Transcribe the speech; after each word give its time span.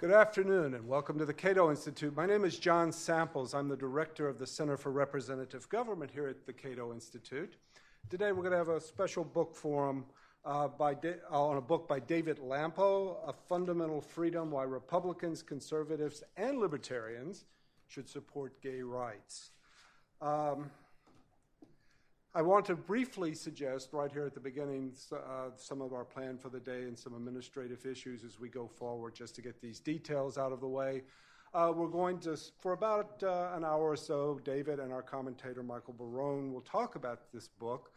Good 0.00 0.10
afternoon 0.10 0.74
and 0.74 0.88
welcome 0.88 1.20
to 1.20 1.24
the 1.24 1.32
Cato 1.32 1.70
Institute. 1.70 2.16
My 2.16 2.26
name 2.26 2.44
is 2.44 2.58
John 2.58 2.90
Samples. 2.90 3.54
I'm 3.54 3.68
the 3.68 3.76
director 3.76 4.26
of 4.26 4.40
the 4.40 4.46
Center 4.46 4.76
for 4.76 4.90
Representative 4.90 5.68
Government 5.68 6.10
here 6.10 6.26
at 6.26 6.44
the 6.44 6.52
Cato 6.52 6.92
Institute. 6.92 7.54
Today 8.10 8.32
we're 8.32 8.42
going 8.42 8.50
to 8.50 8.58
have 8.58 8.70
a 8.70 8.80
special 8.80 9.22
book 9.22 9.54
forum 9.54 10.04
uh, 10.44 10.66
da- 11.00 11.20
on 11.30 11.58
a 11.58 11.60
book 11.60 11.86
by 11.86 12.00
David 12.00 12.38
Lampo, 12.38 13.18
A 13.24 13.32
Fundamental 13.32 14.00
Freedom 14.00 14.50
Why 14.50 14.64
Republicans, 14.64 15.44
Conservatives, 15.44 16.24
and 16.36 16.58
Libertarians 16.58 17.44
Should 17.86 18.08
Support 18.08 18.60
Gay 18.60 18.82
Rights. 18.82 19.52
Um, 20.20 20.72
I 22.36 22.42
want 22.42 22.64
to 22.64 22.74
briefly 22.74 23.32
suggest 23.32 23.92
right 23.92 24.10
here 24.10 24.26
at 24.26 24.34
the 24.34 24.40
beginning 24.40 24.92
uh, 25.12 25.50
some 25.56 25.80
of 25.80 25.92
our 25.92 26.04
plan 26.04 26.36
for 26.36 26.48
the 26.48 26.58
day 26.58 26.82
and 26.82 26.98
some 26.98 27.14
administrative 27.14 27.86
issues 27.86 28.24
as 28.24 28.40
we 28.40 28.48
go 28.48 28.66
forward, 28.66 29.14
just 29.14 29.36
to 29.36 29.42
get 29.42 29.60
these 29.62 29.78
details 29.78 30.36
out 30.36 30.50
of 30.50 30.58
the 30.58 30.66
way. 30.66 31.02
Uh, 31.54 31.72
we're 31.72 31.86
going 31.86 32.18
to, 32.18 32.36
for 32.58 32.72
about 32.72 33.22
uh, 33.22 33.52
an 33.54 33.64
hour 33.64 33.90
or 33.90 33.96
so, 33.96 34.40
David 34.42 34.80
and 34.80 34.92
our 34.92 35.00
commentator 35.00 35.62
Michael 35.62 35.94
Barone 35.96 36.52
will 36.52 36.62
talk 36.62 36.96
about 36.96 37.20
this 37.32 37.46
book. 37.46 37.92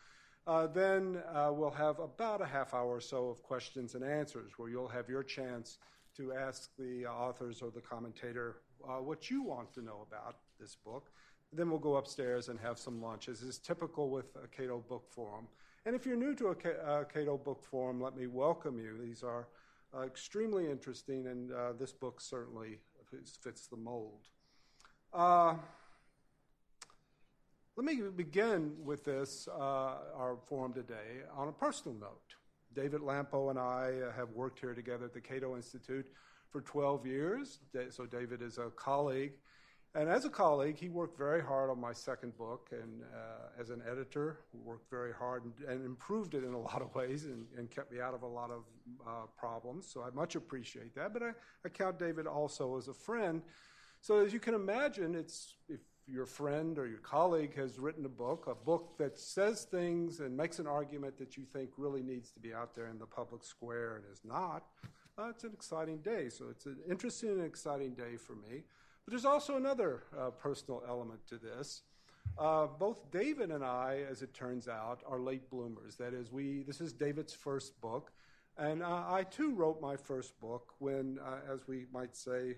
Uh, 0.46 0.68
then 0.68 1.20
uh, 1.34 1.50
we'll 1.52 1.72
have 1.72 1.98
about 1.98 2.40
a 2.40 2.46
half 2.46 2.76
hour 2.76 2.98
or 2.98 3.02
so 3.02 3.30
of 3.30 3.42
questions 3.42 3.96
and 3.96 4.04
answers 4.04 4.52
where 4.58 4.70
you'll 4.70 4.88
have 4.88 5.10
your 5.10 5.24
chance 5.24 5.80
to 6.16 6.32
ask 6.34 6.70
the 6.78 7.08
authors 7.08 7.64
or 7.64 7.72
the 7.72 7.82
commentator 7.82 8.58
uh, 8.88 9.02
what 9.02 9.32
you 9.32 9.42
want 9.42 9.74
to 9.74 9.82
know 9.82 10.06
about 10.08 10.36
this 10.60 10.76
book. 10.76 11.10
Then 11.54 11.70
we'll 11.70 11.80
go 11.80 11.96
upstairs 11.96 12.50
and 12.50 12.60
have 12.60 12.78
some 12.78 13.02
lunch, 13.02 13.30
as 13.30 13.42
is 13.42 13.58
typical 13.58 14.10
with 14.10 14.36
a 14.44 14.48
Cato 14.48 14.84
Book 14.88 15.06
Forum. 15.10 15.48
And 15.86 15.96
if 15.96 16.06
you're 16.06 16.18
new 16.18 16.36
to 16.36 16.48
a 16.48 17.06
Cato 17.06 17.38
Book 17.38 17.64
Forum, 17.64 18.02
let 18.02 18.16
me 18.16 18.28
welcome 18.28 18.78
you. 18.78 18.98
These 19.02 19.24
are 19.24 19.48
uh, 19.96 20.02
extremely 20.02 20.70
interesting, 20.70 21.28
and 21.28 21.52
uh, 21.52 21.74
this 21.80 21.94
book 21.94 22.20
certainly 22.20 22.80
fits 23.42 23.68
the 23.68 23.78
mold. 23.78 24.28
Uh, 25.14 25.56
let 27.78 27.86
me 27.86 28.02
begin 28.16 28.74
with 28.84 29.06
this, 29.06 29.48
uh, 29.48 29.96
our 30.16 30.38
forum 30.48 30.74
today, 30.74 31.22
on 31.36 31.48
a 31.48 31.52
personal 31.52 31.98
note. 31.98 32.36
David 32.74 33.02
Lampo 33.02 33.50
and 33.50 33.58
I 33.58 33.94
have 34.16 34.30
worked 34.32 34.60
here 34.60 34.74
together 34.74 35.06
at 35.06 35.14
the 35.14 35.22
Cato 35.22 35.56
Institute 35.56 36.08
for 36.50 36.62
12 36.62 37.06
years. 37.08 37.60
So, 37.92 38.06
David 38.06 38.42
is 38.42 38.58
a 38.58 38.70
colleague 38.72 39.34
and 39.98 40.10
as 40.10 40.26
a 40.26 40.30
colleague, 40.30 40.78
he 40.78 40.90
worked 40.90 41.18
very 41.18 41.42
hard 41.42 41.72
on 41.72 41.82
my 41.82 41.92
second 41.92 42.38
book, 42.38 42.70
and 42.72 43.02
uh, 43.02 43.60
as 43.60 43.72
an 43.72 43.82
editor, 43.90 44.38
worked 44.64 44.92
very 44.92 45.12
hard 45.12 45.44
and, 45.44 45.54
and, 45.68 45.84
improved 45.84 46.36
it 46.36 46.44
in 46.44 46.54
a 46.54 46.62
lot 46.70 46.84
of 46.84 46.94
ways 46.94 47.26
and, 47.26 47.48
and 47.58 47.72
kept 47.72 47.92
me 47.92 48.00
out 48.00 48.14
of 48.14 48.22
a 48.22 48.28
lot 48.28 48.52
of 48.52 48.64
uh, 49.08 49.26
problems. 49.36 49.88
So 49.92 50.04
I 50.04 50.12
much 50.12 50.36
appreciate 50.36 50.94
that. 50.94 51.14
But 51.14 51.24
I, 51.24 51.30
I, 51.66 51.70
count 51.70 51.98
David 51.98 52.28
also 52.28 52.78
as 52.78 52.90
a 52.90 52.94
friend. 52.94 53.42
So 54.02 54.24
as 54.24 54.32
you 54.32 54.40
can 54.40 54.54
imagine, 54.54 55.16
it's 55.16 55.56
if 55.68 55.80
your 56.08 56.28
friend 56.28 56.78
or 56.78 56.86
your 56.86 57.00
colleague 57.00 57.56
has 57.56 57.80
written 57.80 58.06
a 58.06 58.10
book, 58.10 58.46
a 58.46 58.54
book 58.54 59.00
that 59.00 59.18
says 59.18 59.64
things 59.64 60.20
and 60.20 60.38
makes 60.38 60.60
an 60.60 60.68
argument 60.68 61.18
that 61.18 61.38
you 61.38 61.44
think 61.44 61.72
really 61.76 62.04
needs 62.04 62.30
to 62.34 62.40
be 62.40 62.54
out 62.54 62.76
there 62.76 62.88
in 62.88 63.00
the 63.00 63.08
public 63.08 63.44
square 63.44 63.96
and 63.96 64.06
is 64.12 64.22
not, 64.24 64.64
uh, 65.18 65.30
it's 65.30 65.44
an 65.44 65.52
exciting 65.54 65.98
day. 65.98 66.30
So 66.30 66.46
it's 66.52 66.68
an 66.68 66.78
interesting 66.88 67.32
and 67.32 67.44
exciting 67.44 67.96
day 67.96 68.16
for 68.16 68.34
me. 68.36 68.64
But 69.08 69.12
there's 69.12 69.26
also 69.26 69.56
another 69.56 70.04
uh, 70.20 70.32
personal 70.32 70.84
element 70.86 71.26
to 71.28 71.38
this. 71.38 71.84
Uh, 72.38 72.68
both 72.68 73.10
David 73.10 73.52
and 73.52 73.64
I, 73.64 74.02
as 74.10 74.22
it 74.22 74.34
turns 74.34 74.68
out, 74.68 75.02
are 75.08 75.18
late 75.18 75.50
bloomers. 75.50 75.96
That 75.96 76.14
is, 76.14 76.30
we 76.30 76.64
this 76.64 76.82
is 76.82 76.92
David's 76.92 77.32
first 77.32 77.80
book, 77.80 78.12
and 78.58 78.84
uh, 78.84 79.06
I 79.08 79.24
too 79.24 79.54
wrote 79.54 79.82
my 79.82 79.96
first 79.96 80.38
book 80.42 80.74
when, 80.80 81.20
uh, 81.26 81.54
as 81.54 81.70
we 81.70 81.86
might 81.94 82.18
say, 82.18 82.58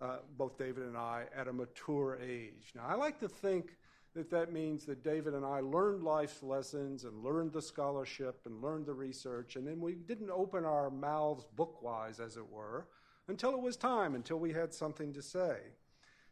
uh, 0.00 0.20
both 0.38 0.56
David 0.56 0.84
and 0.84 0.96
I 0.96 1.26
at 1.36 1.48
a 1.48 1.52
mature 1.52 2.18
age. 2.18 2.72
Now, 2.74 2.86
I 2.88 2.94
like 2.94 3.20
to 3.20 3.28
think 3.28 3.76
that 4.14 4.30
that 4.30 4.54
means 4.54 4.86
that 4.86 5.04
David 5.04 5.34
and 5.34 5.44
I 5.44 5.60
learned 5.60 6.02
life's 6.02 6.42
lessons 6.42 7.04
and 7.04 7.22
learned 7.22 7.52
the 7.52 7.60
scholarship 7.60 8.40
and 8.46 8.62
learned 8.62 8.86
the 8.86 8.94
research, 8.94 9.56
and 9.56 9.66
then 9.66 9.82
we 9.82 9.96
didn't 9.96 10.30
open 10.30 10.64
our 10.64 10.88
mouths 10.88 11.46
bookwise, 11.58 12.20
as 12.20 12.38
it 12.38 12.50
were, 12.50 12.88
until 13.28 13.52
it 13.52 13.60
was 13.60 13.76
time, 13.76 14.14
until 14.14 14.38
we 14.38 14.54
had 14.54 14.72
something 14.72 15.12
to 15.12 15.20
say. 15.20 15.58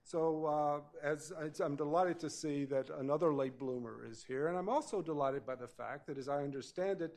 So 0.09 0.47
uh, 0.47 1.07
as, 1.07 1.35
I'm 1.61 1.77
delighted 1.77 2.19
to 2.21 2.31
see 2.31 2.65
that 2.65 2.89
another 2.99 3.35
late 3.35 3.59
bloomer 3.59 4.07
is 4.11 4.25
here, 4.27 4.49
and 4.49 4.57
I'm 4.57 4.71
also 4.71 5.03
delighted 5.03 5.45
by 5.45 5.55
the 5.55 5.69
fact 5.69 6.07
that, 6.07 6.17
as 6.17 6.31
I 6.31 6.45
understand 6.45 7.03
it, 7.03 7.15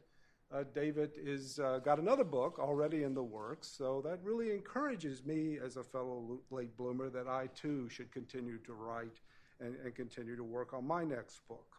uh, 0.53 0.65
David 0.75 1.11
is 1.15 1.57
uh, 1.57 1.79
got 1.79 1.99
another 1.99 2.25
book 2.25 2.59
already 2.59 3.03
in 3.03 3.13
the 3.13 3.23
works. 3.23 3.69
So 3.69 4.01
that 4.03 4.19
really 4.21 4.51
encourages 4.51 5.23
me 5.23 5.57
as 5.63 5.77
a 5.77 5.83
fellow 5.85 6.41
late 6.49 6.75
bloomer 6.75 7.09
that 7.11 7.29
I 7.29 7.47
too 7.55 7.87
should 7.87 8.11
continue 8.11 8.57
to 8.65 8.73
write 8.73 9.21
and, 9.61 9.77
and 9.85 9.95
continue 9.95 10.35
to 10.35 10.43
work 10.43 10.73
on 10.73 10.85
my 10.85 11.05
next 11.05 11.47
book. 11.47 11.77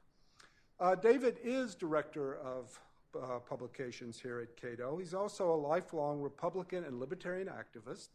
Uh, 0.80 0.94
David 0.94 1.36
is 1.44 1.74
director 1.74 2.38
of 2.38 2.80
uh, 3.14 3.38
publications 3.40 4.18
here 4.18 4.40
at 4.40 4.56
Cato. 4.56 4.96
He's 4.96 5.12
also 5.12 5.52
a 5.52 5.60
lifelong 5.60 6.22
Republican 6.22 6.84
and 6.84 6.98
libertarian 6.98 7.48
activist 7.48 8.08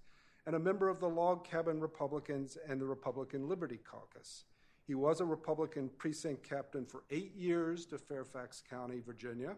and 0.48 0.56
a 0.56 0.60
member 0.60 0.88
of 0.88 1.02
the 1.02 1.10
Log 1.10 1.44
Cabin 1.44 1.82
Republicans 1.82 2.58
and 2.70 2.80
the 2.80 2.86
Republican 2.86 3.50
Liberty 3.50 3.78
Caucus. 3.84 4.46
He 4.88 4.96
was 4.96 5.20
a 5.20 5.26
Republican 5.26 5.90
precinct 5.98 6.42
captain 6.48 6.86
for 6.86 7.04
eight 7.12 7.36
years 7.36 7.86
to 7.88 7.98
Fairfax 7.98 8.64
County, 8.68 9.02
Virginia, 9.06 9.58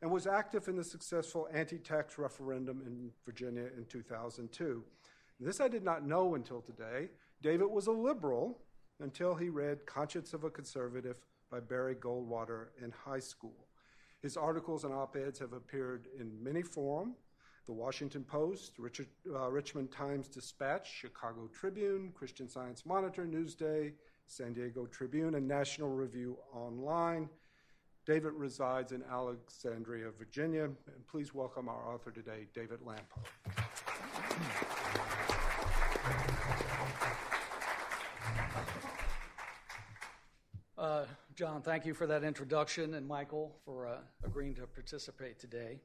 and 0.00 0.12
was 0.12 0.28
active 0.28 0.68
in 0.68 0.76
the 0.76 0.84
successful 0.84 1.48
anti 1.52 1.78
tax 1.78 2.18
referendum 2.18 2.82
in 2.86 3.10
Virginia 3.26 3.64
in 3.76 3.84
2002. 3.86 4.84
This 5.40 5.60
I 5.60 5.66
did 5.66 5.82
not 5.82 6.06
know 6.06 6.36
until 6.36 6.60
today. 6.60 7.08
David 7.42 7.66
was 7.66 7.88
a 7.88 7.92
liberal 7.92 8.60
until 9.00 9.34
he 9.34 9.48
read 9.48 9.86
Conscience 9.86 10.34
of 10.34 10.44
a 10.44 10.50
Conservative 10.50 11.16
by 11.50 11.58
Barry 11.58 11.96
Goldwater 11.96 12.66
in 12.80 12.92
high 12.92 13.18
school. 13.18 13.66
His 14.22 14.36
articles 14.36 14.84
and 14.84 14.94
op 14.94 15.16
eds 15.16 15.40
have 15.40 15.52
appeared 15.52 16.06
in 16.18 16.42
many 16.42 16.62
forums, 16.62 17.16
the 17.68 17.72
Washington 17.74 18.24
Post, 18.24 18.78
Richard, 18.78 19.08
uh, 19.30 19.50
Richmond 19.50 19.92
Times 19.92 20.26
Dispatch, 20.26 20.90
Chicago 20.90 21.50
Tribune, 21.52 22.10
Christian 22.14 22.48
Science 22.48 22.86
Monitor, 22.86 23.26
Newsday, 23.26 23.92
San 24.26 24.54
Diego 24.54 24.86
Tribune, 24.86 25.34
and 25.34 25.46
National 25.46 25.90
Review 25.90 26.38
Online. 26.54 27.28
David 28.06 28.32
resides 28.32 28.92
in 28.92 29.02
Alexandria, 29.12 30.06
Virginia. 30.18 30.64
And 30.64 31.06
please 31.06 31.34
welcome 31.34 31.68
our 31.68 31.92
author 31.92 32.10
today, 32.10 32.46
David 32.54 32.78
Lampo. 32.80 33.20
Uh, 40.78 41.04
John, 41.34 41.60
thank 41.60 41.84
you 41.84 41.92
for 41.92 42.06
that 42.06 42.24
introduction, 42.24 42.94
and 42.94 43.06
Michael 43.06 43.58
for 43.66 43.86
uh, 43.86 43.98
agreeing 44.24 44.54
to 44.54 44.66
participate 44.66 45.38
today. 45.38 45.80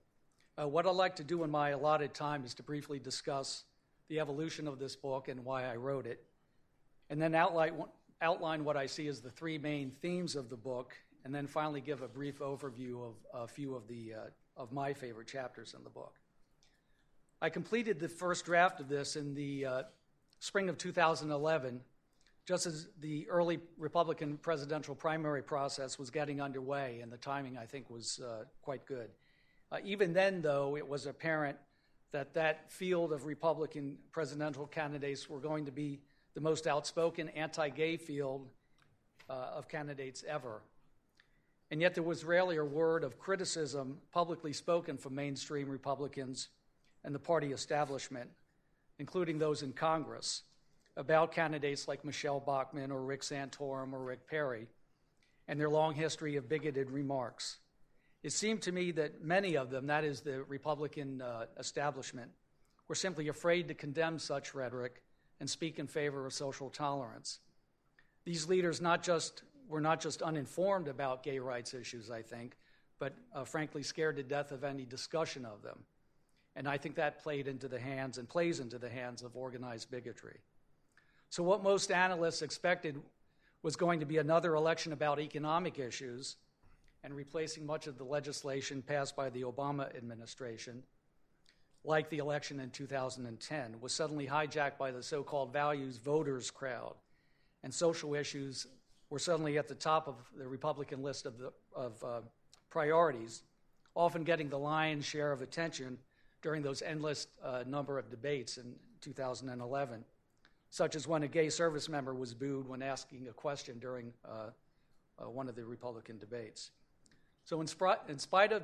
Uh, 0.60 0.68
what 0.68 0.86
I'd 0.86 0.92
like 0.92 1.16
to 1.16 1.24
do 1.24 1.44
in 1.44 1.50
my 1.50 1.70
allotted 1.70 2.14
time 2.14 2.46
is 2.46 2.54
to 2.56 2.64
briefly 2.64 3.00
discuss 3.00 3.64
the 4.08 4.20
evolution 4.20 4.68
of 4.68 4.78
this 4.78 4.96
book 4.96 5.28
and 5.28 5.44
why 5.44 5.66
I 5.66 5.78
wrote 5.78 6.06
it, 6.06 6.24
and 7.10 7.20
then 7.20 7.34
outline, 7.34 7.74
outline 8.22 8.64
what 8.64 8.78
I 8.78 8.86
see 8.86 9.08
as 9.08 9.20
the 9.20 9.32
three 9.32 9.58
main 9.58 9.92
themes 10.02 10.36
of 10.36 10.50
the 10.50 10.56
book, 10.56 10.94
and 11.26 11.34
then 11.34 11.48
finally 11.48 11.82
give 11.82 12.04
a 12.04 12.08
brief 12.08 12.40
overview 12.40 13.04
of 13.04 13.16
a 13.34 13.48
few 13.48 13.74
of, 13.74 13.88
the, 13.88 14.14
uh, 14.14 14.62
of 14.62 14.72
my 14.72 14.94
favorite 14.94 15.28
chapters 15.28 15.74
in 15.76 15.84
the 15.84 15.90
book. 15.90 16.14
I 17.42 17.50
completed 17.50 18.00
the 18.00 18.10
first 18.10 18.46
draft 18.46 18.80
of 18.80 18.88
this 18.88 19.16
in 19.16 19.34
the 19.34 19.66
uh, 19.66 19.84
spring 20.40 20.70
of 20.70 20.78
2011, 20.78 21.82
just 22.46 22.68
as 22.68 22.88
the 23.00 23.28
early 23.28 23.60
Republican 23.78 24.38
presidential 24.38 24.94
primary 24.94 25.42
process 25.42 25.98
was 25.98 26.12
getting 26.12 26.42
underway, 26.42 27.00
and 27.02 27.12
the 27.12 27.18
timing, 27.18 27.58
I 27.58 27.66
think, 27.66 27.90
was 27.90 28.22
uh, 28.24 28.44
quite 28.62 28.86
good. 28.86 29.10
Uh, 29.74 29.78
even 29.84 30.14
then, 30.14 30.40
though, 30.44 30.78
it 30.78 30.88
was 30.88 31.08
apparent 31.08 31.58
that 32.12 32.36
that 32.36 32.72
field 32.72 33.12
of 33.12 33.26
Republican 33.26 33.98
presidential 34.12 34.68
candidates 34.68 35.28
were 35.28 35.40
going 35.40 35.66
to 35.66 35.72
be 35.72 36.00
the 36.36 36.42
most 36.42 36.68
outspoken 36.68 37.28
anti 37.30 37.70
gay 37.70 37.98
field 37.98 38.48
uh, 39.32 39.50
of 39.56 39.68
candidates 39.68 40.24
ever. 40.28 40.62
And 41.72 41.82
yet, 41.82 41.96
there 41.96 42.04
was 42.04 42.24
rarely 42.24 42.58
a 42.58 42.64
word 42.64 43.04
of 43.04 43.18
criticism 43.18 43.98
publicly 44.12 44.54
spoken 44.54 44.96
from 44.96 45.16
mainstream 45.16 45.68
Republicans 45.68 46.50
and 47.04 47.16
the 47.16 47.20
party 47.20 47.52
establishment, 47.52 48.30
including 49.00 49.40
those 49.40 49.64
in 49.64 49.74
Congress, 49.74 50.44
about 50.98 51.32
candidates 51.32 51.88
like 51.88 52.06
Michele 52.06 52.40
Bachmann 52.40 52.92
or 52.92 53.02
Rick 53.02 53.22
Santorum 53.22 53.92
or 53.92 54.04
Rick 54.04 54.28
Perry 54.28 54.68
and 55.48 55.60
their 55.60 55.70
long 55.70 55.96
history 55.96 56.36
of 56.36 56.48
bigoted 56.48 56.92
remarks. 56.92 57.58
It 58.24 58.32
seemed 58.32 58.62
to 58.64 58.72
me 58.72 58.92
that 58.92 59.24
many 59.24 59.58
of 59.58 59.70
them, 59.70 59.88
that 59.88 60.06
is 60.06 60.22
the 60.22 60.44
Republican 60.44 61.22
uh, 61.22 61.46
establishment, 61.60 62.32
were 62.88 62.96
simply 62.96 63.28
afraid 63.28 63.68
to 63.68 63.74
condemn 63.74 64.18
such 64.18 64.56
rhetoric 64.56 65.04
and 65.42 65.50
speak 65.50 65.78
in 65.78 65.88
favor 65.88 66.26
of 66.26 66.34
social 66.34 66.70
tolerance. 66.70 67.40
These 68.24 68.48
leaders 68.48 68.80
not 68.80 69.04
just 69.04 69.44
were 69.68 69.82
not 69.82 70.00
just 70.00 70.22
uninformed 70.22 70.88
about 70.88 71.24
gay 71.24 71.40
rights 71.40 71.74
issues, 71.74 72.10
I 72.10 72.22
think, 72.22 72.56
but 72.98 73.14
uh, 73.34 73.44
frankly 73.44 73.84
scared 73.84 74.16
to 74.18 74.24
death 74.24 74.52
of 74.52 74.64
any 74.64 74.86
discussion 74.86 75.46
of 75.46 75.62
them. 75.62 75.80
And 76.56 76.68
I 76.68 76.78
think 76.78 76.96
that 76.96 77.22
played 77.24 77.48
into 77.48 77.68
the 77.68 77.80
hands 77.80 78.18
and 78.18 78.30
plays 78.30 78.60
into 78.60 78.78
the 78.78 78.90
hands 78.90 79.24
of 79.24 79.36
organized 79.36 79.90
bigotry. 79.90 80.40
So, 81.30 81.44
what 81.44 81.64
most 81.64 81.92
analysts 81.92 82.42
expected 82.42 83.02
was 83.64 83.76
going 83.76 84.00
to 84.02 84.06
be 84.06 84.18
another 84.18 84.56
election 84.56 84.94
about 84.94 85.20
economic 85.20 85.80
issues 85.80 86.36
and 87.04 87.14
replacing 87.14 87.66
much 87.66 87.88
of 87.88 87.98
the 87.98 88.04
legislation 88.04 88.82
passed 88.82 89.16
by 89.16 89.30
the 89.30 89.42
Obama 89.42 89.96
administration, 89.96 90.84
like 91.84 92.10
the 92.10 92.20
election 92.20 92.60
in 92.60 92.70
2010, 92.70 93.76
was 93.82 93.94
suddenly 93.94 94.26
hijacked 94.26 94.78
by 94.78 94.92
the 94.92 95.04
so 95.04 95.22
called 95.22 95.52
values 95.52 95.98
voters 95.98 96.50
crowd. 96.50 96.96
And 97.64 97.74
social 97.74 98.14
issues 98.14 98.68
were 99.10 99.20
suddenly 99.20 99.58
at 99.58 99.68
the 99.68 99.76
top 99.76 100.08
of 100.08 100.16
the 100.38 100.48
Republican 100.48 101.04
list 101.04 101.26
of, 101.26 101.38
the, 101.38 101.52
of 101.76 102.04
uh, 102.04 102.22
priorities, 102.70 103.44
often 103.96 104.24
getting 104.24 104.50
the 104.50 104.58
lion's 104.58 105.06
share 105.06 105.32
of 105.32 105.42
attention 105.42 105.98
during 106.42 106.62
those 106.62 106.82
endless 106.82 107.28
uh, 107.44 107.64
number 107.68 108.00
of 108.00 108.10
debates 108.10 108.58
in 108.58 108.76
2011, 109.02 110.04
such 110.70 110.96
as 110.96 111.08
when 111.08 111.24
a 111.24 111.28
gay 111.28 111.50
service 111.50 111.90
member 111.90 112.14
was 112.14 112.34
booed 112.34 112.68
when 112.68 112.82
asking 112.82 113.28
a 113.28 113.34
question 113.34 113.78
during 113.80 114.14
uh, 114.26 114.50
uh 115.22 115.30
one 115.30 115.48
of 115.48 115.56
the 115.56 115.64
Republican 115.64 116.18
debates. 116.18 116.72
So, 117.46 117.60
in, 117.62 117.68
spr- 117.68 118.10
in 118.10 118.18
spite 118.18 118.52
of 118.52 118.64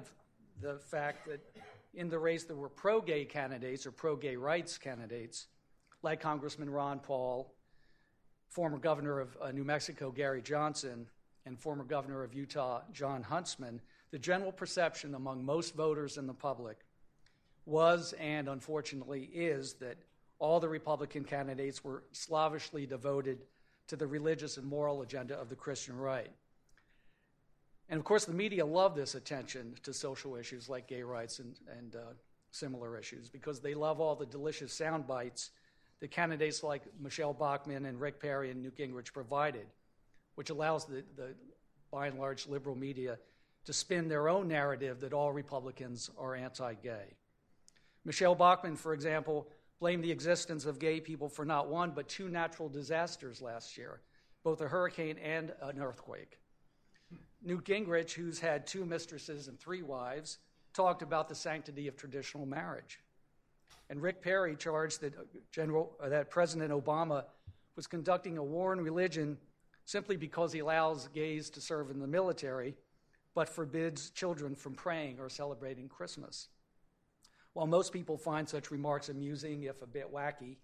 the 0.62 0.76
fact 0.76 1.28
that 1.28 1.42
in 1.94 2.10
the 2.10 2.20
race 2.20 2.44
there 2.46 2.56
were 2.56 2.70
pro 2.70 3.02
gay 3.02 3.26
candidates 3.26 3.86
or 3.86 3.92
pro 3.92 4.16
gay 4.16 4.36
rights 4.36 4.78
candidates, 4.78 5.48
like 6.02 6.22
Congressman 6.22 6.70
Ron 6.70 7.00
Paul, 7.00 7.54
former 8.50 8.78
governor 8.78 9.20
of 9.20 9.38
uh, 9.42 9.52
New 9.52 9.64
Mexico 9.64 10.12
Gary 10.12 10.42
Johnson, 10.42 11.08
and 11.46 11.60
former 11.60 11.84
governor 11.84 12.24
of 12.24 12.34
Utah 12.34 12.82
Jon 12.92 13.24
Huntsman, 13.24 13.82
the 14.12 14.20
general 14.20 14.52
perception 14.52 15.16
among 15.16 15.44
most 15.44 15.76
voters 15.76 16.18
in 16.18 16.28
the 16.28 16.34
public 16.34 16.78
was 17.66 18.14
and 18.20 18.48
unfortunately 18.48 19.30
is 19.34 19.74
that 19.74 19.98
all 20.40 20.60
the 20.60 20.70
Republican 20.70 21.24
candidates 21.24 21.84
were 21.84 22.04
slavishly 22.12 22.86
devoted 22.86 23.40
to 23.88 23.96
the 23.96 24.08
religious 24.08 24.58
and 24.58 24.66
moral 24.66 25.02
agenda 25.02 25.36
of 25.36 25.50
the 25.50 25.56
Christian 25.56 25.98
right. 25.98 26.32
And 27.90 27.98
of 27.98 28.06
course, 28.06 28.26
the 28.26 28.34
media 28.34 28.66
love 28.66 28.96
this 28.96 29.16
attention 29.16 29.76
to 29.84 29.94
social 29.94 30.36
issues 30.36 30.70
like 30.70 30.88
gay 30.88 31.02
rights 31.02 31.40
and, 31.40 31.56
and 31.78 31.96
uh, 31.96 32.14
similar 32.52 32.98
issues 32.98 33.30
because 33.30 33.60
they 33.60 33.74
love 33.74 34.00
all 34.00 34.16
the 34.16 34.26
delicious 34.26 34.72
sound 34.72 35.08
bites 35.08 35.50
that 36.00 36.12
candidates 36.12 36.64
like 36.64 36.84
Michele 37.00 37.34
Bachmann 37.34 37.86
and 37.86 38.00
Rick 38.00 38.22
Perry 38.22 38.52
and 38.52 38.62
Newt 38.62 38.78
Gingrich 38.78 39.12
provided, 39.12 39.66
which 40.36 40.50
allows 40.50 40.86
the, 40.86 41.04
the 41.16 41.34
by 41.92 42.08
and 42.08 42.20
large 42.20 42.48
liberal 42.48 42.76
media 42.76 43.18
to 43.66 43.74
spin 43.74 44.08
their 44.08 44.30
own 44.30 44.48
narrative 44.48 45.02
that 45.02 45.14
all 45.14 45.32
Republicans 45.32 46.10
are 46.18 46.36
anti 46.36 46.76
gay. 46.76 47.16
Michele 48.06 48.36
Bachmann, 48.36 48.76
for 48.76 48.94
example, 48.94 49.48
blamed 49.80 50.04
the 50.04 50.12
existence 50.12 50.66
of 50.66 50.80
gay 50.80 51.00
people 51.00 51.28
for 51.28 51.46
not 51.46 51.68
one, 51.68 51.92
but 51.92 52.08
two 52.08 52.30
natural 52.30 52.70
disasters 52.70 53.42
last 53.42 53.78
year, 53.78 54.02
both 54.44 54.62
a 54.62 54.68
hurricane 54.68 55.18
and 55.18 55.54
an 55.62 55.82
earthquake. 55.82 56.40
Newt 57.42 57.66
Gingrich, 57.66 58.14
who's 58.14 58.40
had 58.40 58.68
two 58.68 58.86
mistresses 58.86 59.48
and 59.48 59.60
three 59.60 59.82
wives, 59.82 60.40
talked 60.74 61.02
about 61.02 61.30
the 61.30 61.36
sanctity 61.36 61.88
of 61.88 61.96
traditional 61.96 62.46
marriage. 62.46 63.00
And 63.90 64.02
Rick 64.02 64.22
Perry 64.22 64.56
charged 64.56 65.02
that, 65.02 65.14
General, 65.52 65.96
uh, 66.02 66.10
that 66.10 66.30
President 66.30 66.72
Obama 66.72 67.26
was 67.76 67.88
conducting 67.88 68.38
a 68.38 68.44
war 68.44 68.72
on 68.72 68.82
religion 68.82 69.38
simply 69.86 70.18
because 70.18 70.54
he 70.54 70.60
allows 70.60 71.08
gays 71.08 71.50
to 71.50 71.62
serve 71.62 71.90
in 71.90 72.00
the 72.00 72.08
military, 72.08 72.76
but 73.34 73.50
forbids 73.50 74.12
children 74.12 74.54
from 74.54 74.76
praying 74.76 75.20
or 75.20 75.30
celebrating 75.30 75.88
Christmas. 75.88 76.50
While 77.54 77.68
most 77.68 77.92
people 77.92 78.18
find 78.18 78.48
such 78.48 78.70
remarks 78.70 79.10
amusing, 79.10 79.64
if 79.64 79.82
a 79.82 79.88
bit 79.88 80.14
wacky, 80.14 80.58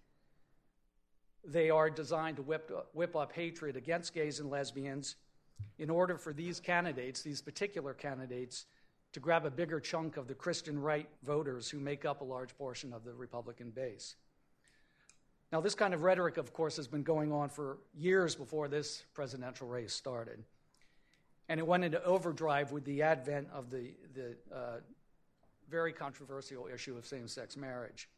they 1.44 1.70
are 1.70 1.90
designed 1.90 2.36
to 2.36 2.42
whip, 2.42 2.70
whip 2.92 3.16
up 3.16 3.32
hatred 3.32 3.76
against 3.76 4.14
gays 4.14 4.38
and 4.38 4.50
lesbians 4.50 5.16
in 5.78 5.90
order 5.90 6.16
for 6.16 6.32
these 6.32 6.60
candidates, 6.60 7.22
these 7.22 7.42
particular 7.42 7.94
candidates, 7.94 8.66
to 9.12 9.20
grab 9.20 9.46
a 9.46 9.50
bigger 9.50 9.80
chunk 9.80 10.16
of 10.16 10.28
the 10.28 10.34
Christian 10.34 10.80
right 10.80 11.08
voters 11.24 11.70
who 11.70 11.78
make 11.78 12.04
up 12.04 12.20
a 12.20 12.24
large 12.24 12.56
portion 12.56 12.92
of 12.92 13.04
the 13.04 13.14
Republican 13.14 13.70
base. 13.70 14.16
Now, 15.52 15.60
this 15.60 15.74
kind 15.74 15.94
of 15.94 16.02
rhetoric, 16.02 16.38
of 16.38 16.52
course, 16.52 16.76
has 16.76 16.88
been 16.88 17.02
going 17.02 17.32
on 17.32 17.48
for 17.48 17.78
years 17.96 18.34
before 18.34 18.68
this 18.68 19.04
presidential 19.14 19.68
race 19.68 19.94
started. 19.94 20.42
And 21.48 21.60
it 21.60 21.66
went 21.66 21.84
into 21.84 22.02
overdrive 22.04 22.72
with 22.72 22.84
the 22.84 23.02
advent 23.02 23.48
of 23.54 23.70
the, 23.70 23.92
the 24.14 24.36
uh, 24.54 24.80
very 25.70 25.92
controversial 25.92 26.68
issue 26.72 26.96
of 26.96 27.06
same 27.06 27.28
sex 27.28 27.56
marriage. 27.56 28.08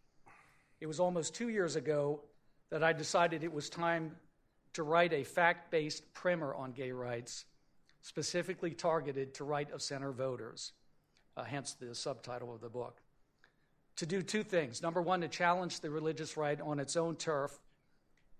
It 0.81 0.87
was 0.87 1.01
almost 1.01 1.35
two 1.35 1.49
years 1.49 1.77
ago 1.77 2.21
that 2.71 2.83
I 2.83 2.93
decided 2.93 3.45
it 3.45 3.53
was 3.53 3.69
time 3.69 4.17
to 4.75 4.83
write 4.83 5.13
a 5.13 5.25
fact 5.25 5.71
based 5.71 6.13
primer 6.15 6.55
on 6.55 6.73
gay 6.73 6.93
rights, 6.93 7.45
specifically 8.03 8.71
targeted 8.73 9.35
to 9.35 9.45
right 9.45 9.71
of 9.73 9.83
center 9.83 10.13
voters, 10.13 10.73
uh, 11.37 11.45
hence 11.45 11.75
the 11.75 11.95
subtitle 11.95 12.55
of 12.55 12.61
the 12.61 12.69
book. 12.69 13.01
To 13.97 14.07
do 14.07 14.23
two 14.23 14.45
things. 14.45 14.83
Number 14.83 15.03
one, 15.03 15.21
to 15.23 15.29
challenge 15.29 15.81
the 15.81 15.91
religious 15.91 16.37
right 16.37 16.61
on 16.61 16.79
its 16.79 16.97
own 16.97 17.17
turf 17.17 17.59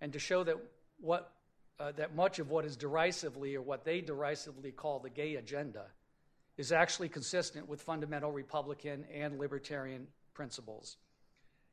and 0.01 0.13
to 0.13 0.19
show 0.19 0.45
that, 0.45 0.57
what, 1.01 1.33
uh, 1.81 1.93
that 1.93 2.15
much 2.15 2.39
of 2.39 2.51
what 2.51 2.65
is 2.65 2.77
derisively 2.77 3.57
or 3.57 3.63
what 3.63 3.85
they 3.85 4.01
derisively 4.01 4.71
call 4.71 5.01
the 5.01 5.11
gay 5.11 5.35
agenda 5.35 5.87
is 6.57 6.73
actually 6.73 7.09
consistent 7.09 7.69
with 7.69 7.83
fundamental 7.83 8.33
Republican 8.33 9.05
and 9.13 9.39
libertarian 9.39 10.07
principles. 10.35 10.97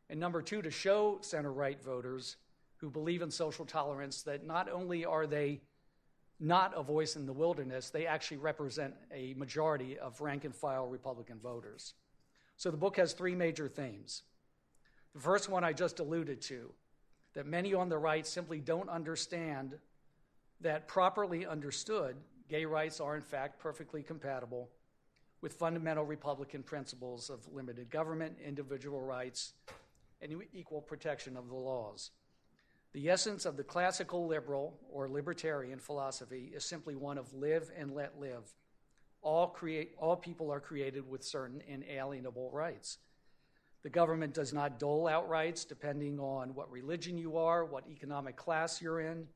And 0.10 0.20
number 0.20 0.42
two, 0.42 0.62
to 0.62 0.72
show 0.72 1.18
center 1.22 1.52
right 1.52 1.82
voters 1.84 2.38
who 2.78 2.90
believe 2.90 3.22
in 3.22 3.32
social 3.32 3.66
tolerance 3.66 4.24
that 4.24 4.46
not 4.46 4.70
only 4.70 5.06
are 5.06 5.28
they 5.28 5.62
not 6.40 6.74
a 6.76 6.84
voice 6.84 7.16
in 7.16 7.26
the 7.26 7.34
wilderness, 7.34 7.90
they 7.90 8.06
actually 8.06 8.38
represent 8.38 8.94
a 9.14 9.34
majority 9.36 9.98
of 9.98 10.20
rank 10.20 10.44
and 10.44 10.54
file 10.54 10.88
Republican 10.88 11.40
voters. 11.40 11.94
So 12.58 12.72
the 12.72 12.78
book 12.78 12.98
has 12.98 13.14
three 13.14 13.36
major 13.36 13.68
themes. 13.68 14.24
The 15.14 15.22
first 15.22 15.50
one 15.50 15.64
I 15.64 15.74
just 15.74 16.00
alluded 16.00 16.42
to 16.44 16.72
that 17.34 17.46
many 17.46 17.74
on 17.74 17.90
the 17.90 17.98
right 17.98 18.26
simply 18.26 18.60
don't 18.60 18.90
understand 18.90 19.76
that 20.62 20.88
properly 20.88 21.46
understood, 21.46 22.16
gay 22.50 22.66
rights 22.66 23.00
are 23.00 23.16
in 23.16 23.22
fact 23.22 23.60
perfectly 23.60 24.04
compatible 24.04 24.70
with 25.42 25.54
fundamental 25.54 26.06
Republican 26.06 26.64
principles 26.64 27.30
of 27.30 27.48
limited 27.54 27.90
government, 27.90 28.38
individual 28.44 29.02
rights, 29.02 29.54
and 30.22 30.34
equal 30.54 30.82
protection 30.82 31.38
of 31.38 31.50
the 31.50 31.56
laws. 31.56 32.12
The 32.96 33.10
essence 33.10 33.46
of 33.46 33.58
the 33.58 33.64
classical 33.66 34.26
liberal 34.26 34.80
or 34.90 35.10
libertarian 35.10 35.80
philosophy 35.80 36.54
is 36.56 36.64
simply 36.64 36.96
one 36.96 37.18
of 37.18 37.34
live 37.34 37.70
and 37.78 37.94
let 37.94 38.18
live. 38.22 38.54
All, 39.22 39.48
create, 39.48 39.96
all 39.98 40.16
people 40.16 40.50
are 40.50 40.62
created 40.62 41.06
with 41.06 41.22
certain 41.22 41.62
inalienable 41.68 42.52
rights. 42.52 43.00
The 43.84 43.90
government 43.90 44.34
does 44.34 44.54
not 44.54 44.80
dole 44.80 45.10
out 45.10 45.28
rights 45.28 45.66
depending 45.66 46.22
on 46.22 46.56
what 46.56 46.72
religion 46.72 47.18
you 47.18 47.36
are, 47.36 47.66
what 47.66 47.84
economic 47.90 48.38
class 48.38 48.82
you're 48.82 49.02
in, 49.02 49.28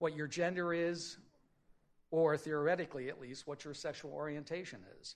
what 0.00 0.16
your 0.16 0.26
gender 0.26 0.74
is, 0.74 1.16
or 2.10 2.36
theoretically 2.36 3.08
at 3.08 3.20
least, 3.20 3.46
what 3.46 3.64
your 3.64 3.72
sexual 3.72 4.10
orientation 4.10 4.80
is. 5.00 5.14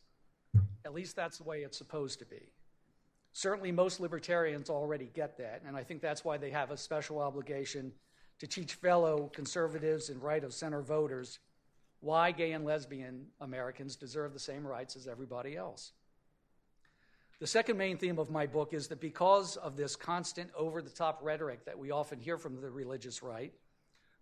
At 0.84 0.94
least 0.94 1.16
that's 1.16 1.38
the 1.38 1.44
way 1.44 1.62
it's 1.62 1.76
supposed 1.76 2.20
to 2.20 2.24
be. 2.24 2.51
Certainly, 3.32 3.72
most 3.72 4.00
libertarians 4.00 4.68
already 4.68 5.10
get 5.14 5.38
that, 5.38 5.62
and 5.66 5.76
I 5.76 5.82
think 5.82 6.02
that's 6.02 6.24
why 6.24 6.36
they 6.36 6.50
have 6.50 6.70
a 6.70 6.76
special 6.76 7.18
obligation 7.18 7.92
to 8.38 8.46
teach 8.46 8.74
fellow 8.74 9.30
conservatives 9.32 10.10
and 10.10 10.22
right 10.22 10.44
of 10.44 10.52
center 10.52 10.82
voters 10.82 11.38
why 12.00 12.32
gay 12.32 12.52
and 12.52 12.64
lesbian 12.64 13.26
Americans 13.40 13.94
deserve 13.94 14.32
the 14.32 14.38
same 14.38 14.66
rights 14.66 14.96
as 14.96 15.06
everybody 15.06 15.56
else. 15.56 15.92
The 17.38 17.46
second 17.46 17.76
main 17.76 17.96
theme 17.96 18.18
of 18.18 18.30
my 18.30 18.46
book 18.46 18.74
is 18.74 18.88
that 18.88 19.00
because 19.00 19.56
of 19.56 19.76
this 19.76 19.96
constant 19.96 20.50
over 20.56 20.82
the 20.82 20.90
top 20.90 21.20
rhetoric 21.22 21.64
that 21.64 21.78
we 21.78 21.90
often 21.90 22.20
hear 22.20 22.38
from 22.38 22.60
the 22.60 22.70
religious 22.70 23.22
right, 23.22 23.52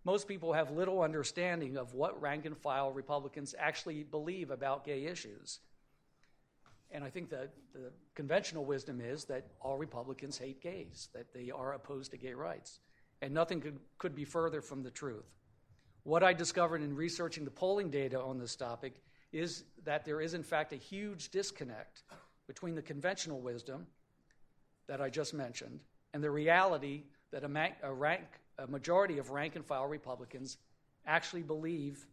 most 0.03 0.27
people 0.27 0.53
have 0.53 0.71
little 0.71 1.01
understanding 1.01 1.77
of 1.77 1.93
what 1.93 2.19
rank 2.21 2.45
and 2.45 2.57
file 2.57 2.91
Republicans 2.91 3.53
actually 3.59 4.03
believe 4.03 4.49
about 4.49 4.85
gay 4.85 5.05
issues. 5.05 5.59
And 6.91 7.03
I 7.03 7.09
think 7.09 7.29
that 7.29 7.53
the 7.73 7.91
conventional 8.15 8.65
wisdom 8.65 8.99
is 8.99 9.25
that 9.25 9.47
all 9.61 9.77
Republicans 9.77 10.37
hate 10.37 10.61
gays, 10.61 11.09
that 11.13 11.33
they 11.33 11.51
are 11.51 11.73
opposed 11.73 12.11
to 12.11 12.17
gay 12.17 12.33
rights. 12.33 12.79
And 13.21 13.33
nothing 13.33 13.61
could, 13.61 13.79
could 13.97 14.15
be 14.15 14.25
further 14.25 14.61
from 14.61 14.83
the 14.83 14.91
truth. 14.91 15.25
What 16.03 16.23
I 16.23 16.33
discovered 16.33 16.81
in 16.81 16.95
researching 16.95 17.45
the 17.45 17.51
polling 17.51 17.89
data 17.89 18.19
on 18.19 18.39
this 18.39 18.55
topic 18.55 18.95
is 19.31 19.63
that 19.85 20.03
there 20.03 20.19
is, 20.19 20.33
in 20.33 20.43
fact, 20.43 20.73
a 20.73 20.77
huge 20.77 21.29
disconnect 21.29 22.03
between 22.47 22.75
the 22.75 22.81
conventional 22.81 23.39
wisdom 23.39 23.87
that 24.87 24.99
I 24.99 25.09
just 25.09 25.33
mentioned 25.33 25.79
and 26.13 26.23
the 26.23 26.31
reality 26.31 27.03
that 27.31 27.43
a, 27.43 27.69
a, 27.83 27.93
rank, 27.93 28.25
a 28.57 28.67
majority 28.67 29.19
of 29.19 29.29
rank 29.29 29.55
and 29.55 29.65
file 29.65 29.87
Republicans 29.87 30.57
actually 31.05 31.43
believe 31.43 32.05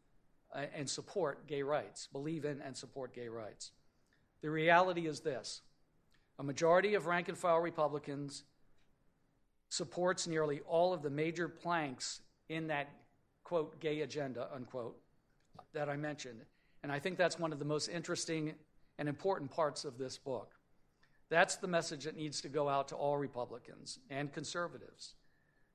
uh, 0.54 0.64
and 0.74 0.88
support 0.88 1.46
gay 1.46 1.62
rights, 1.62 2.08
believe 2.12 2.44
in 2.44 2.60
and 2.62 2.76
support 2.76 3.14
gay 3.14 3.28
rights. 3.28 3.72
The 4.42 4.50
reality 4.50 5.06
is 5.06 5.20
this 5.20 5.62
A 6.38 6.42
majority 6.42 6.94
of 6.94 7.06
rank 7.06 7.28
and 7.28 7.36
file 7.36 7.60
Republicans 7.60 8.44
supports 9.68 10.26
nearly 10.26 10.60
all 10.60 10.92
of 10.92 11.02
the 11.02 11.10
major 11.10 11.48
planks 11.48 12.20
in 12.48 12.68
that 12.68 12.88
quote 13.44 13.80
gay 13.80 14.00
agenda 14.00 14.48
unquote 14.54 14.98
that 15.72 15.88
I 15.88 15.96
mentioned. 15.96 16.40
And 16.82 16.92
I 16.92 16.98
think 16.98 17.18
that's 17.18 17.38
one 17.38 17.52
of 17.52 17.58
the 17.58 17.64
most 17.64 17.88
interesting 17.88 18.54
and 18.98 19.08
important 19.08 19.50
parts 19.50 19.84
of 19.84 19.98
this 19.98 20.18
book. 20.18 20.52
That's 21.30 21.56
the 21.56 21.68
message 21.68 22.04
that 22.04 22.16
needs 22.16 22.40
to 22.40 22.48
go 22.48 22.68
out 22.68 22.88
to 22.88 22.94
all 22.94 23.18
Republicans 23.18 23.98
and 24.10 24.32
conservatives. 24.32 25.14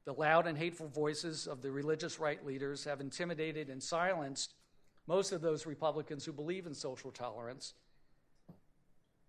The 0.06 0.14
loud 0.14 0.48
and 0.48 0.58
hateful 0.58 0.88
voices 0.88 1.48
of 1.48 1.62
the 1.62 1.72
religious 1.72 2.20
right 2.20 2.44
leaders 2.46 2.84
have 2.86 3.02
intimidated 3.02 3.70
and 3.70 3.82
silenced 3.82 4.56
most 5.08 5.32
of 5.32 5.42
those 5.42 5.66
Republicans 5.66 6.26
who 6.26 6.34
believe 6.34 6.66
in 6.66 6.74
social 6.74 7.12
tolerance, 7.12 7.74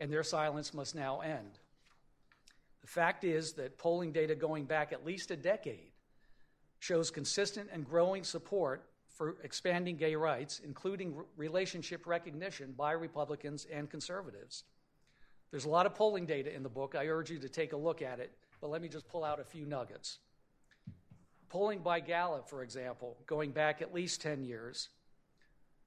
and 0.01 0.13
their 0.13 0.23
silence 0.23 0.75
must 0.75 0.95
now 0.95 1.21
end. 1.21 1.59
The 2.81 2.89
fact 2.89 3.25
is 3.25 3.53
that 3.55 3.79
polling 3.79 4.13
data 4.13 4.35
going 4.35 4.65
back 4.65 4.93
at 4.93 5.07
least 5.07 5.31
a 5.31 5.37
decade 5.37 5.93
shows 6.81 7.11
consistent 7.11 7.71
and 7.73 7.85
growing 7.87 8.25
support 8.25 8.85
for 9.09 9.37
expanding 9.43 9.97
gay 9.97 10.17
rights, 10.17 10.61
including 10.65 11.15
relationship 11.37 12.07
recognition 12.07 12.75
by 12.77 12.93
Republicans 12.93 13.67
and 13.73 13.89
conservatives. 13.89 14.65
There's 15.51 15.65
a 15.65 15.71
lot 15.71 15.87
of 15.87 15.95
polling 15.95 16.27
data 16.27 16.55
in 16.55 16.63
the 16.63 16.69
book. 16.69 16.95
I 16.95 17.07
urge 17.07 17.31
you 17.31 17.39
to 17.39 17.49
take 17.49 17.73
a 17.73 17.77
look 17.77 18.03
at 18.03 18.19
it, 18.19 18.33
but 18.61 18.71
let 18.71 18.83
me 18.83 18.89
just 18.89 19.09
pull 19.09 19.25
out 19.25 19.41
a 19.41 19.45
few 19.45 19.65
nuggets. 19.65 20.19
Polling 21.49 21.79
by 21.79 22.01
Gallup, 22.01 22.49
for 22.49 22.63
example, 22.63 23.17
going 23.27 23.53
back 23.53 23.81
at 23.81 23.95
least 23.95 24.21
10 24.21 24.43
years, 24.43 24.89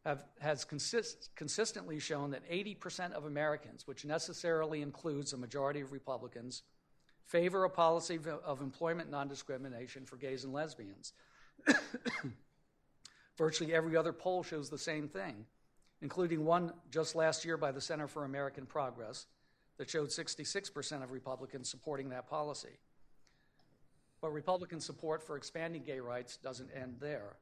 have, 0.08 0.24
has 0.40 0.64
consist, 0.64 1.30
consistently 1.36 2.00
shown 2.00 2.32
that 2.32 2.50
80% 2.50 3.12
of 3.12 3.26
Americans, 3.26 3.86
which 3.86 4.06
necessarily 4.06 4.82
includes 4.82 5.34
a 5.34 5.38
majority 5.38 5.82
of 5.82 5.92
Republicans, 5.92 6.64
favor 7.26 7.66
a 7.66 7.70
policy 7.70 8.18
of, 8.46 8.62
employment 8.62 9.12
non 9.12 9.28
discrimination 9.28 10.06
for 10.06 10.16
gays 10.16 10.46
and 10.46 10.54
lesbians. 10.54 11.12
Virtually 13.38 13.74
every 13.74 13.98
other 13.98 14.14
poll 14.14 14.44
shows 14.44 14.70
the 14.70 14.78
same 14.78 15.10
thing, 15.10 15.46
including 16.02 16.46
one 16.46 16.72
just 16.90 17.14
last 17.14 17.44
year 17.44 17.58
by 17.58 17.74
the 17.74 17.82
Center 17.82 18.08
for 18.08 18.24
American 18.24 18.66
Progress 18.66 19.26
that 19.78 19.90
showed 19.90 20.08
66% 20.08 21.04
of 21.04 21.12
Republicans 21.12 21.70
supporting 21.70 22.10
that 22.10 22.30
policy. 22.30 22.80
But 24.22 24.32
Republican 24.32 24.80
support 24.80 25.22
for 25.22 25.36
expanding 25.36 25.84
gay 25.84 26.00
rights 26.00 26.38
doesn't 26.38 26.70
end 26.74 26.96
there. 27.02 27.36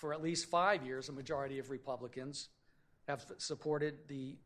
For 0.00 0.14
at 0.14 0.22
least 0.22 0.48
five 0.48 0.82
years, 0.82 1.10
a 1.10 1.12
majority 1.12 1.58
of 1.58 1.68
Republicans 1.68 2.48
have 3.06 3.22
supported 3.36 4.08
the 4.08 4.38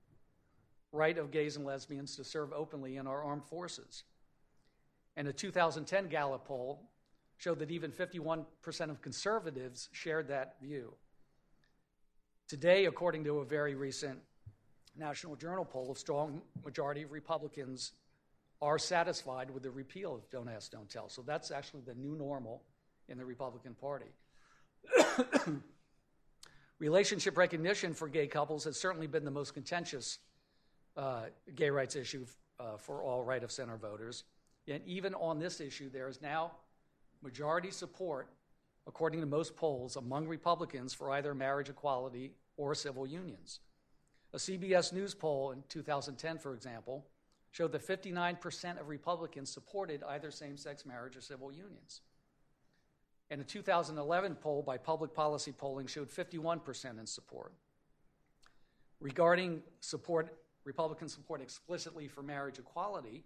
right 0.91 1.17
of 1.17 1.31
gays 1.31 1.55
and 1.55 1.65
lesbians 1.65 2.17
to 2.17 2.25
serve 2.25 2.53
openly 2.53 2.97
in 2.97 3.07
our 3.07 3.23
armed 3.23 3.45
forces. 3.45 4.03
And 5.17 5.29
a 5.29 5.33
2010 5.33 6.09
Gallup 6.09 6.45
poll 6.45 6.91
showed 7.37 7.61
that 7.61 7.71
even 7.71 7.93
51% 7.93 8.47
of 8.91 9.01
conservatives 9.01 9.89
shared 9.93 10.27
that 10.27 10.57
view. 10.61 10.95
Today, 12.49 12.87
according 12.87 13.23
to 13.23 13.39
a 13.39 13.45
very 13.45 13.77
recent 13.77 14.19
National 14.97 15.37
Journal 15.37 15.65
poll, 15.65 15.93
a 15.93 15.97
strong 15.97 16.43
majority 16.65 17.03
of 17.03 17.13
Republicans 17.13 17.93
are 18.61 18.79
satisfied 18.79 19.53
with 19.53 19.63
the 19.63 19.71
repeal 19.71 20.17
of 20.17 20.29
Don't 20.31 20.49
Ask, 20.49 20.73
Don't 20.73 20.91
Tell. 20.91 21.09
So 21.09 21.23
that's 21.23 21.53
actually 21.53 21.83
the 21.87 21.95
new 21.95 22.17
normal 22.17 22.65
in 23.09 23.19
the 23.19 23.25
Republican 23.25 23.75
Party. 23.75 24.11
Relationship 26.79 27.37
recognition 27.37 27.95
for 27.95 28.09
gay 28.09 28.27
couples 28.27 28.65
has 28.65 28.79
certainly 28.79 29.07
been 29.07 29.25
the 29.25 29.31
most 29.31 29.55
contentious 29.55 30.19
uh, 30.97 31.25
gay 31.55 31.71
rights 31.71 31.97
issue 31.97 32.27
uh, 32.59 32.77
for 32.77 33.03
all 33.03 33.23
right 33.23 33.43
of 33.43 33.51
center 33.51 33.77
voters. 33.77 34.25
And 34.69 34.83
even 34.87 35.15
on 35.15 35.39
this 35.39 35.61
issue, 35.61 35.91
there 35.91 36.09
is 36.09 36.21
now 36.21 36.53
majority 37.23 37.71
support, 37.71 38.29
according 38.87 39.21
to 39.21 39.27
most 39.27 39.57
polls, 39.57 39.97
among 39.97 40.27
Republicans 40.27 40.93
for 40.95 41.11
either 41.13 41.35
marriage 41.35 41.69
equality 41.69 42.33
or 42.57 42.75
civil 42.75 43.07
unions. 43.07 43.61
A 44.33 44.37
CBS 44.37 44.93
News 44.93 45.15
poll 45.15 45.53
in 45.53 45.63
2010, 45.69 46.39
for 46.39 46.55
example, 46.55 47.07
showed 47.51 47.71
that 47.73 47.87
59% 47.87 48.81
of 48.81 48.89
Republicans 48.89 49.49
supported 49.49 50.03
either 50.03 50.31
same 50.31 50.57
sex 50.57 50.85
marriage 50.85 51.17
or 51.17 51.21
civil 51.21 51.53
unions. 51.53 52.01
And 53.35 53.43
a 53.43 53.45
2011 53.45 54.37
poll 54.37 54.63
by 54.63 54.79
Public 54.79 55.13
Policy 55.13 55.51
Polling 55.51 55.89
showed 55.89 56.09
51% 56.09 57.01
in 57.01 57.05
support. 57.05 57.53
Regarding 59.01 59.61
support, 59.81 60.39
Republican 60.63 61.09
support 61.09 61.41
explicitly 61.41 62.07
for 62.07 62.23
marriage 62.23 62.61
equality, 62.61 63.25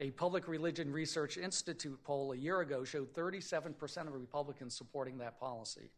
a 0.00 0.10
Public 0.12 0.48
Religion 0.48 0.90
Research 0.90 1.36
Institute 1.36 2.02
poll 2.02 2.32
a 2.32 2.36
year 2.38 2.62
ago 2.62 2.82
showed 2.82 3.12
37% 3.12 4.06
of 4.06 4.14
Republicans 4.14 4.74
supporting 4.74 5.18
that 5.18 5.38
policy. 5.38 5.90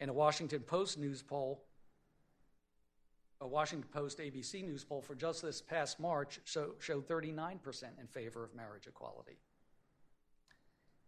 And 0.00 0.10
a 0.10 0.12
Washington 0.12 0.60
Post 0.60 0.98
news 0.98 1.22
poll 1.22 1.64
a 3.40 3.48
Washington 3.48 3.88
Post 3.90 4.18
ABC 4.18 4.62
News 4.62 4.84
poll 4.84 5.00
for 5.00 5.14
just 5.14 5.40
this 5.40 5.62
past 5.62 5.98
March 5.98 6.40
show, 6.44 6.74
showed 6.78 7.08
39% 7.08 7.84
in 7.98 8.06
favor 8.06 8.44
of 8.44 8.54
marriage 8.54 8.86
equality. 8.86 9.38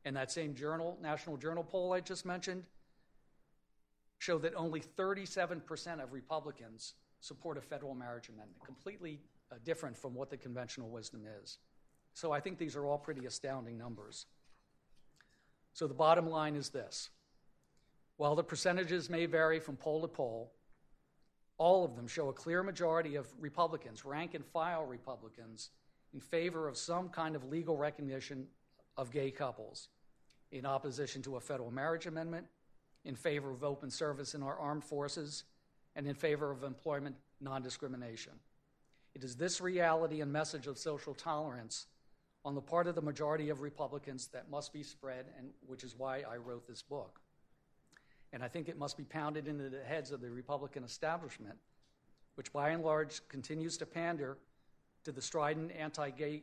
And 0.05 0.17
that 0.17 0.33
same 0.33 0.55
journal, 0.55 0.99
National 1.01 1.37
Journal 1.37 1.63
poll 1.63 1.93
I 1.93 2.01
just 2.01 2.27
mentioned, 2.27 2.65
showed 4.19 4.43
that 4.43 4.55
only 4.55 4.81
37% 4.81 6.03
of 6.03 6.13
Republicans 6.13 6.95
support 7.21 7.57
a 7.57 7.61
federal 7.61 7.95
marriage 7.95 8.29
amendment, 8.29 8.63
completely 8.65 9.21
uh, 9.51 9.57
different 9.65 9.97
from 9.97 10.15
what 10.15 10.31
the 10.31 10.37
conventional 10.37 10.91
wisdom 10.91 11.23
is. 11.43 11.59
So 12.15 12.33
I 12.33 12.41
think 12.41 12.59
these 12.59 12.77
are 12.77 12.85
all 12.85 12.99
pretty 12.99 13.27
astounding 13.27 13.79
numbers. 13.79 14.27
So 15.73 15.87
the 15.87 15.95
bottom 15.95 16.29
line 16.29 16.57
is 16.57 16.69
this 16.71 17.11
while 18.17 18.35
the 18.35 18.45
percentages 18.45 19.09
may 19.09 19.27
vary 19.27 19.59
from 19.59 19.77
poll 19.77 20.03
to 20.03 20.09
poll, 20.09 20.53
all 21.59 21.85
of 21.85 21.97
them 21.97 22.07
show 22.07 22.29
a 22.29 22.33
clear 22.33 22.63
majority 22.63 23.17
of 23.17 23.27
Republicans, 23.41 24.05
rank 24.05 24.35
and 24.35 24.45
file 24.45 24.85
Republicans, 24.85 25.71
in 26.13 26.21
favor 26.21 26.69
of 26.69 26.77
some 26.77 27.09
kind 27.09 27.35
of 27.35 27.45
legal 27.45 27.77
recognition 27.77 28.47
of 28.97 29.11
gay 29.11 29.31
couples, 29.31 29.89
in 30.51 30.67
opposition 30.67 31.23
to 31.23 31.37
a 31.37 31.41
federal 31.41 31.71
marriage 31.71 32.07
amendment, 32.07 32.47
in 33.05 33.17
favor 33.17 33.51
of 33.51 33.65
open 33.65 33.91
service 33.91 34.35
in 34.35 34.43
our 34.43 34.59
armed 34.59 34.85
forces, 34.85 35.45
and 35.97 36.07
in 36.07 36.15
favor 36.15 36.51
of 36.51 36.63
employment 36.63 37.17
non 37.41 37.63
discrimination. 37.63 38.33
It 39.15 39.25
is 39.25 39.37
this 39.37 39.61
reality 39.61 40.21
and 40.21 40.33
message 40.33 40.67
of 40.67 40.79
social 40.79 41.15
tolerance 41.15 41.87
on 42.45 42.55
the 42.55 42.61
part 42.61 42.87
of 42.87 42.95
the 42.95 43.03
majority 43.03 43.51
of 43.51 43.61
Republicans 43.61 44.29
that 44.29 44.51
must 44.51 44.73
be 44.73 44.83
spread, 44.83 45.27
and 45.39 45.51
which 45.67 45.85
is 45.85 45.95
why 45.97 46.23
I 46.29 46.37
wrote 46.37 46.67
this 46.67 46.83
book 46.83 47.21
and 48.33 48.43
I 48.43 48.49
think 48.49 48.69
it 48.69 48.79
must 48.79 48.97
be 48.97 49.05
pounded 49.05 49.47
into 49.47 49.69
the 49.69 49.83
heads 49.83 50.11
of 50.11 50.21
the 50.21 50.31
Republican 50.31 50.85
establishment, 50.85 51.57
which 52.37 52.53
by 52.53 52.71
and 52.71 52.83
large 52.83 53.27
continues 53.29 53.77
to 53.79 53.87
pander 53.87 54.39
to 55.05 55.13
the 55.13 55.21
strident 55.21 55.71
anti 55.73 56.11
gay 56.11 56.43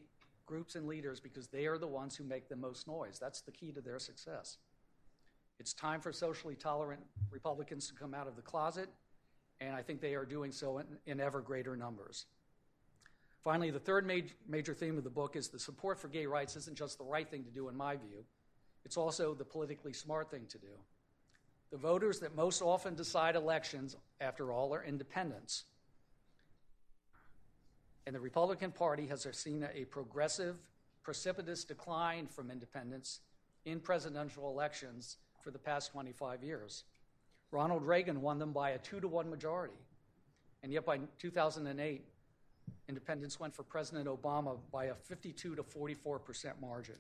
groups 0.50 0.74
and 0.76 0.88
leaders 0.88 1.20
because 1.20 1.48
they 1.48 1.68
are 1.68 1.78
the 1.78 1.88
ones 1.88 2.16
who 2.16 2.24
make 2.24 2.50
the 2.50 2.56
most 2.56 2.88
noise. 2.88 3.20
That's 3.20 3.42
the 3.42 3.52
key 3.52 3.72
to 3.72 3.82
their 3.82 4.00
success. 4.00 4.58
It's 5.60 5.74
time 5.74 6.02
for 6.02 6.12
socially 6.12 6.56
tolerant 6.56 7.02
Republicans 7.30 7.88
to 7.88 7.94
come 7.94 8.16
out 8.16 8.28
of 8.28 8.36
the 8.36 8.42
closet, 8.42 8.90
and 9.62 9.76
I 9.76 9.84
think 9.84 10.02
they 10.02 10.16
are 10.16 10.26
doing 10.26 10.52
so 10.52 10.80
in, 10.80 10.88
in 11.06 11.20
ever 11.20 11.40
greater 11.40 11.76
numbers. 11.76 12.26
Finally, 13.44 13.70
the 13.70 13.80
third 13.80 14.08
major, 14.08 14.34
major 14.48 14.74
theme 14.74 14.98
of 14.98 15.04
the 15.04 15.10
book 15.10 15.36
is 15.36 15.50
the 15.50 15.60
support 15.60 16.00
for 16.00 16.08
gay 16.08 16.26
rights 16.26 16.56
isn't 16.56 16.76
just 16.76 16.98
the 16.98 17.04
right 17.04 17.30
thing 17.30 17.44
to 17.44 17.52
do, 17.52 17.70
in 17.70 17.78
my 17.78 17.96
view, 17.96 18.26
it's 18.86 18.98
also 18.98 19.36
the 19.36 19.46
politically 19.46 19.94
smart 19.94 20.32
thing 20.32 20.48
to 20.50 20.58
do. 20.58 20.74
The 21.72 21.78
voters 21.78 22.20
that 22.22 22.36
most 22.36 22.64
often 22.64 22.96
decide 22.96 23.36
elections, 23.36 23.96
after 24.20 24.52
all, 24.52 24.74
are 24.74 24.84
independents. 24.84 25.66
And 28.06 28.16
the 28.16 28.20
Republican 28.20 28.72
Party 28.72 29.08
has 29.08 29.28
seen 29.34 29.68
a 29.74 29.86
progressive, 29.86 30.56
precipitous 31.04 31.64
decline 31.64 32.28
from 32.28 32.50
independents 32.50 33.20
in 33.66 33.80
presidential 33.80 34.50
elections 34.50 35.18
for 35.44 35.52
the 35.52 35.60
past 35.60 35.92
25 35.92 36.44
years. 36.44 36.84
Ronald 37.52 37.84
Reagan 37.84 38.22
won 38.22 38.40
them 38.40 38.52
by 38.52 38.72
a 38.72 38.78
two 38.78 39.00
to 39.00 39.08
one 39.08 39.30
majority. 39.30 39.76
And 40.64 40.72
yet 40.72 40.86
by 40.86 41.00
2008, 41.20 42.04
independents 42.88 43.40
went 43.40 43.56
for 43.56 43.64
President 43.64 44.08
Obama 44.08 44.58
by 44.72 44.86
a 44.86 44.94
52 44.94 45.56
to 45.56 45.64
44 45.64 46.20
percent 46.20 46.62
margin. 46.62 46.96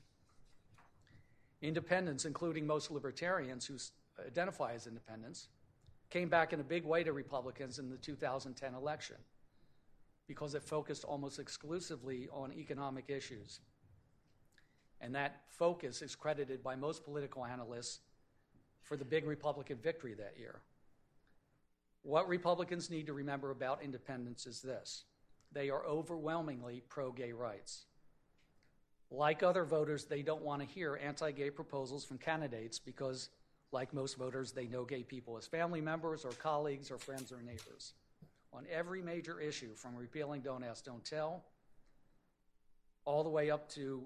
Independents, 1.61 2.25
including 2.25 2.65
most 2.65 2.89
libertarians 2.89 3.65
who 3.65 3.75
identify 4.25 4.73
as 4.73 4.87
independents, 4.87 5.49
came 6.09 6.29
back 6.29 6.53
in 6.53 6.59
a 6.59 6.63
big 6.63 6.85
way 6.85 7.03
to 7.03 7.11
Republicans 7.11 7.79
in 7.79 7.89
the 7.89 7.97
2010 7.97 8.73
election 8.73 9.17
because 10.29 10.53
it 10.53 10.61
focused 10.61 11.03
almost 11.03 11.39
exclusively 11.39 12.29
on 12.31 12.53
economic 12.53 13.09
issues. 13.09 13.61
And 15.01 15.15
that 15.15 15.41
focus 15.47 16.03
is 16.03 16.15
credited 16.15 16.61
by 16.63 16.75
most 16.75 17.03
political 17.03 17.43
analysts 17.43 18.01
for 18.83 18.95
the 18.95 19.03
big 19.03 19.25
Republican 19.25 19.77
victory 19.77 20.13
that 20.13 20.35
year. 20.37 20.61
What 22.03 22.29
Republicans 22.29 22.91
need 22.91 23.07
to 23.07 23.13
remember 23.13 23.49
about 23.49 23.81
independents 23.83 24.45
is 24.45 24.61
this 24.61 25.03
they 25.51 25.71
are 25.71 25.83
overwhelmingly 25.83 26.83
pro 26.87 27.11
gay 27.11 27.31
rights. 27.31 27.85
Like 29.09 29.41
other 29.41 29.65
voters, 29.65 30.05
they 30.05 30.21
don't 30.21 30.43
want 30.43 30.61
to 30.61 30.67
hear 30.67 30.99
anti 31.03 31.31
gay 31.31 31.49
proposals 31.49 32.05
from 32.05 32.19
candidates 32.19 32.77
because, 32.77 33.29
like 33.71 33.95
most 33.95 34.15
voters, 34.15 34.51
they 34.51 34.67
know 34.67 34.85
gay 34.85 35.01
people 35.01 35.39
as 35.39 35.47
family 35.47 35.81
members 35.81 36.23
or 36.23 36.31
colleagues 36.33 36.91
or 36.91 36.99
friends 36.99 37.31
or 37.31 37.41
neighbors. 37.41 37.93
On 38.51 38.65
every 38.71 39.01
major 39.01 39.39
issue, 39.39 39.75
from 39.75 39.95
repealing 39.95 40.41
Don't 40.41 40.63
Ask, 40.63 40.85
Don't 40.85 41.05
Tell, 41.05 41.43
all 43.05 43.23
the 43.23 43.29
way 43.29 43.51
up 43.51 43.69
to 43.69 44.03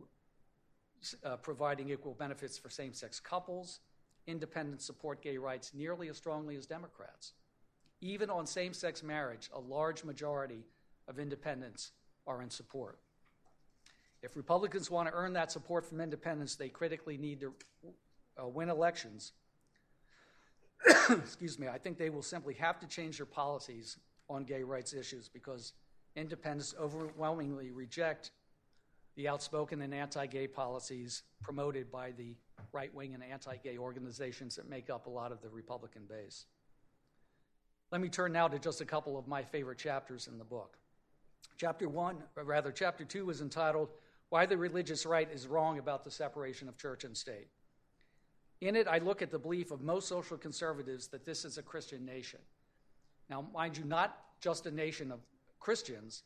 uh, 1.24 1.38
providing 1.38 1.90
equal 1.90 2.14
benefits 2.14 2.58
for 2.58 2.70
same 2.70 2.94
sex 2.94 3.20
couples, 3.20 3.80
independents 4.28 4.86
support 4.86 5.22
gay 5.22 5.38
rights 5.38 5.72
nearly 5.74 6.10
as 6.10 6.18
strongly 6.18 6.56
as 6.56 6.66
Democrats. 6.66 7.34
Even 8.02 8.30
on 8.30 8.46
same 8.46 8.74
sex 8.74 9.02
marriage, 9.04 9.50
a 9.54 9.60
large 9.60 10.04
majority 10.04 10.66
of 11.08 11.20
independents 11.20 11.92
are 12.28 12.42
in 12.42 12.50
support. 12.50 13.00
If 14.22 14.36
Republicans 14.38 14.90
want 14.90 15.10
to 15.10 15.14
earn 15.14 15.34
that 15.34 15.52
support 15.52 15.86
from 15.86 16.00
independents, 16.00 16.56
they 16.56 16.70
critically 16.70 17.18
need 17.18 17.42
to 17.42 17.54
uh, 18.42 18.48
win 18.48 18.70
elections. 18.70 19.34
Excuse 21.10 21.60
me, 21.60 21.68
I 21.68 21.78
think 21.78 21.98
they 21.98 22.10
will 22.10 22.22
simply 22.22 22.54
have 22.56 22.80
to 22.80 22.88
change 22.88 23.18
their 23.18 23.26
policies 23.26 23.98
on 24.30 24.44
gay 24.44 24.64
rights 24.64 24.94
issues 24.94 25.30
because 25.30 25.74
independents 26.16 26.74
overwhelmingly 26.80 27.72
reject 27.72 28.32
the 29.16 29.28
outspoken 29.28 29.82
and 29.82 29.94
anti 29.94 30.26
gay 30.26 30.48
policies 30.48 31.24
promoted 31.42 31.92
by 31.92 32.12
the 32.12 32.36
right 32.72 32.94
wing 32.94 33.14
and 33.14 33.24
anti 33.24 33.58
gay 33.58 33.78
organizations 33.78 34.56
that 34.56 34.70
make 34.70 34.90
up 34.90 35.06
a 35.06 35.10
lot 35.10 35.32
of 35.32 35.42
the 35.42 35.50
Republican 35.50 36.04
base. 36.10 36.46
Let 37.92 38.02
me 38.02 38.10
turn 38.10 38.34
now 38.34 38.48
to 38.48 38.58
just 38.58 38.82
a 38.82 38.86
couple 38.86 39.18
of 39.18 39.28
my 39.28 39.44
favorite 39.44 39.78
chapters 39.78 40.28
in 40.28 40.40
the 40.40 40.44
book. 40.44 40.78
Chapter 41.58 41.88
one, 41.88 42.18
or 42.36 42.44
rather, 42.44 42.72
chapter 42.72 43.06
two 43.06 43.30
is 43.30 43.42
entitled 43.42 43.90
Why 44.30 44.48
the 44.48 44.58
Religious 44.58 45.06
Right 45.06 45.30
is 45.32 45.46
Wrong 45.46 45.78
About 45.78 46.04
the 46.04 46.10
Separation 46.10 46.68
of 46.68 46.78
Church 46.78 47.04
and 47.04 47.16
State. 47.16 47.50
In 48.62 48.76
it, 48.76 48.88
I 48.88 48.98
look 48.98 49.22
at 49.22 49.30
the 49.30 49.38
belief 49.38 49.72
of 49.72 49.82
most 49.82 50.08
social 50.08 50.38
conservatives 50.38 51.08
that 51.10 51.26
this 51.26 51.46
is 51.46 51.58
a 51.58 51.62
Christian 51.62 52.06
nation. 52.06 52.40
Now, 53.30 53.46
mind 53.54 53.78
you, 53.78 53.86
not 53.86 54.18
just 54.42 54.66
a 54.66 54.72
nation 54.72 55.12
of 55.12 55.20
Christians, 55.60 56.24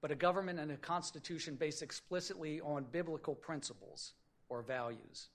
but 0.00 0.10
a 0.10 0.14
government 0.14 0.60
and 0.60 0.70
a 0.70 0.76
constitution 0.76 1.54
based 1.54 1.82
explicitly 1.82 2.60
on 2.60 2.84
biblical 2.92 3.34
principles 3.34 4.12
or 4.48 4.62
values. 4.62 5.28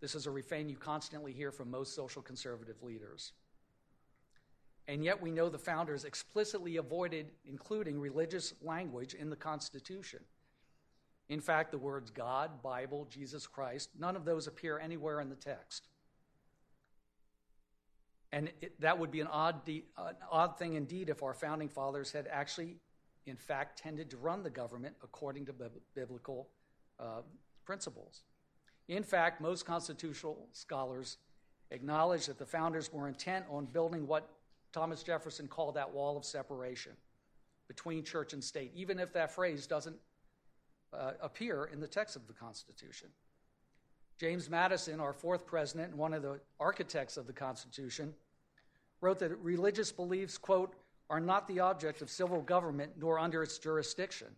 This 0.00 0.14
is 0.14 0.26
a 0.26 0.30
refrain 0.30 0.68
you 0.68 0.76
constantly 0.76 1.32
hear 1.32 1.50
from 1.52 1.70
most 1.70 1.94
social 1.94 2.22
conservative 2.22 2.82
leaders. 2.82 3.32
And 4.88 5.04
yet, 5.04 5.20
we 5.20 5.30
know 5.30 5.48
the 5.48 5.58
founders 5.58 6.04
explicitly 6.04 6.76
avoided 6.76 7.26
including 7.44 8.00
religious 8.00 8.54
language 8.62 9.14
in 9.14 9.28
the 9.28 9.36
Constitution. 9.36 10.20
In 11.28 11.40
fact, 11.40 11.70
the 11.70 11.78
words 11.78 12.10
God, 12.10 12.62
Bible, 12.62 13.06
Jesus 13.10 13.46
Christ, 13.46 13.90
none 13.98 14.16
of 14.16 14.24
those 14.24 14.46
appear 14.46 14.78
anywhere 14.78 15.20
in 15.20 15.28
the 15.28 15.36
text. 15.36 15.89
And 18.32 18.50
it, 18.60 18.80
that 18.80 18.98
would 18.98 19.10
be 19.10 19.20
an 19.20 19.26
odd, 19.26 19.64
de- 19.64 19.84
an 19.96 20.14
odd 20.30 20.58
thing 20.58 20.74
indeed 20.74 21.08
if 21.08 21.22
our 21.22 21.34
founding 21.34 21.68
fathers 21.68 22.12
had 22.12 22.28
actually 22.30 22.76
in 23.26 23.36
fact, 23.36 23.78
tended 23.78 24.10
to 24.10 24.16
run 24.16 24.42
the 24.42 24.50
government 24.50 24.94
according 25.02 25.46
to 25.46 25.54
biblical 25.94 26.48
uh, 26.98 27.22
principles. 27.64 28.22
In 28.88 29.02
fact, 29.02 29.40
most 29.40 29.64
constitutional 29.64 30.48
scholars 30.52 31.18
acknowledge 31.70 32.26
that 32.26 32.38
the 32.38 32.46
founders 32.46 32.92
were 32.92 33.08
intent 33.08 33.44
on 33.50 33.66
building 33.66 34.06
what 34.06 34.28
Thomas 34.72 35.02
Jefferson 35.02 35.46
called 35.46 35.76
that 35.76 35.92
wall 35.92 36.16
of 36.16 36.24
separation 36.24 36.92
between 37.68 38.02
church 38.02 38.32
and 38.32 38.42
state, 38.42 38.72
even 38.74 38.98
if 38.98 39.12
that 39.12 39.30
phrase 39.30 39.66
doesn't 39.66 39.96
uh, 40.92 41.12
appear 41.20 41.70
in 41.72 41.78
the 41.78 41.86
text 41.86 42.16
of 42.16 42.26
the 42.26 42.32
Constitution. 42.32 43.08
James 44.18 44.50
Madison, 44.50 44.98
our 44.98 45.12
fourth 45.12 45.46
president 45.46 45.90
and 45.90 45.98
one 45.98 46.12
of 46.12 46.22
the 46.22 46.40
architects 46.58 47.16
of 47.16 47.26
the 47.26 47.32
Constitution, 47.32 48.12
wrote 49.00 49.18
that 49.20 49.36
religious 49.42 49.92
beliefs, 49.92 50.38
quote, 50.38 50.74
are 51.08 51.20
not 51.20 51.48
the 51.48 51.60
object 51.60 52.02
of 52.02 52.10
civil 52.10 52.40
government 52.40 52.92
nor 52.98 53.18
under 53.18 53.42
its 53.42 53.58
jurisdiction, 53.58 54.28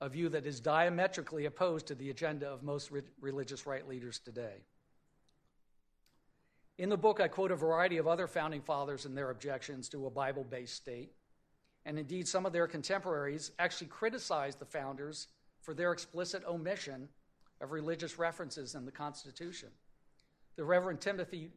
a 0.00 0.08
view 0.08 0.28
that 0.28 0.46
is 0.46 0.60
diametrically 0.60 1.46
opposed 1.46 1.86
to 1.86 1.94
the 1.94 2.10
agenda 2.10 2.48
of 2.48 2.62
most 2.62 2.90
re- 2.90 3.02
religious 3.20 3.66
right 3.66 3.88
leaders 3.88 4.18
today. 4.18 4.64
In 6.78 6.88
the 6.88 6.96
book, 6.96 7.20
I 7.20 7.28
quote 7.28 7.52
a 7.52 7.56
variety 7.56 7.98
of 7.98 8.08
other 8.08 8.26
founding 8.26 8.62
fathers 8.62 9.04
and 9.04 9.16
their 9.16 9.30
objections 9.30 9.88
to 9.90 10.06
a 10.06 10.10
Bible 10.10 10.44
based 10.44 10.74
state. 10.74 11.12
And 11.84 11.98
indeed, 11.98 12.26
some 12.26 12.46
of 12.46 12.52
their 12.52 12.66
contemporaries 12.66 13.52
actually 13.58 13.88
criticized 13.88 14.58
the 14.58 14.64
founders 14.64 15.28
for 15.60 15.74
their 15.74 15.92
explicit 15.92 16.42
omission 16.48 17.08
of 17.60 17.72
religious 17.72 18.18
references 18.18 18.74
in 18.74 18.84
the 18.84 18.90
Constitution. 18.90 19.68
The 20.56 20.64
Reverend 20.64 21.00
Timothy 21.00 21.50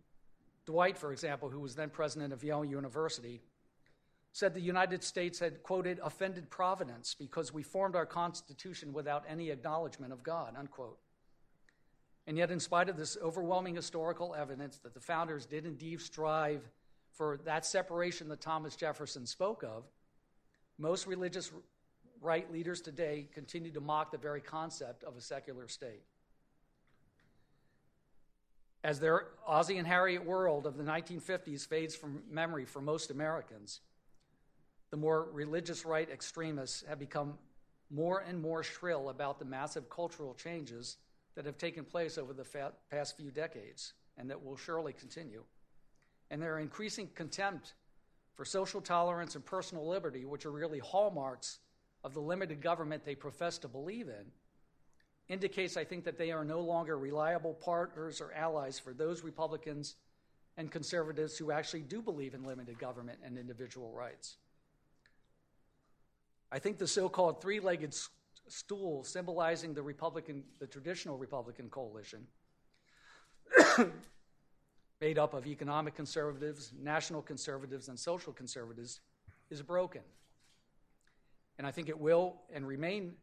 Dwight, 0.65 0.97
for 0.97 1.11
example, 1.11 1.49
who 1.49 1.59
was 1.59 1.75
then 1.75 1.89
president 1.89 2.33
of 2.33 2.43
Yale 2.43 2.65
University, 2.65 3.41
said 4.31 4.53
the 4.53 4.59
United 4.59 5.03
States 5.03 5.39
had, 5.39 5.63
quoted, 5.63 5.99
offended 6.03 6.49
Providence 6.49 7.15
because 7.17 7.53
we 7.53 7.63
formed 7.63 7.95
our 7.95 8.05
Constitution 8.05 8.91
without 8.91 9.23
any 9.29 9.49
acknowledgement 9.49 10.11
of 10.11 10.23
God, 10.23 10.55
unquote. 10.57 10.97
And 12.27 12.37
yet, 12.37 12.51
in 12.51 12.59
spite 12.59 12.89
of 12.89 12.97
this 12.97 13.17
overwhelming 13.21 13.75
historical 13.75 14.35
evidence 14.35 14.77
that 14.79 14.93
the 14.93 14.99
founders 14.99 15.45
did 15.45 15.65
indeed 15.65 16.01
strive 16.01 16.67
for 17.13 17.39
that 17.45 17.65
separation 17.65 18.27
that 18.29 18.41
Thomas 18.41 18.75
Jefferson 18.75 19.25
spoke 19.25 19.63
of, 19.63 19.83
most 20.77 21.07
religious 21.07 21.51
right 22.19 22.51
leaders 22.51 22.81
today 22.81 23.27
continue 23.33 23.71
to 23.71 23.79
mock 23.79 24.11
the 24.11 24.17
very 24.17 24.41
concept 24.41 25.03
of 25.03 25.15
a 25.15 25.21
secular 25.21 25.67
state. 25.67 26.01
As 28.85 28.99
their 28.99 29.29
Ozzie 29.47 29.79
and 29.79 29.87
Harriet 29.87 30.23
world 30.23 30.67
of 30.67 30.77
the 30.77 30.83
1950s 30.83 31.67
fades 31.67 31.95
from 31.95 32.21
memory 32.29 32.65
for 32.65 32.81
most 32.81 33.09
Americans, 33.09 33.81
the 34.91 34.97
more 34.97 35.27
religious 35.31 35.85
right 35.85 36.07
extremists 36.07 36.83
have 36.87 36.99
become 36.99 37.39
more 37.89 38.19
and 38.19 38.39
more 38.39 38.61
shrill 38.61 39.09
about 39.09 39.39
the 39.39 39.45
massive 39.45 39.89
cultural 39.89 40.35
changes 40.35 40.97
that 41.33 41.47
have 41.47 41.57
taken 41.57 41.83
place 41.83 42.19
over 42.19 42.31
the 42.31 42.43
fa- 42.43 42.73
past 42.91 43.17
few 43.17 43.31
decades 43.31 43.93
and 44.19 44.29
that 44.29 44.45
will 44.45 44.55
surely 44.55 44.93
continue. 44.93 45.43
And 46.29 46.39
their 46.39 46.59
increasing 46.59 47.09
contempt 47.15 47.73
for 48.35 48.45
social 48.45 48.81
tolerance 48.81 49.33
and 49.33 49.43
personal 49.43 49.87
liberty, 49.87 50.25
which 50.25 50.45
are 50.45 50.51
really 50.51 50.77
hallmarks 50.77 51.57
of 52.03 52.13
the 52.13 52.21
limited 52.21 52.61
government 52.61 53.03
they 53.03 53.15
profess 53.15 53.57
to 53.57 53.67
believe 53.67 54.09
in, 54.09 54.25
indicates, 55.27 55.77
I 55.77 55.83
think, 55.83 56.03
that 56.05 56.17
they 56.17 56.31
are 56.31 56.45
no 56.45 56.61
longer 56.61 56.97
reliable 56.97 57.53
partners 57.53 58.21
or 58.21 58.31
allies 58.33 58.79
for 58.79 58.93
those 58.93 59.23
Republicans 59.23 59.95
and 60.57 60.71
conservatives 60.71 61.37
who 61.37 61.51
actually 61.51 61.81
do 61.81 62.01
believe 62.01 62.33
in 62.33 62.43
limited 62.43 62.79
government 62.79 63.19
and 63.23 63.37
individual 63.37 63.91
rights. 63.91 64.37
I 66.51 66.59
think 66.59 66.77
the 66.77 66.87
so 66.87 67.09
called 67.09 67.41
three 67.41 67.59
legged 67.59 67.93
stool 68.47 69.03
symbolizing 69.03 69.73
the 69.73 69.81
Republican, 69.81 70.43
the 70.59 70.67
traditional 70.67 71.17
Republican 71.17 71.69
coalition, 71.69 72.27
made 75.01 75.17
up 75.17 75.33
of 75.33 75.47
economic 75.47 75.95
conservatives, 75.95 76.71
national 76.81 77.21
conservatives, 77.21 77.89
and 77.89 77.99
social 77.99 78.31
conservatives, 78.31 79.01
is 79.49 79.61
broken. 79.61 80.01
And 81.57 81.65
I 81.65 81.71
think 81.71 81.89
it 81.89 81.99
will 81.99 82.41
and 82.53 82.67
remain 82.67 83.13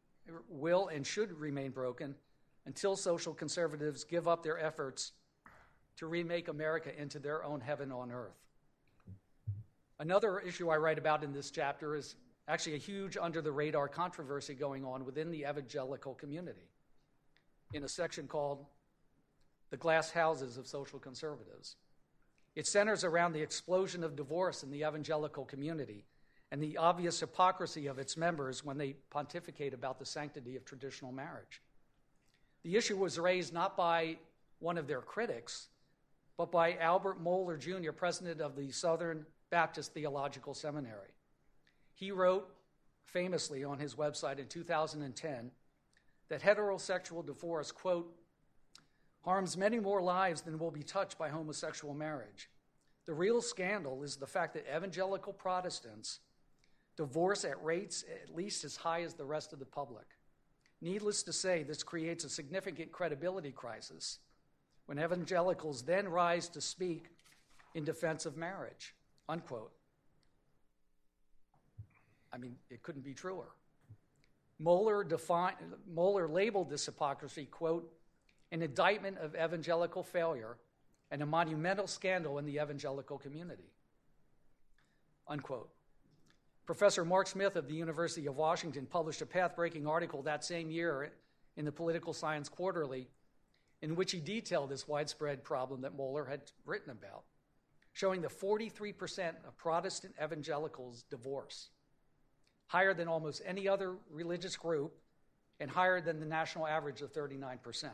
will 0.48 0.88
and 0.88 1.06
should 1.06 1.32
remain 1.32 1.70
broken 1.70 2.14
until 2.66 2.96
social 2.96 3.34
conservatives 3.34 4.04
give 4.04 4.28
up 4.28 4.42
their 4.42 4.58
efforts 4.58 5.12
to 5.96 6.06
remake 6.06 6.48
America 6.48 6.90
into 7.00 7.18
their 7.18 7.44
own 7.44 7.60
heaven 7.60 7.92
on 7.92 8.10
earth. 8.10 8.38
Another 9.98 10.40
issue 10.40 10.68
I 10.68 10.76
write 10.76 10.98
about 10.98 11.22
in 11.22 11.32
this 11.32 11.50
chapter 11.50 11.94
is 11.94 12.16
actually 12.48 12.74
a 12.74 12.78
huge 12.78 13.16
under 13.16 13.40
the 13.40 13.52
radar 13.52 13.88
controversy 13.88 14.54
going 14.54 14.84
on 14.84 15.04
within 15.04 15.30
the 15.30 15.44
evangelical 15.48 16.14
community 16.14 16.68
in 17.72 17.84
a 17.84 17.88
section 17.88 18.26
called 18.26 18.64
The 19.70 19.76
Glass 19.76 20.10
Houses 20.10 20.56
of 20.56 20.66
Social 20.66 20.98
Conservatives. 20.98 21.76
It 22.54 22.66
centers 22.66 23.04
around 23.04 23.32
the 23.32 23.42
explosion 23.42 24.04
of 24.04 24.16
divorce 24.16 24.62
in 24.62 24.70
the 24.70 24.80
evangelical 24.80 25.44
community 25.44 26.04
and 26.52 26.62
the 26.62 26.76
obvious 26.76 27.18
hypocrisy 27.18 27.86
of 27.86 27.98
its 27.98 28.14
members 28.14 28.62
when 28.62 28.76
they 28.76 28.92
pontificate 29.08 29.72
about 29.72 29.98
the 29.98 30.04
sanctity 30.04 30.54
of 30.54 30.66
traditional 30.66 31.10
marriage. 31.10 31.62
The 32.62 32.76
issue 32.76 32.98
was 32.98 33.18
raised 33.18 33.54
not 33.54 33.74
by 33.74 34.18
one 34.58 34.76
of 34.76 34.86
their 34.86 35.00
critics, 35.00 35.68
but 36.36 36.52
by 36.52 36.76
Albert 36.76 37.24
Mohler 37.24 37.58
Jr., 37.58 37.92
president 37.92 38.42
of 38.42 38.54
the 38.54 38.70
Southern 38.70 39.24
Baptist 39.48 39.94
Theological 39.94 40.52
Seminary. 40.52 41.14
He 41.94 42.12
wrote 42.12 42.46
famously 43.06 43.64
on 43.64 43.78
his 43.78 43.94
website 43.94 44.38
in 44.38 44.46
2010 44.46 45.50
that 46.28 46.42
heterosexual 46.42 47.24
divorce, 47.24 47.72
quote, 47.72 48.14
harms 49.22 49.56
many 49.56 49.80
more 49.80 50.02
lives 50.02 50.42
than 50.42 50.58
will 50.58 50.70
be 50.70 50.82
touched 50.82 51.16
by 51.16 51.30
homosexual 51.30 51.94
marriage. 51.94 52.50
The 53.06 53.14
real 53.14 53.40
scandal 53.40 54.02
is 54.02 54.16
the 54.16 54.26
fact 54.26 54.52
that 54.52 54.66
evangelical 54.68 55.32
Protestants 55.32 56.20
divorce 56.96 57.44
at 57.44 57.62
rates 57.62 58.04
at 58.22 58.34
least 58.34 58.64
as 58.64 58.76
high 58.76 59.02
as 59.02 59.14
the 59.14 59.24
rest 59.24 59.52
of 59.52 59.58
the 59.58 59.64
public. 59.64 60.06
Needless 60.80 61.22
to 61.24 61.32
say, 61.32 61.62
this 61.62 61.82
creates 61.82 62.24
a 62.24 62.28
significant 62.28 62.92
credibility 62.92 63.52
crisis 63.52 64.18
when 64.86 64.98
evangelicals 64.98 65.82
then 65.82 66.08
rise 66.08 66.48
to 66.50 66.60
speak 66.60 67.06
in 67.74 67.84
defense 67.84 68.26
of 68.26 68.36
marriage. 68.36 68.94
Unquote. 69.28 69.72
I 72.32 72.38
mean, 72.38 72.56
it 72.70 72.82
couldn't 72.82 73.04
be 73.04 73.14
truer. 73.14 73.48
Mohler, 74.60 75.08
defined, 75.08 75.56
Mohler 75.92 76.30
labeled 76.30 76.70
this 76.70 76.86
hypocrisy, 76.86 77.46
quote, 77.46 77.92
an 78.50 78.62
indictment 78.62 79.18
of 79.18 79.34
evangelical 79.34 80.02
failure 80.02 80.56
and 81.10 81.22
a 81.22 81.26
monumental 81.26 81.86
scandal 81.86 82.38
in 82.38 82.46
the 82.46 82.56
evangelical 82.56 83.18
community. 83.18 83.70
Unquote. 85.28 85.70
Professor 86.66 87.04
Mark 87.04 87.26
Smith 87.26 87.56
of 87.56 87.66
the 87.66 87.74
University 87.74 88.26
of 88.26 88.36
Washington 88.36 88.86
published 88.86 89.20
a 89.20 89.26
path 89.26 89.56
breaking 89.56 89.86
article 89.86 90.22
that 90.22 90.44
same 90.44 90.70
year 90.70 91.12
in 91.56 91.64
the 91.64 91.72
Political 91.72 92.12
Science 92.12 92.48
Quarterly 92.48 93.08
in 93.82 93.96
which 93.96 94.12
he 94.12 94.20
detailed 94.20 94.70
this 94.70 94.86
widespread 94.86 95.42
problem 95.42 95.80
that 95.82 95.96
Mohler 95.96 96.28
had 96.28 96.40
written 96.64 96.90
about, 96.90 97.24
showing 97.92 98.22
that 98.22 98.30
43% 98.30 99.34
of 99.46 99.56
Protestant 99.56 100.14
evangelicals 100.22 101.04
divorce, 101.10 101.70
higher 102.68 102.94
than 102.94 103.08
almost 103.08 103.42
any 103.44 103.68
other 103.68 103.96
religious 104.08 104.56
group, 104.56 104.94
and 105.58 105.68
higher 105.68 106.00
than 106.00 106.20
the 106.20 106.26
national 106.26 106.66
average 106.66 107.02
of 107.02 107.12
39%. 107.12 107.90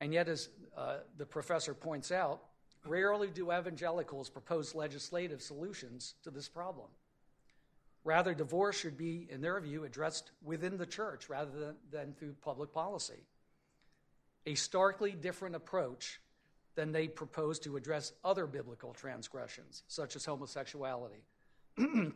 And 0.00 0.12
yet, 0.12 0.28
as 0.28 0.48
uh, 0.76 0.98
the 1.16 1.24
professor 1.24 1.72
points 1.72 2.10
out, 2.10 2.42
rarely 2.84 3.28
do 3.28 3.52
evangelicals 3.52 4.28
propose 4.28 4.74
legislative 4.74 5.40
solutions 5.40 6.14
to 6.24 6.30
this 6.30 6.48
problem. 6.48 6.88
Rather, 8.04 8.34
divorce 8.34 8.76
should 8.78 8.98
be, 8.98 9.26
in 9.30 9.40
their 9.40 9.58
view, 9.60 9.84
addressed 9.84 10.30
within 10.42 10.76
the 10.76 10.86
church 10.86 11.28
rather 11.30 11.58
than, 11.58 11.74
than 11.90 12.12
through 12.12 12.34
public 12.42 12.72
policy. 12.72 13.24
A 14.46 14.54
starkly 14.54 15.12
different 15.12 15.56
approach 15.56 16.20
than 16.74 16.92
they 16.92 17.08
propose 17.08 17.58
to 17.60 17.76
address 17.76 18.12
other 18.22 18.46
biblical 18.46 18.92
transgressions, 18.92 19.84
such 19.88 20.16
as 20.16 20.24
homosexuality, 20.24 21.24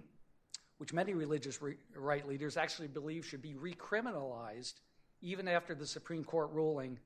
which 0.79 0.93
many 0.93 1.15
religious 1.15 1.63
re- 1.63 1.77
right 1.97 2.29
leaders 2.29 2.59
actually 2.59 2.89
believe 2.89 3.25
should 3.25 3.41
be 3.41 3.55
recriminalized 3.55 4.75
even 5.23 5.49
after 5.49 5.75
the 5.75 5.87
Supreme 5.87 6.23
Court 6.23 6.51
ruling 6.53 6.99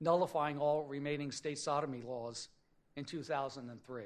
nullifying 0.00 0.58
all 0.58 0.84
remaining 0.84 1.30
state 1.30 1.58
sodomy 1.58 2.02
laws 2.02 2.48
in 2.96 3.04
2003. 3.04 4.04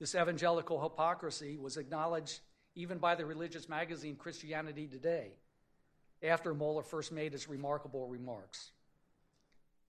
This 0.00 0.14
evangelical 0.14 0.82
hypocrisy 0.82 1.56
was 1.56 1.76
acknowledged 1.76 2.40
even 2.74 2.98
by 2.98 3.14
the 3.14 3.26
religious 3.26 3.68
magazine 3.68 4.16
Christianity 4.16 4.86
Today 4.86 5.32
after 6.22 6.54
Mohler 6.54 6.84
first 6.84 7.12
made 7.12 7.32
his 7.32 7.48
remarkable 7.48 8.06
remarks. 8.06 8.70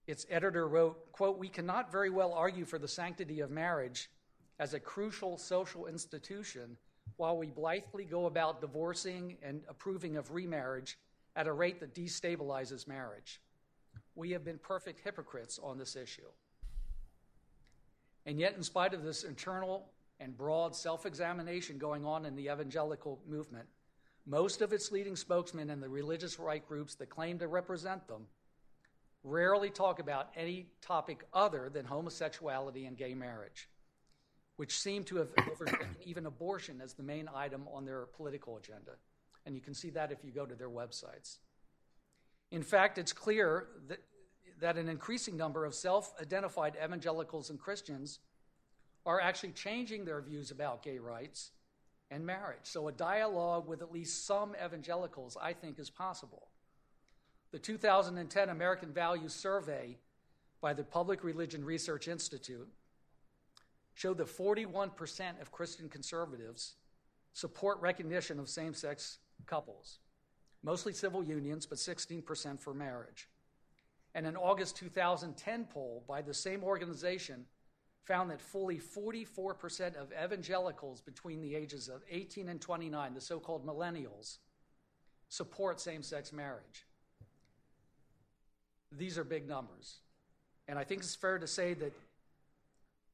Its 0.06 0.26
editor 0.28 0.68
wrote, 0.68 1.12
quote, 1.12 1.38
We 1.38 1.48
cannot 1.48 1.90
very 1.90 2.10
well 2.10 2.32
argue 2.32 2.64
for 2.64 2.78
the 2.78 2.88
sanctity 2.88 3.40
of 3.40 3.50
marriage 3.50 4.10
as 4.58 4.74
a 4.74 4.80
crucial 4.80 5.38
social 5.38 5.86
institution 5.86 6.76
while 7.16 7.36
we 7.36 7.46
blithely 7.46 8.04
go 8.04 8.26
about 8.26 8.60
divorcing 8.60 9.36
and 9.42 9.62
approving 9.68 10.16
of 10.16 10.32
remarriage 10.32 10.98
at 11.36 11.46
a 11.46 11.52
rate 11.52 11.80
that 11.80 11.94
destabilizes 11.94 12.86
marriage 12.86 13.40
we 14.14 14.30
have 14.30 14.44
been 14.44 14.58
perfect 14.58 15.00
hypocrites 15.00 15.58
on 15.62 15.78
this 15.78 15.96
issue. 15.96 16.22
And 18.26 18.38
yet, 18.38 18.54
in 18.56 18.62
spite 18.62 18.94
of 18.94 19.02
this 19.02 19.24
internal 19.24 19.86
and 20.20 20.36
broad 20.36 20.74
self 20.74 21.06
examination 21.06 21.78
going 21.78 22.04
on 22.04 22.24
in 22.24 22.36
the 22.36 22.44
evangelical 22.44 23.20
movement, 23.28 23.66
most 24.26 24.62
of 24.62 24.72
its 24.72 24.90
leading 24.90 25.16
spokesmen 25.16 25.70
and 25.70 25.82
the 25.82 25.88
religious 25.88 26.38
right 26.38 26.66
groups 26.66 26.94
that 26.96 27.10
claim 27.10 27.38
to 27.38 27.48
represent 27.48 28.06
them 28.08 28.26
rarely 29.24 29.70
talk 29.70 29.98
about 29.98 30.28
any 30.36 30.66
topic 30.82 31.24
other 31.32 31.70
than 31.72 31.86
homosexuality 31.86 32.86
and 32.86 32.96
gay 32.96 33.14
marriage, 33.14 33.68
which 34.56 34.78
seem 34.78 35.02
to 35.04 35.16
have 35.16 35.28
overtaken 35.50 35.96
even 36.04 36.26
abortion 36.26 36.80
as 36.80 36.92
the 36.92 37.02
main 37.02 37.28
item 37.34 37.66
on 37.72 37.84
their 37.84 38.06
political 38.14 38.58
agenda. 38.58 38.92
And 39.46 39.54
you 39.54 39.60
can 39.60 39.74
see 39.74 39.90
that 39.90 40.12
if 40.12 40.18
you 40.22 40.30
go 40.30 40.46
to 40.46 40.54
their 40.54 40.70
websites. 40.70 41.38
In 42.50 42.62
fact, 42.62 42.98
it's 42.98 43.12
clear 43.12 43.66
that, 43.88 43.98
that 44.60 44.76
an 44.76 44.88
increasing 44.88 45.36
number 45.36 45.64
of 45.64 45.74
self 45.74 46.12
identified 46.20 46.76
evangelicals 46.82 47.50
and 47.50 47.58
Christians 47.58 48.20
are 49.06 49.20
actually 49.20 49.52
changing 49.52 50.04
their 50.04 50.20
views 50.20 50.50
about 50.50 50.82
gay 50.82 50.98
rights 50.98 51.50
and 52.10 52.24
marriage. 52.24 52.64
So, 52.64 52.88
a 52.88 52.92
dialogue 52.92 53.68
with 53.68 53.82
at 53.82 53.92
least 53.92 54.26
some 54.26 54.54
evangelicals, 54.64 55.36
I 55.40 55.52
think, 55.52 55.78
is 55.78 55.90
possible. 55.90 56.48
The 57.50 57.58
2010 57.58 58.48
American 58.48 58.92
Values 58.92 59.34
Survey 59.34 59.98
by 60.60 60.72
the 60.72 60.84
Public 60.84 61.22
Religion 61.22 61.64
Research 61.64 62.08
Institute 62.08 62.68
showed 63.94 64.18
that 64.18 64.26
41% 64.26 65.40
of 65.40 65.52
Christian 65.52 65.88
conservatives 65.88 66.74
support 67.32 67.80
recognition 67.80 68.38
of 68.38 68.48
same 68.48 68.74
sex 68.74 69.18
couples 69.46 69.98
mostly 70.64 70.94
civil 70.94 71.22
unions, 71.22 71.66
but 71.66 71.78
16% 71.78 72.58
for 72.58 72.74
marriage. 72.74 73.28
And 74.14 74.26
an 74.26 74.36
August 74.36 74.76
2010 74.76 75.66
poll 75.66 76.04
by 76.08 76.22
the 76.22 76.34
same 76.34 76.64
organization 76.64 77.44
found 78.04 78.30
that 78.30 78.40
fully 78.40 78.78
44% 78.78 79.96
of 79.96 80.12
evangelicals 80.12 81.00
between 81.00 81.40
the 81.40 81.54
ages 81.54 81.88
of 81.88 82.02
18 82.10 82.48
and 82.48 82.60
29, 82.60 83.14
the 83.14 83.20
so 83.20 83.40
called 83.40 83.66
millennials, 83.66 84.38
support 85.28 85.80
same 85.80 86.02
sex 86.02 86.32
marriage. 86.32 86.86
These 88.92 89.18
are 89.18 89.24
big 89.24 89.48
numbers. 89.48 90.00
And 90.68 90.78
I 90.78 90.84
think 90.84 91.00
it's 91.00 91.14
fair 91.14 91.38
to 91.38 91.46
say 91.46 91.74
that 91.74 91.92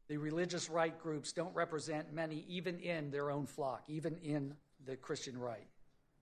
the 0.08 0.16
religious 0.16 0.68
right 0.68 0.98
groups 0.98 1.32
don't 1.32 1.54
represent 1.54 2.12
many, 2.12 2.44
even 2.48 2.80
in 2.80 3.10
their 3.12 3.30
own 3.30 3.46
flock, 3.46 3.84
even 3.86 4.16
in 4.24 4.54
the 4.84 4.96
Christian 4.96 5.38
right 5.38 5.68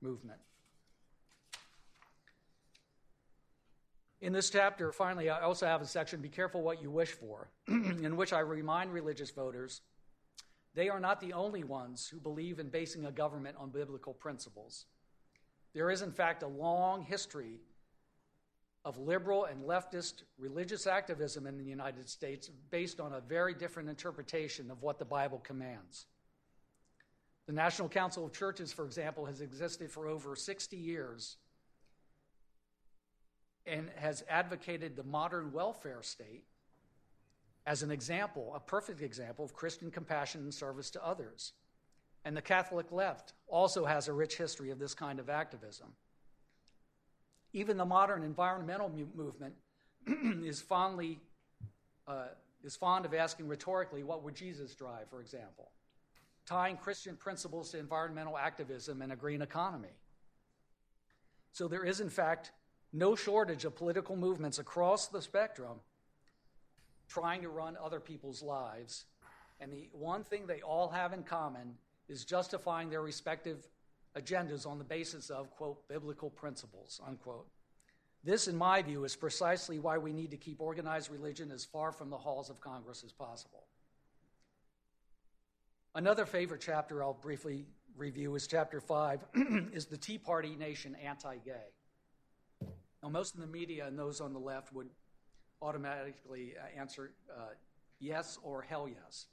movement. 0.02 0.38
In 4.20 4.32
this 4.32 4.50
chapter, 4.50 4.90
finally, 4.90 5.30
I 5.30 5.40
also 5.40 5.66
have 5.66 5.80
a 5.80 5.86
section 5.86 6.20
Be 6.20 6.28
careful 6.28 6.62
what 6.62 6.82
you 6.82 6.90
wish 6.90 7.12
for, 7.12 7.50
in 7.68 8.16
which 8.16 8.32
I 8.32 8.40
remind 8.40 8.92
religious 8.92 9.30
voters 9.30 9.82
they 10.74 10.88
are 10.88 11.00
not 11.00 11.20
the 11.20 11.32
only 11.32 11.64
ones 11.64 12.06
who 12.08 12.20
believe 12.20 12.58
in 12.58 12.68
basing 12.68 13.06
a 13.06 13.10
government 13.10 13.56
on 13.58 13.70
biblical 13.70 14.12
principles. 14.12 14.86
There 15.72 15.90
is, 15.90 16.02
in 16.02 16.12
fact, 16.12 16.42
a 16.42 16.46
long 16.46 17.02
history 17.02 17.60
of 18.84 18.98
liberal 18.98 19.46
and 19.46 19.64
leftist 19.64 20.22
religious 20.38 20.86
activism 20.86 21.46
in 21.46 21.58
the 21.58 21.64
United 21.64 22.08
States 22.08 22.48
based 22.70 23.00
on 23.00 23.12
a 23.12 23.20
very 23.20 23.54
different 23.54 23.88
interpretation 23.88 24.70
of 24.70 24.82
what 24.82 24.98
the 24.98 25.04
Bible 25.04 25.38
commands. 25.38 26.06
The 27.46 27.52
National 27.52 27.88
Council 27.88 28.26
of 28.26 28.32
Churches, 28.32 28.72
for 28.72 28.84
example, 28.84 29.24
has 29.26 29.40
existed 29.40 29.90
for 29.90 30.06
over 30.06 30.36
60 30.36 30.76
years 30.76 31.38
and 33.68 33.90
has 33.96 34.24
advocated 34.28 34.96
the 34.96 35.04
modern 35.04 35.52
welfare 35.52 36.02
state 36.02 36.44
as 37.66 37.82
an 37.82 37.90
example, 37.90 38.52
a 38.54 38.60
perfect 38.60 39.02
example 39.02 39.44
of 39.44 39.52
Christian 39.52 39.90
compassion 39.90 40.40
and 40.40 40.54
service 40.54 40.88
to 40.90 41.04
others. 41.04 41.52
And 42.24 42.34
the 42.34 42.42
Catholic 42.42 42.90
left 42.90 43.34
also 43.46 43.84
has 43.84 44.08
a 44.08 44.12
rich 44.12 44.36
history 44.36 44.70
of 44.70 44.78
this 44.78 44.94
kind 44.94 45.18
of 45.18 45.28
activism. 45.28 45.88
Even 47.52 47.76
the 47.76 47.84
modern 47.84 48.22
environmental 48.22 48.88
mu- 48.88 49.06
movement 49.14 49.54
is 50.44 50.60
fondly 50.60 51.20
uh, 52.06 52.28
is 52.64 52.74
fond 52.74 53.04
of 53.04 53.12
asking 53.12 53.46
rhetorically, 53.48 54.02
"What 54.02 54.22
would 54.24 54.34
Jesus 54.34 54.74
drive?" 54.74 55.08
For 55.10 55.20
example, 55.20 55.70
tying 56.46 56.78
Christian 56.78 57.16
principles 57.16 57.70
to 57.70 57.78
environmental 57.78 58.38
activism 58.38 59.02
and 59.02 59.12
a 59.12 59.16
green 59.16 59.42
economy. 59.42 59.96
So 61.52 61.68
there 61.68 61.84
is, 61.84 62.00
in 62.00 62.08
fact, 62.08 62.52
no 62.92 63.14
shortage 63.14 63.64
of 63.64 63.76
political 63.76 64.16
movements 64.16 64.58
across 64.58 65.08
the 65.08 65.22
spectrum 65.22 65.80
trying 67.08 67.42
to 67.42 67.48
run 67.48 67.76
other 67.82 68.00
people's 68.00 68.42
lives. 68.42 69.04
And 69.60 69.72
the 69.72 69.88
one 69.92 70.24
thing 70.24 70.46
they 70.46 70.60
all 70.60 70.88
have 70.88 71.12
in 71.12 71.22
common 71.22 71.74
is 72.08 72.24
justifying 72.24 72.90
their 72.90 73.02
respective 73.02 73.66
agendas 74.16 74.66
on 74.66 74.78
the 74.78 74.84
basis 74.84 75.30
of, 75.30 75.50
quote, 75.50 75.86
biblical 75.88 76.30
principles, 76.30 77.00
unquote. 77.06 77.46
This, 78.24 78.48
in 78.48 78.56
my 78.56 78.82
view, 78.82 79.04
is 79.04 79.16
precisely 79.16 79.78
why 79.78 79.98
we 79.98 80.12
need 80.12 80.30
to 80.32 80.36
keep 80.36 80.60
organized 80.60 81.10
religion 81.10 81.50
as 81.50 81.64
far 81.64 81.92
from 81.92 82.10
the 82.10 82.16
halls 82.16 82.50
of 82.50 82.60
Congress 82.60 83.02
as 83.04 83.12
possible. 83.12 83.64
Another 85.94 86.26
favorite 86.26 86.60
chapter 86.60 87.02
I'll 87.02 87.14
briefly 87.14 87.66
review 87.96 88.34
is 88.34 88.46
chapter 88.46 88.80
5 88.80 89.24
is 89.72 89.86
the 89.86 89.96
Tea 89.96 90.18
Party 90.18 90.56
Nation 90.56 90.96
anti-gay. 90.96 91.72
Most 93.08 93.34
of 93.34 93.40
the 93.40 93.46
media 93.46 93.86
and 93.86 93.98
those 93.98 94.20
on 94.20 94.32
the 94.32 94.38
left 94.38 94.72
would 94.72 94.88
automatically 95.60 96.54
uh, 96.58 96.80
answer 96.80 97.12
uh, 97.30 97.54
yes 98.00 98.38
or 98.42 98.62
hell 98.62 98.88
yes. 98.88 99.26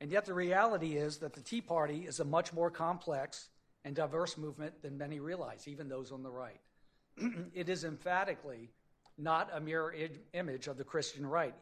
And 0.00 0.10
yet 0.10 0.24
the 0.24 0.34
reality 0.34 0.96
is 0.96 1.18
that 1.18 1.34
the 1.34 1.40
Tea 1.40 1.60
Party 1.60 2.06
is 2.06 2.20
a 2.20 2.24
much 2.24 2.52
more 2.52 2.70
complex 2.70 3.48
and 3.84 3.94
diverse 3.94 4.38
movement 4.38 4.82
than 4.82 4.96
many 4.96 5.20
realize, 5.20 5.68
even 5.68 5.88
those 5.88 6.10
on 6.12 6.22
the 6.22 6.30
right. 6.30 6.60
it 7.54 7.68
is 7.68 7.84
emphatically 7.84 8.70
not 9.18 9.50
a 9.52 9.60
mirror 9.60 9.94
image 10.32 10.66
of 10.66 10.78
the 10.78 10.84
Christian 10.84 11.26
right, 11.26 11.54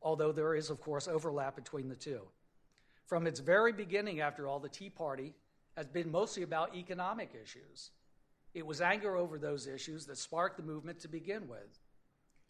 although 0.00 0.32
there 0.32 0.54
is, 0.54 0.70
of 0.70 0.80
course, 0.80 1.08
overlap 1.08 1.56
between 1.56 1.88
the 1.88 1.96
two. 1.96 2.22
From 3.06 3.26
its 3.26 3.40
very 3.40 3.72
beginning, 3.72 4.20
after 4.20 4.46
all, 4.46 4.60
the 4.60 4.68
Tea 4.68 4.90
Party 4.90 5.34
has 5.76 5.86
been 5.86 6.10
mostly 6.10 6.42
about 6.42 6.74
economic 6.74 7.30
issues. 7.40 7.90
It 8.54 8.66
was 8.66 8.80
anger 8.80 9.16
over 9.16 9.38
those 9.38 9.66
issues 9.66 10.06
that 10.06 10.18
sparked 10.18 10.56
the 10.56 10.62
movement 10.62 11.00
to 11.00 11.08
begin 11.08 11.48
with. 11.48 11.78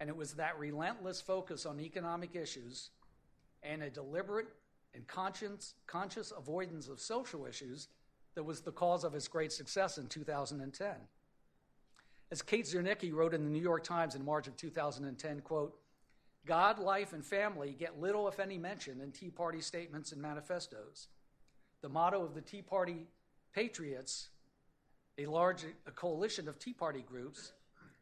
And 0.00 0.08
it 0.08 0.16
was 0.16 0.34
that 0.34 0.58
relentless 0.58 1.20
focus 1.20 1.66
on 1.66 1.80
economic 1.80 2.37
issues 2.37 2.90
and 3.62 3.82
a 3.82 3.90
deliberate 3.90 4.48
and 4.94 5.06
conscious, 5.06 5.74
conscious 5.87 6.32
avoidance 6.37 6.88
of 6.88 7.00
social 7.00 7.46
issues 7.46 7.88
that 8.34 8.44
was 8.44 8.61
the 8.61 8.72
cause 8.72 9.04
of 9.04 9.14
its 9.14 9.26
great 9.26 9.52
success 9.52 9.98
in 9.98 10.06
2010. 10.06 10.94
As 12.30 12.42
Kate 12.42 12.66
Zernike 12.66 13.12
wrote 13.12 13.34
in 13.34 13.42
the 13.42 13.50
New 13.50 13.61
York 13.61 13.82
Times 13.82 14.14
in 14.14 14.24
March 14.24 14.46
of 14.46 14.56
2010, 14.56 15.40
quote, 15.40 15.78
God, 16.46 16.78
life, 16.78 17.12
and 17.12 17.24
family 17.24 17.74
get 17.78 18.00
little, 18.00 18.28
if 18.28 18.38
any, 18.38 18.58
mention 18.58 19.00
in 19.00 19.12
Tea 19.12 19.30
Party 19.30 19.61
statements 19.61 20.12
and 20.12 20.22
manifestos. 20.22 21.08
The 21.82 21.88
motto 21.88 22.22
of 22.22 22.34
the 22.34 22.40
Tea 22.40 22.62
Party 22.62 23.06
Patriots, 23.54 24.28
a 25.18 25.26
large 25.26 25.64
a 25.87 25.90
coalition 25.90 26.48
of 26.48 26.59
Tea 26.59 26.72
Party 26.72 27.02
groups, 27.07 27.52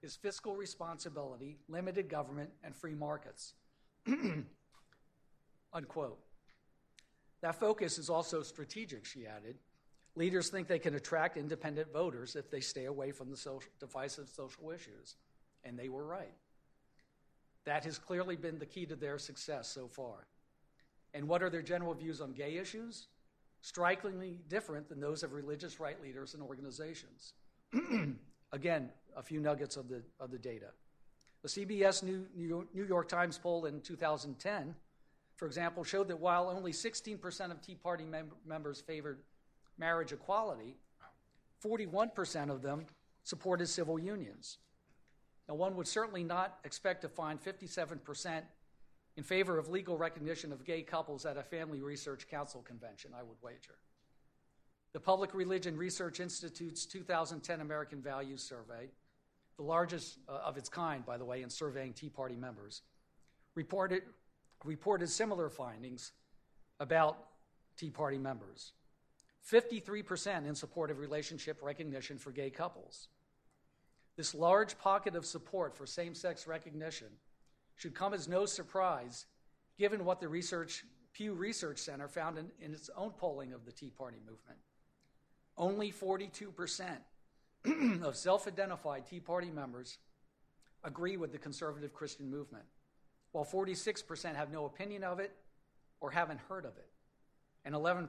is 0.02 0.14
fiscal 0.14 0.55
responsibility, 0.55 1.57
limited 1.68 2.09
government, 2.09 2.50
and 2.62 2.76
free 2.76 2.94
markets. 2.94 3.55
Unquote. 5.72 6.18
That 7.40 7.59
focus 7.59 7.98
is 7.98 8.11
also 8.11 8.42
strategic, 8.42 9.05
she 9.05 9.26
added. 9.26 9.57
Leaders 10.14 10.48
think 10.48 10.68
they 10.68 10.79
can 10.79 10.94
attract 10.94 11.37
independent 11.37 11.92
voters 11.92 12.37
if 12.37 12.50
they 12.50 12.61
stay 12.61 12.87
away 12.87 13.12
from 13.12 13.31
the 13.31 13.37
social, 13.37 13.70
divisive 13.81 14.29
social 14.29 14.70
issues. 14.70 15.16
And 15.64 15.79
they 15.79 15.88
were 15.88 16.05
right. 16.05 16.35
That 17.64 17.85
has 17.85 17.98
clearly 17.98 18.37
been 18.37 18.59
the 18.59 18.66
key 18.66 18.87
to 18.87 18.96
their 18.96 19.18
success 19.18 19.68
so 19.68 19.88
far. 19.88 20.26
And 21.12 21.29
what 21.29 21.42
are 21.42 21.50
their 21.50 21.62
general 21.62 21.94
views 21.94 22.20
on 22.20 22.33
gay 22.33 22.57
issues? 22.57 23.09
Strikingly 23.66 24.38
different 24.48 24.88
than 24.88 25.00
those 25.00 25.24
of 25.24 25.33
religious 25.33 25.81
right 25.81 26.00
leaders 26.00 26.35
and 26.35 26.42
organizations. 26.44 27.33
Again, 28.52 28.90
a 29.16 29.22
few 29.24 29.40
nuggets 29.40 29.76
of 29.76 29.88
the, 29.88 30.05
of 30.20 30.31
the 30.31 30.38
data. 30.38 30.66
The 31.42 31.48
CBS 31.48 32.05
New, 32.05 32.29
New 32.37 32.85
York 32.85 33.09
Times 33.09 33.38
poll 33.38 33.66
in 33.66 33.81
2010, 33.81 34.72
for 35.35 35.46
example, 35.46 35.83
showed 35.83 36.07
that 36.07 36.20
while 36.20 36.48
only 36.48 36.70
16% 36.70 37.50
of 37.50 37.61
Tea 37.61 37.74
Party 37.74 38.05
mem- 38.05 38.31
members 38.46 38.81
favored 38.81 39.18
marriage 39.79 40.12
equality, 40.12 40.76
41% 41.61 42.50
of 42.50 42.62
them 42.62 42.87
supported 43.24 43.66
civil 43.66 43.98
unions. 43.98 44.59
Now, 45.48 45.57
one 45.57 45.74
would 45.74 45.88
certainly 45.88 46.22
not 46.22 46.61
expect 46.62 47.02
to 47.02 47.09
find 47.09 47.42
57% 47.42 48.42
in 49.16 49.22
favor 49.22 49.59
of 49.59 49.68
legal 49.68 49.96
recognition 49.96 50.52
of 50.52 50.64
gay 50.64 50.83
couples 50.83 51.24
at 51.24 51.37
a 51.37 51.42
Family 51.42 51.81
Research 51.81 52.29
Council 52.29 52.62
convention, 52.62 53.12
I 53.18 53.22
would 53.22 53.37
wager. 53.42 53.76
The 54.92 55.00
Public 55.00 55.35
Religion 55.35 55.76
Research 55.76 56.20
Institute's 56.20 56.87
2010 56.87 57.61
American 57.61 58.02
Values 58.02 58.42
Survey, 58.42 58.90
the 59.57 59.62
largest 59.62 60.18
uh, 60.29 60.40
of 60.44 60.57
its 60.57 60.68
kind, 60.68 61.05
by 61.05 61.16
the 61.16 61.24
way, 61.24 61.42
in 61.42 61.50
surveying 61.50 61.94
Tea 61.94 62.11
Party 62.11 62.37
members, 62.37 62.83
reported, 63.55 64.02
reported 64.64 65.09
similar 65.09 65.48
findings 65.48 66.12
about 66.79 67.16
Tea 67.76 67.90
Party 67.90 68.18
members. 68.18 68.72
53% 69.50 70.46
in 70.46 70.55
support 70.55 70.90
of 70.90 70.98
relationship 70.98 71.59
recognition 71.62 72.18
for 72.18 72.33
gay 72.33 72.50
couples. 72.50 73.09
This 74.16 74.35
large 74.35 74.79
pocket 74.79 75.14
of 75.14 75.24
support 75.24 75.74
for 75.74 75.87
same 75.87 76.14
sex 76.14 76.46
recognition 76.46 77.09
should 77.76 77.94
come 77.94 78.14
as 78.14 78.26
no 78.26 78.46
surprise 78.46 79.26
given 79.78 80.04
what 80.04 80.20
the 80.20 80.28
research, 80.28 80.84
Pew 81.12 81.34
Research 81.34 81.78
Center 81.78 82.08
found 82.08 82.38
in, 82.38 82.46
in 82.60 82.72
its 82.72 82.90
own 82.96 83.10
polling 83.10 83.52
of 83.52 83.64
the 83.64 83.72
Tea 83.72 83.90
Party 83.90 84.18
movement. 84.18 84.58
Only 85.56 85.92
42% 85.92 86.96
of 88.02 88.16
self 88.16 88.46
identified 88.46 89.06
Tea 89.06 89.20
Party 89.20 89.50
members 89.50 89.98
agree 90.84 91.16
with 91.16 91.32
the 91.32 91.38
conservative 91.38 91.92
Christian 91.92 92.30
movement, 92.30 92.64
while 93.32 93.44
46% 93.44 94.34
have 94.34 94.50
no 94.50 94.66
opinion 94.66 95.04
of 95.04 95.18
it 95.18 95.32
or 96.00 96.10
haven't 96.10 96.40
heard 96.48 96.64
of 96.64 96.76
it, 96.76 96.88
and 97.64 97.74
11% 97.74 98.08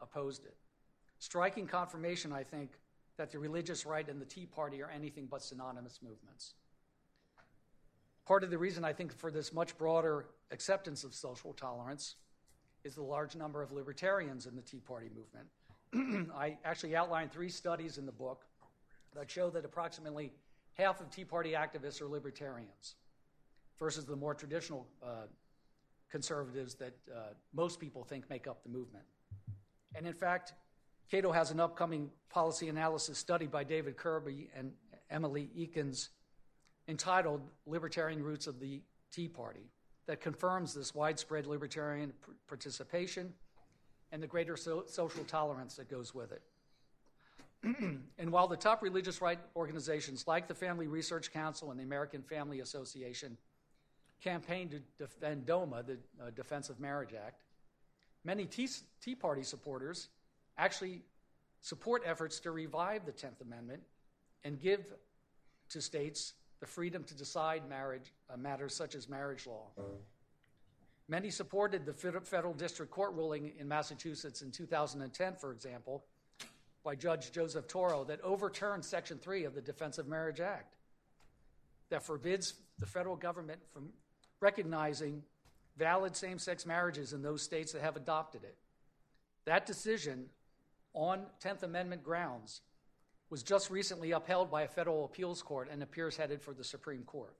opposed 0.00 0.44
it. 0.44 0.56
Striking 1.18 1.66
confirmation, 1.66 2.32
I 2.32 2.42
think, 2.42 2.70
that 3.16 3.30
the 3.30 3.38
religious 3.38 3.86
right 3.86 4.08
and 4.08 4.20
the 4.20 4.26
Tea 4.26 4.46
Party 4.46 4.82
are 4.82 4.90
anything 4.90 5.26
but 5.30 5.42
synonymous 5.42 6.00
movements. 6.02 6.54
Part 8.26 8.42
of 8.42 8.50
the 8.50 8.58
reason 8.58 8.84
I 8.84 8.92
think 8.92 9.16
for 9.16 9.30
this 9.30 9.52
much 9.52 9.76
broader 9.76 10.26
acceptance 10.50 11.04
of 11.04 11.14
social 11.14 11.52
tolerance 11.52 12.16
is 12.82 12.94
the 12.94 13.02
large 13.02 13.36
number 13.36 13.62
of 13.62 13.72
libertarians 13.72 14.46
in 14.46 14.56
the 14.56 14.62
Tea 14.62 14.80
Party 14.80 15.08
movement. 15.14 16.30
I 16.34 16.56
actually 16.64 16.96
outlined 16.96 17.32
three 17.32 17.48
studies 17.48 17.98
in 17.98 18.06
the 18.06 18.12
book 18.12 18.44
that 19.14 19.30
show 19.30 19.50
that 19.50 19.64
approximately 19.64 20.32
half 20.72 21.00
of 21.00 21.10
Tea 21.10 21.24
Party 21.24 21.52
activists 21.52 22.00
are 22.00 22.08
libertarians 22.08 22.96
versus 23.78 24.06
the 24.06 24.16
more 24.16 24.34
traditional 24.34 24.86
uh, 25.02 25.26
conservatives 26.10 26.74
that 26.76 26.94
uh, 27.14 27.34
most 27.52 27.78
people 27.78 28.04
think 28.04 28.28
make 28.30 28.46
up 28.46 28.62
the 28.62 28.70
movement. 28.70 29.04
And 29.94 30.06
in 30.06 30.14
fact, 30.14 30.54
Cato 31.10 31.30
has 31.30 31.50
an 31.50 31.60
upcoming 31.60 32.10
policy 32.30 32.68
analysis 32.68 33.18
study 33.18 33.46
by 33.46 33.64
David 33.64 33.96
Kirby 33.96 34.50
and 34.56 34.72
Emily 35.10 35.50
Ekins 35.58 36.08
entitled 36.88 37.42
Libertarian 37.66 38.22
Roots 38.22 38.46
of 38.46 38.60
the 38.60 38.82
Tea 39.10 39.28
Party 39.28 39.70
that 40.06 40.20
confirms 40.20 40.74
this 40.74 40.94
widespread 40.94 41.46
libertarian 41.46 42.12
participation 42.46 43.32
and 44.12 44.22
the 44.22 44.26
greater 44.26 44.56
so- 44.56 44.84
social 44.86 45.24
tolerance 45.24 45.76
that 45.76 45.88
goes 45.88 46.14
with 46.14 46.32
it. 46.32 46.42
and 48.18 48.30
while 48.30 48.46
the 48.46 48.56
top 48.56 48.82
religious 48.82 49.22
right 49.22 49.38
organizations 49.56 50.26
like 50.26 50.46
the 50.46 50.54
Family 50.54 50.86
Research 50.86 51.32
Council 51.32 51.70
and 51.70 51.80
the 51.80 51.84
American 51.84 52.22
Family 52.22 52.60
Association 52.60 53.38
campaigned 54.22 54.72
to 54.72 54.80
defend 54.98 55.46
DOMA, 55.46 55.82
the 55.82 55.98
uh, 56.22 56.30
Defense 56.30 56.68
of 56.68 56.78
Marriage 56.78 57.14
Act, 57.14 57.42
many 58.24 58.44
tea, 58.44 58.68
tea 59.00 59.14
Party 59.14 59.42
supporters 59.42 60.08
actually 60.58 61.02
support 61.62 62.02
efforts 62.04 62.40
to 62.40 62.50
revive 62.50 63.06
the 63.06 63.12
10th 63.12 63.40
Amendment 63.40 63.82
and 64.44 64.60
give 64.60 64.84
to 65.70 65.80
states 65.80 66.34
the 66.64 66.70
freedom 66.70 67.04
to 67.04 67.14
decide 67.14 67.68
marriage, 67.68 68.10
uh, 68.32 68.38
matters 68.38 68.74
such 68.74 68.94
as 68.94 69.06
marriage 69.06 69.46
law. 69.46 69.66
Many 71.08 71.28
supported 71.28 71.84
the 71.84 71.92
federal 71.92 72.54
district 72.54 72.90
court 72.90 73.12
ruling 73.12 73.52
in 73.58 73.68
Massachusetts 73.68 74.40
in 74.40 74.50
2010, 74.50 75.34
for 75.34 75.52
example, 75.52 76.06
by 76.82 76.94
Judge 76.94 77.32
Joseph 77.32 77.68
Tauro 77.68 78.06
that 78.06 78.18
overturned 78.22 78.82
Section 78.82 79.18
3 79.18 79.44
of 79.44 79.54
the 79.54 79.60
Defense 79.60 79.98
of 79.98 80.08
Marriage 80.08 80.40
Act 80.40 80.76
that 81.90 82.02
forbids 82.02 82.54
the 82.78 82.86
federal 82.86 83.16
government 83.16 83.60
from 83.70 83.90
recognizing 84.40 85.22
valid 85.76 86.16
same 86.16 86.38
sex 86.38 86.64
marriages 86.64 87.12
in 87.12 87.20
those 87.20 87.42
states 87.42 87.72
that 87.72 87.82
have 87.82 87.96
adopted 87.96 88.42
it. 88.42 88.56
That 89.44 89.66
decision 89.66 90.30
on 90.94 91.26
10th 91.44 91.62
Amendment 91.62 92.02
grounds 92.02 92.62
was 93.34 93.42
just 93.42 93.68
recently 93.68 94.12
upheld 94.12 94.48
by 94.48 94.62
a 94.62 94.68
federal 94.68 95.04
appeals 95.06 95.42
court 95.42 95.68
and 95.68 95.82
appears 95.82 96.16
headed 96.16 96.40
for 96.40 96.54
the 96.54 96.62
Supreme 96.62 97.02
Court. 97.02 97.34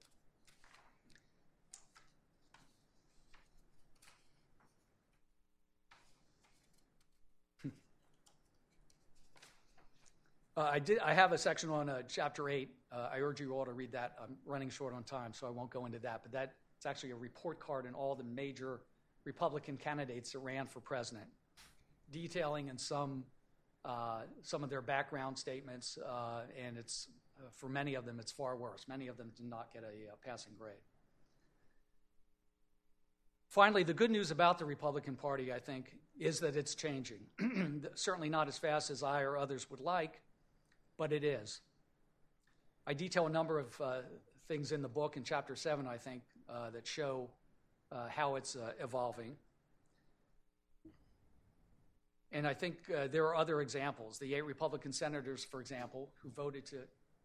Uh, 10.56 10.62
I 10.72 10.80
did. 10.80 10.98
I 10.98 11.14
have 11.14 11.30
a 11.30 11.38
section 11.38 11.70
on 11.70 11.88
uh, 11.88 12.02
chapter 12.08 12.48
eight. 12.48 12.70
Uh, 12.90 13.10
I 13.12 13.20
urge 13.20 13.40
you 13.40 13.52
all 13.52 13.64
to 13.64 13.72
read 13.72 13.92
that. 13.92 14.16
I'm 14.20 14.34
running 14.44 14.70
short 14.70 14.94
on 14.94 15.04
time, 15.04 15.32
so 15.32 15.46
I 15.46 15.50
won't 15.50 15.70
go 15.70 15.86
into 15.86 16.00
that. 16.00 16.22
But 16.24 16.32
that 16.32 16.54
it's 16.76 16.86
actually 16.86 17.12
a 17.12 17.16
report 17.16 17.60
card 17.60 17.86
in 17.86 17.94
all 17.94 18.16
the 18.16 18.24
major 18.24 18.80
Republican 19.24 19.76
candidates 19.76 20.32
that 20.32 20.40
ran 20.40 20.66
for 20.66 20.80
president, 20.80 21.26
detailing 22.10 22.66
in 22.66 22.78
some 22.78 23.22
some 24.42 24.64
of 24.64 24.70
their 24.70 24.82
background 24.82 25.38
statements, 25.38 25.98
uh, 25.98 26.42
and 26.64 26.76
it's 26.76 27.08
uh, 27.38 27.48
for 27.52 27.68
many 27.68 27.94
of 27.94 28.04
them 28.04 28.18
it's 28.20 28.32
far 28.32 28.56
worse. 28.56 28.86
Many 28.88 29.08
of 29.08 29.16
them 29.16 29.32
did 29.36 29.46
not 29.46 29.72
get 29.72 29.82
a 29.82 30.12
uh, 30.12 30.16
passing 30.24 30.52
grade. 30.58 30.76
Finally, 33.48 33.84
the 33.84 33.94
good 33.94 34.10
news 34.10 34.30
about 34.30 34.58
the 34.58 34.64
Republican 34.64 35.14
Party, 35.14 35.52
I 35.52 35.58
think, 35.58 35.92
is 36.18 36.40
that 36.40 36.56
it's 36.56 36.74
changing. 36.74 37.20
Certainly 37.94 38.28
not 38.28 38.48
as 38.48 38.58
fast 38.58 38.90
as 38.90 39.02
I 39.02 39.22
or 39.22 39.36
others 39.36 39.70
would 39.70 39.80
like, 39.80 40.20
but 40.98 41.12
it 41.12 41.22
is. 41.22 41.60
I 42.86 42.94
detail 42.94 43.26
a 43.26 43.30
number 43.30 43.58
of 43.58 43.80
uh, 43.80 43.98
things 44.48 44.72
in 44.72 44.82
the 44.82 44.88
book 44.88 45.16
in 45.16 45.22
chapter 45.22 45.54
7, 45.54 45.86
I 45.86 45.96
think, 45.96 46.22
uh, 46.48 46.70
that 46.70 46.86
show 46.86 47.30
uh, 47.92 48.08
how 48.08 48.34
it's 48.36 48.56
uh, 48.56 48.72
evolving. 48.80 49.36
And 52.34 52.48
I 52.48 52.52
think 52.52 52.78
uh, 52.90 53.06
there 53.06 53.24
are 53.26 53.36
other 53.36 53.60
examples. 53.60 54.18
The 54.18 54.34
eight 54.34 54.44
Republican 54.44 54.92
senators, 54.92 55.44
for 55.44 55.60
example, 55.60 56.10
who 56.20 56.30
voted 56.30 56.66
to 56.66 56.78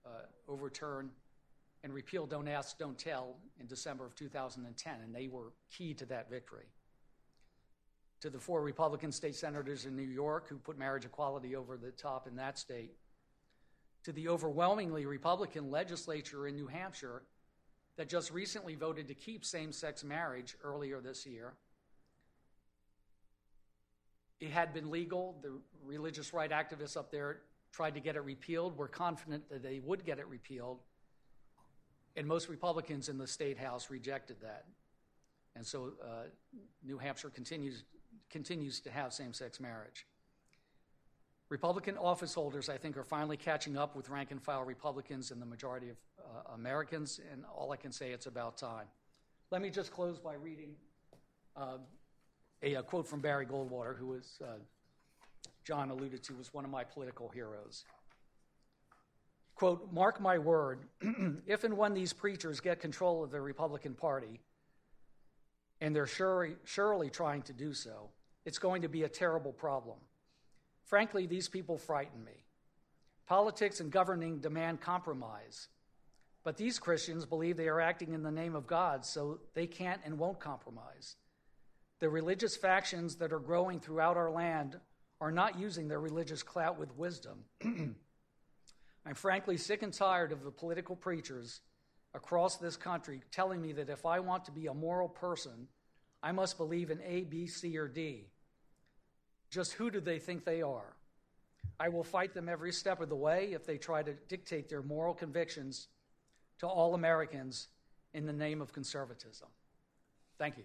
uh, 0.06 0.10
overturn 0.48 1.10
and 1.84 1.92
repeal 1.92 2.28
Don't 2.28 2.48
Ask, 2.48 2.78
Don't 2.78 2.98
Tell 2.98 3.36
in 3.60 3.66
December 3.66 4.06
of 4.06 4.14
2010, 4.14 4.94
and 5.04 5.14
they 5.14 5.28
were 5.28 5.52
key 5.76 5.96
to 5.96 6.06
that 6.06 6.30
victory. 6.30 6.68
To 8.22 8.30
the 8.30 8.38
four 8.38 8.62
Republican 8.62 9.12
state 9.12 9.36
senators 9.36 9.86
in 9.86 9.96
New 9.96 10.04
York 10.04 10.48
who 10.48 10.58
put 10.58 10.78
marriage 10.78 11.06
equality 11.06 11.56
over 11.56 11.76
the 11.76 11.92
top 11.92 12.28
in 12.28 12.36
that 12.36 12.60
state. 12.60 12.92
To 14.04 14.12
the 14.12 14.28
overwhelmingly 14.30 15.08
Republican 15.08 15.72
legislature 15.72 16.48
in 16.48 16.56
New 16.56 16.68
Hampshire 16.68 17.24
that 17.98 18.10
just 18.10 18.32
recently 18.32 18.76
voted 18.76 19.08
to 19.08 19.16
keep 19.16 19.44
same 19.44 19.72
sex 19.72 20.04
marriage 20.04 20.56
earlier 20.64 21.02
this 21.02 21.26
year 21.26 21.54
it 24.40 24.52
had 24.52 24.74
been 24.74 24.90
legal. 24.90 25.38
The 25.42 25.60
religious 25.84 26.34
right 26.34 26.50
activists 26.52 26.96
up 26.96 27.12
there 27.12 27.42
tried 27.72 27.94
to 27.96 28.00
get 28.00 28.16
it 28.16 28.24
repealed. 28.24 28.78
We're 28.78 28.88
confident 28.88 29.50
that 29.50 29.64
they 29.64 29.80
would 29.80 30.06
get 30.06 30.20
it 30.20 30.28
repealed. 30.28 30.80
And 32.16 32.28
most 32.28 32.50
Republicans 32.50 33.10
in 33.10 33.18
the 33.18 33.28
state 33.28 33.58
house 33.58 33.90
rejected 33.90 34.38
that. 34.42 34.66
And 35.56 35.66
so 35.66 35.94
uh, 36.04 36.28
New 36.84 36.98
Hampshire 36.98 37.30
continues, 37.30 37.84
continues 38.30 38.80
to 38.82 38.92
have 38.92 39.14
same 39.14 39.34
sex 39.34 39.60
marriage. 39.60 40.06
Republican 41.50 41.98
office 41.98 42.34
holders, 42.34 42.70
I 42.70 42.78
think, 42.78 42.96
are 42.96 43.04
finally 43.04 43.38
catching 43.38 43.76
up 43.76 43.96
with 43.96 44.10
rank 44.10 44.32
and 44.32 44.42
file 44.42 44.64
Republicans 44.64 45.32
and 45.32 45.42
the 45.42 45.46
majority 45.46 45.90
of 45.90 45.98
uh, 46.20 46.54
Americans, 46.54 47.20
and 47.32 47.44
all 47.56 47.72
I 47.72 47.76
can 47.76 47.92
say, 47.92 48.12
it's 48.12 48.28
about 48.28 48.58
time. 48.58 48.86
Let 49.50 49.64
me 49.64 49.72
just 49.72 49.92
close 49.92 50.20
by 50.20 50.36
reading 50.36 50.76
uh, 51.58 51.78
a, 52.62 52.76
a, 52.76 52.84
quote 52.84 53.08
from 53.08 53.22
Barry 53.22 53.46
Goldwater, 53.46 53.98
who 53.98 54.08
was, 54.08 54.40
uh, 54.44 54.58
John 55.64 55.92
alluded 55.92 56.24
to, 56.24 56.34
was 56.36 56.54
one 56.54 56.66
of 56.66 56.72
my 56.72 56.84
political 56.84 57.30
heroes. 57.30 57.86
Quote, 59.56 59.92
mark 59.92 60.22
my 60.22 60.38
word, 60.38 60.86
if 61.48 61.64
and 61.64 61.78
when 61.78 61.94
these 61.94 62.14
preachers 62.14 62.60
get 62.60 62.80
control 62.80 63.24
of 63.24 63.32
the 63.32 63.42
Republican 63.42 63.94
Party, 63.94 64.40
and 65.82 65.96
they're 65.96 66.08
surely, 66.08 66.56
surely 66.64 67.10
trying 67.10 67.42
to 67.44 67.54
do 67.54 67.74
so, 67.74 68.10
it's 68.46 68.58
going 68.58 68.82
to 68.82 68.90
be 68.90 69.04
a 69.04 69.10
terrible 69.10 69.52
problem. 69.52 69.98
Frankly, 70.86 71.28
these 71.28 71.48
people 71.48 71.78
frighten 71.78 72.24
me. 72.24 72.46
Politics 73.28 73.80
and 73.80 73.92
governing 73.92 74.40
demand 74.40 74.82
compromise. 74.82 75.68
But 76.44 76.58
these 76.58 76.80
Christians 76.80 77.26
believe 77.26 77.58
they 77.58 77.68
are 77.68 77.82
acting 77.82 78.14
in 78.14 78.24
the 78.24 78.32
name 78.32 78.56
of 78.56 78.66
God, 78.66 79.06
so 79.06 79.40
they 79.54 79.68
can't 79.68 80.02
and 80.04 80.18
won't 80.18 80.40
compromise. 80.40 81.16
The 82.00 82.10
religious 82.10 82.56
factions 82.56 83.16
that 83.18 83.34
are 83.34 83.40
growing 83.40 83.80
throughout 83.80 84.18
our 84.18 84.32
land 84.32 84.80
are 85.22 85.32
not 85.32 85.60
using 85.60 85.88
their 85.88 86.00
religious 86.00 86.44
clout 86.44 86.80
with 86.80 86.96
wisdom. 86.96 87.44
I'm 89.06 89.16
frankly 89.16 89.58
sick 89.58 89.82
and 89.82 89.94
tired 89.94 90.32
of 90.32 90.44
the 90.44 90.52
political 90.52 90.96
preachers 90.96 91.62
across 92.14 92.58
this 92.58 92.78
country 92.78 93.22
telling 93.32 93.62
me 93.62 93.74
that 93.74 93.90
if 93.90 94.06
I 94.06 94.20
want 94.20 94.46
to 94.46 94.52
be 94.52 94.68
a 94.68 94.74
moral 94.74 95.10
person, 95.10 95.68
I 96.24 96.32
must 96.32 96.58
believe 96.58 96.90
in 96.90 97.02
A, 97.06 97.24
B, 97.24 97.48
C, 97.48 97.78
or 97.78 97.88
D. 97.88 98.28
Just 99.50 99.74
who 99.74 99.90
do 99.92 100.00
they 100.00 100.20
think 100.20 100.46
they 100.46 100.62
are? 100.62 100.96
I 101.80 101.90
will 101.90 102.04
fight 102.04 102.34
them 102.34 102.50
every 102.50 102.72
step 102.72 103.02
of 103.02 103.10
the 103.10 103.16
way 103.16 103.54
if 103.54 103.66
they 103.66 103.78
try 103.78 104.04
to 104.04 104.14
dictate 104.28 104.70
their 104.70 104.82
moral 104.82 105.14
convictions 105.14 105.88
to 106.60 106.68
all 106.68 106.94
Americans 106.94 107.68
in 108.14 108.26
the 108.26 108.34
name 108.34 108.62
of 108.62 108.74
conservatism. 108.74 109.48
Thank 110.38 110.58
you. 110.58 110.64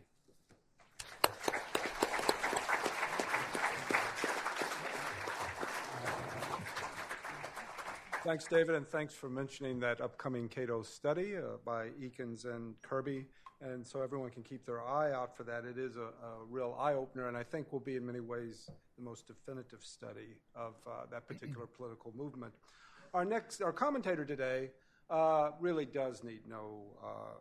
Thanks, 8.25 8.47
David, 8.47 8.75
and 8.75 8.89
thanks 8.89 9.13
for 9.13 9.29
mentioning 9.29 9.79
that 9.81 10.01
upcoming 10.01 10.49
Cato 10.49 10.83
study 10.83 11.37
uh, 11.37 11.59
by 11.63 11.89
Ekins 12.03 12.47
and 12.47 12.75
Kirby. 12.81 13.27
And 13.61 13.87
so 13.87 14.01
everyone 14.01 14.31
can 14.31 14.43
keep 14.43 14.65
their 14.65 14.83
eye 14.83 15.13
out 15.13 15.37
for 15.37 15.43
that. 15.43 15.67
It 15.67 15.77
is 15.77 15.97
a, 15.97 16.05
a 16.05 16.45
real 16.49 16.75
eye 16.81 16.95
opener, 16.95 17.29
and 17.29 17.37
I 17.37 17.43
think 17.43 17.71
will 17.71 17.81
be 17.81 17.97
in 17.97 18.07
many 18.07 18.21
ways 18.21 18.71
the 18.97 19.05
most 19.05 19.27
definitive 19.27 19.81
study 19.85 20.39
of 20.57 20.73
uh, 20.87 21.05
that 21.11 21.29
particular 21.29 21.67
political 21.67 22.15
movement. 22.17 22.55
Our 23.13 23.27
next, 23.27 23.61
our 23.61 23.73
commentator 23.73 24.25
today 24.25 24.71
uh, 25.11 25.51
really 25.61 25.85
does 25.85 26.25
need 26.25 26.41
no 26.49 26.81
uh, 27.05 27.35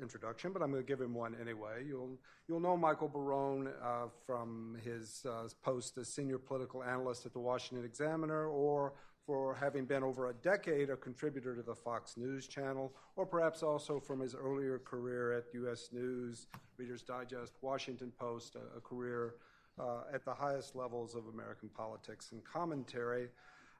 introduction, 0.00 0.52
but 0.52 0.62
I'm 0.62 0.70
going 0.70 0.84
to 0.84 0.86
give 0.86 1.00
him 1.00 1.14
one 1.14 1.34
anyway. 1.40 1.82
You'll 1.84 2.16
you'll 2.46 2.60
know 2.60 2.76
Michael 2.76 3.08
Barone 3.08 3.70
uh, 3.82 4.06
from 4.24 4.76
his 4.84 5.26
uh, 5.28 5.48
post 5.64 5.98
as 5.98 6.08
senior 6.08 6.38
political 6.38 6.84
analyst 6.84 7.26
at 7.26 7.32
the 7.32 7.40
Washington 7.40 7.84
Examiner, 7.84 8.46
or 8.46 8.92
for 9.28 9.54
having 9.54 9.84
been 9.84 10.02
over 10.02 10.30
a 10.30 10.32
decade 10.32 10.88
a 10.88 10.96
contributor 10.96 11.54
to 11.54 11.60
the 11.60 11.74
Fox 11.74 12.16
News 12.16 12.48
channel, 12.48 12.94
or 13.14 13.26
perhaps 13.26 13.62
also 13.62 14.00
from 14.00 14.20
his 14.20 14.34
earlier 14.34 14.78
career 14.78 15.34
at 15.34 15.44
U.S. 15.52 15.90
News, 15.92 16.46
Reader's 16.78 17.02
Digest, 17.02 17.52
Washington 17.60 18.10
Post, 18.18 18.56
a, 18.56 18.78
a 18.78 18.80
career 18.80 19.34
uh, 19.78 20.04
at 20.14 20.24
the 20.24 20.32
highest 20.32 20.74
levels 20.74 21.14
of 21.14 21.26
American 21.26 21.68
politics 21.68 22.32
and 22.32 22.42
commentary. 22.42 23.28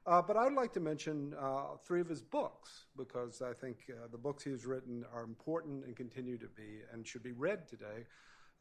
Uh, 0.05 0.21
but 0.21 0.37
I'd 0.37 0.53
like 0.53 0.71
to 0.73 0.79
mention 0.79 1.33
uh, 1.41 1.77
three 1.83 1.99
of 1.99 2.07
his 2.07 2.21
books 2.21 2.85
because 2.95 3.41
I 3.41 3.53
think 3.53 3.77
uh, 3.89 4.07
the 4.11 4.19
books 4.19 4.43
he's 4.43 4.67
written 4.67 5.03
are 5.11 5.23
important 5.23 5.83
and 5.83 5.95
continue 5.95 6.37
to 6.37 6.47
be 6.55 6.81
and 6.93 7.07
should 7.07 7.23
be 7.23 7.31
read 7.31 7.67
today. 7.67 8.05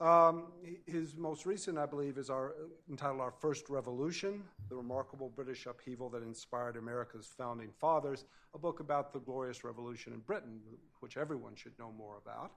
Um, 0.01 0.53
his 0.87 1.17
most 1.17 1.45
recent, 1.45 1.77
I 1.77 1.85
believe, 1.85 2.19
is 2.19 2.31
our 2.31 2.55
entitled 2.89 3.21
"Our 3.21 3.33
First 3.33 3.69
Revolution: 3.69 4.45
The 4.69 4.77
Remarkable 4.77 5.29
British 5.29 5.67
Upheaval 5.67 6.09
That 6.11 6.23
Inspired 6.23 6.77
America's 6.77 7.35
Founding 7.37 7.73
Fathers," 7.73 8.25
a 8.55 8.59
book 8.59 8.79
about 8.79 9.13
the 9.13 9.19
Glorious 9.19 9.65
Revolution 9.65 10.13
in 10.13 10.21
Britain, 10.21 10.61
which 11.01 11.17
everyone 11.17 11.57
should 11.57 11.77
know 11.81 11.91
more 11.91 12.17
about. 12.17 12.53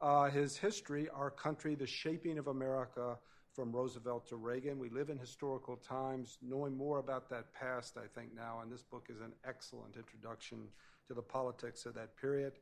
Uh, 0.00 0.30
his 0.30 0.56
history, 0.56 1.08
"Our 1.10 1.32
Country: 1.32 1.74
The 1.74 1.86
Shaping 1.86 2.38
of 2.38 2.46
America 2.46 3.18
from 3.52 3.72
Roosevelt 3.72 4.28
to 4.28 4.36
Reagan." 4.36 4.78
We 4.78 4.88
live 4.88 5.10
in 5.10 5.18
historical 5.18 5.76
times. 5.76 6.38
Knowing 6.42 6.76
more 6.76 7.00
about 7.00 7.28
that 7.30 7.52
past, 7.52 7.96
I 7.96 8.06
think 8.06 8.32
now, 8.34 8.60
and 8.60 8.70
this 8.70 8.84
book 8.84 9.08
is 9.10 9.20
an 9.20 9.32
excellent 9.44 9.96
introduction 9.96 10.68
to 11.08 11.14
the 11.14 11.22
politics 11.22 11.86
of 11.86 11.94
that 11.94 12.16
period. 12.16 12.52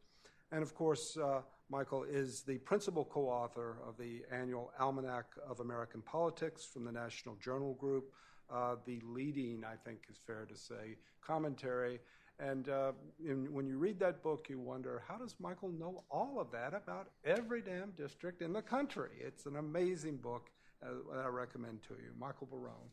And 0.53 0.63
of 0.63 0.75
course, 0.75 1.17
uh, 1.17 1.41
Michael 1.71 2.05
is 2.05 2.43
the 2.43 2.59
principal 2.59 3.07
co 3.07 3.23
author 3.23 3.79
of 3.89 3.97
the 3.97 4.23
annual 4.31 4.71
Almanac 4.79 5.25
of 5.49 5.61
American 5.61 6.03
Politics 6.03 6.67
from 6.67 6.85
the 6.85 6.93
National 6.93 7.35
Journal 7.37 7.73
Group, 7.75 8.13
uh, 8.53 8.77
the 8.85 9.01
leading, 9.03 9.65
I 9.65 9.77
think 9.83 10.01
is 10.11 10.19
fair 10.27 10.47
to 10.47 10.57
say, 10.57 10.99
commentary. 11.23 11.99
And 12.39 12.69
uh, 12.69 12.93
in, 13.25 13.51
when 13.53 13.67
you 13.67 13.79
read 13.79 13.99
that 14.01 14.23
book, 14.23 14.49
you 14.51 14.59
wonder 14.59 15.03
how 15.09 15.17
does 15.17 15.35
Michael 15.41 15.71
know 15.71 16.05
all 16.11 16.39
of 16.39 16.51
that 16.53 16.75
about 16.75 17.09
every 17.25 17.63
damn 17.63 17.93
district 17.93 18.43
in 18.43 18.53
the 18.53 18.63
country? 18.63 19.11
It's 19.19 19.47
an 19.47 19.57
amazing 19.57 20.19
book 20.19 20.51
uh, 20.83 20.89
that 21.15 21.25
I 21.25 21.29
recommend 21.29 21.83
to 21.89 21.95
you. 21.95 22.11
Michael 22.19 22.49
Barone. 22.51 22.91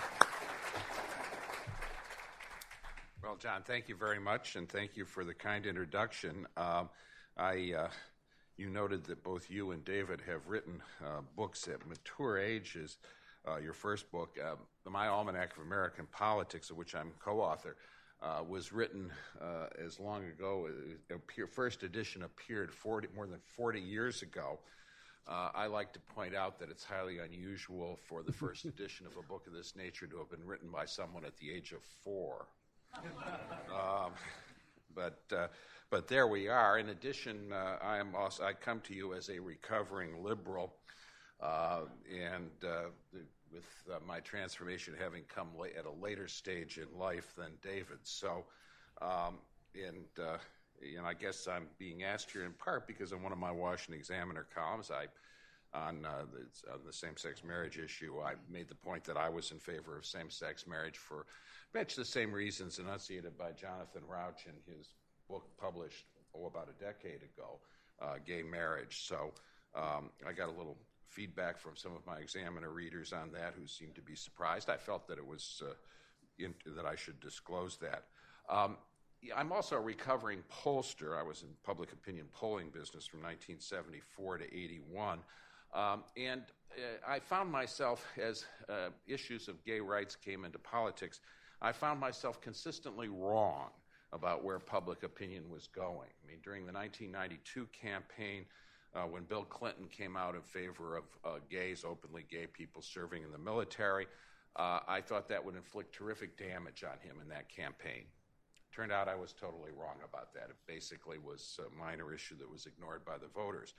Well, 3.24 3.36
John, 3.36 3.62
thank 3.62 3.88
you 3.88 3.96
very 3.96 4.20
much, 4.20 4.56
and 4.56 4.68
thank 4.68 4.98
you 4.98 5.06
for 5.06 5.24
the 5.24 5.36
kind 5.36 5.68
introduction. 5.68 6.48
Um, 6.58 6.90
I, 7.38 7.72
uh, 7.78 7.88
you 8.58 8.68
noted 8.68 9.04
that 9.06 9.24
both 9.24 9.48
you 9.48 9.72
and 9.72 9.86
David 9.86 10.22
have 10.26 10.48
written 10.48 10.82
uh, 11.06 11.22
books 11.36 11.68
at 11.68 11.86
mature 11.88 12.40
ages. 12.40 12.98
Uh, 13.48 13.58
your 13.58 13.74
first 13.74 14.12
book, 14.12 14.40
uh, 14.44 14.56
My 14.90 15.08
Almanac 15.08 15.56
of 15.56 15.62
American 15.62 16.08
Politics, 16.12 16.72
of 16.72 16.78
which 16.78 16.96
I'm 16.96 17.12
co-author, 17.20 17.76
uh, 18.24 18.42
was 18.48 18.74
written 18.74 19.12
uh, 19.40 19.68
as 19.86 20.00
long 20.00 20.26
ago. 20.26 20.68
Appear, 21.14 21.46
first 21.46 21.84
edition 21.84 22.24
appeared 22.24 22.74
40, 22.74 23.10
more 23.16 23.28
than 23.28 23.40
40 23.56 23.80
years 23.80 24.24
ago. 24.24 24.58
I 25.28 25.68
like 25.68 25.94
to 25.94 26.00
point 26.00 26.36
out 26.36 26.60
that 26.60 26.72
it's 26.72 26.84
highly 26.84 27.20
unusual 27.20 28.00
for 28.10 28.24
the 28.24 28.34
first 28.34 28.66
edition 28.74 29.06
of 29.06 29.16
a 29.16 29.22
book 29.22 29.46
of 29.46 29.54
this 29.54 29.76
nature 29.76 30.08
to 30.08 30.18
have 30.18 30.32
been 30.32 30.46
written 30.46 30.70
by 30.72 30.86
someone 30.86 31.24
at 31.24 31.38
the 31.38 31.52
age 31.52 31.72
of 31.72 31.84
four 32.04 32.48
um, 33.74 34.12
but 34.96 35.22
uh, 35.36 35.48
but 35.90 36.08
there 36.08 36.28
we 36.28 36.48
are. 36.48 36.78
In 36.80 36.90
addition, 36.90 37.52
uh, 37.52 37.78
I 37.82 37.98
am 37.98 38.16
also 38.16 38.44
I 38.44 38.54
come 38.54 38.82
to 38.82 38.94
you 38.94 39.14
as 39.14 39.30
a 39.30 39.40
recovering 39.40 40.24
liberal, 40.24 40.74
uh, 41.42 41.82
and 42.10 42.50
uh, 42.64 42.90
with 43.52 43.84
uh, 43.92 44.00
my 44.08 44.20
transformation 44.20 44.94
having 44.98 45.24
come 45.24 45.50
at 45.78 45.86
a 45.86 45.92
later 45.92 46.28
stage 46.28 46.78
in 46.78 46.88
life 46.98 47.34
than 47.36 47.52
David. 47.62 48.00
So, 48.04 48.46
um, 49.02 49.40
and 49.76 50.06
uh, 50.20 50.38
you 50.82 51.02
I 51.06 51.14
guess 51.14 51.48
I'm 51.48 51.68
being 51.78 52.04
asked 52.04 52.32
here 52.32 52.46
in 52.46 52.54
part 52.54 52.88
because 52.88 53.12
in 53.12 53.22
one 53.22 53.32
of 53.32 53.38
my 53.38 53.52
Washington 53.52 54.00
Examiner 54.00 54.48
columns, 54.54 54.92
I 54.92 55.08
on, 55.74 56.02
the, 56.02 56.72
on 56.72 56.80
the 56.86 56.92
same-sex 56.92 57.44
marriage 57.46 57.78
issue, 57.78 58.20
I 58.20 58.34
made 58.52 58.68
the 58.68 58.76
point 58.76 59.06
that 59.06 59.16
I 59.16 59.30
was 59.30 59.52
in 59.52 59.60
favor 59.60 59.98
of 59.98 60.06
same-sex 60.06 60.68
marriage 60.68 60.98
for 60.98 61.26
much 61.74 61.96
the 61.96 62.06
same 62.06 62.32
reasons 62.32 62.80
enunciated 62.80 63.38
by 63.38 63.52
Jonathan 63.52 64.04
Rauch 64.08 64.46
in 64.46 64.74
his 64.74 64.88
book 65.30 65.46
published 65.60 66.06
oh, 66.36 66.48
about 66.48 66.70
a 66.70 66.84
decade 66.84 67.22
ago, 67.24 67.60
uh, 68.02 68.16
gay 68.26 68.44
marriage. 68.44 69.06
So 69.08 69.32
um, 69.76 70.10
I 70.28 70.34
got 70.34 70.50
a 70.50 70.52
little 70.58 70.78
feedback 71.08 71.58
from 71.58 71.76
some 71.76 71.94
of 71.96 72.06
my 72.06 72.18
examiner 72.18 72.70
readers 72.70 73.14
on 73.14 73.32
that 73.34 73.54
who 73.60 73.68
seemed 73.68 73.96
to 73.96 74.02
be 74.02 74.16
surprised. 74.16 74.70
I 74.70 74.78
felt 74.78 75.08
that 75.08 75.18
it 75.18 75.26
was 75.26 75.62
uh, 75.66 75.74
in, 76.40 76.54
that 76.76 76.86
I 76.86 76.96
should 76.96 77.20
disclose 77.20 77.78
that. 77.78 78.06
Um, 78.50 78.78
I'm 79.36 79.52
also 79.52 79.76
a 79.76 79.82
recovering 79.82 80.44
pollster. 80.52 81.18
I 81.20 81.24
was 81.24 81.44
in 81.44 81.50
public 81.64 81.92
opinion 81.92 82.28
polling 82.34 82.70
business 82.70 83.06
from 83.06 83.20
1974 83.20 84.40
to 84.40 84.46
81. 84.46 85.20
Um, 85.74 86.04
and 86.18 86.42
uh, 86.76 87.12
I 87.12 87.20
found 87.20 87.52
myself, 87.52 88.06
as 88.22 88.46
uh, 88.68 88.90
issues 89.08 89.48
of 89.48 89.64
gay 89.64 89.80
rights 89.80 90.16
came 90.16 90.44
into 90.44 90.58
politics, 90.58 91.20
I 91.62 91.72
found 91.72 92.00
myself 92.00 92.42
consistently 92.42 93.08
wrong 93.08 93.70
about 94.14 94.44
where 94.44 94.60
public 94.60 95.04
opinion 95.04 95.50
was 95.50 95.68
going. 95.68 96.10
I 96.24 96.28
mean, 96.28 96.40
during 96.44 96.66
the 96.66 96.74
1992 96.74 97.68
campaign, 97.72 98.46
uh, 98.94 99.04
when 99.04 99.24
Bill 99.24 99.44
Clinton 99.44 99.88
came 99.88 100.18
out 100.18 100.36
in 100.36 100.42
favor 100.42 100.98
of 100.98 101.04
uh, 101.24 101.40
gays, 101.50 101.86
openly 101.88 102.26
gay 102.30 102.48
people 102.48 102.82
serving 102.82 103.24
in 103.24 103.32
the 103.32 103.38
military, 103.38 104.08
uh, 104.58 104.80
I 104.88 105.00
thought 105.00 105.30
that 105.30 105.44
would 105.46 105.56
inflict 105.56 105.96
terrific 105.96 106.38
damage 106.38 106.84
on 106.84 106.98
him 107.08 107.22
in 107.22 107.30
that 107.30 107.48
campaign. 107.48 108.04
Turned 108.74 108.92
out 108.92 109.08
I 109.08 109.16
was 109.16 109.34
totally 109.34 109.72
wrong 109.72 109.98
about 110.04 110.34
that. 110.34 110.50
It 110.50 110.56
basically 110.68 111.18
was 111.18 111.60
a 111.60 111.78
minor 111.78 112.14
issue 112.14 112.36
that 112.38 112.50
was 112.50 112.66
ignored 112.66 113.06
by 113.06 113.18
the 113.18 113.28
voters. 113.28 113.74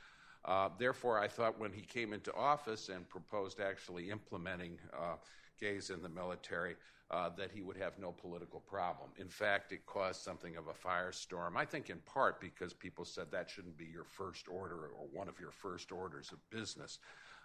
Uh, 0.45 0.71
therefore, 0.79 1.19
I 1.19 1.29
thought 1.29 1.59
when 1.59 1.73
he 1.73 1.83
came 1.83 2.13
into 2.13 2.35
office 2.35 2.89
and 2.89 3.09
proposed 3.09 3.61
actually 3.61 4.11
implementing 4.11 4.79
uh, 4.93 5.17
gays 5.61 5.91
in 5.91 6.03
the 6.03 6.09
military, 6.09 6.77
uh, 7.13 7.29
that 7.37 7.51
he 7.53 7.61
would 7.61 7.77
have 7.77 7.99
no 7.99 8.11
political 8.11 8.61
problem. 8.61 9.11
In 9.19 9.29
fact, 9.29 9.73
it 9.73 9.85
caused 9.85 10.23
something 10.23 10.57
of 10.57 10.65
a 10.69 10.73
firestorm, 10.73 11.57
I 11.57 11.65
think 11.65 11.91
in 11.91 11.99
part 11.99 12.41
because 12.41 12.73
people 12.73 13.05
said 13.05 13.27
that 13.31 13.51
shouldn't 13.51 13.77
be 13.77 13.85
your 13.85 14.05
first 14.05 14.49
order 14.49 14.77
or 14.77 15.07
one 15.13 15.29
of 15.29 15.39
your 15.39 15.51
first 15.51 15.93
orders 15.93 16.33
of 16.33 16.39
business. 16.51 16.99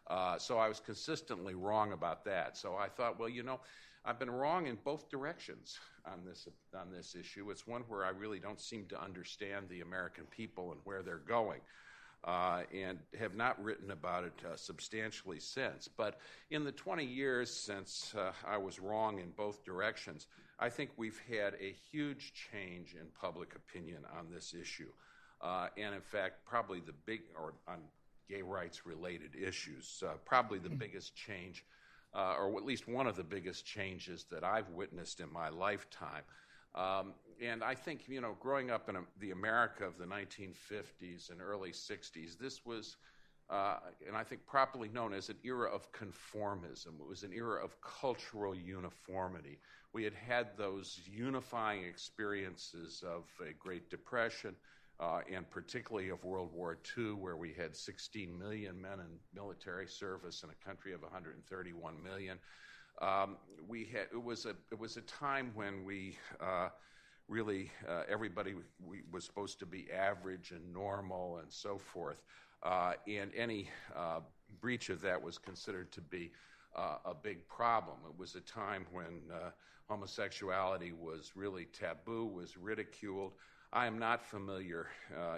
Uh, 0.08 0.38
so 0.38 0.58
I 0.58 0.70
was 0.70 0.80
consistently 0.80 1.54
wrong 1.54 1.92
about 1.92 2.24
that. 2.26 2.56
So 2.56 2.76
I 2.76 2.88
thought, 2.88 3.20
well, 3.20 3.28
you 3.28 3.44
know, 3.44 3.60
I've 4.06 4.20
been 4.20 4.32
wrong 4.32 4.68
in 4.68 4.78
both 4.86 5.10
directions 5.10 5.78
on 6.06 6.24
this 6.26 6.48
on 6.74 6.90
this 6.90 7.14
issue. 7.14 7.50
It's 7.50 7.68
one 7.68 7.82
where 7.90 8.06
I 8.06 8.10
really 8.10 8.40
don't 8.40 8.62
seem 8.62 8.86
to 8.86 9.04
understand 9.04 9.68
the 9.68 9.82
American 9.82 10.24
people 10.26 10.72
and 10.72 10.80
where 10.86 11.04
they're 11.04 11.18
going 11.18 11.60
uh, 12.24 12.64
and 12.74 13.00
have 13.20 13.36
not 13.36 13.62
written 13.64 13.92
about 13.92 14.24
it 14.24 14.34
uh, 14.46 14.56
substantially 14.56 15.40
since. 15.40 15.88
But 15.88 16.20
in 16.50 16.64
the 16.64 16.72
20 16.72 17.06
years 17.06 17.52
since 17.52 18.14
uh, 18.18 18.32
I 18.46 18.58
was 18.58 18.80
wrong 18.80 19.20
in 19.20 19.32
both 19.32 19.64
directions, 19.64 20.28
I 20.60 20.70
think 20.70 20.90
we've 20.98 21.22
had 21.30 21.54
a 21.56 21.76
huge 21.92 22.34
change 22.52 22.96
in 23.00 23.08
public 23.20 23.56
opinion 23.56 24.04
on 24.18 24.28
this 24.34 24.54
issue. 24.60 24.90
Uh, 25.40 25.68
and 25.78 25.94
in 25.94 26.02
fact, 26.02 26.46
probably 26.46 26.80
the 26.80 26.94
big, 27.06 27.22
or 27.36 27.54
on 27.68 27.78
gay 28.28 28.42
rights 28.42 28.86
related 28.86 29.36
issues, 29.36 30.04
uh, 30.06 30.14
probably 30.26 30.60
the 30.60 30.70
biggest 30.70 31.16
change, 31.16 31.64
uh, 32.16 32.36
or 32.40 32.58
at 32.58 32.66
least 32.66 32.88
one 32.88 33.08
of 33.08 33.16
the 33.16 33.24
biggest 33.24 33.66
changes 33.66 34.26
that 34.32 34.44
I've 34.44 34.70
witnessed 34.70 35.20
in 35.20 35.32
my 35.32 35.50
lifetime. 35.50 36.24
Um, 36.74 37.14
and 37.44 37.64
I 37.64 37.76
think, 37.76 38.08
you 38.08 38.22
know, 38.22 38.36
growing 38.40 38.72
up 38.72 38.90
in 38.90 38.96
a, 38.96 39.02
the 39.20 39.32
America 39.32 39.86
of 39.86 39.98
the 39.98 40.06
1950s 40.06 41.32
and 41.32 41.42
early 41.42 41.72
60s, 41.72 42.38
this 42.40 42.66
was, 42.66 42.98
uh, 43.50 43.78
and 44.08 44.16
I 44.16 44.24
think 44.24 44.46
properly 44.46 44.90
known 44.90 45.14
as 45.14 45.30
an 45.30 45.38
era 45.44 45.70
of 45.70 45.92
conformism. 45.92 47.00
It 47.00 47.08
was 47.08 47.24
an 47.24 47.34
era 47.34 47.64
of 47.64 47.80
cultural 47.82 48.56
uniformity. 48.56 49.60
We 49.94 50.04
had 50.04 50.14
had 50.14 50.58
those 50.58 51.00
unifying 51.06 51.84
experiences 51.84 53.04
of 53.06 53.26
a 53.42 53.54
Great 53.54 53.90
Depression. 53.90 54.56
Uh, 55.00 55.20
and 55.32 55.48
particularly 55.52 56.10
of 56.10 56.24
World 56.24 56.50
War 56.52 56.76
II, 56.98 57.12
where 57.12 57.38
we 57.38 57.54
had 57.54 57.76
16 57.76 58.36
million 58.36 58.82
men 58.82 58.94
in 58.94 59.20
military 59.32 59.88
service 59.88 60.42
in 60.42 60.50
a 60.50 60.66
country 60.68 60.92
of 60.92 61.04
131 61.04 62.02
million. 62.02 62.40
Um, 63.00 63.38
we 63.68 63.86
had 63.86 64.08
it 64.12 64.24
was 64.24 64.48
a 64.48 64.56
it 64.72 64.80
was 64.80 64.98
a 64.98 65.02
time 65.02 65.52
when 65.54 65.86
we 65.86 66.18
uh, 66.42 66.70
really 67.28 67.72
uh, 67.88 68.04
everybody 68.10 68.56
was 69.12 69.24
supposed 69.26 69.60
to 69.60 69.66
be 69.66 69.88
average 69.92 70.52
and 70.52 70.74
normal 70.74 71.38
and 71.38 71.52
so 71.52 71.78
forth, 71.78 72.22
uh, 72.64 72.94
and 73.08 73.32
any 73.36 73.70
uh, 73.96 74.20
breach 74.62 74.90
of 74.90 75.02
that 75.02 75.22
was 75.22 75.38
considered 75.38 75.92
to 75.92 76.02
be 76.02 76.32
uh, 76.76 76.98
a 77.06 77.14
big 77.14 77.48
problem. 77.48 77.98
It 78.08 78.18
was 78.18 78.36
a 78.36 78.42
time 78.42 78.86
when 78.92 79.22
uh, 79.32 79.50
homosexuality 79.88 80.92
was 80.92 81.32
really 81.36 81.66
taboo, 81.66 82.26
was 82.26 82.58
ridiculed. 82.58 83.34
I 83.78 83.86
am 83.86 84.00
not 84.00 84.26
familiar 84.26 84.88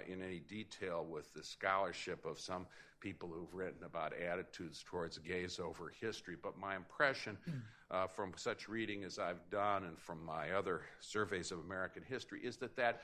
in 0.08 0.22
any 0.22 0.40
detail 0.40 1.04
with 1.04 1.30
the 1.34 1.42
scholarship 1.42 2.24
of 2.24 2.40
some 2.40 2.64
people 2.98 3.28
who've 3.28 3.52
written 3.52 3.84
about 3.84 4.14
attitudes 4.18 4.82
towards 4.82 5.18
gays 5.18 5.60
over 5.60 5.92
history, 6.00 6.36
but 6.42 6.58
my 6.58 6.74
impression 6.74 7.36
hmm. 7.44 7.58
uh, 7.90 8.06
from 8.06 8.32
such 8.36 8.66
reading 8.66 9.04
as 9.04 9.18
I've 9.18 9.50
done 9.50 9.84
and 9.84 9.98
from 9.98 10.24
my 10.24 10.52
other 10.52 10.80
surveys 11.00 11.52
of 11.52 11.58
American 11.58 12.02
history 12.02 12.40
is 12.42 12.56
that 12.56 12.74
that 12.76 13.02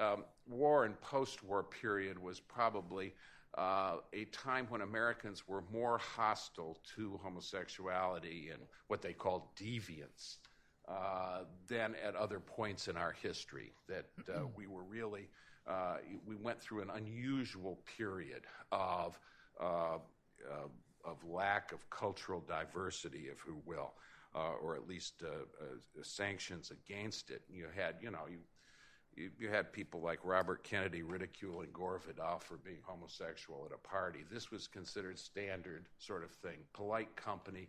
um, 0.00 0.24
war 0.48 0.84
and 0.84 1.00
post-war 1.00 1.62
period 1.62 2.20
was 2.20 2.40
probably 2.40 3.14
uh, 3.56 3.98
a 4.12 4.24
time 4.32 4.66
when 4.68 4.80
Americans 4.80 5.46
were 5.46 5.62
more 5.72 5.98
hostile 5.98 6.76
to 6.96 7.20
homosexuality 7.22 8.50
and 8.52 8.62
what 8.88 9.00
they 9.00 9.12
called 9.12 9.42
deviance 9.54 10.38
uh, 10.44 10.51
than 11.68 11.94
at 12.04 12.14
other 12.16 12.40
points 12.40 12.88
in 12.88 12.96
our 12.96 13.12
history. 13.12 13.72
That 13.88 14.06
uh, 14.28 14.40
hmm. 14.40 14.46
we 14.56 14.66
were 14.66 14.82
really 14.82 15.28
uh, 15.66 15.98
we 16.26 16.34
went 16.36 16.60
through 16.60 16.82
an 16.82 16.90
unusual 16.90 17.78
period 17.96 18.42
of 18.72 19.18
uh, 19.60 19.94
uh, 19.94 20.68
of 21.04 21.24
lack 21.24 21.72
of 21.72 21.88
cultural 21.90 22.40
diversity, 22.40 23.26
if 23.30 23.44
you 23.46 23.60
will, 23.66 23.92
uh, 24.34 24.52
or 24.62 24.76
at 24.76 24.88
least 24.88 25.22
sanctions 26.02 26.70
against 26.70 27.30
it. 27.30 27.42
You 27.50 27.66
had, 27.74 27.96
you 28.00 28.10
know, 28.10 28.26
you. 28.30 28.38
You, 29.14 29.50
had 29.50 29.74
people 29.74 30.00
like 30.00 30.20
Robert 30.24 30.64
Kennedy 30.64 31.02
ridiculing 31.02 31.68
Gore 31.70 32.00
Vidal 32.06 32.38
for 32.38 32.56
being 32.56 32.78
homosexual 32.82 33.66
at 33.66 33.74
a 33.74 33.76
party. 33.86 34.20
This 34.32 34.50
was 34.50 34.66
considered 34.66 35.18
standard 35.18 35.90
sort 35.98 36.24
of 36.24 36.30
thing. 36.30 36.56
Polite 36.72 37.14
company, 37.14 37.68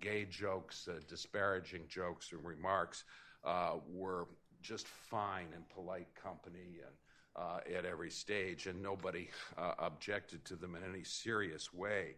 gay 0.00 0.24
jokes, 0.24 0.88
uh, 0.88 1.00
disparaging 1.08 1.82
jokes 1.88 2.32
and 2.32 2.44
remarks 2.44 3.04
uh, 3.44 3.74
were 3.88 4.26
just 4.62 4.86
fine 4.86 5.46
in 5.54 5.62
polite 5.74 6.08
company 6.14 6.80
and 6.84 6.94
uh, 7.36 7.58
at 7.76 7.84
every 7.84 8.10
stage, 8.10 8.66
and 8.66 8.80
nobody 8.82 9.28
uh, 9.58 9.72
objected 9.78 10.44
to 10.44 10.56
them 10.56 10.74
in 10.74 10.82
any 10.88 11.02
serious 11.02 11.72
way. 11.72 12.14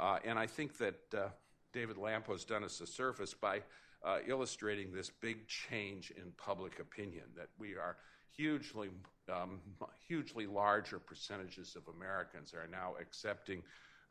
Uh, 0.00 0.18
and 0.24 0.38
I 0.38 0.46
think 0.46 0.78
that 0.78 1.00
uh, 1.16 1.28
David 1.72 1.98
Lampo's 1.98 2.44
done 2.44 2.64
us 2.64 2.80
a 2.80 2.86
service 2.86 3.34
by 3.34 3.60
uh, 4.04 4.18
illustrating 4.26 4.92
this 4.92 5.10
big 5.10 5.46
change 5.46 6.12
in 6.16 6.32
public 6.36 6.78
opinion 6.78 7.24
that 7.36 7.48
we 7.58 7.72
are 7.74 7.96
hugely, 8.36 8.88
um, 9.32 9.60
hugely 10.06 10.46
larger 10.46 10.98
percentages 10.98 11.76
of 11.76 11.82
Americans 11.94 12.52
are 12.52 12.68
now 12.70 12.94
accepting 13.00 13.62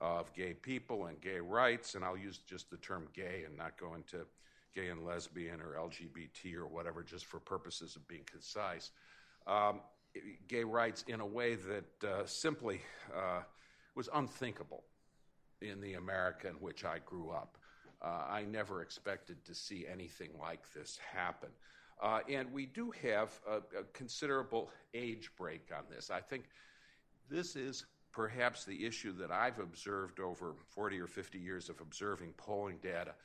of 0.04 0.34
gay 0.34 0.54
people 0.54 1.06
and 1.06 1.20
gay 1.22 1.40
rights, 1.40 1.96
and 1.96 2.04
I'll 2.04 2.18
use 2.18 2.40
just 2.40 2.70
the 2.70 2.76
term 2.76 3.08
gay 3.14 3.44
and 3.48 3.56
not 3.56 3.78
go 3.80 3.94
into 3.96 4.26
gay 4.76 4.90
and 4.90 5.06
lesbian 5.06 5.62
or 5.62 5.78
LGBT 5.80 6.56
or 6.58 6.68
whatever, 6.68 7.04
just 7.04 7.26
for 7.26 7.40
purposes 7.40 7.96
of 7.96 8.06
being 8.06 8.24
concise. 8.30 8.92
Um, 9.48 9.80
gay 10.50 10.66
rights 10.66 11.06
in 11.08 11.22
a 11.22 11.26
way 11.26 11.56
that 11.56 12.08
uh, 12.08 12.26
simply 12.26 12.82
uh, 13.16 13.44
was 13.96 14.10
unthinkable 14.14 14.84
in 15.62 15.80
the 15.80 15.94
America 15.94 16.50
in 16.50 16.56
which 16.56 16.84
I 16.84 17.00
grew 17.06 17.30
up. 17.30 17.58
Uh, 18.02 18.26
I 18.30 18.44
never 18.44 18.82
expected 18.82 19.46
to 19.46 19.56
see 19.56 19.86
anything 19.90 20.32
like 20.38 20.62
this 20.74 21.00
happen. 21.14 21.50
Uh, 22.02 22.20
and 22.30 22.52
we 22.52 22.66
do 22.66 22.92
have 23.02 23.40
a, 23.50 23.58
a, 23.80 23.84
considerable 23.94 24.70
age 24.94 25.30
break 25.38 25.70
on 25.74 25.84
this. 25.90 26.10
I 26.10 26.20
think 26.20 26.44
this 27.30 27.56
is 27.56 27.86
perhaps 28.14 28.64
the 28.64 28.86
issue 28.86 29.12
that 29.18 29.32
I've 29.32 29.60
observed 29.60 30.20
over 30.20 30.54
40 30.70 31.02
or 31.02 31.08
50 31.08 31.40
years 31.40 31.68
of 31.70 31.82
observing 31.82 32.34
polling 32.38 32.78
data 32.82 33.16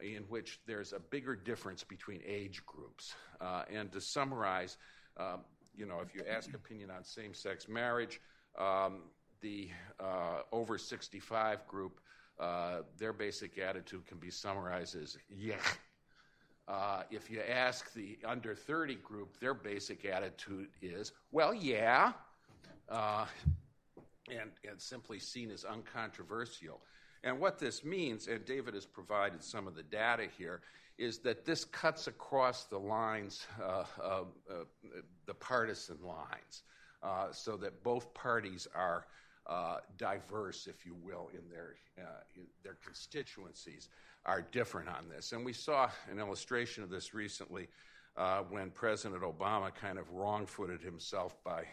in 0.00 0.22
which 0.28 0.60
there's 0.66 0.92
a 0.92 0.98
bigger 0.98 1.36
difference 1.36 1.84
between 1.84 2.20
age 2.26 2.64
groups. 2.66 3.14
Uh, 3.40 3.64
and 3.72 3.92
to 3.92 4.00
summarize, 4.00 4.76
um, 5.16 5.40
you 5.76 5.86
know, 5.86 6.00
if 6.00 6.14
you 6.14 6.22
ask 6.28 6.54
opinion 6.54 6.90
on 6.90 7.04
same 7.04 7.34
sex 7.34 7.68
marriage, 7.68 8.20
um, 8.58 9.02
the 9.40 9.68
uh, 10.00 10.40
over 10.50 10.78
65 10.78 11.66
group, 11.66 12.00
uh, 12.40 12.78
their 12.96 13.12
basic 13.12 13.58
attitude 13.58 14.06
can 14.06 14.18
be 14.18 14.30
summarized 14.30 14.96
as 14.96 15.16
yeah. 15.28 15.56
Uh, 16.66 17.02
if 17.10 17.30
you 17.30 17.40
ask 17.40 17.94
the 17.94 18.18
under 18.26 18.54
30 18.54 18.96
group, 18.96 19.40
their 19.40 19.54
basic 19.54 20.04
attitude 20.04 20.68
is, 20.82 21.12
well, 21.32 21.54
yeah, 21.54 22.12
uh, 22.90 23.24
and, 24.30 24.50
and 24.68 24.80
simply 24.80 25.18
seen 25.18 25.50
as 25.50 25.64
uncontroversial. 25.64 26.80
And 27.24 27.40
what 27.40 27.58
this 27.58 27.84
means, 27.84 28.28
and 28.28 28.44
David 28.44 28.74
has 28.74 28.86
provided 28.86 29.42
some 29.42 29.66
of 29.66 29.74
the 29.74 29.82
data 29.82 30.28
here, 30.38 30.60
is 30.98 31.18
that 31.18 31.44
this 31.44 31.64
cuts 31.64 32.06
across 32.06 32.64
the 32.64 32.78
lines, 32.78 33.46
uh, 33.62 33.84
uh, 34.02 34.24
the 35.26 35.34
partisan 35.34 35.98
lines. 36.04 36.62
uh, 37.02 37.32
so 37.32 37.56
that 37.56 37.82
both 37.82 38.12
parties 38.14 38.66
are 38.74 39.06
uh, 39.46 39.78
diverse, 39.96 40.66
if 40.66 40.84
you 40.84 40.94
will, 41.02 41.30
in 41.32 41.48
their, 41.50 41.76
uh, 41.98 42.20
in 42.36 42.42
their 42.62 42.76
constituencies 42.84 43.88
are 44.26 44.42
different 44.42 44.88
on 44.88 45.08
this. 45.08 45.32
And 45.32 45.44
we 45.44 45.52
saw 45.52 45.88
an 46.10 46.18
illustration 46.18 46.82
of 46.82 46.90
this 46.90 47.14
recently 47.14 47.68
uh, 48.16 48.40
when 48.50 48.70
President 48.70 49.22
Obama 49.22 49.74
kind 49.74 49.98
of 49.98 50.10
wrong 50.10 50.44
footed 50.44 50.82
himself 50.82 51.36
by 51.44 51.64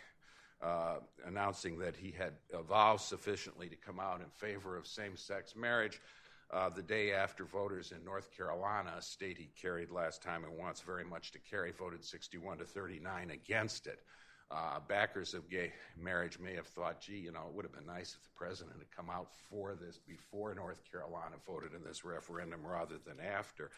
uh, 0.62 0.96
announcing 1.26 1.78
that 1.80 1.96
he 1.96 2.12
had 2.12 2.34
evolved 2.54 3.02
sufficiently 3.02 3.70
to 3.70 3.76
come 3.76 4.00
out 4.00 4.22
in 4.22 4.30
favor 4.30 4.78
of 4.78 4.88
same 4.88 5.16
sex 5.16 5.56
marriage. 5.56 6.02
Uh, 6.52 6.70
the 6.70 6.82
day 6.82 7.12
after 7.12 7.44
voters 7.44 7.92
in 7.92 8.04
North 8.06 8.30
Carolina, 8.36 8.94
a 8.98 9.02
state 9.02 9.38
he 9.38 9.50
carried 9.60 9.90
last 9.90 10.22
time 10.22 10.44
and 10.44 10.58
wants 10.58 10.80
very 10.82 11.04
much 11.04 11.32
to 11.32 11.40
carry, 11.40 11.72
voted 11.72 12.04
61 12.04 12.60
to 12.60 12.66
39 12.66 13.32
against 13.32 13.88
it. 13.88 14.00
Uh, 14.52 14.80
backers 14.88 15.34
of 15.34 15.50
gay 15.50 15.74
marriage 16.00 16.38
may 16.38 16.54
have 16.54 16.68
thought, 16.68 17.02
gee, 17.02 17.18
you 17.18 17.32
know, 17.32 17.46
it 17.50 17.54
would 17.56 17.66
have 17.66 17.74
been 17.74 17.86
nice 17.86 18.14
if 18.14 18.22
the 18.22 18.30
president 18.36 18.78
had 18.78 18.92
come 18.96 19.10
out 19.10 19.30
for 19.50 19.74
this 19.74 19.98
before 19.98 20.54
North 20.54 20.82
Carolina 20.90 21.36
voted 21.48 21.74
in 21.74 21.84
this 21.84 22.06
referendum 22.06 22.60
rather 22.64 22.96
than 23.08 23.20
after. 23.20 23.72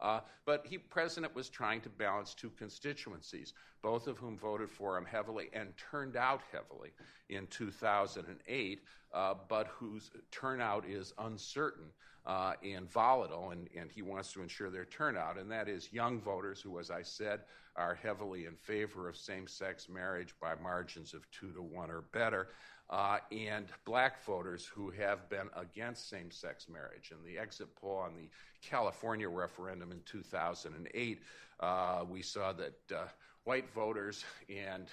Uh, 0.00 0.20
but 0.44 0.66
he, 0.66 0.78
president 0.78 1.34
was 1.34 1.48
trying 1.48 1.80
to 1.80 1.88
balance 1.88 2.34
two 2.34 2.50
constituencies, 2.50 3.54
both 3.82 4.06
of 4.06 4.18
whom 4.18 4.36
voted 4.36 4.70
for 4.70 4.96
him 4.96 5.04
heavily 5.04 5.48
and 5.52 5.72
turned 5.76 6.16
out 6.16 6.40
heavily 6.52 6.90
in 7.28 7.46
2008, 7.48 8.80
uh, 9.12 9.34
but 9.48 9.66
whose 9.68 10.10
turnout 10.30 10.84
is 10.86 11.12
uncertain 11.18 11.86
uh, 12.26 12.54
and 12.62 12.90
volatile, 12.90 13.50
and, 13.50 13.68
and 13.78 13.90
he 13.90 14.02
wants 14.02 14.32
to 14.32 14.42
ensure 14.42 14.70
their 14.70 14.86
turnout, 14.86 15.38
and 15.38 15.50
that 15.50 15.68
is 15.68 15.92
young 15.92 16.20
voters 16.20 16.60
who, 16.60 16.78
as 16.78 16.90
I 16.90 17.02
said, 17.02 17.40
are 17.76 17.94
heavily 17.94 18.46
in 18.46 18.54
favor 18.54 19.08
of 19.08 19.16
same 19.16 19.46
sex 19.46 19.88
marriage 19.88 20.34
by 20.40 20.54
margins 20.62 21.12
of 21.12 21.28
two 21.30 21.52
to 21.52 21.62
one 21.62 21.90
or 21.90 22.02
better, 22.12 22.48
uh, 22.90 23.18
and 23.32 23.66
black 23.84 24.22
voters 24.24 24.64
who 24.66 24.90
have 24.90 25.28
been 25.28 25.48
against 25.56 26.08
same 26.08 26.30
sex 26.30 26.66
marriage. 26.68 27.12
And 27.12 27.24
the 27.24 27.38
exit 27.40 27.74
poll 27.76 27.96
on 27.96 28.14
the 28.14 28.28
California 28.62 29.28
referendum 29.28 29.90
in 29.92 30.00
2008, 30.04 31.22
uh, 31.60 32.04
we 32.08 32.22
saw 32.22 32.52
that 32.52 32.78
uh, 32.94 33.04
white 33.44 33.72
voters 33.72 34.24
and, 34.48 34.86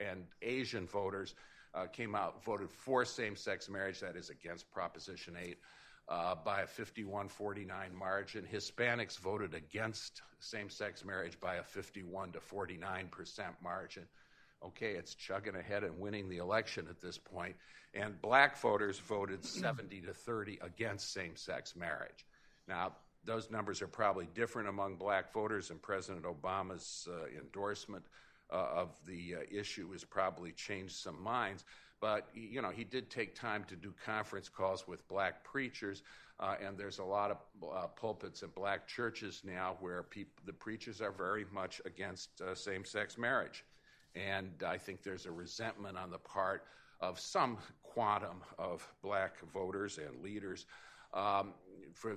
and 0.00 0.24
Asian 0.42 0.86
voters 0.86 1.34
uh, 1.74 1.86
came 1.86 2.14
out, 2.14 2.42
voted 2.44 2.70
for 2.70 3.04
same 3.04 3.36
sex 3.36 3.68
marriage, 3.68 4.00
that 4.00 4.16
is 4.16 4.30
against 4.30 4.70
Proposition 4.72 5.34
8 5.40 5.58
uh, 6.08 6.34
by 6.44 6.62
a 6.62 6.66
51 6.66 7.28
49 7.28 7.94
margin. 7.94 8.46
Hispanics 8.50 9.18
voted 9.18 9.54
against 9.54 10.22
same 10.40 10.70
sex 10.70 11.04
marriage 11.04 11.38
by 11.40 11.56
a 11.56 11.62
51 11.62 12.32
to 12.32 12.40
49 12.40 13.08
percent 13.08 13.54
margin. 13.62 14.04
Okay, 14.64 14.92
it's 14.92 15.14
chugging 15.14 15.54
ahead 15.54 15.84
and 15.84 15.98
winning 15.98 16.28
the 16.28 16.38
election 16.38 16.86
at 16.90 17.00
this 17.00 17.16
point. 17.16 17.54
And 17.94 18.20
black 18.20 18.58
voters 18.60 18.98
voted 18.98 19.44
70 19.44 20.00
to 20.02 20.12
30 20.12 20.58
against 20.62 21.12
same 21.12 21.36
sex 21.36 21.76
marriage. 21.76 22.26
Now, 22.66 22.92
those 23.24 23.50
numbers 23.50 23.82
are 23.82 23.88
probably 23.88 24.28
different 24.34 24.68
among 24.68 24.96
black 24.96 25.32
voters, 25.32 25.70
and 25.70 25.80
President 25.80 26.24
Obama's 26.24 27.08
uh, 27.10 27.26
endorsement 27.38 28.04
uh, 28.50 28.56
of 28.56 28.88
the 29.06 29.36
uh, 29.36 29.38
issue 29.50 29.90
has 29.92 30.04
probably 30.04 30.52
changed 30.52 30.94
some 30.94 31.20
minds. 31.22 31.64
But 32.00 32.28
you 32.32 32.62
know, 32.62 32.70
he 32.70 32.84
did 32.84 33.10
take 33.10 33.34
time 33.34 33.64
to 33.64 33.76
do 33.76 33.92
conference 34.04 34.48
calls 34.48 34.86
with 34.86 35.06
black 35.08 35.44
preachers, 35.44 36.02
uh, 36.38 36.54
and 36.64 36.78
there's 36.78 37.00
a 37.00 37.04
lot 37.04 37.32
of 37.32 37.38
uh, 37.62 37.86
pulpits 37.88 38.42
in 38.42 38.50
black 38.50 38.86
churches 38.86 39.42
now 39.44 39.76
where 39.80 40.04
peop- 40.04 40.40
the 40.46 40.52
preachers 40.52 41.00
are 41.00 41.10
very 41.10 41.44
much 41.52 41.82
against 41.84 42.40
uh, 42.40 42.54
same-sex 42.54 43.18
marriage, 43.18 43.64
and 44.14 44.50
I 44.66 44.78
think 44.78 45.02
there's 45.02 45.26
a 45.26 45.32
resentment 45.32 45.96
on 45.96 46.10
the 46.10 46.18
part 46.18 46.64
of 47.00 47.18
some 47.20 47.58
quantum 47.82 48.42
of 48.58 48.86
black 49.02 49.38
voters 49.52 49.98
and 49.98 50.22
leaders 50.22 50.66
um, 51.14 51.54
for 51.94 52.16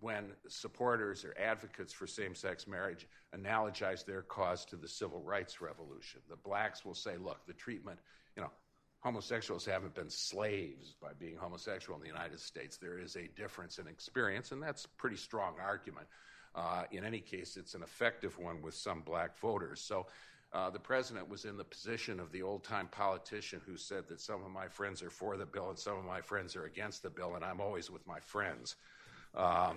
when 0.00 0.32
supporters 0.48 1.24
or 1.24 1.34
advocates 1.38 1.92
for 1.92 2.06
same-sex 2.06 2.66
marriage 2.66 3.06
analogize 3.36 4.04
their 4.04 4.22
cause 4.22 4.64
to 4.64 4.76
the 4.76 4.88
civil 4.88 5.20
rights 5.20 5.60
revolution. 5.60 6.20
The 6.28 6.36
blacks 6.36 6.84
will 6.84 6.94
say, 6.94 7.16
"Look, 7.16 7.46
the 7.46 7.52
treatment." 7.52 7.98
You 8.36 8.42
know, 8.42 8.50
homosexuals 9.00 9.64
haven't 9.66 9.94
been 9.94 10.10
slaves 10.10 10.94
by 11.00 11.12
being 11.18 11.36
homosexual 11.36 11.96
in 11.96 12.02
the 12.02 12.08
United 12.08 12.40
States. 12.40 12.76
There 12.76 12.98
is 12.98 13.16
a 13.16 13.28
difference 13.36 13.78
in 13.78 13.86
experience, 13.86 14.52
and 14.52 14.62
that's 14.62 14.84
a 14.84 14.88
pretty 14.90 15.16
strong 15.16 15.54
argument. 15.60 16.06
Uh, 16.54 16.84
in 16.90 17.04
any 17.04 17.20
case, 17.20 17.56
it's 17.56 17.74
an 17.74 17.82
effective 17.82 18.38
one 18.38 18.60
with 18.62 18.74
some 18.74 19.02
black 19.02 19.38
voters. 19.38 19.80
So 19.80 20.06
uh, 20.52 20.68
the 20.70 20.78
president 20.78 21.28
was 21.28 21.44
in 21.44 21.56
the 21.56 21.64
position 21.64 22.18
of 22.18 22.32
the 22.32 22.42
old 22.42 22.64
time 22.64 22.88
politician 22.88 23.60
who 23.64 23.76
said 23.76 24.08
that 24.08 24.20
some 24.20 24.44
of 24.44 24.50
my 24.50 24.66
friends 24.66 25.02
are 25.02 25.10
for 25.10 25.36
the 25.36 25.46
bill 25.46 25.68
and 25.68 25.78
some 25.78 25.96
of 25.96 26.04
my 26.04 26.20
friends 26.20 26.56
are 26.56 26.64
against 26.64 27.02
the 27.02 27.10
bill, 27.10 27.36
and 27.36 27.44
I'm 27.44 27.60
always 27.60 27.90
with 27.90 28.06
my 28.06 28.18
friends. 28.20 28.76
Um, 29.34 29.76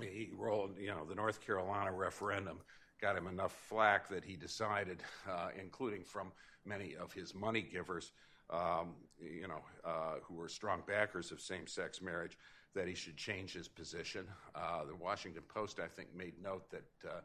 he 0.00 0.30
rolled, 0.36 0.78
you 0.78 0.88
know, 0.88 1.04
the 1.04 1.14
North 1.14 1.44
Carolina 1.44 1.92
referendum 1.92 2.58
got 3.00 3.16
him 3.16 3.26
enough 3.26 3.52
flack 3.68 4.08
that 4.08 4.24
he 4.24 4.36
decided, 4.36 5.02
uh, 5.28 5.48
including 5.60 6.04
from 6.04 6.30
many 6.64 6.94
of 6.94 7.12
his 7.12 7.34
money 7.34 7.60
givers, 7.60 8.12
um, 8.50 8.94
you 9.20 9.48
know, 9.48 9.62
uh, 9.84 10.14
who 10.22 10.34
were 10.34 10.48
strong 10.48 10.82
backers 10.86 11.32
of 11.32 11.40
same-sex 11.40 12.00
marriage, 12.00 12.38
that 12.74 12.86
he 12.86 12.94
should 12.94 13.16
change 13.16 13.52
his 13.52 13.66
position. 13.66 14.26
Uh, 14.54 14.84
the 14.84 14.94
Washington 14.94 15.42
Post, 15.52 15.80
I 15.80 15.88
think, 15.88 16.14
made 16.16 16.34
note 16.40 16.70
that 16.70 16.84
uh, 17.08 17.20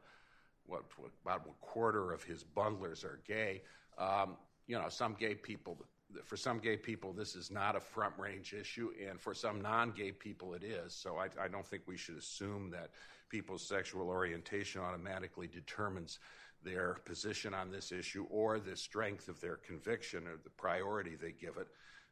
what, 0.67 0.83
about 1.25 1.47
a 1.47 1.65
quarter 1.65 2.11
of 2.11 2.23
his 2.23 2.43
bundlers 2.43 3.03
are 3.03 3.19
gay. 3.27 3.61
Um, 3.97 4.35
you 4.67 4.77
know, 4.77 4.89
some 4.89 5.15
gay 5.19 5.35
people. 5.35 5.77
For 6.23 6.37
some 6.37 6.59
gay 6.59 6.77
people, 6.77 7.11
this 7.11 7.35
is 7.35 7.51
not 7.51 7.75
a 7.75 7.81
front 7.81 8.13
range 8.17 8.53
issue, 8.53 8.91
and 9.09 9.19
for 9.19 9.33
some 9.33 9.61
non 9.61 9.91
gay 9.91 10.11
people, 10.11 10.53
it 10.53 10.63
is. 10.63 10.93
So 10.93 11.17
I, 11.17 11.27
I 11.43 11.47
don't 11.47 11.65
think 11.65 11.83
we 11.85 11.97
should 11.97 12.17
assume 12.17 12.69
that 12.71 12.91
people's 13.29 13.61
sexual 13.61 14.09
orientation 14.09 14.81
automatically 14.81 15.47
determines 15.47 16.19
their 16.63 16.95
position 17.05 17.53
on 17.53 17.71
this 17.71 17.91
issue 17.91 18.25
or 18.29 18.59
the 18.59 18.75
strength 18.75 19.27
of 19.27 19.39
their 19.41 19.57
conviction 19.57 20.27
or 20.27 20.37
the 20.43 20.49
priority 20.51 21.15
they 21.15 21.31
give 21.31 21.57
it. 21.57 21.67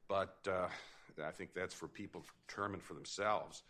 But 0.08 0.36
uh, 0.48 0.68
I 1.26 1.32
think 1.32 1.54
that's 1.54 1.74
for 1.74 1.88
people 1.88 2.22
to 2.22 2.28
determine 2.48 2.80
for 2.80 2.94
themselves. 2.94 3.64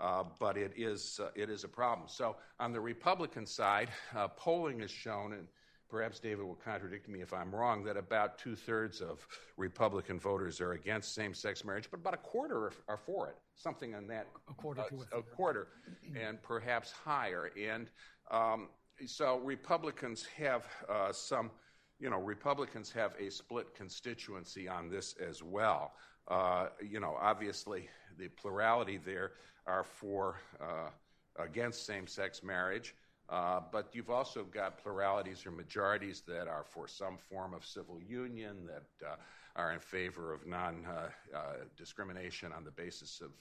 Uh, 0.00 0.24
but 0.38 0.56
it 0.56 0.72
is, 0.76 1.20
uh, 1.22 1.28
it 1.34 1.48
is 1.48 1.64
a 1.64 1.68
problem. 1.68 2.06
So, 2.08 2.36
on 2.60 2.72
the 2.72 2.80
Republican 2.80 3.46
side, 3.46 3.88
uh, 4.14 4.28
polling 4.28 4.80
has 4.80 4.90
shown, 4.90 5.32
and 5.32 5.46
perhaps 5.88 6.18
David 6.18 6.44
will 6.44 6.58
contradict 6.62 7.08
me 7.08 7.22
if 7.22 7.32
I'm 7.32 7.54
wrong, 7.54 7.82
that 7.84 7.96
about 7.96 8.38
two 8.38 8.54
thirds 8.54 9.00
of 9.00 9.26
Republican 9.56 10.18
voters 10.18 10.60
are 10.60 10.72
against 10.72 11.14
same 11.14 11.32
sex 11.32 11.64
marriage, 11.64 11.88
but 11.90 12.00
about 12.00 12.12
a 12.14 12.18
quarter 12.18 12.66
are, 12.66 12.72
are, 12.88 12.96
for 12.98 13.28
it, 13.28 13.36
something 13.54 13.94
on 13.94 14.06
that. 14.08 14.26
A 14.50 14.54
quarter 14.54 14.82
a, 15.12 15.18
a 15.18 15.22
quarter, 15.22 15.68
and 16.14 16.42
perhaps 16.42 16.92
higher. 16.92 17.50
And 17.58 17.88
um, 18.30 18.68
so 19.06 19.38
Republicans 19.38 20.26
have 20.36 20.66
uh, 20.90 21.12
some, 21.12 21.50
you 21.98 22.10
know, 22.10 22.20
Republicans 22.20 22.92
have 22.92 23.14
a 23.18 23.30
split 23.30 23.74
constituency 23.74 24.68
on 24.68 24.90
this 24.90 25.14
as 25.26 25.42
well. 25.42 25.92
Uh, 26.28 26.66
you 26.82 27.00
know, 27.00 27.16
obviously 27.20 27.88
the 28.18 28.28
plurality 28.28 28.98
there 28.98 29.32
are 29.66 29.84
for 29.84 30.40
uh, 30.60 30.90
against 31.38 31.86
same-sex 31.86 32.42
marriage, 32.42 32.94
uh, 33.28 33.60
but 33.72 33.88
you've 33.92 34.10
also 34.10 34.44
got 34.44 34.82
pluralities 34.82 35.44
or 35.44 35.50
majorities 35.50 36.22
that 36.26 36.48
are 36.48 36.64
for 36.64 36.86
some 36.86 37.18
form 37.18 37.52
of 37.54 37.64
civil 37.64 38.00
union 38.00 38.66
that 38.66 38.84
uh, 39.06 39.16
are 39.56 39.72
in 39.72 39.80
favor 39.80 40.32
of 40.32 40.46
non-discrimination 40.46 42.52
uh, 42.52 42.56
on 42.56 42.64
the 42.64 42.70
basis 42.70 43.20
of 43.20 43.32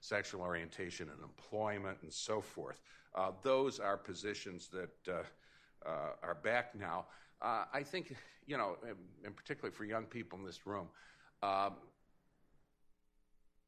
sexual 0.00 0.40
orientation 0.40 1.08
and 1.10 1.22
employment 1.22 1.98
and 2.02 2.12
so 2.12 2.40
forth. 2.40 2.80
Uh, 3.14 3.30
those 3.42 3.78
are 3.78 3.96
positions 3.96 4.68
that 4.68 5.08
uh, 5.08 5.22
uh, 5.86 6.12
are 6.22 6.36
back 6.42 6.74
now. 6.74 7.06
Uh, 7.42 7.64
I 7.72 7.82
think, 7.82 8.14
you 8.46 8.56
know, 8.56 8.76
and 9.24 9.36
particularly 9.36 9.74
for 9.74 9.84
young 9.84 10.04
people 10.04 10.38
in 10.38 10.44
this 10.44 10.66
room, 10.66 10.88
um, 11.42 11.74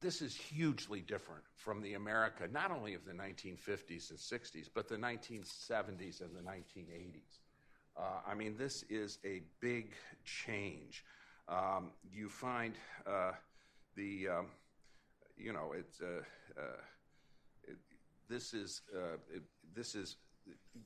this 0.03 0.21
is 0.21 0.37
hugely 0.37 1.01
different 1.01 1.45
from 1.57 1.81
the 1.81 1.95
America, 1.95 2.49
not 2.53 2.71
only 2.71 2.95
of 2.95 3.05
the 3.05 3.13
1950s 3.13 4.11
and 4.11 4.19
60s, 4.19 4.69
but 4.75 4.89
the 4.89 4.97
1970s 4.97 6.21
and 6.21 6.35
the 6.37 6.43
1980s. 6.45 7.39
Uh, 7.97 8.03
I 8.27 8.35
mean, 8.35 8.57
this 8.59 8.85
is 8.91 9.19
a 9.25 9.43
big 9.61 9.93
change. 10.25 11.05
Um, 11.49 11.91
you 12.11 12.29
find 12.29 12.75
uh, 13.07 13.33
the, 13.97 14.29
um, 14.29 14.47
you 15.37 15.53
know, 15.53 15.73
it's 15.77 16.01
this 18.33 18.55
is, 18.55 18.81
uh, 18.97 19.17
it, 19.33 19.43
this 19.75 19.95
is, 19.95 20.17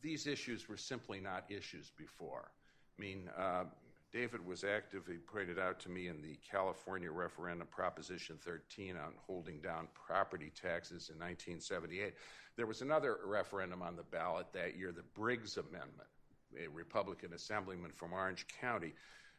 these 0.03 0.27
issues 0.27 0.69
were 0.69 0.77
simply 0.77 1.21
not 1.21 1.45
issues 1.49 1.93
before. 1.97 2.51
I 2.99 3.01
mean, 3.01 3.31
uh, 3.39 3.65
David 4.13 4.45
was 4.47 4.65
active, 4.65 5.07
he 5.07 5.19
pointed 5.19 5.59
out 5.59 5.79
to 5.81 5.91
me 5.91 6.09
in 6.09 6.23
the 6.23 6.39
California 6.49 7.11
referendum, 7.11 7.67
Proposition 7.71 8.37
13, 8.41 8.97
on 8.97 9.13
holding 9.27 9.61
down 9.61 9.89
property 9.95 10.51
taxes 10.55 11.11
in 11.11 11.17
1978. 11.19 12.15
There 12.57 12.67
was 12.67 12.81
another 12.83 13.19
referendum 13.25 13.83
on 13.83 13.97
the 13.97 14.05
ballot 14.05 14.47
that 14.55 14.77
year, 14.79 14.93
the 14.93 15.03
Briggs 15.15 15.57
Amendment, 15.59 16.09
a 16.59 16.69
Republican 16.69 17.35
assemblyman 17.35 17.91
from 17.93 18.13
Orange 18.13 18.47
County. 18.61 18.95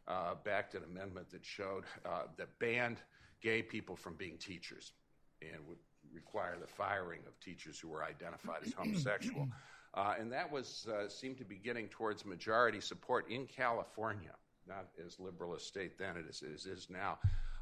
uh, 0.07 0.35
backed 0.43 0.73
an 0.75 0.83
amendment 0.83 1.29
that 1.31 1.43
showed 1.43 1.83
uh, 2.05 2.23
that 2.37 2.47
banned 2.59 2.97
gay 3.41 3.61
people 3.61 3.95
from 3.95 4.15
being 4.15 4.37
teachers 4.37 4.93
and 5.41 5.59
would 5.67 5.77
require 6.13 6.55
the 6.59 6.67
firing 6.67 7.19
of 7.27 7.37
teachers 7.39 7.77
who 7.79 7.89
were 7.89 8.03
identified 8.03 8.57
as 8.65 8.73
homosexual. 8.73 9.47
Uh, 9.93 10.13
and 10.19 10.31
that 10.31 10.49
was 10.51 10.87
uh, 10.93 11.09
seemed 11.09 11.37
to 11.37 11.43
be 11.45 11.55
getting 11.55 11.87
towards 11.87 12.25
majority 12.25 12.79
support 12.79 13.29
in 13.29 13.45
California, 13.47 14.31
not 14.67 14.87
as 15.05 15.19
liberal 15.19 15.55
a 15.55 15.59
state 15.59 15.97
then 15.97 16.15
as 16.27 16.41
it 16.41 16.67
is 16.67 16.87
now. 16.89 17.17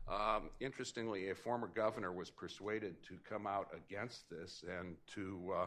Um, 0.08 0.50
interestingly, 0.60 1.30
a 1.30 1.36
former 1.36 1.68
governor 1.68 2.12
was 2.12 2.30
persuaded 2.30 3.02
to 3.04 3.18
come 3.28 3.48
out 3.48 3.70
against 3.76 4.30
this 4.30 4.64
and 4.80 4.96
to 5.16 5.54
uh, 5.56 5.66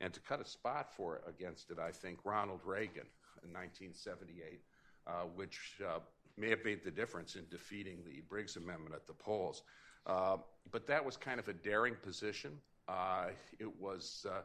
and 0.00 0.12
to 0.12 0.20
cut 0.20 0.40
a 0.40 0.44
spot 0.44 0.92
for 0.94 1.22
against 1.26 1.70
it. 1.70 1.78
I 1.78 1.92
think 1.92 2.18
Ronald 2.24 2.60
Reagan 2.64 3.06
in 3.44 3.52
1978, 3.52 4.60
uh, 5.06 5.10
which 5.34 5.80
uh, 5.86 6.00
may 6.36 6.50
have 6.50 6.64
made 6.64 6.84
the 6.84 6.90
difference 6.90 7.36
in 7.36 7.44
defeating 7.50 7.98
the 8.04 8.22
Briggs 8.28 8.56
Amendment 8.56 8.94
at 8.94 9.06
the 9.06 9.12
polls. 9.12 9.62
Uh, 10.06 10.36
but 10.70 10.86
that 10.86 11.04
was 11.04 11.16
kind 11.16 11.40
of 11.40 11.48
a 11.48 11.52
daring 11.52 11.94
position. 12.02 12.52
Uh, 12.88 13.26
it 13.58 13.80
was 13.80 14.26
uh, 14.28 14.40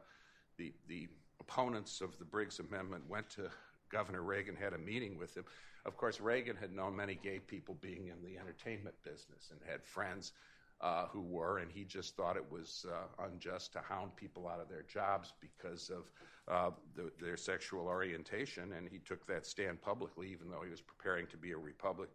the 0.57 0.71
the 0.87 1.07
opponents 1.39 2.01
of 2.01 2.17
the 2.19 2.25
Briggs 2.25 2.59
Amendment 2.59 3.03
went 3.09 3.29
to 3.31 3.49
Governor 3.91 4.21
Reagan, 4.21 4.55
had 4.55 4.73
a 4.73 4.77
meeting 4.77 5.17
with 5.17 5.35
him. 5.35 5.43
Of 5.85 5.97
course, 5.97 6.19
Reagan 6.19 6.55
had 6.55 6.73
known 6.73 6.95
many 6.95 7.15
gay 7.15 7.39
people 7.39 7.75
being 7.81 8.07
in 8.07 8.21
the 8.23 8.37
entertainment 8.37 8.95
business 9.03 9.51
and 9.51 9.59
had 9.69 9.83
friends 9.83 10.33
uh, 10.81 11.05
who 11.11 11.21
were, 11.21 11.59
and 11.59 11.71
he 11.71 11.83
just 11.83 12.15
thought 12.15 12.35
it 12.35 12.51
was 12.51 12.85
uh, 12.89 13.25
unjust 13.25 13.73
to 13.73 13.79
hound 13.79 14.15
people 14.15 14.47
out 14.47 14.59
of 14.59 14.67
their 14.67 14.83
jobs 14.83 15.33
because 15.39 15.89
of 15.89 16.11
uh, 16.47 16.71
the, 16.95 17.11
their 17.21 17.37
sexual 17.37 17.85
orientation, 17.87 18.73
and 18.73 18.89
he 18.91 18.97
took 18.99 19.25
that 19.27 19.45
stand 19.45 19.81
publicly, 19.81 20.31
even 20.31 20.49
though 20.49 20.63
he 20.63 20.71
was 20.71 20.81
preparing 20.81 21.27
to 21.27 21.37
be 21.37 21.51
a 21.51 21.57
Republican, 21.57 22.13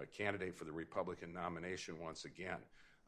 a 0.00 0.06
candidate 0.06 0.56
for 0.56 0.64
the 0.64 0.72
Republican 0.72 1.32
nomination 1.32 1.94
once 2.02 2.24
again. 2.24 2.58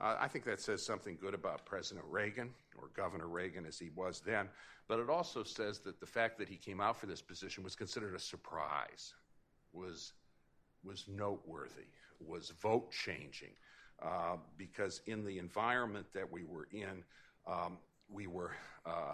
Uh, 0.00 0.16
I 0.18 0.28
think 0.28 0.44
that 0.46 0.60
says 0.60 0.84
something 0.84 1.18
good 1.20 1.34
about 1.34 1.66
President 1.66 2.06
Reagan, 2.08 2.50
or 2.78 2.88
Governor 2.96 3.28
Reagan 3.28 3.66
as 3.66 3.78
he 3.78 3.90
was 3.94 4.20
then, 4.20 4.48
but 4.88 4.98
it 4.98 5.10
also 5.10 5.42
says 5.42 5.80
that 5.80 6.00
the 6.00 6.06
fact 6.06 6.38
that 6.38 6.48
he 6.48 6.56
came 6.56 6.80
out 6.80 6.98
for 6.98 7.06
this 7.06 7.20
position 7.20 7.62
was 7.62 7.76
considered 7.76 8.14
a 8.14 8.18
surprise, 8.18 9.14
was, 9.72 10.14
was 10.82 11.04
noteworthy, 11.06 11.88
was 12.18 12.50
vote 12.62 12.90
changing, 12.90 13.52
uh, 14.02 14.36
because 14.56 15.02
in 15.06 15.24
the 15.24 15.38
environment 15.38 16.06
that 16.14 16.30
we 16.30 16.44
were 16.44 16.68
in, 16.72 17.04
um, 17.46 17.76
we 18.08 18.26
were. 18.26 18.52
Uh, 18.86 19.12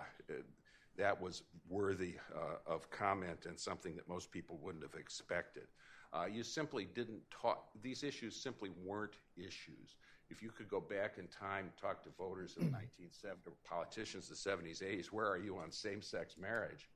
that 0.97 1.21
was 1.21 1.43
worthy 1.69 2.15
uh, 2.35 2.57
of 2.67 2.91
comment 2.91 3.45
and 3.47 3.59
something 3.59 3.95
that 3.97 4.09
most 4.09 4.31
people 4.31 4.59
wouldn't 4.63 4.83
have 4.83 4.99
expected. 4.99 5.65
Uh, 6.13 6.25
you 6.25 6.43
simply 6.43 6.89
didn't 6.95 7.21
talk, 7.31 7.67
these 7.83 8.03
issues 8.03 8.35
simply 8.35 8.71
weren't 8.83 9.17
issues 9.37 9.97
if 10.31 10.43
you 10.43 10.51
could 10.51 10.69
go 10.69 10.81
back 10.81 11.19
in 11.19 11.27
time, 11.29 11.71
talk 11.81 12.03
to 12.05 12.11
voters 12.19 12.57
in 12.59 12.67
the 12.67 12.73
1970s, 12.73 13.53
politicians 13.65 14.29
in 14.29 14.53
the 14.63 14.69
70s, 14.69 14.83
80s, 14.83 15.07
where 15.07 15.29
are 15.29 15.39
you 15.39 15.57
on 15.57 15.71
same 15.71 16.03
sex 16.03 16.37
marriage? 16.41 16.89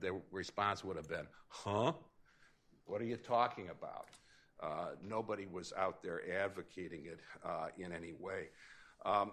The 0.00 0.20
response 0.32 0.82
would 0.84 0.96
have 0.96 1.08
been, 1.08 1.26
huh? 1.48 1.92
What 2.86 3.00
are 3.00 3.04
you 3.04 3.16
talking 3.16 3.68
about? 3.68 4.08
Uh, 4.62 4.92
nobody 5.06 5.46
was 5.46 5.72
out 5.76 6.02
there 6.02 6.22
advocating 6.42 7.06
it 7.06 7.20
uh, 7.44 7.68
in 7.78 7.92
any 7.92 8.12
way. 8.12 8.48
Um, 9.04 9.32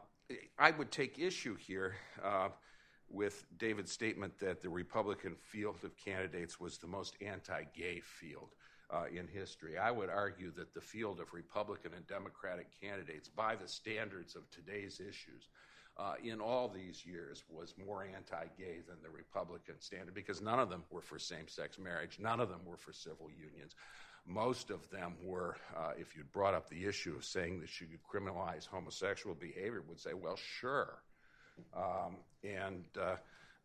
I 0.60 0.72
would 0.72 0.91
take 0.91 1.20
issue 1.20 1.56
here 1.56 1.95
uh, 2.24 2.49
with 3.10 3.45
David's 3.58 3.91
statement 3.91 4.38
that 4.39 4.62
the 4.62 4.70
Republican 4.70 5.36
field 5.36 5.78
of 5.84 5.95
candidates 5.97 6.60
was 6.60 6.78
the 6.78 6.88
most 6.88 7.16
anti 7.22 7.64
gay 7.76 7.99
field 7.99 8.49
uh, 8.92 9.06
in 9.14 9.28
history. 9.28 9.78
I 9.78 9.92
would 9.92 10.10
argue 10.10 10.52
that 10.52 10.74
the 10.74 10.82
field 10.82 11.20
of 11.20 11.34
Republican 11.34 11.92
and 11.96 12.06
Democratic 12.08 12.68
candidates, 12.82 13.30
by 13.30 13.56
the 13.56 13.68
standards 13.68 14.36
of 14.36 14.50
today's 14.52 15.00
issues, 15.00 15.48
uh, 15.98 16.14
in 16.24 16.39
all 16.39 16.68
these 16.68 17.06
years 17.06 17.44
was 17.50 17.74
more 17.86 18.04
anti 18.04 18.46
gay 18.58 18.80
than 18.88 18.98
the 19.04 19.10
Republican 19.10 19.76
standard 19.80 20.14
because 20.14 20.42
none 20.42 20.60
of 20.60 20.70
them 20.70 20.84
were 20.89 21.02
for 21.02 21.20
same 21.20 21.48
sex 21.48 21.78
marriage, 21.78 22.18
none 22.20 22.39
of 22.39 22.50
them 22.50 22.62
were 22.66 22.78
for 22.78 22.94
civil 22.94 23.30
unions. 23.30 23.76
Most 24.26 24.70
of 24.70 24.88
them 24.89 25.16
were, 25.24 25.58
uh, 25.76 25.92
if 25.98 26.16
you'd 26.16 26.32
brought 26.32 26.54
up 26.54 26.70
the 26.70 26.86
issue 26.86 27.16
of 27.16 27.26
saying 27.26 27.60
that 27.62 27.82
you 27.82 27.88
could 27.88 28.04
criminalize 28.04 28.68
homosexual 28.68 29.36
behavior, 29.36 29.84
would 29.88 30.00
say, 30.00 30.14
well, 30.14 30.36
sure. 30.36 31.02
Um, 31.76 32.18
and 32.44 32.86
uh, 33.00 33.16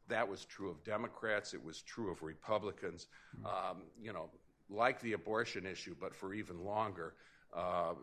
that 0.09 0.27
was 0.27 0.45
true 0.45 0.71
of 0.71 0.83
Democrats, 0.83 1.53
it 1.53 1.63
was 1.63 1.83
true 1.83 2.11
of 2.11 2.23
Republicans. 2.23 3.07
Um, 3.45 3.83
you 4.01 4.13
know, 4.13 4.31
like 4.69 5.01
the 5.01 5.13
abortion 5.13 5.67
issue, 5.67 5.95
but 6.01 6.15
for 6.15 6.35
even 6.35 6.65
longer, 6.65 7.15
uh, 7.55 7.95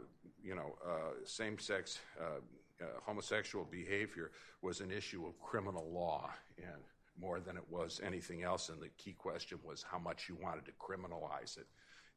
you 0.43 0.55
know, 0.55 0.75
uh, 0.85 1.11
same 1.25 1.59
sex 1.59 1.99
uh, 2.19 2.39
uh, 2.81 2.85
homosexual 3.05 3.65
behavior 3.65 4.31
was 4.61 4.81
an 4.81 4.91
issue 4.91 5.25
of 5.25 5.39
criminal 5.39 5.89
law 5.91 6.29
and 6.57 6.81
more 7.19 7.39
than 7.39 7.55
it 7.55 7.63
was 7.69 8.01
anything 8.03 8.43
else. 8.43 8.69
And 8.69 8.81
the 8.81 8.89
key 8.97 9.13
question 9.13 9.59
was 9.63 9.83
how 9.83 9.99
much 9.99 10.27
you 10.27 10.37
wanted 10.41 10.65
to 10.65 10.71
criminalize 10.71 11.57
it 11.57 11.67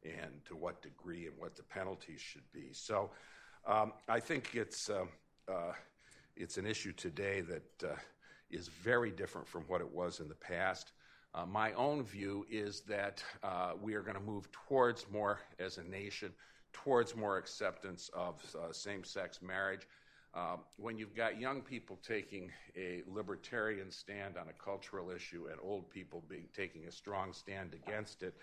and 0.03 0.43
to 0.45 0.55
what 0.55 0.81
degree 0.81 1.27
and 1.27 1.35
what 1.37 1.55
the 1.55 1.63
penalties 1.63 2.21
should 2.21 2.49
be. 2.51 2.69
So 2.71 3.11
um, 3.65 3.93
I 4.07 4.19
think 4.19 4.55
it's, 4.55 4.89
uh, 4.89 5.05
uh, 5.47 5.73
it's 6.35 6.57
an 6.57 6.65
issue 6.65 6.93
today 6.93 7.41
that 7.41 7.97
is 8.49 8.67
very 8.67 9.11
different 9.11 9.47
from 9.47 9.63
what 9.63 9.81
it 9.81 9.91
was 9.91 10.19
in 10.19 10.27
the 10.27 10.35
past. 10.35 10.93
Uh, 11.37 11.45
my 11.45 11.71
own 11.73 12.03
view 12.03 12.47
is 12.49 12.81
that 12.81 13.23
uh, 13.43 13.73
we 13.79 13.93
are 13.93 14.01
going 14.01 14.15
to 14.15 14.23
move 14.23 14.51
towards 14.51 15.05
more, 15.11 15.39
as 15.59 15.77
a 15.77 15.83
nation, 15.83 16.31
towards 16.73 17.15
more 17.15 17.37
acceptance 17.37 18.09
of 18.15 18.43
uh, 18.55 18.71
same 18.71 19.03
sex 19.03 19.39
marriage. 19.41 19.87
Um, 20.33 20.61
when 20.77 20.97
you've 20.97 21.15
got 21.15 21.39
young 21.39 21.61
people 21.61 21.99
taking 22.01 22.51
a 22.75 23.03
libertarian 23.07 23.91
stand 23.91 24.35
on 24.35 24.47
a 24.49 24.63
cultural 24.63 25.11
issue 25.11 25.47
and 25.51 25.59
old 25.61 25.91
people 25.91 26.23
being, 26.27 26.47
taking 26.55 26.87
a 26.87 26.91
strong 26.91 27.33
stand 27.33 27.75
against 27.75 28.23
it, 28.23 28.33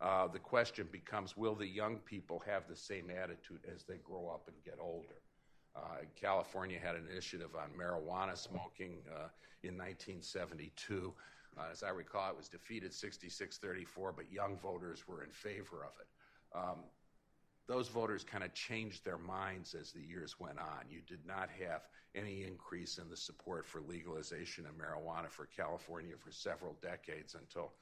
uh, 0.00 0.28
the 0.28 0.38
question 0.38 0.88
becomes 0.92 1.36
will 1.36 1.54
the 1.56 1.66
young 1.66 1.96
people 1.96 2.40
have 2.46 2.68
the 2.68 2.76
same 2.76 3.10
attitude 3.10 3.60
as 3.74 3.82
they 3.82 3.96
grow 4.04 4.28
up 4.28 4.46
and 4.46 4.56
get 4.64 4.78
older? 4.80 5.20
Uh, 5.74 6.04
California 6.20 6.78
had 6.80 6.94
an 6.94 7.08
initiative 7.10 7.50
on 7.56 7.70
marijuana 7.76 8.38
smoking 8.38 8.98
uh, 9.10 9.28
in 9.64 9.76
1972. 9.76 11.12
Uh, 11.58 11.64
as 11.72 11.82
I 11.82 11.90
recall, 11.90 12.30
it 12.30 12.36
was 12.36 12.48
defeated 12.48 12.92
66 12.92 13.58
34, 13.58 14.12
but 14.12 14.30
young 14.30 14.58
voters 14.58 15.08
were 15.08 15.22
in 15.22 15.30
favor 15.30 15.84
of 15.84 15.92
it. 16.00 16.08
Um, 16.54 16.84
those 17.66 17.88
voters 17.88 18.22
kind 18.22 18.44
of 18.44 18.54
changed 18.54 19.04
their 19.04 19.18
minds 19.18 19.74
as 19.74 19.90
the 19.90 20.00
years 20.00 20.38
went 20.38 20.58
on. 20.58 20.84
You 20.88 21.00
did 21.06 21.26
not 21.26 21.48
have 21.60 21.82
any 22.14 22.44
increase 22.44 22.98
in 22.98 23.10
the 23.10 23.16
support 23.16 23.66
for 23.66 23.80
legalization 23.80 24.66
of 24.66 24.72
marijuana 24.72 25.28
for 25.28 25.46
California 25.46 26.14
for 26.16 26.30
several 26.30 26.76
decades 26.80 27.34
until 27.34 27.72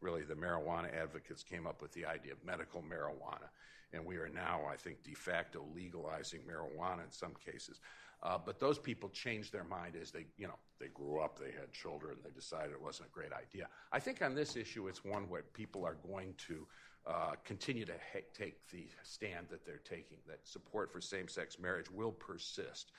really 0.00 0.22
the 0.22 0.34
marijuana 0.34 0.94
advocates 0.94 1.42
came 1.42 1.66
up 1.66 1.82
with 1.82 1.92
the 1.92 2.06
idea 2.06 2.32
of 2.32 2.44
medical 2.44 2.82
marijuana. 2.82 3.48
And 3.92 4.04
we 4.04 4.16
are 4.16 4.28
now, 4.28 4.62
I 4.70 4.76
think, 4.76 5.04
de 5.04 5.14
facto 5.14 5.64
legalizing 5.74 6.40
marijuana 6.40 7.04
in 7.04 7.12
some 7.12 7.34
cases. 7.44 7.80
Uh, 8.24 8.38
but 8.44 8.58
those 8.58 8.78
people 8.78 9.10
changed 9.10 9.52
their 9.52 9.64
mind 9.64 9.94
as 10.00 10.10
they, 10.10 10.24
you 10.38 10.46
know, 10.46 10.58
they 10.80 10.88
grew 10.88 11.20
up, 11.20 11.38
they 11.38 11.52
had 11.52 11.70
children, 11.72 12.16
they 12.24 12.30
decided 12.30 12.72
it 12.72 12.80
wasn't 12.80 13.06
a 13.06 13.12
great 13.12 13.32
idea. 13.32 13.68
I 13.92 14.00
think 14.00 14.22
on 14.22 14.34
this 14.34 14.56
issue, 14.56 14.88
it's 14.88 15.04
one 15.04 15.28
where 15.28 15.42
people 15.42 15.84
are 15.84 15.96
going 16.08 16.34
to 16.48 16.66
uh, 17.06 17.32
continue 17.44 17.84
to 17.84 17.92
ha- 17.92 18.24
take 18.32 18.66
the 18.70 18.86
stand 19.02 19.48
that 19.50 19.66
they're 19.66 19.82
taking, 19.84 20.18
that 20.26 20.40
support 20.44 20.90
for 20.90 21.02
same 21.02 21.28
sex 21.28 21.58
marriage 21.58 21.90
will 21.90 22.12
persist. 22.12 22.92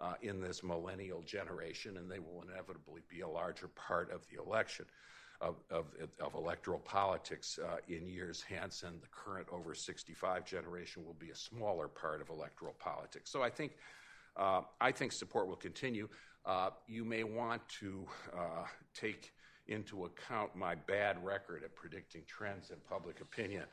Uh, 0.00 0.12
in 0.22 0.40
this 0.40 0.62
millennial 0.62 1.22
generation, 1.22 1.96
and 1.96 2.08
they 2.08 2.20
will 2.20 2.44
inevitably 2.48 3.00
be 3.08 3.22
a 3.22 3.28
larger 3.28 3.66
part 3.66 4.12
of 4.12 4.20
the 4.30 4.40
election. 4.40 4.84
Of, 5.40 5.56
of, 5.70 5.86
of, 6.20 6.34
electoral 6.34 6.78
politics 6.80 7.58
uh, 7.64 7.76
in 7.88 8.06
years 8.06 8.44
hence, 8.48 8.84
and 8.84 9.00
the 9.00 9.08
current 9.08 9.48
over 9.52 9.74
65 9.74 10.44
generation 10.44 11.04
will 11.04 11.14
be 11.14 11.30
a 11.30 11.34
smaller 11.34 11.88
part 11.88 12.20
of 12.20 12.28
electoral 12.28 12.74
politics. 12.78 13.30
So 13.30 13.42
I 13.42 13.50
think 13.50 13.72
I 14.38 14.92
think 14.92 15.12
support 15.12 15.48
will 15.48 15.56
continue. 15.56 16.08
Uh, 16.48 16.70
you 16.86 17.04
may 17.04 17.24
want 17.24 17.60
to 17.68 18.06
uh, 18.34 18.64
take 18.94 19.32
into 19.66 20.06
account 20.06 20.56
my 20.56 20.74
bad 20.74 21.22
record 21.22 21.62
at 21.62 21.74
predicting 21.74 22.22
trends 22.26 22.70
in 22.70 22.76
public 22.88 23.20
opinion 23.20 23.64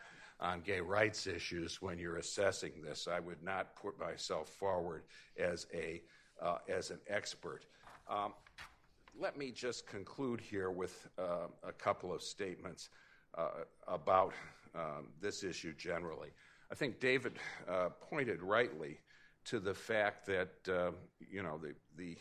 on 0.41 0.59
gay 0.59 0.81
rights 0.81 1.25
issues 1.25 1.81
when 1.81 1.97
you're 1.97 2.17
assessing 2.17 2.73
this. 2.83 3.07
I 3.07 3.21
would 3.21 3.41
not 3.41 3.75
put 3.77 3.97
myself 3.97 4.49
forward 4.49 5.03
as 5.39 5.67
a 5.73 6.01
uh, 6.41 6.57
as 6.67 6.91
an 6.91 6.99
expert. 7.07 7.65
Um, 8.09 8.33
let 9.17 9.37
me 9.37 9.51
just 9.51 9.87
conclude 9.87 10.41
here 10.41 10.69
with 10.69 11.07
uh, 11.17 11.47
a 11.63 11.71
couple 11.71 12.13
of 12.13 12.21
statements 12.21 12.89
uh, 13.37 13.63
about 13.87 14.33
um, 14.75 15.07
this 15.21 15.45
issue 15.45 15.73
generally. 15.77 16.31
I 16.69 16.75
think 16.75 16.99
David 16.99 17.39
pointed 18.01 18.41
rightly 18.41 18.99
to 19.45 19.59
the 19.59 19.73
fact 19.73 20.25
that 20.25 20.53
uh, 20.69 20.91
you 21.19 21.41
know 21.43 21.59
the 21.61 21.73
the 21.97 22.17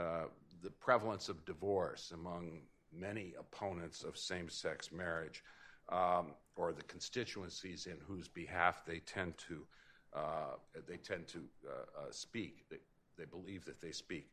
uh, 0.00 0.26
the 0.62 0.70
prevalence 0.70 1.28
of 1.28 1.44
divorce 1.44 2.12
among 2.14 2.62
many 2.92 3.34
opponents 3.38 4.02
of 4.02 4.16
same-sex 4.16 4.92
marriage 4.92 5.42
um, 5.90 6.32
or 6.56 6.72
the 6.72 6.82
constituencies 6.82 7.86
in 7.86 7.96
whose 8.06 8.28
behalf 8.28 8.84
they 8.84 8.98
tend 9.00 9.36
to 9.38 9.66
uh, 10.14 10.56
they 10.88 10.96
tend 10.96 11.26
to 11.28 11.38
uh, 11.68 12.10
speak. 12.10 12.64
They, 12.68 12.78
they 13.16 13.24
believe 13.24 13.64
that 13.66 13.80
they 13.80 13.92
speak. 13.92 14.30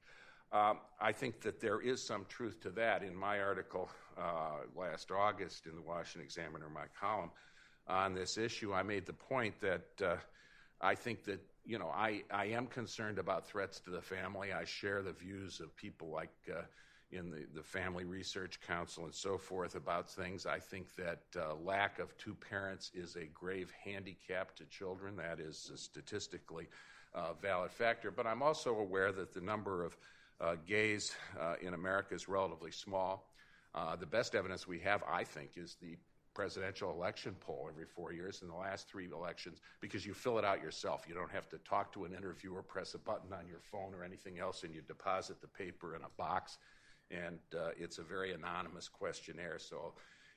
Um, 0.51 0.79
I 0.99 1.11
think 1.11 1.41
that 1.41 1.59
there 1.59 1.81
is 1.81 2.01
some 2.01 2.25
truth 2.29 2.61
to 2.61 2.69
that. 2.71 3.03
In 3.03 3.15
my 3.15 3.41
article 3.41 3.89
uh, 4.17 4.61
last 4.75 5.11
August 5.11 5.65
in 5.65 5.75
the 5.75 5.81
Washington 5.81 6.21
Examiner, 6.21 6.69
my 6.69 6.85
column 6.99 7.31
on 7.87 8.13
this 8.13 8.37
issue, 8.37 8.73
I 8.73 8.81
made 8.81 9.05
the 9.05 9.13
point 9.13 9.59
that 9.59 9.87
uh, 10.03 10.15
I 10.81 10.95
think 10.95 11.25
that 11.25 11.41
you 11.67 11.77
know 11.77 11.91
I, 11.93 12.23
I 12.31 12.45
am 12.45 12.67
concerned 12.67 13.19
about 13.19 13.47
threats 13.47 13.79
to 13.81 13.91
the 13.91 14.01
family. 14.01 14.53
I 14.53 14.63
share 14.63 15.03
the 15.03 15.11
views 15.11 15.59
of 15.59 15.75
people 15.75 16.09
like 16.09 16.31
uh, 16.49 16.61
in 17.11 17.29
the, 17.29 17.45
the 17.53 17.63
Family 17.63 18.03
Research 18.03 18.59
Council 18.65 19.05
and 19.05 19.13
so 19.13 19.37
forth 19.37 19.75
about 19.75 20.09
things. 20.09 20.45
I 20.45 20.59
think 20.59 20.95
that 20.95 21.21
uh, 21.35 21.55
lack 21.55 21.99
of 21.99 22.17
two 22.17 22.35
parents 22.35 22.91
is 22.93 23.15
a 23.15 23.25
grave 23.33 23.71
handicap 23.83 24.55
to 24.55 24.65
children. 24.65 25.15
That 25.15 25.39
is 25.39 25.71
a 25.73 25.77
statistically 25.77 26.67
uh, 27.13 27.33
valid 27.41 27.71
factor. 27.71 28.11
But 28.11 28.27
I'm 28.27 28.41
also 28.41 28.75
aware 28.75 29.11
that 29.11 29.33
the 29.33 29.41
number 29.41 29.85
of 29.85 29.97
uh, 30.39 30.55
gays 30.67 31.15
uh, 31.39 31.55
in 31.61 31.73
America 31.73 32.13
is 32.13 32.27
relatively 32.27 32.71
small. 32.71 33.29
Uh, 33.73 33.95
the 33.95 34.05
best 34.05 34.35
evidence 34.35 34.67
we 34.67 34.79
have, 34.79 35.03
I 35.09 35.23
think, 35.23 35.51
is 35.55 35.77
the 35.81 35.97
presidential 36.37 36.91
election 36.91 37.35
poll 37.39 37.67
every 37.67 37.85
four 37.85 38.13
years 38.13 38.43
in 38.43 38.47
the 38.47 38.55
last 38.55 38.87
three 38.87 39.07
elections 39.11 39.59
because 39.81 40.05
you 40.05 40.13
fill 40.13 40.37
it 40.37 40.45
out 40.45 40.61
yourself. 40.61 41.05
You 41.07 41.15
don't 41.15 41.31
have 41.31 41.49
to 41.49 41.57
talk 41.57 41.91
to 41.93 42.05
an 42.05 42.13
interviewer, 42.13 42.61
press 42.61 42.93
a 42.93 42.99
button 42.99 43.33
on 43.33 43.47
your 43.47 43.59
phone 43.59 43.91
or 43.95 44.03
anything 44.03 44.37
else, 44.37 44.63
and 44.63 44.71
you 44.71 44.81
deposit 44.81 45.41
the 45.41 45.47
paper 45.47 45.95
in 45.95 46.03
a 46.03 46.09
box 46.15 46.59
and 47.09 47.39
uh, 47.55 47.69
it's 47.75 47.97
a 47.97 48.03
very 48.03 48.33
anonymous 48.33 48.87
questionnaire. 48.87 49.57
So 49.57 49.93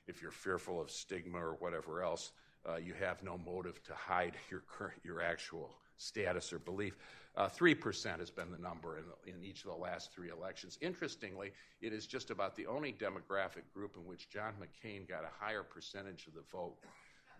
if 0.07 0.23
you're 0.23 0.31
fearful 0.31 0.81
of 0.81 0.89
stigma 0.89 1.37
or 1.37 1.55
whatever 1.59 2.01
else, 2.01 2.31
uh, 2.67 2.77
you 2.77 2.93
have 2.99 3.21
no 3.21 3.37
motive 3.37 3.83
to 3.83 3.93
hide 3.93 4.33
your 4.49 4.63
your 5.03 5.21
actual 5.21 5.75
status 6.01 6.51
or 6.51 6.59
belief. 6.59 6.97
Uh, 7.37 7.47
three 7.47 7.73
percent 7.73 8.19
has 8.19 8.29
been 8.29 8.51
the 8.51 8.57
number 8.57 8.97
in, 8.97 9.33
in, 9.33 9.43
each 9.43 9.63
of 9.63 9.71
the 9.71 9.77
last 9.77 10.11
three 10.11 10.29
elections. 10.29 10.77
Interestingly, 10.81 11.51
it 11.81 11.93
is 11.93 12.05
just 12.05 12.29
about 12.29 12.55
the 12.55 12.65
only 12.65 12.91
demographic 12.91 13.63
group 13.73 13.95
in 13.95 14.05
which 14.05 14.29
John 14.29 14.53
McCain 14.59 15.07
got 15.07 15.23
a 15.23 15.29
higher 15.39 15.63
percentage 15.63 16.27
of 16.27 16.33
the 16.33 16.43
vote 16.51 16.75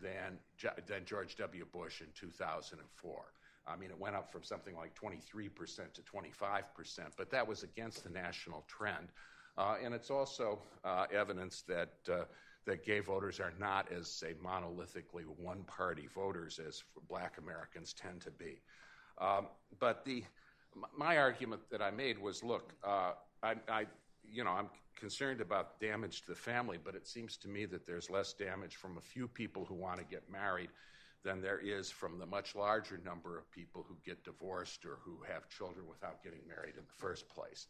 than, 0.02 0.40
than 0.88 1.06
George 1.06 1.36
W. 1.36 1.66
Bush 1.72 2.02
in 2.02 2.08
2004. 2.16 3.22
I 3.68 3.76
mean, 3.76 3.92
it 3.92 4.00
went 4.00 4.16
up 4.16 4.32
from 4.32 4.44
something 4.44 4.76
like 4.76 4.94
23% 4.96 5.94
to 5.94 6.02
25%, 6.02 7.00
but 7.18 7.30
that 7.30 7.48
was 7.48 7.64
against 7.64 8.04
the 8.04 8.10
national 8.10 8.64
trend. 8.68 9.10
Uh, 9.58 9.76
and 9.84 9.94
it's 9.94 10.10
also 10.10 10.60
uh, 10.84 11.06
evidence 11.14 11.64
that, 11.68 11.94
uh, 12.12 12.24
that 12.66 12.86
gay 12.86 13.00
voters 13.00 13.40
are 13.40 13.54
not 13.60 13.92
as, 13.92 14.08
say, 14.08 14.34
monolithically 14.44 15.24
one 15.38 15.64
party 15.64 16.08
voters 16.14 16.60
as 16.66 16.84
black 17.10 17.38
Americans 17.38 17.94
tend 17.94 18.22
to 18.22 18.32
be. 18.32 18.62
Um, 19.20 19.48
but 19.80 20.06
the, 20.06 20.24
my 20.98 21.18
argument 21.18 21.62
that 21.72 21.82
I 21.82 21.92
made 21.92 22.20
was 22.20 22.44
look, 22.44 22.74
uh, 22.84 23.14
I, 23.44 23.56
I, 23.68 23.86
you 24.24 24.44
know, 24.44 24.52
I'm 24.52 24.70
concerned 24.96 25.42
about 25.42 25.80
damage 25.80 26.22
to 26.22 26.28
the 26.30 26.36
family, 26.36 26.78
but 26.84 26.96
it 26.96 27.08
seems 27.08 27.38
to 27.38 27.48
me 27.48 27.66
that 27.66 27.88
there's 27.88 28.10
less 28.10 28.34
damage 28.34 28.76
from 28.76 28.98
a 28.98 29.02
few 29.02 29.28
people 29.28 29.66
who 29.66 29.76
want 29.76 30.00
to 30.00 30.06
get 30.06 30.24
married 30.32 30.70
than 31.24 31.42
there 31.42 31.60
is 31.60 31.90
from 31.90 32.18
the 32.18 32.26
much 32.26 32.56
larger 32.56 33.00
number 33.06 33.38
of 33.38 33.50
people 33.52 33.86
who 33.88 33.96
get 34.06 34.24
divorced 34.24 34.86
or 34.86 34.98
who 35.04 35.20
have 35.28 35.48
children 35.50 35.86
without 35.88 36.24
getting 36.24 36.40
married 36.48 36.76
in 36.78 36.84
the 36.86 36.98
first 36.98 37.30
place. 37.30 37.68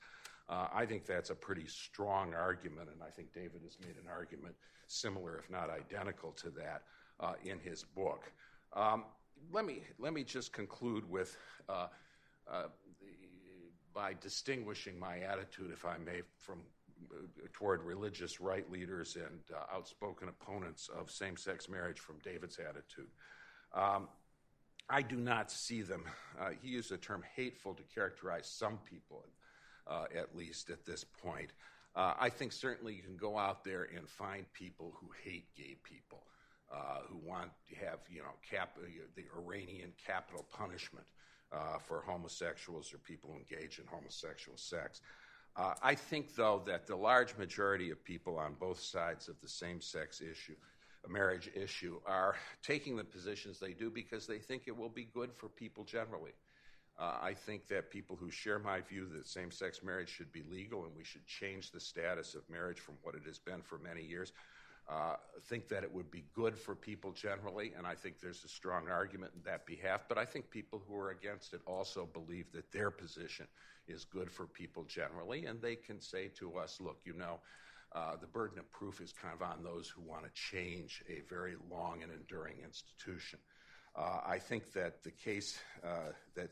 Uh, 0.51 0.67
I 0.73 0.85
think 0.85 1.05
that's 1.05 1.29
a 1.29 1.35
pretty 1.35 1.65
strong 1.65 2.33
argument, 2.33 2.89
and 2.91 3.01
I 3.01 3.09
think 3.09 3.33
David 3.33 3.61
has 3.63 3.77
made 3.79 3.95
an 3.95 4.09
argument 4.11 4.53
similar, 4.87 5.37
if 5.37 5.49
not 5.49 5.69
identical, 5.69 6.33
to 6.33 6.49
that 6.49 6.81
uh, 7.21 7.33
in 7.45 7.57
his 7.57 7.83
book. 7.83 8.29
Um, 8.73 9.05
let 9.53 9.65
me 9.65 9.83
let 9.97 10.13
me 10.13 10.23
just 10.23 10.51
conclude 10.51 11.09
with 11.09 11.37
uh, 11.69 11.87
uh 12.51 12.63
by 13.93 14.13
distinguishing 14.21 14.97
my 14.99 15.19
attitude, 15.19 15.69
if 15.71 15.85
I 15.85 15.97
may, 15.97 16.21
from 16.37 16.59
uh, 17.13 17.17
toward 17.51 17.83
religious 17.83 18.39
right 18.39 18.69
leaders 18.71 19.17
and 19.17 19.39
uh, 19.53 19.75
outspoken 19.75 20.29
opponents 20.29 20.89
of 20.97 21.11
same-sex 21.11 21.67
marriage 21.67 21.99
from 21.99 22.15
David's 22.23 22.57
attitude. 22.57 23.09
Um, 23.73 24.07
I 24.89 25.01
do 25.01 25.17
not 25.17 25.51
see 25.51 25.81
them. 25.81 26.05
He 26.61 26.69
used 26.69 26.89
the 26.89 26.97
term 26.97 27.21
hateful 27.35 27.73
to 27.73 27.83
characterize 27.93 28.47
some 28.47 28.79
people, 28.89 29.25
at 29.89 30.35
least 30.35 30.69
at 30.69 30.85
this 30.85 31.03
point. 31.03 31.51
Uh, 31.95 32.13
I 32.17 32.29
think 32.29 32.53
certainly 32.53 32.93
you 32.93 33.03
can 33.03 33.17
go 33.17 33.37
out 33.37 33.63
there 33.63 33.87
and 33.95 34.07
find 34.07 34.45
people 34.53 34.93
who 34.99 35.09
hate 35.23 35.53
gay 35.57 35.75
people, 35.83 36.23
uh, 36.73 36.99
who 37.09 37.17
want 37.17 37.51
to 37.69 37.75
have, 37.75 37.99
you 38.09 38.19
know, 38.19 38.31
cap- 38.49 38.77
uh, 38.81 38.87
the 39.15 39.25
Iranian 39.37 39.91
capital 40.05 40.45
punishment 40.53 41.05
uh, 41.51 41.79
for 41.79 42.01
homosexuals 42.01 42.93
or 42.93 42.97
people 42.99 43.31
who 43.31 43.37
engage 43.37 43.79
in 43.79 43.85
homosexual 43.87 44.57
sex. 44.57 45.01
I 45.83 45.95
think, 45.95 46.33
though, 46.35 46.63
that 46.65 46.87
the 46.87 46.95
large 46.95 47.35
majority 47.37 47.91
of 47.91 48.01
people 48.05 48.37
on 48.37 48.53
both 48.57 48.79
sides 48.79 49.27
of 49.27 49.35
the 49.41 49.49
same 49.49 49.81
sex 49.81 50.21
issue 50.21 50.55
marriage 51.09 51.49
issue 51.55 51.99
are 52.05 52.35
taking 52.63 52.95
the 52.95 53.03
positions 53.03 53.59
they 53.59 53.73
do 53.73 53.89
because 53.89 54.27
they 54.27 54.37
think 54.37 54.63
it 54.67 54.77
will 54.77 54.89
be 54.89 55.05
good 55.13 55.31
for 55.33 55.49
people 55.49 55.83
generally. 55.83 56.31
Uh, 57.01 57.17
I 57.19 57.33
think 57.33 57.67
that 57.69 57.89
people 57.89 58.15
who 58.15 58.29
share 58.29 58.59
my 58.59 58.79
view 58.81 59.07
that 59.15 59.25
same 59.25 59.49
sex 59.49 59.81
marriage 59.83 60.09
should 60.09 60.31
be 60.31 60.43
legal 60.51 60.85
and 60.85 60.95
we 60.95 61.03
should 61.03 61.25
change 61.25 61.71
the 61.71 61.79
status 61.79 62.35
of 62.35 62.47
marriage 62.47 62.79
from 62.79 62.95
what 63.01 63.15
it 63.15 63.23
has 63.25 63.39
been 63.39 63.63
for 63.63 63.79
many 63.79 64.03
years 64.03 64.33
uh, 64.89 65.15
think 65.47 65.67
that 65.69 65.83
it 65.83 65.93
would 65.93 66.11
be 66.11 66.25
good 66.33 66.57
for 66.57 66.75
people 66.75 67.11
generally, 67.11 67.73
and 67.77 67.87
I 67.87 67.95
think 67.95 68.19
there's 68.19 68.43
a 68.43 68.49
strong 68.49 68.89
argument 68.89 69.31
in 69.35 69.41
that 69.43 69.65
behalf. 69.65 70.01
But 70.07 70.17
I 70.17 70.25
think 70.25 70.49
people 70.49 70.81
who 70.87 70.97
are 70.97 71.11
against 71.11 71.53
it 71.53 71.61
also 71.65 72.05
believe 72.05 72.51
that 72.51 72.71
their 72.71 72.91
position 72.91 73.47
is 73.87 74.03
good 74.03 74.29
for 74.29 74.45
people 74.45 74.83
generally, 74.83 75.45
and 75.45 75.61
they 75.61 75.75
can 75.75 75.99
say 76.01 76.27
to 76.39 76.57
us, 76.57 76.79
look, 76.81 76.99
you 77.05 77.13
know, 77.13 77.39
uh, 77.93 78.15
the 78.19 78.27
burden 78.27 78.57
of 78.59 78.69
proof 78.71 79.01
is 79.01 79.13
kind 79.13 79.33
of 79.33 79.41
on 79.41 79.63
those 79.63 79.89
who 79.89 80.01
want 80.01 80.23
to 80.23 80.31
change 80.33 81.03
a 81.09 81.21
very 81.29 81.55
long 81.69 82.03
and 82.03 82.11
enduring 82.11 82.55
institution. 82.63 83.39
Uh, 83.95 84.19
I 84.25 84.39
think 84.39 84.71
that 84.73 85.03
the 85.03 85.11
case 85.11 85.59
uh, 85.83 86.13
that 86.35 86.51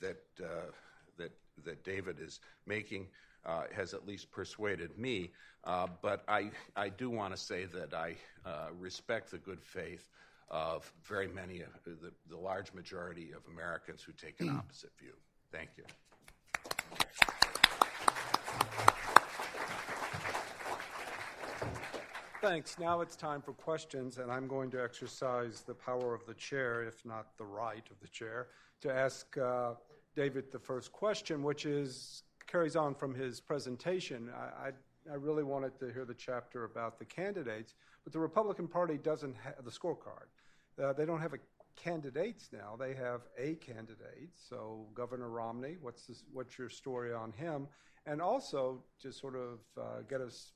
that 0.00 0.22
uh, 0.42 0.70
that 1.18 1.32
that 1.64 1.84
David 1.84 2.16
is 2.20 2.40
making 2.66 3.06
uh, 3.46 3.64
has 3.74 3.94
at 3.94 4.06
least 4.06 4.30
persuaded 4.30 4.98
me. 4.98 5.30
but 5.64 6.24
I 6.28 6.88
do 6.96 7.10
want 7.10 7.34
to 7.34 7.40
say 7.40 7.66
that 7.66 7.94
I 7.94 8.16
respect 8.78 9.30
the 9.30 9.38
good 9.38 9.62
faith 9.62 10.08
of 10.50 10.92
very 11.04 11.28
many 11.28 11.62
the 12.28 12.36
large 12.36 12.72
majority 12.72 13.32
of 13.32 13.42
Americans 13.52 14.02
who 14.02 14.12
take 14.12 14.40
an 14.40 14.50
opposite 14.50 14.90
view. 14.98 15.14
Thank 15.52 15.70
you. 15.76 15.84
Thanks. 22.44 22.78
Now 22.78 23.00
it's 23.00 23.16
time 23.16 23.40
for 23.40 23.54
questions, 23.54 24.18
and 24.18 24.30
I'm 24.30 24.46
going 24.46 24.70
to 24.72 24.82
exercise 24.82 25.62
the 25.62 25.72
power 25.72 26.12
of 26.12 26.26
the 26.26 26.34
chair, 26.34 26.82
if 26.82 27.02
not 27.06 27.38
the 27.38 27.44
right 27.46 27.82
of 27.90 27.98
the 28.02 28.08
chair, 28.08 28.48
to 28.82 28.92
ask 28.92 29.38
uh, 29.38 29.72
David 30.14 30.52
the 30.52 30.58
first 30.58 30.92
question, 30.92 31.42
which 31.42 31.64
is 31.64 32.22
carries 32.46 32.76
on 32.76 32.94
from 32.94 33.14
his 33.14 33.40
presentation. 33.40 34.28
I, 34.36 34.68
I, 34.68 34.70
I, 35.10 35.14
really 35.14 35.42
wanted 35.42 35.78
to 35.78 35.90
hear 35.90 36.04
the 36.04 36.12
chapter 36.12 36.64
about 36.64 36.98
the 36.98 37.06
candidates, 37.06 37.76
but 38.04 38.12
the 38.12 38.20
Republican 38.20 38.68
Party 38.68 38.98
doesn't 38.98 39.36
have 39.36 39.64
the 39.64 39.70
scorecard. 39.70 40.28
Uh, 40.78 40.92
they 40.92 41.06
don't 41.06 41.22
have 41.22 41.32
a 41.32 41.38
candidates 41.76 42.50
now. 42.52 42.76
They 42.78 42.92
have 42.92 43.22
a 43.38 43.54
candidate. 43.54 44.28
So 44.34 44.84
Governor 44.92 45.30
Romney, 45.30 45.76
what's 45.80 46.06
this, 46.06 46.24
what's 46.30 46.58
your 46.58 46.68
story 46.68 47.14
on 47.14 47.32
him? 47.32 47.68
And 48.04 48.20
also 48.20 48.84
to 49.00 49.12
sort 49.12 49.34
of 49.34 49.60
uh, 49.80 50.02
get 50.10 50.20
us 50.20 50.52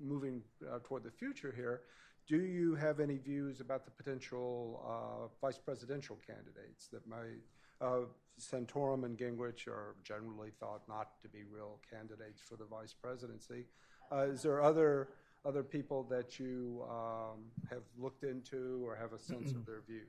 moving 0.00 0.42
uh, 0.70 0.78
toward 0.84 1.02
the 1.02 1.10
future 1.10 1.52
here, 1.54 1.82
do 2.28 2.36
you 2.36 2.74
have 2.74 3.00
any 3.00 3.16
views 3.16 3.60
about 3.60 3.84
the 3.84 3.90
potential 3.90 4.82
uh, 4.86 5.28
vice 5.40 5.58
presidential 5.58 6.18
candidates 6.26 6.88
that 6.92 7.06
might? 7.06 7.40
Uh, 7.80 8.00
Santorum 8.38 9.04
and 9.04 9.16
Gingrich 9.16 9.66
are 9.66 9.96
generally 10.04 10.50
thought 10.60 10.82
not 10.88 11.20
to 11.22 11.28
be 11.28 11.38
real 11.50 11.80
candidates 11.90 12.40
for 12.40 12.56
the 12.56 12.64
vice 12.64 12.92
presidency. 12.92 13.64
Uh, 14.12 14.26
is 14.30 14.42
there 14.42 14.62
other 14.62 15.08
other 15.44 15.62
people 15.62 16.04
that 16.10 16.38
you 16.38 16.84
um, 16.90 17.44
have 17.70 17.82
looked 17.96 18.24
into 18.24 18.84
or 18.84 18.96
have 18.96 19.12
a 19.12 19.18
sense 19.18 19.52
of 19.52 19.64
their 19.64 19.80
views? 19.86 20.08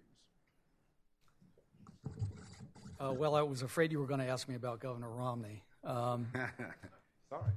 Uh, 3.00 3.14
well, 3.14 3.36
I 3.36 3.42
was 3.44 3.62
afraid 3.62 3.92
you 3.92 4.00
were 4.00 4.08
going 4.08 4.20
to 4.20 4.28
ask 4.28 4.50
me 4.50 4.56
about 4.56 4.80
Governor 4.80 5.10
Romney. 5.10 5.64
Um, 5.84 6.28
Sorry 7.30 7.52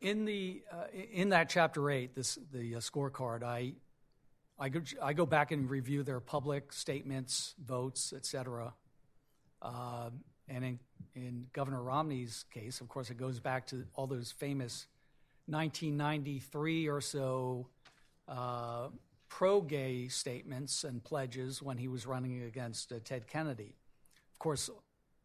in 0.00 0.24
the 0.24 0.62
uh, 0.72 0.84
in 1.12 1.30
that 1.30 1.48
chapter 1.48 1.90
eight, 1.90 2.14
this 2.14 2.38
the 2.52 2.76
uh, 2.76 2.78
scorecard, 2.78 3.42
I 3.42 3.74
I 4.60 4.68
go, 4.68 4.82
I 5.02 5.14
go 5.14 5.24
back 5.24 5.52
and 5.52 5.70
review 5.70 6.02
their 6.02 6.20
public 6.20 6.74
statements, 6.74 7.54
votes, 7.64 8.12
etc. 8.14 8.74
Uh, 9.62 10.10
and 10.48 10.64
in, 10.64 10.78
in 11.14 11.46
Governor 11.54 11.82
Romney's 11.82 12.44
case, 12.52 12.82
of 12.82 12.88
course, 12.88 13.08
it 13.08 13.16
goes 13.16 13.40
back 13.40 13.66
to 13.68 13.86
all 13.94 14.06
those 14.06 14.30
famous 14.32 14.86
1993 15.46 16.88
or 16.88 17.00
so 17.00 17.68
uh, 18.28 18.88
pro 19.30 19.62
gay 19.62 20.08
statements 20.08 20.84
and 20.84 21.02
pledges 21.02 21.62
when 21.62 21.78
he 21.78 21.88
was 21.88 22.06
running 22.06 22.42
against 22.42 22.92
uh, 22.92 22.96
Ted 23.02 23.26
Kennedy. 23.26 23.74
Of 24.34 24.38
course, 24.38 24.68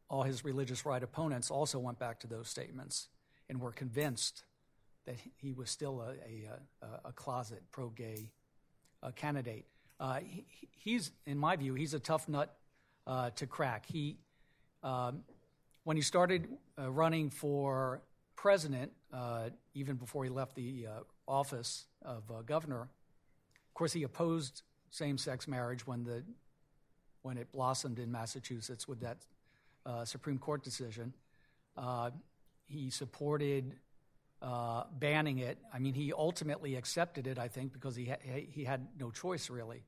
all 0.10 0.24
his 0.24 0.46
religious 0.46 0.86
right 0.86 1.04
opponents 1.04 1.52
also 1.52 1.78
went 1.78 2.00
back 2.00 2.22
to 2.22 2.28
those 2.28 2.48
statements 2.48 3.10
and 3.50 3.60
were 3.60 3.72
convinced 3.72 4.44
that 5.06 5.16
he 5.38 5.52
was 5.52 5.70
still 5.70 6.02
a, 6.02 6.86
a, 6.86 7.10
a 7.10 7.12
closet 7.12 7.62
pro 7.72 7.90
gay 7.90 8.32
uh, 9.04 9.12
candidate. 9.12 9.66
Uh, 10.00 10.20
he, 10.20 10.46
he's, 10.72 11.12
in 11.26 11.38
my 11.38 11.56
view, 11.56 11.74
he's 11.76 11.94
a 11.94 12.00
tough 12.00 12.28
nut 12.28 12.58
uh, 13.08 13.30
to 13.32 13.46
crack. 13.46 13.86
He, 13.86 14.18
um, 14.84 15.24
when 15.84 15.96
he 15.96 16.04
started 16.04 16.48
uh, 16.80 16.90
running 16.92 17.30
for 17.30 18.02
president, 18.36 18.92
uh, 19.14 19.50
even 19.74 19.96
before 19.96 20.24
he 20.24 20.30
left 20.30 20.56
the 20.56 20.88
uh, 20.88 21.00
office 21.28 21.86
of 22.04 22.24
governor, 22.46 22.82
of 22.82 23.74
course, 23.74 23.94
he 23.94 24.04
opposed 24.04 24.64
same-sex 24.90 25.48
marriage 25.48 25.86
when 25.86 26.04
the 26.04 26.24
when 27.22 27.38
it 27.38 27.52
blossomed 27.52 27.98
in 27.98 28.12
Massachusetts 28.12 28.88
with 28.88 29.00
that 29.00 29.18
Supreme 30.08 30.38
Court 30.38 30.64
decision. 30.64 31.12
He 32.68 32.90
supported 32.90 33.76
uh, 34.42 34.84
banning 35.00 35.40
it. 35.40 35.58
I 35.74 35.80
mean, 35.80 35.94
he 35.94 36.14
ultimately 36.14 36.76
accepted 36.76 37.28
it, 37.28 37.40
I 37.40 37.48
think, 37.48 37.74
because 37.74 37.96
he 37.96 38.06
ha- 38.06 38.46
he 38.52 38.64
had 38.64 38.88
no 39.00 39.12
choice 39.12 39.50
really. 39.50 39.84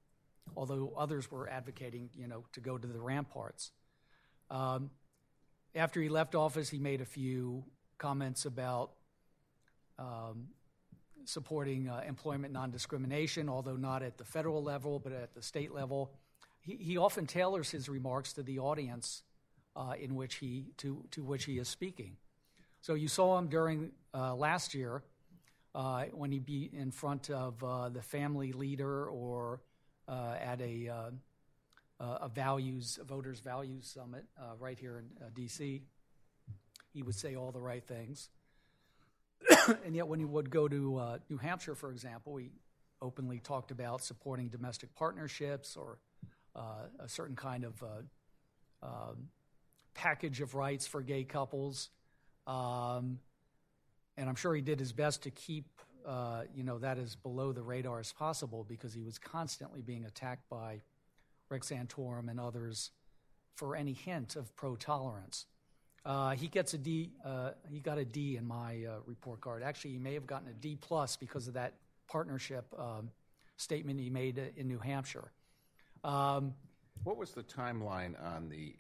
Although 0.55 0.93
others 0.97 1.29
were 1.29 1.49
advocating, 1.49 2.09
you 2.15 2.27
know, 2.27 2.45
to 2.53 2.61
go 2.61 2.77
to 2.77 2.87
the 2.87 2.99
ramparts. 2.99 3.71
Um, 4.49 4.91
after 5.75 6.01
he 6.01 6.09
left 6.09 6.35
office, 6.35 6.69
he 6.69 6.79
made 6.79 7.01
a 7.01 7.05
few 7.05 7.65
comments 7.97 8.45
about 8.45 8.91
um, 9.99 10.47
supporting 11.25 11.89
uh, 11.89 12.01
employment 12.07 12.53
non-discrimination, 12.53 13.49
although 13.49 13.75
not 13.75 14.03
at 14.03 14.17
the 14.17 14.23
federal 14.23 14.63
level, 14.63 14.99
but 14.99 15.11
at 15.11 15.33
the 15.33 15.41
state 15.41 15.73
level. 15.73 16.13
He, 16.61 16.77
he 16.77 16.97
often 16.97 17.27
tailors 17.27 17.69
his 17.69 17.89
remarks 17.89 18.33
to 18.33 18.43
the 18.43 18.59
audience 18.59 19.23
uh, 19.75 19.93
in 19.99 20.15
which 20.15 20.35
he 20.35 20.67
to 20.77 21.03
to 21.11 21.23
which 21.23 21.45
he 21.45 21.59
is 21.59 21.67
speaking. 21.67 22.17
So 22.87 22.93
you 22.93 23.09
saw 23.09 23.37
him 23.37 23.49
during 23.49 23.91
uh, 24.13 24.33
last 24.33 24.73
year 24.73 25.03
uh, 25.75 26.05
when 26.13 26.31
he'd 26.31 26.45
be 26.45 26.69
in 26.71 26.89
front 26.89 27.29
of 27.29 27.61
uh, 27.61 27.89
the 27.89 28.01
family 28.01 28.53
leader 28.53 29.09
or 29.09 29.59
uh, 30.07 30.35
at 30.39 30.61
a, 30.61 30.87
uh, 30.87 31.09
uh, 31.99 32.17
a 32.21 32.29
values, 32.29 32.97
a 33.01 33.03
voters' 33.03 33.41
values 33.41 33.87
summit 33.93 34.23
right 34.57 34.79
here 34.79 34.99
in 34.99 35.09
D.C. 35.35 35.81
He 36.93 37.03
would 37.03 37.15
say 37.15 37.35
all 37.35 37.51
the 37.51 37.59
right 37.59 37.85
things. 37.85 38.29
and 39.85 39.93
yet, 39.93 40.07
when 40.07 40.19
he 40.19 40.25
would 40.25 40.49
go 40.49 40.69
to 40.69 41.19
New 41.27 41.37
Hampshire, 41.39 41.75
for 41.75 41.91
example, 41.91 42.37
he 42.37 42.51
openly 43.01 43.39
talked 43.41 43.71
about 43.71 44.01
supporting 44.01 44.47
domestic 44.47 44.95
partnerships 44.95 45.75
or 45.75 45.97
a 46.55 47.09
certain 47.09 47.35
kind 47.35 47.65
of 47.65 47.83
um, 48.81 49.27
package 49.93 50.39
of 50.39 50.55
rights 50.55 50.87
for 50.87 51.01
gay 51.01 51.25
couples. 51.25 51.89
Um, 52.47 53.19
and 54.17 54.27
I'm 54.27 54.35
sure 54.35 54.55
he 54.55 54.61
did 54.61 54.79
his 54.79 54.93
best 54.93 55.23
to 55.23 55.31
keep 55.31 55.65
uh, 56.07 56.43
you 56.55 56.63
know 56.63 56.79
that 56.79 56.97
as 56.97 57.15
below 57.15 57.51
the 57.51 57.61
radar 57.61 57.99
as 57.99 58.13
possible 58.13 58.65
because 58.67 58.93
he 58.93 59.03
was 59.03 59.19
constantly 59.19 59.81
being 59.81 60.05
attacked 60.05 60.49
by 60.49 60.81
Rick 61.49 61.63
Santorum 61.63 62.29
and 62.29 62.39
others 62.39 62.91
for 63.55 63.75
any 63.75 63.93
hint 63.93 64.35
of 64.35 64.55
pro 64.55 64.75
tolerance. 64.77 65.45
Uh, 66.05 66.31
he 66.31 66.47
gets 66.47 66.73
a 66.73 66.77
D. 66.77 67.11
Uh, 67.25 67.51
he 67.69 67.79
got 67.81 67.97
a 67.97 68.05
D 68.05 68.37
in 68.37 68.45
my 68.45 68.85
uh, 68.85 68.99
report 69.05 69.41
card. 69.41 69.61
Actually, 69.61 69.91
he 69.91 69.97
may 69.97 70.13
have 70.13 70.25
gotten 70.25 70.47
a 70.47 70.53
D 70.53 70.77
plus 70.79 71.17
because 71.17 71.49
of 71.49 71.55
that 71.55 71.73
partnership 72.07 72.65
um, 72.79 73.09
statement 73.57 73.99
he 73.99 74.09
made 74.09 74.39
in 74.55 74.67
New 74.69 74.79
Hampshire. 74.79 75.33
Um, 76.05 76.53
what 77.03 77.17
was 77.17 77.31
the 77.31 77.43
timeline 77.43 78.13
on 78.23 78.47
the 78.47 78.75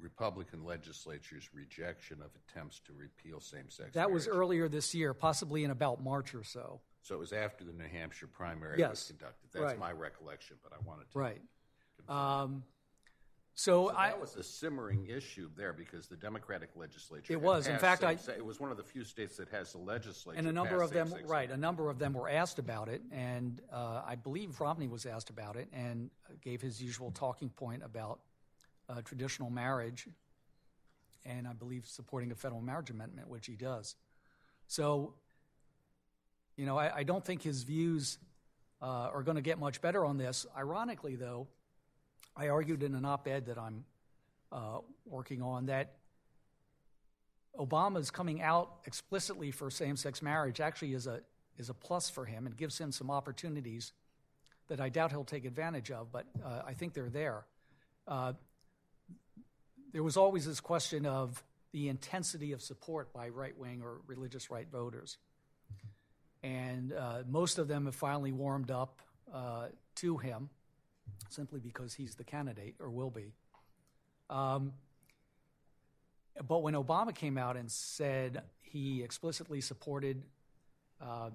Republican 0.00 0.64
legislature's 0.64 1.48
rejection 1.52 2.18
of 2.22 2.30
attempts 2.36 2.80
to 2.80 2.92
repeal 2.92 3.40
same-sex 3.40 3.94
That 3.94 4.10
was 4.10 4.26
earlier 4.28 4.68
this 4.68 4.94
year, 4.94 5.14
possibly 5.14 5.64
in 5.64 5.70
about 5.70 6.02
March 6.02 6.34
or 6.34 6.44
so. 6.44 6.80
So 7.02 7.14
it 7.14 7.18
was 7.18 7.32
after 7.32 7.64
the 7.64 7.72
New 7.72 7.88
Hampshire 7.88 8.26
primary 8.26 8.78
yes. 8.78 8.90
was 8.90 9.04
conducted. 9.04 9.48
That's 9.52 9.64
right. 9.64 9.78
my 9.78 9.92
recollection, 9.92 10.56
but 10.62 10.72
I 10.72 10.76
wanted 10.86 11.10
to. 11.12 11.18
Right. 11.18 11.40
Um, 12.08 12.64
so, 13.54 13.88
so 13.88 13.96
I, 13.96 14.08
that 14.08 14.20
was 14.20 14.36
a 14.36 14.42
simmering 14.42 15.06
issue 15.06 15.50
there 15.56 15.72
because 15.72 16.08
the 16.08 16.16
Democratic 16.16 16.70
legislature. 16.76 17.32
It 17.32 17.40
was. 17.40 17.66
In 17.66 17.78
fact, 17.78 18.04
I, 18.04 18.12
it 18.12 18.44
was 18.44 18.60
one 18.60 18.70
of 18.70 18.76
the 18.76 18.82
few 18.82 19.04
states 19.04 19.36
that 19.36 19.48
has 19.48 19.74
a 19.74 19.78
legislature. 19.78 20.38
And 20.38 20.46
a 20.46 20.52
number 20.52 20.82
of 20.82 20.92
them, 20.92 21.12
right? 21.26 21.50
A 21.50 21.56
number 21.56 21.90
of 21.90 21.98
them 21.98 22.12
were 22.12 22.28
asked 22.28 22.58
about 22.58 22.88
it, 22.88 23.02
and 23.12 23.60
uh, 23.72 24.02
I 24.06 24.14
believe 24.14 24.60
Romney 24.60 24.88
was 24.88 25.04
asked 25.04 25.30
about 25.30 25.56
it 25.56 25.68
and 25.72 26.10
gave 26.42 26.62
his 26.62 26.82
usual 26.82 27.10
talking 27.10 27.50
point 27.50 27.82
about 27.84 28.20
uh, 28.90 29.02
traditional 29.02 29.50
marriage 29.50 30.06
and 31.24 31.46
I 31.46 31.52
believe 31.52 31.86
supporting 31.86 32.32
a 32.32 32.34
federal 32.34 32.60
marriage 32.60 32.90
amendment, 32.90 33.28
which 33.28 33.46
he 33.46 33.54
does. 33.54 33.94
So, 34.66 35.14
you 36.56 36.66
know, 36.66 36.78
I, 36.78 36.98
I 36.98 37.02
don't 37.02 37.24
think 37.24 37.42
his 37.42 37.62
views 37.62 38.18
uh, 38.80 39.10
are 39.12 39.22
going 39.22 39.36
to 39.36 39.42
get 39.42 39.58
much 39.58 39.80
better 39.80 40.04
on 40.04 40.16
this. 40.16 40.46
Ironically, 40.56 41.16
though, 41.16 41.46
I 42.36 42.48
argued 42.48 42.82
in 42.82 42.94
an 42.94 43.04
op 43.04 43.28
ed 43.28 43.46
that 43.46 43.58
I'm 43.58 43.84
uh, 44.50 44.78
working 45.04 45.42
on 45.42 45.66
that 45.66 45.94
Obama's 47.58 48.10
coming 48.10 48.40
out 48.40 48.76
explicitly 48.86 49.50
for 49.50 49.70
same 49.70 49.96
sex 49.96 50.22
marriage 50.22 50.60
actually 50.60 50.94
is 50.94 51.06
a, 51.06 51.20
is 51.58 51.68
a 51.68 51.74
plus 51.74 52.08
for 52.08 52.24
him 52.24 52.46
and 52.46 52.56
gives 52.56 52.78
him 52.78 52.92
some 52.92 53.10
opportunities 53.10 53.92
that 54.68 54.80
I 54.80 54.88
doubt 54.88 55.10
he'll 55.10 55.24
take 55.24 55.44
advantage 55.44 55.90
of, 55.90 56.12
but 56.12 56.26
uh, 56.44 56.62
I 56.64 56.74
think 56.74 56.94
they're 56.94 57.10
there. 57.10 57.44
There 59.92 60.02
was 60.02 60.16
always 60.16 60.46
this 60.46 60.60
question 60.60 61.04
of 61.04 61.42
the 61.72 61.88
intensity 61.88 62.52
of 62.52 62.62
support 62.62 63.12
by 63.12 63.28
right 63.28 63.56
wing 63.56 63.82
or 63.82 64.00
religious 64.06 64.50
right 64.50 64.68
voters. 64.70 65.18
And 66.42 66.92
uh, 66.92 67.22
most 67.28 67.58
of 67.58 67.68
them 67.68 67.86
have 67.86 67.94
finally 67.94 68.32
warmed 68.32 68.70
up 68.70 69.00
uh, 69.32 69.66
to 69.96 70.16
him 70.16 70.48
simply 71.28 71.60
because 71.60 71.94
he's 71.94 72.14
the 72.14 72.24
candidate 72.24 72.76
or 72.80 72.88
will 72.90 73.10
be. 73.10 73.32
Um, 74.28 74.72
but 76.46 76.62
when 76.62 76.74
Obama 76.74 77.14
came 77.14 77.36
out 77.36 77.56
and 77.56 77.70
said 77.70 78.42
he 78.62 79.02
explicitly 79.02 79.60
supported 79.60 80.22
uh, 81.00 81.30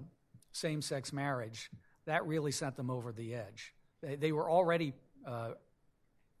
same 0.52 0.80
sex 0.80 1.12
marriage, 1.12 1.70
that 2.06 2.26
really 2.26 2.52
sent 2.52 2.76
them 2.76 2.90
over 2.90 3.12
the 3.12 3.34
edge. 3.34 3.74
They, 4.02 4.16
they 4.16 4.32
were 4.32 4.50
already 4.50 4.94
uh, 5.26 5.50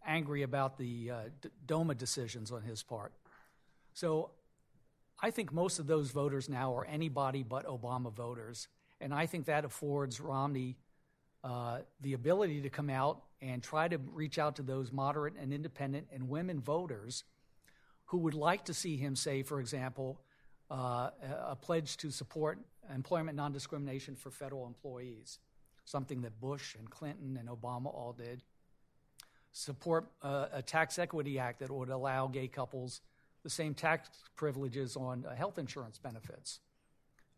angry 0.06 0.42
about 0.42 0.78
the 0.78 1.10
uh, 1.10 1.20
D- 1.40 1.48
DOMA 1.66 1.94
decisions 1.94 2.52
on 2.52 2.62
his 2.62 2.82
part. 2.82 3.12
So 3.92 4.30
I 5.20 5.30
think 5.30 5.52
most 5.52 5.78
of 5.78 5.86
those 5.86 6.10
voters 6.10 6.48
now 6.48 6.74
are 6.76 6.84
anybody 6.84 7.42
but 7.42 7.66
Obama 7.66 8.12
voters. 8.12 8.68
And 9.00 9.12
I 9.12 9.26
think 9.26 9.46
that 9.46 9.64
affords 9.64 10.20
Romney 10.20 10.76
uh, 11.44 11.78
the 12.00 12.12
ability 12.12 12.62
to 12.62 12.70
come 12.70 12.90
out 12.90 13.22
and 13.40 13.62
try 13.62 13.88
to 13.88 13.98
reach 14.12 14.38
out 14.38 14.56
to 14.56 14.62
those 14.62 14.90
moderate 14.90 15.34
and 15.40 15.52
independent 15.52 16.08
and 16.12 16.28
women 16.28 16.60
voters 16.60 17.24
who 18.06 18.18
would 18.18 18.34
like 18.34 18.64
to 18.64 18.74
see 18.74 18.96
him 18.96 19.14
say, 19.14 19.42
for 19.42 19.60
example, 19.60 20.20
uh, 20.70 21.10
a 21.46 21.56
pledge 21.56 21.96
to 21.98 22.10
support 22.10 22.58
employment 22.92 23.36
non 23.36 23.52
discrimination 23.52 24.16
for 24.16 24.30
federal 24.30 24.66
employees, 24.66 25.38
something 25.84 26.22
that 26.22 26.40
Bush 26.40 26.74
and 26.74 26.90
Clinton 26.90 27.36
and 27.38 27.48
Obama 27.48 27.86
all 27.86 28.14
did 28.16 28.42
support 29.56 30.06
uh, 30.22 30.48
a 30.52 30.60
tax 30.60 30.98
equity 30.98 31.38
act 31.38 31.60
that 31.60 31.70
would 31.70 31.88
allow 31.88 32.26
gay 32.26 32.46
couples 32.46 33.00
the 33.42 33.48
same 33.48 33.72
tax 33.72 34.10
privileges 34.36 34.96
on 34.96 35.24
uh, 35.24 35.34
health 35.34 35.56
insurance 35.56 35.98
benefits. 35.98 36.60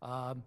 Um, 0.03 0.43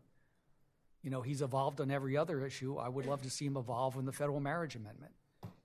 you 1.01 1.09
know, 1.09 1.21
he's 1.21 1.41
evolved 1.41 1.79
on 1.79 1.89
every 1.89 2.17
other 2.17 2.45
issue. 2.45 2.75
I 2.75 2.89
would 2.89 3.05
love 3.05 3.21
to 3.21 3.29
see 3.29 3.45
him 3.45 3.55
evolve 3.55 3.95
in 3.95 4.05
the 4.05 4.11
federal 4.11 4.41
marriage 4.41 4.75
amendment 4.75 5.13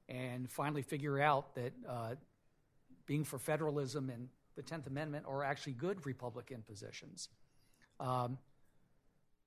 and 0.08 0.48
finally 0.48 0.82
figure 0.82 1.20
out 1.20 1.56
that 1.56 1.72
uh, 1.88 2.14
being 3.06 3.24
for 3.24 3.38
federalism 3.38 4.08
and 4.08 4.28
the 4.54 4.62
10th 4.62 4.86
Amendment 4.86 5.26
are 5.28 5.42
actually 5.42 5.72
good 5.72 6.06
Republican 6.06 6.62
positions. 6.62 7.28
Um, 7.98 8.38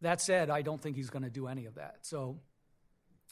that 0.01 0.20
said, 0.20 0.49
I 0.49 0.62
don't 0.62 0.82
think 0.82 0.97
he's 0.97 1.10
going 1.10 1.24
to 1.24 1.30
do 1.30 1.47
any 1.47 1.66
of 1.66 1.76
that. 1.76 1.99
So 2.01 2.38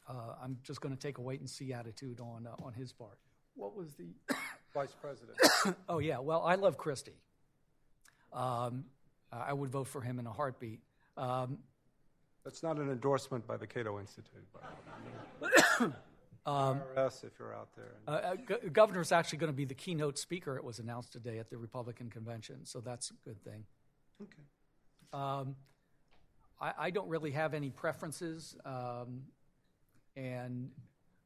uh, 0.08 0.36
I'm 0.42 0.58
just 0.64 0.82
going 0.82 0.96
to 0.96 1.00
take 1.00 1.18
a 1.18 1.22
wait 1.22 1.40
and 1.40 1.50
see 1.50 1.74
attitude 1.74 2.20
on 2.20 2.48
uh, 2.48 2.64
on 2.64 2.74
his 2.74 2.94
part. 2.94 3.18
What 3.56 3.76
was 3.76 3.94
the 3.94 4.08
vice 4.74 4.96
president? 5.00 5.38
oh 5.90 6.00
yeah, 6.00 6.20
well 6.20 6.44
I 6.44 6.56
love 6.56 6.78
Christie. 6.78 7.20
Um, 8.34 8.86
I 9.32 9.54
would 9.54 9.70
vote 9.70 9.88
for 9.88 10.02
him 10.02 10.20
in 10.20 10.28
a 10.28 10.32
heartbeat. 10.32 10.80
Um, 11.18 11.58
That's 12.44 12.64
not 12.64 12.78
an 12.78 12.90
endorsement 12.90 13.46
by 13.46 13.58
the 13.58 13.68
Cato 13.68 14.00
Institute. 14.00 14.46
um, 16.46 16.82
IRS, 16.96 17.24
if 17.26 17.32
you're 17.40 17.54
out 17.54 17.70
there. 17.76 17.96
Uh, 18.08 18.12
uh, 18.12 18.36
go- 18.36 18.70
governor's 18.72 19.12
actually 19.12 19.40
going 19.40 19.52
to 19.52 19.58
be 19.58 19.66
the 19.66 19.74
keynote 19.74 20.18
speaker. 20.18 20.56
It 20.56 20.64
was 20.64 20.80
announced 20.80 21.12
today 21.12 21.40
at 21.40 21.50
the 21.50 21.58
Republican 21.58 22.10
convention, 22.10 22.66
so 22.66 22.80
that's 22.80 23.12
a 23.12 23.14
good 23.26 23.44
thing. 23.44 23.66
Okay. 24.22 24.44
Um, 25.14 25.56
I, 26.60 26.74
I, 26.78 26.90
don't 26.90 27.08
really 27.08 27.32
have 27.32 27.54
any 27.54 27.70
preferences. 27.70 28.56
Um, 28.66 29.24
And 30.18 30.72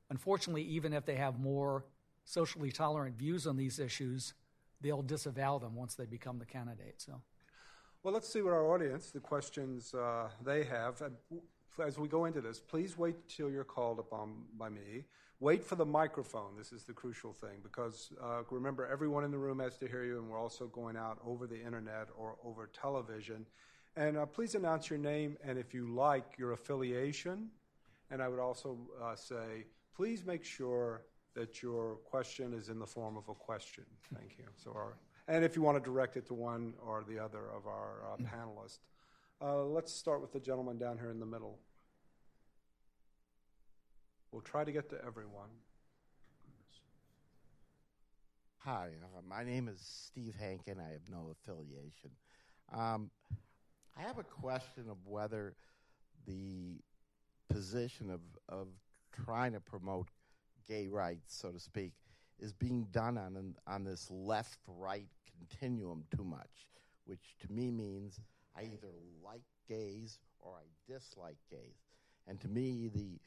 unfortunately, 0.10 0.64
even 0.64 0.92
if 0.94 1.06
they 1.06 1.16
have 1.16 1.40
more 1.40 1.86
socially 2.26 2.72
tolerant 2.72 3.18
views 3.18 3.48
on 3.48 3.56
these 3.56 3.80
issues, 3.80 4.34
they'll 4.82 5.02
disavow 5.02 5.58
them 5.58 5.76
once 5.76 5.96
they 5.96 6.06
become 6.06 6.38
the 6.40 6.46
candidate. 6.46 6.96
So, 6.98 7.22
Well, 8.04 8.14
let's 8.14 8.32
see 8.32 8.42
what 8.42 8.54
our 8.54 8.68
audience, 8.74 9.12
the 9.12 9.20
questions 9.20 9.94
uh, 9.94 10.30
they 10.44 10.64
have. 10.66 11.02
As 11.80 11.98
we 11.98 12.10
go 12.10 12.26
into 12.26 12.42
this, 12.42 12.60
please 12.60 12.98
wait 12.98 13.16
till 13.30 13.50
you're 13.50 13.64
called 13.64 14.00
upon 14.00 14.44
by 14.58 14.70
me. 14.70 15.06
Wait 15.40 15.64
for 15.64 15.76
the 15.76 15.86
microphone. 15.86 16.56
This 16.58 16.72
is 16.72 16.84
the 16.84 16.94
crucial 16.94 17.34
thing 17.34 17.58
because 17.64 18.12
uh, 18.22 18.42
remember, 18.52 18.88
everyone 18.88 19.24
in 19.24 19.32
the 19.32 19.38
room 19.38 19.60
has 19.60 19.78
to 19.78 19.88
hear 19.88 20.04
you, 20.04 20.20
and 20.20 20.30
we're 20.30 20.40
also 20.40 20.68
going 20.68 20.98
out 20.98 21.18
over 21.26 21.48
the 21.48 21.60
internet 21.60 22.10
or 22.18 22.36
over 22.44 22.70
television. 22.74 23.48
And 23.96 24.18
uh, 24.18 24.26
please 24.26 24.54
announce 24.54 24.90
your 24.90 25.00
name 25.00 25.38
and, 25.44 25.58
if 25.58 25.74
you 25.74 25.88
like, 25.88 26.36
your 26.38 26.52
affiliation. 26.52 27.50
And 28.12 28.22
I 28.22 28.28
would 28.28 28.40
also 28.40 28.78
uh, 29.02 29.16
say, 29.16 29.66
please 29.96 30.26
make 30.26 30.44
sure 30.44 31.04
that 31.34 31.64
your 31.64 31.96
question 32.04 32.54
is 32.54 32.68
in 32.68 32.78
the 32.78 32.86
form 32.86 33.16
of 33.16 33.30
a 33.30 33.34
question. 33.34 33.86
Thank 34.14 34.38
you. 34.38 34.44
So, 34.58 34.72
our, 34.72 34.98
and 35.30 35.46
if 35.46 35.56
you 35.56 35.62
want 35.62 35.82
to 35.82 35.84
direct 35.84 36.18
it 36.18 36.28
to 36.28 36.34
one 36.34 36.74
or 36.86 37.06
the 37.08 37.18
other 37.18 37.50
of 37.56 37.66
our 37.68 38.04
uh, 38.12 38.18
panelists. 38.18 38.80
Uh, 39.42 39.64
let's 39.64 39.92
start 39.92 40.22
with 40.22 40.34
the 40.34 40.40
gentleman 40.40 40.78
down 40.78 40.98
here 40.98 41.10
in 41.10 41.20
the 41.20 41.26
middle. 41.26 41.58
We'll 44.32 44.42
try 44.42 44.64
to 44.64 44.72
get 44.72 44.90
to 44.90 44.98
everyone. 45.06 45.50
Hi, 48.60 48.90
uh, 49.04 49.22
my 49.28 49.44
name 49.44 49.68
is 49.68 49.82
Steve 49.82 50.36
Hankin. 50.40 50.80
I 50.80 50.92
have 50.92 51.10
no 51.10 51.34
affiliation. 51.34 52.12
Um, 52.72 53.10
I 53.98 54.04
have 54.04 54.20
a 54.20 54.24
question 54.24 54.86
of 54.90 54.98
whether 55.06 55.56
the 56.28 56.80
position 57.54 58.10
of, 58.10 58.22
of 58.50 58.68
trying 59.26 59.54
to 59.54 59.60
promote 59.60 60.08
gay 60.68 60.88
rights, 60.88 61.36
so 61.36 61.52
to 61.52 61.60
speak, 61.60 61.94
is 62.40 62.54
being 62.54 62.88
done 62.92 63.18
on 63.18 63.36
an, 63.36 63.56
on 63.68 63.84
this 63.84 64.10
left 64.10 64.60
right 64.68 65.08
continuum 65.38 66.04
too 66.16 66.24
much, 66.24 66.68
which 67.06 67.36
to 67.40 67.52
me 67.52 67.72
means 67.72 68.20
I 68.56 68.64
either 68.64 68.94
like 69.24 69.44
gays 69.68 70.20
or 70.40 70.54
I 70.56 70.92
dislike 70.92 71.38
gays. 71.50 71.76
And 72.28 72.40
to 72.42 72.48
me, 72.48 72.90
the 72.94 73.20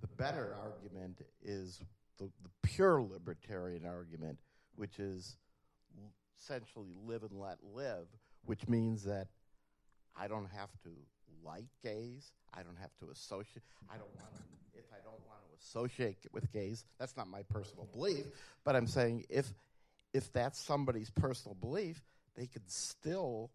the 0.00 0.06
better 0.06 0.56
argument 0.62 1.20
is 1.42 1.82
the, 2.18 2.30
the 2.42 2.50
pure 2.62 3.02
libertarian 3.02 3.84
argument, 3.84 4.38
which 4.76 4.98
is 4.98 5.36
essentially 6.38 6.94
live 7.04 7.24
and 7.24 7.40
let 7.40 7.58
live, 7.74 8.06
which 8.44 8.68
means 8.68 9.02
that 9.04 9.28
I 10.16 10.28
don't 10.28 10.48
have 10.56 10.70
to 10.84 10.90
like 11.44 11.66
gays. 11.82 12.32
I 12.54 12.62
don't 12.62 12.78
have 12.80 12.94
to 13.00 13.10
associate. 13.10 13.62
I 13.88 13.96
don't 13.96 14.14
want 14.16 14.34
to, 14.36 14.42
if 14.74 14.84
I 14.92 15.02
don't 15.02 15.20
want 15.26 15.40
to 15.48 15.66
associate 15.66 16.18
with 16.32 16.52
gays. 16.52 16.84
That's 16.98 17.16
not 17.16 17.28
my 17.28 17.42
personal 17.42 17.86
belief, 17.92 18.26
but 18.64 18.76
I'm 18.76 18.86
saying 18.86 19.24
if 19.28 19.52
if 20.12 20.32
that's 20.32 20.58
somebody's 20.58 21.10
personal 21.10 21.54
belief, 21.54 22.02
they 22.36 22.46
could 22.46 22.68
still 22.70 23.50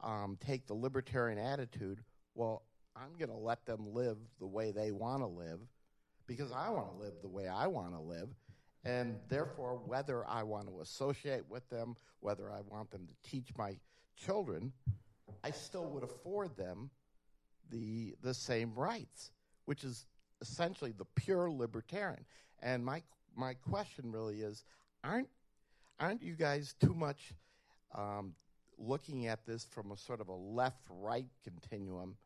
um, 0.00 0.38
take 0.44 0.66
the 0.66 0.74
libertarian 0.74 1.38
attitude. 1.38 2.00
Well, 2.34 2.62
I'm 2.96 3.16
going 3.18 3.30
to 3.30 3.44
let 3.44 3.66
them 3.66 3.92
live 3.92 4.18
the 4.38 4.46
way 4.46 4.70
they 4.70 4.92
want 4.92 5.22
to 5.22 5.26
live 5.26 5.58
because 6.26 6.52
I 6.52 6.70
want 6.70 6.92
to 6.92 7.04
live 7.04 7.14
the 7.22 7.28
way 7.28 7.48
I 7.48 7.66
want 7.66 7.92
to 7.94 8.00
live. 8.00 8.28
And 8.84 9.16
therefore, 9.28 9.80
whether 9.86 10.28
I 10.28 10.42
want 10.42 10.68
to 10.68 10.80
associate 10.80 11.44
with 11.48 11.68
them, 11.70 11.96
whether 12.20 12.50
I 12.50 12.60
want 12.60 12.90
them 12.90 13.06
to 13.06 13.30
teach 13.30 13.48
my 13.56 13.76
children, 14.16 14.72
I 15.44 15.50
still 15.50 15.84
would 15.90 16.02
afford 16.02 16.56
them 16.56 16.90
the, 17.70 18.14
the 18.22 18.32
same 18.34 18.74
rights, 18.74 19.30
which 19.66 19.84
is 19.84 20.06
essentially 20.40 20.92
the 20.92 21.04
pure 21.14 21.50
libertarian. 21.50 22.24
And 22.62 22.84
my, 22.84 23.02
my 23.36 23.54
question 23.54 24.10
really 24.10 24.40
is 24.40 24.64
aren't, 25.02 25.28
aren't 26.00 26.22
you 26.22 26.34
guys 26.34 26.74
too 26.80 26.94
much 26.94 27.34
um, 27.94 28.34
looking 28.78 29.26
at 29.26 29.44
this 29.46 29.64
from 29.64 29.92
a 29.92 29.96
sort 29.96 30.20
of 30.20 30.28
a 30.28 30.34
left 30.34 30.82
right 30.88 31.28
continuum? 31.44 32.16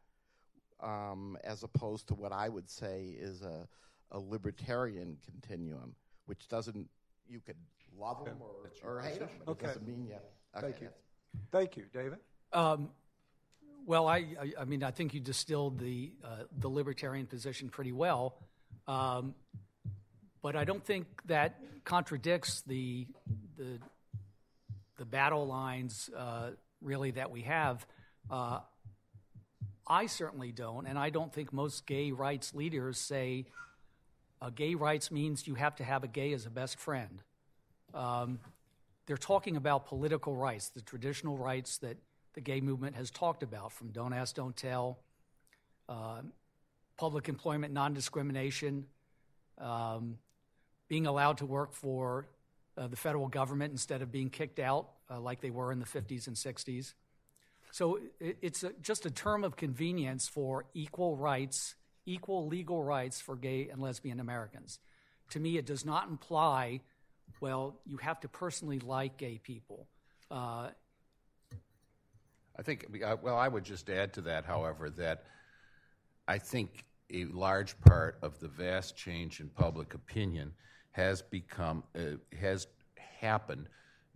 um, 0.81 1.37
as 1.43 1.65
opposed 1.65 2.07
to 2.07 2.15
what 2.15 2.31
I 2.33 2.49
would 2.49 2.71
say 2.71 3.17
is 3.19 3.43
a, 3.43 3.67
a 4.13 4.19
libertarian 4.21 5.17
continuum, 5.25 5.97
which 6.27 6.47
doesn't, 6.49 6.89
you 7.29 7.41
could 7.41 7.57
love 7.99 8.25
them 8.25 8.37
or, 8.41 8.71
or 8.89 9.01
hate 9.01 9.19
them, 9.19 9.29
but 9.45 9.51
Okay. 9.53 9.65
it 9.65 9.69
doesn't 9.71 9.87
mean 9.89 10.07
yet. 10.07 10.31
Thank 10.61 10.81
you. 10.81 10.89
Thank 11.51 11.77
you, 11.77 11.87
David. 11.93 12.19
um, 12.53 12.91
well, 13.89 14.07
I, 14.07 14.23
I, 14.61 14.67
mean, 14.67 14.83
I 14.83 14.91
think 14.91 15.15
you 15.15 15.21
distilled 15.21 15.79
the 15.79 16.13
uh, 16.23 16.45
the 16.59 16.69
libertarian 16.69 17.25
position 17.25 17.71
pretty 17.71 17.91
well, 17.91 18.35
um, 18.87 19.35
but 20.43 20.57
I 20.57 20.65
don't 20.65 20.85
think 20.85 21.07
that 21.25 21.59
contradicts 21.85 22.61
the 22.67 23.07
the 23.57 23.79
the 24.99 25.07
battle 25.07 25.47
lines 25.47 26.11
uh, 26.15 26.51
really 26.83 27.13
that 27.13 27.31
we 27.31 27.43
have. 27.43 27.87
Uh, 28.31 28.59
I 29.87 30.05
certainly 30.05 30.53
don't, 30.53 30.87
and 30.87 30.99
I 30.99 31.09
don't 31.09 31.33
think 31.33 31.51
most 31.51 31.87
gay 31.87 32.13
rights 32.13 32.55
leaders 32.55 32.99
say 32.99 33.47
uh, 34.43 34.51
gay 34.51 34.75
rights 34.75 35.11
means 35.11 35.47
you 35.47 35.55
have 35.55 35.77
to 35.77 35.85
have 35.85 36.05
a 36.05 36.09
gay 36.09 36.35
as 36.35 36.45
a 36.45 36.51
best 36.51 36.79
friend. 36.79 37.23
Um, 37.95 38.39
they're 39.07 39.17
talking 39.17 39.57
about 39.57 39.87
political 39.87 40.37
rights, 40.37 40.69
the 40.69 40.83
traditional 40.83 41.39
rights 41.39 41.79
that 41.79 41.97
the 42.39 42.43
gay 42.43 42.61
movement 42.61 42.95
has 42.95 43.11
talked 43.11 43.43
about, 43.43 43.73
from 43.73 43.89
don't 43.89 44.13
ask, 44.13 44.37
don't 44.37 44.57
tell, 44.57 45.01
uh, 45.89 46.21
public 46.97 47.29
employment 47.29 47.75
non 47.75 47.95
discrimination, 47.95 48.87
um, 49.61 50.19
being 50.87 51.09
allowed 51.09 51.39
to 51.39 51.47
work 51.47 51.75
for 51.75 52.29
uh, 52.77 52.87
the 52.87 52.95
federal 52.95 53.27
government 53.27 53.73
instead 53.73 54.03
of 54.03 54.13
being 54.13 54.31
kicked 54.31 54.61
out 54.61 54.89
uh, 55.11 55.19
like 55.19 55.41
they 55.41 55.51
were 55.51 55.73
in 55.73 55.81
the 55.81 55.85
50s 55.85 56.29
and 56.29 56.37
60s. 56.37 56.95
So 57.73 57.99
it, 58.21 58.39
it's 58.41 58.63
a, 58.63 58.73
just 58.83 59.05
a 59.05 59.11
term 59.11 59.43
of 59.43 59.57
convenience 59.57 60.29
for 60.29 60.65
equal 60.75 61.17
rights, 61.17 61.75
equal 62.07 62.47
legal 62.47 62.85
rights 62.85 63.21
for 63.21 63.35
gay 63.35 63.69
and 63.69 63.83
lesbian 63.83 64.21
Americans. 64.21 64.79
To 65.31 65.41
me, 65.41 65.59
it 65.59 65.67
does 65.67 65.85
not 65.85 66.09
imply, 66.09 66.83
well, 67.41 67.81
you 67.85 67.97
have 67.97 68.21
to 68.21 68.29
personally 68.29 68.79
like 68.79 69.17
gay 69.17 69.41
people. 69.43 69.89
Uh, 70.31 70.69
I 72.59 72.63
think, 72.63 72.87
uh, 73.05 73.17
well, 73.23 73.37
I 73.37 73.49
would 73.49 73.65
just 73.65 73.89
add 73.89 74.13
to 74.15 74.21
that, 74.23 74.45
however, 74.45 74.91
that 74.91 75.25
I 76.27 76.39
think 76.39 76.85
a 77.11 77.25
large 77.27 77.81
part 77.83 78.19
of 78.21 78.39
the 78.41 78.49
vast 78.49 78.97
change 78.97 79.41
in 79.41 79.49
public 79.49 79.95
opinion 79.95 80.53
has 80.91 81.23
become, 81.23 81.85
uh, 81.95 82.17
has 82.39 82.67
happened 82.97 83.69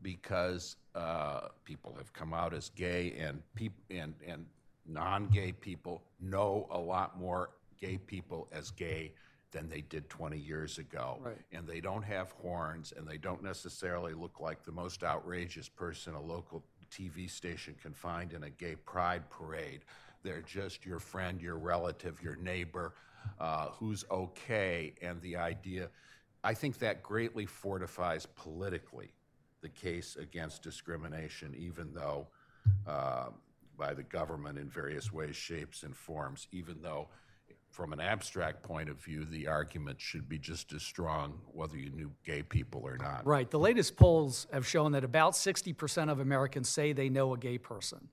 because 0.03 0.77
uh, 0.97 1.49
people 1.65 1.95
have 1.97 2.13
come 2.13 2.35
out 2.35 2.53
as 2.53 2.71
gay 2.71 3.15
and, 3.19 3.41
peop- 3.55 3.85
and, 3.91 4.15
and 4.27 4.45
non 4.87 5.29
gay 5.29 5.53
people 5.53 6.03
know 6.21 6.67
a 6.71 6.79
lot 6.79 7.19
more 7.19 7.51
gay 7.81 7.97
people 7.97 8.49
as 8.53 8.71
gay 8.73 9.13
than 9.53 9.69
they 9.69 9.83
did 9.83 10.09
20 10.09 10.37
years 10.37 10.79
ago. 10.79 11.19
Right. 11.23 11.37
And 11.53 11.67
they 11.67 11.81
don't 11.81 12.03
have 12.03 12.33
horns 12.33 12.93
and 12.97 13.07
they 13.07 13.19
don't 13.19 13.43
necessarily 13.43 14.15
look 14.15 14.41
like 14.41 14.65
the 14.65 14.73
most 14.73 15.05
outrageous 15.05 15.69
person 15.69 16.15
a 16.15 16.21
local 16.21 16.65
TV 16.93 17.31
station 17.31 17.75
can 17.81 17.95
find 17.95 18.33
in 18.33 18.45
a 18.45 18.51
gay 18.51 18.77
pride 18.77 19.29
parade. 19.31 19.81
They're 20.23 20.43
just 20.43 20.85
your 20.87 20.99
friend, 20.99 21.41
your 21.41 21.59
relative, 21.59 22.23
your 22.23 22.37
neighbor 22.37 22.95
uh, 23.39 23.69
who's 23.71 24.05
okay. 24.11 24.95
And 25.03 25.21
the 25.23 25.37
idea, 25.37 25.89
I 26.45 26.55
think 26.55 26.79
that 26.79 27.03
greatly 27.03 27.47
fortifies 27.47 28.27
politically 28.27 29.13
the 29.61 29.69
case 29.69 30.17
against 30.17 30.63
discrimination, 30.63 31.55
even 31.57 31.93
though 31.95 32.27
uh, 32.87 33.29
by 33.79 33.95
the 33.95 34.03
government 34.03 34.59
in 34.59 34.69
various 34.69 35.13
ways, 35.13 35.37
shapes, 35.37 35.83
and 35.83 35.97
forms, 35.97 36.49
even 36.53 36.83
though 36.83 37.09
from 37.73 37.95
an 37.95 38.01
abstract 38.01 38.63
point 38.63 38.91
of 38.91 38.99
view, 38.99 39.25
the 39.25 39.47
argument 39.47 39.99
should 39.99 40.29
be 40.29 40.39
just 40.39 40.73
as 40.75 40.83
strong 40.83 41.41
whether 41.53 41.77
you 41.79 41.91
knew 41.91 42.13
gay 42.23 42.43
people 42.43 42.83
or 42.85 42.99
not. 42.99 43.27
Right. 43.27 43.51
The 43.51 43.59
latest 43.59 43.97
polls 43.97 44.47
have 44.53 44.67
shown 44.67 44.93
that 44.93 45.05
about 45.05 45.33
60% 45.33 46.11
of 46.11 46.21
Americans 46.21 46.69
say 46.69 46.93
they 46.93 47.09
know 47.09 47.33
a 47.33 47.39
gay 47.39 47.57
person. 47.57 48.09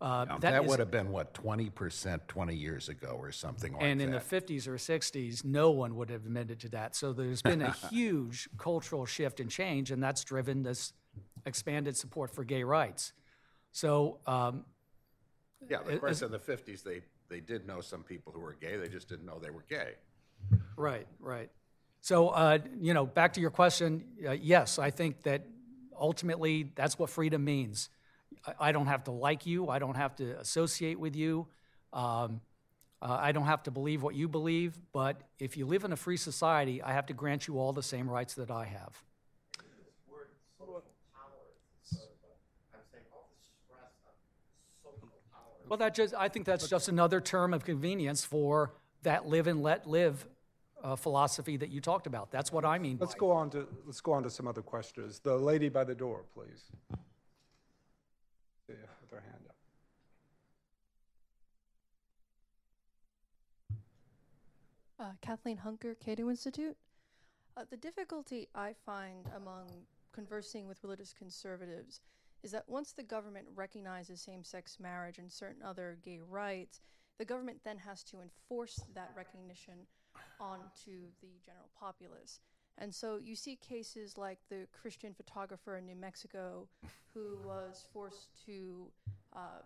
Uh, 0.00 0.24
Now, 0.24 0.38
that 0.38 0.40
that 0.52 0.62
is- 0.64 0.68
would 0.68 0.78
have 0.78 0.90
been, 0.92 1.10
what, 1.10 1.34
20% 1.34 2.28
20 2.28 2.54
years 2.54 2.88
ago 2.88 3.16
or 3.18 3.32
something 3.32 3.72
like 3.72 3.80
that. 3.82 3.86
and 3.88 4.00
in 4.02 4.10
the 4.12 4.20
50s 4.20 4.68
or 4.68 4.78
60s, 4.78 5.44
no 5.44 5.70
one 5.72 5.96
would 5.96 6.08
have 6.10 6.24
admitted 6.24 6.60
to 6.60 6.68
that. 6.70 6.94
So 6.94 7.12
there's 7.12 7.42
been 7.42 7.60
a 7.62 7.72
huge 7.90 8.48
cultural 8.56 9.04
shift 9.04 9.40
and 9.40 9.50
change, 9.50 9.90
and 9.90 10.00
that's 10.02 10.22
driven 10.24 10.62
this 10.62 10.92
expanded 11.44 11.96
support 11.96 12.30
for 12.30 12.44
gay 12.44 12.62
rights. 12.62 13.12
So, 13.72 14.20
um, 14.26 14.64
yeah, 15.68 15.78
of 15.80 16.00
course, 16.00 16.22
in 16.22 16.30
the 16.32 16.38
50s, 16.38 16.82
they, 16.82 17.02
they 17.32 17.40
did 17.40 17.66
know 17.66 17.80
some 17.80 18.02
people 18.02 18.32
who 18.32 18.40
were 18.40 18.56
gay. 18.60 18.76
They 18.76 18.88
just 18.88 19.08
didn't 19.08 19.26
know 19.26 19.38
they 19.38 19.50
were 19.50 19.64
gay. 19.68 19.92
Right, 20.76 21.06
right. 21.18 21.50
So, 22.00 22.28
uh, 22.28 22.58
you 22.80 22.94
know, 22.94 23.06
back 23.06 23.32
to 23.34 23.40
your 23.40 23.50
question, 23.50 24.04
uh, 24.26 24.32
yes, 24.32 24.78
I 24.78 24.90
think 24.90 25.22
that 25.22 25.46
ultimately 25.98 26.70
that's 26.74 26.98
what 26.98 27.10
freedom 27.10 27.44
means. 27.44 27.88
I, 28.46 28.68
I 28.68 28.72
don't 28.72 28.88
have 28.88 29.04
to 29.04 29.12
like 29.12 29.46
you, 29.46 29.68
I 29.68 29.78
don't 29.78 29.96
have 29.96 30.14
to 30.16 30.38
associate 30.38 30.98
with 31.00 31.16
you. 31.16 31.46
Um, 31.92 32.40
Uh, 33.02 33.18
I 33.28 33.32
don't 33.32 33.46
have 33.46 33.62
to 33.64 33.72
believe 33.72 34.00
what 34.06 34.14
you 34.14 34.28
believe, 34.28 34.78
but 34.92 35.16
if 35.38 35.56
you 35.56 35.66
live 35.66 35.84
in 35.84 35.92
a 35.92 35.96
free 35.96 36.16
society, 36.16 36.80
I 36.80 36.92
have 36.92 37.06
to 37.06 37.14
grant 37.14 37.48
you 37.48 37.58
all 37.58 37.72
the 37.72 37.82
same 37.82 38.08
rights 38.08 38.34
that 38.34 38.48
I 38.48 38.64
have. 38.78 38.94
Well, 45.72 45.78
that 45.78 45.94
just, 45.94 46.12
I 46.12 46.28
think 46.28 46.44
that's 46.44 46.68
just 46.68 46.90
another 46.90 47.18
term 47.18 47.54
of 47.54 47.64
convenience 47.64 48.26
for 48.26 48.74
that 49.04 49.26
live 49.26 49.46
and 49.46 49.62
let 49.62 49.86
live 49.88 50.26
uh, 50.84 50.96
philosophy 50.96 51.56
that 51.56 51.70
you 51.70 51.80
talked 51.80 52.06
about. 52.06 52.30
That's 52.30 52.52
what 52.52 52.66
I 52.66 52.78
mean 52.78 52.98
Let's 53.00 53.14
go 53.14 53.30
on 53.30 53.48
to, 53.52 53.66
let's 53.86 54.02
go 54.02 54.12
on 54.12 54.22
to 54.24 54.28
some 54.28 54.46
other 54.46 54.60
questions. 54.60 55.20
The 55.20 55.34
lady 55.34 55.70
by 55.70 55.84
the 55.84 55.94
door, 55.94 56.24
please. 56.34 56.64
Yeah, 58.68 58.74
with 59.00 59.10
her 59.12 59.22
hand 59.22 59.46
up. 59.48 59.56
Uh, 65.00 65.12
Kathleen 65.22 65.56
Hunker, 65.56 65.94
Cato 65.94 66.28
Institute. 66.28 66.76
Uh, 67.56 67.64
the 67.70 67.78
difficulty 67.78 68.46
I 68.54 68.74
find 68.84 69.26
among 69.34 69.70
conversing 70.12 70.68
with 70.68 70.84
religious 70.84 71.14
conservatives 71.14 72.02
is 72.42 72.50
that 72.52 72.64
once 72.68 72.92
the 72.92 73.02
government 73.02 73.46
recognizes 73.54 74.20
same 74.20 74.42
sex 74.42 74.78
marriage 74.80 75.18
and 75.18 75.30
certain 75.30 75.62
other 75.62 75.98
gay 76.04 76.20
rights, 76.28 76.80
the 77.18 77.24
government 77.24 77.58
then 77.64 77.78
has 77.78 78.02
to 78.04 78.20
enforce 78.20 78.80
that 78.94 79.12
recognition 79.16 79.74
onto 80.40 81.06
the 81.20 81.28
general 81.44 81.68
populace. 81.78 82.40
And 82.78 82.92
so 82.94 83.18
you 83.22 83.36
see 83.36 83.56
cases 83.56 84.16
like 84.16 84.38
the 84.48 84.66
Christian 84.72 85.14
photographer 85.14 85.76
in 85.76 85.86
New 85.86 85.94
Mexico 85.94 86.66
who 87.14 87.38
was 87.44 87.86
forced 87.92 88.28
to. 88.46 88.90
Uh, 89.34 89.60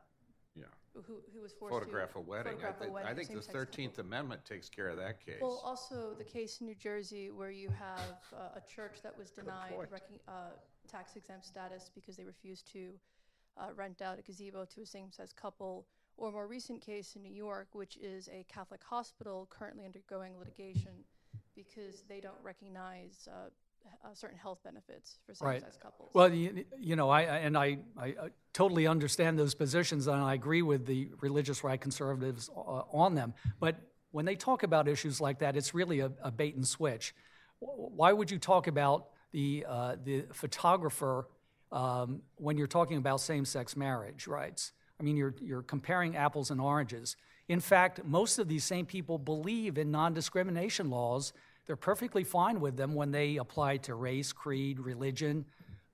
Yeah. 0.57 0.65
who, 0.95 1.23
who 1.33 1.41
was 1.43 1.53
forced 1.53 1.73
Photograph 1.75 2.13
to 2.13 2.19
a 2.19 2.21
wedding. 2.23 2.55
I 2.55 2.57
photograph 2.57 2.77
a 2.77 2.81
think, 2.81 2.95
wedding 2.95 3.11
I 3.11 3.15
think 3.15 3.29
the 3.29 3.35
same-sex 3.35 3.47
couple. 3.47 3.61
Thirteenth 3.61 3.99
Amendment 3.99 4.45
takes 4.45 4.69
care 4.69 4.89
of 4.89 4.97
that 4.97 5.25
case. 5.25 5.39
Well, 5.41 5.63
also 5.65 6.15
the 6.19 6.25
case 6.25 6.61
in 6.61 6.67
New 6.67 6.75
Jersey 6.75 7.31
where 7.31 7.51
you 7.51 7.71
have 7.71 8.19
uh, 8.35 8.57
a 8.61 8.63
church 8.69 9.03
that 9.03 9.17
was 9.17 9.31
denied 9.31 9.73
recon- 9.79 10.21
uh, 10.27 10.51
tax 10.87 11.17
exempt 11.17 11.47
status 11.47 11.91
because 11.95 12.17
they 12.17 12.25
refused 12.25 12.71
to 12.73 12.91
uh, 13.59 13.69
rent 13.75 14.03
out 14.03 14.19
a 14.19 14.23
gazebo 14.23 14.65
to 14.75 14.83
a 14.83 14.87
same 14.87 15.11
sex 15.11 15.33
couple, 15.33 15.87
or 16.17 16.29
a 16.29 16.33
more 16.33 16.47
recent 16.47 16.81
case 16.81 17.15
in 17.17 17.23
New 17.23 17.33
York, 17.33 17.69
which 17.73 17.97
is 17.97 18.29
a 18.29 18.45
Catholic 18.53 18.83
hospital 18.83 19.47
currently 19.51 19.85
undergoing 19.85 20.39
litigation 20.39 20.93
because 21.55 22.03
they 22.09 22.21
don't 22.21 22.37
recognize 22.43 23.29
uh, 23.31 23.49
uh, 24.05 24.15
certain 24.15 24.39
health 24.39 24.59
benefits 24.65 25.19
for 25.27 25.35
same 25.35 25.47
Right. 25.47 25.63
couples. 25.83 26.11
Well, 26.13 26.33
you, 26.33 26.65
you 26.79 26.97
know, 26.97 27.09
I, 27.11 27.23
I- 27.23 27.39
and 27.39 27.57
I, 27.57 27.79
I 27.99 28.15
uh, 28.21 28.29
totally 28.53 28.87
understand 28.87 29.39
those 29.39 29.55
positions, 29.55 30.07
and 30.07 30.17
I 30.23 30.35
agree 30.35 30.63
with 30.63 30.87
the 30.87 31.11
religious 31.21 31.65
right 31.65 31.81
conservatives 31.81 32.51
uh, 32.55 32.61
on 32.93 33.15
them. 33.15 33.35
But 33.61 33.77
when 34.13 34.25
they 34.25 34.35
talk 34.35 34.63
about 34.63 34.89
issues 34.89 35.21
like 35.21 35.41
that, 35.41 35.57
it's 35.57 35.75
really 35.75 36.01
a, 36.01 36.11
a 36.23 36.31
bait 36.31 36.55
and 36.57 36.67
switch. 36.67 37.15
Why 37.61 38.13
would 38.13 38.31
you 38.31 38.39
talk 38.39 38.67
about 38.67 39.09
the, 39.37 39.67
uh, 39.69 39.97
the 40.03 40.25
photographer 40.33 41.29
um, 41.71 42.23
when 42.37 42.57
you're 42.57 42.67
talking 42.67 42.97
about 42.97 43.21
same-sex 43.21 43.77
marriage 43.77 44.27
rights? 44.27 44.73
I 44.99 45.03
mean, 45.03 45.15
you're, 45.15 45.35
you're 45.43 45.61
comparing 45.63 46.17
apples 46.17 46.51
and 46.51 46.59
oranges. 46.59 47.17
In 47.47 47.61
fact, 47.61 48.03
most 48.03 48.39
of 48.39 48.49
these 48.49 48.65
same 48.65 48.87
people 48.87 49.19
believe 49.19 49.77
in 49.77 49.91
non-discrimination 49.91 50.89
laws. 50.89 51.35
They're 51.67 51.77
perfectly 51.77 52.25
fine 52.25 52.61
with 52.61 52.79
them 52.79 52.95
when 52.95 53.11
they 53.11 53.37
apply 53.37 53.77
to 53.79 53.95
race, 53.95 54.33
creed, 54.33 54.81
religion, 54.81 55.45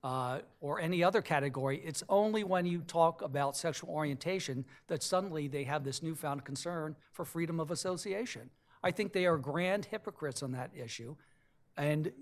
uh, 0.05 0.39
or 0.61 0.79
any 0.79 1.03
other 1.03 1.21
category. 1.21 1.81
It's 1.83 2.03
only 2.07 2.45
when 2.45 2.65
you 2.65 2.79
talk 2.79 3.21
about 3.21 3.57
sexual 3.57 3.89
orientation 3.89 4.63
that 4.87 5.03
suddenly 5.03 5.49
they 5.49 5.65
have 5.65 5.83
this 5.83 6.01
newfound 6.01 6.45
concern 6.45 6.95
for 7.11 7.25
freedom 7.25 7.59
of 7.59 7.71
association. 7.71 8.49
I 8.81 8.91
think 8.91 9.11
they 9.11 9.25
are 9.25 9.37
grand 9.37 9.83
hypocrites 9.85 10.41
on 10.43 10.53
that 10.53 10.71
issue. 10.73 11.17
And 11.75 12.13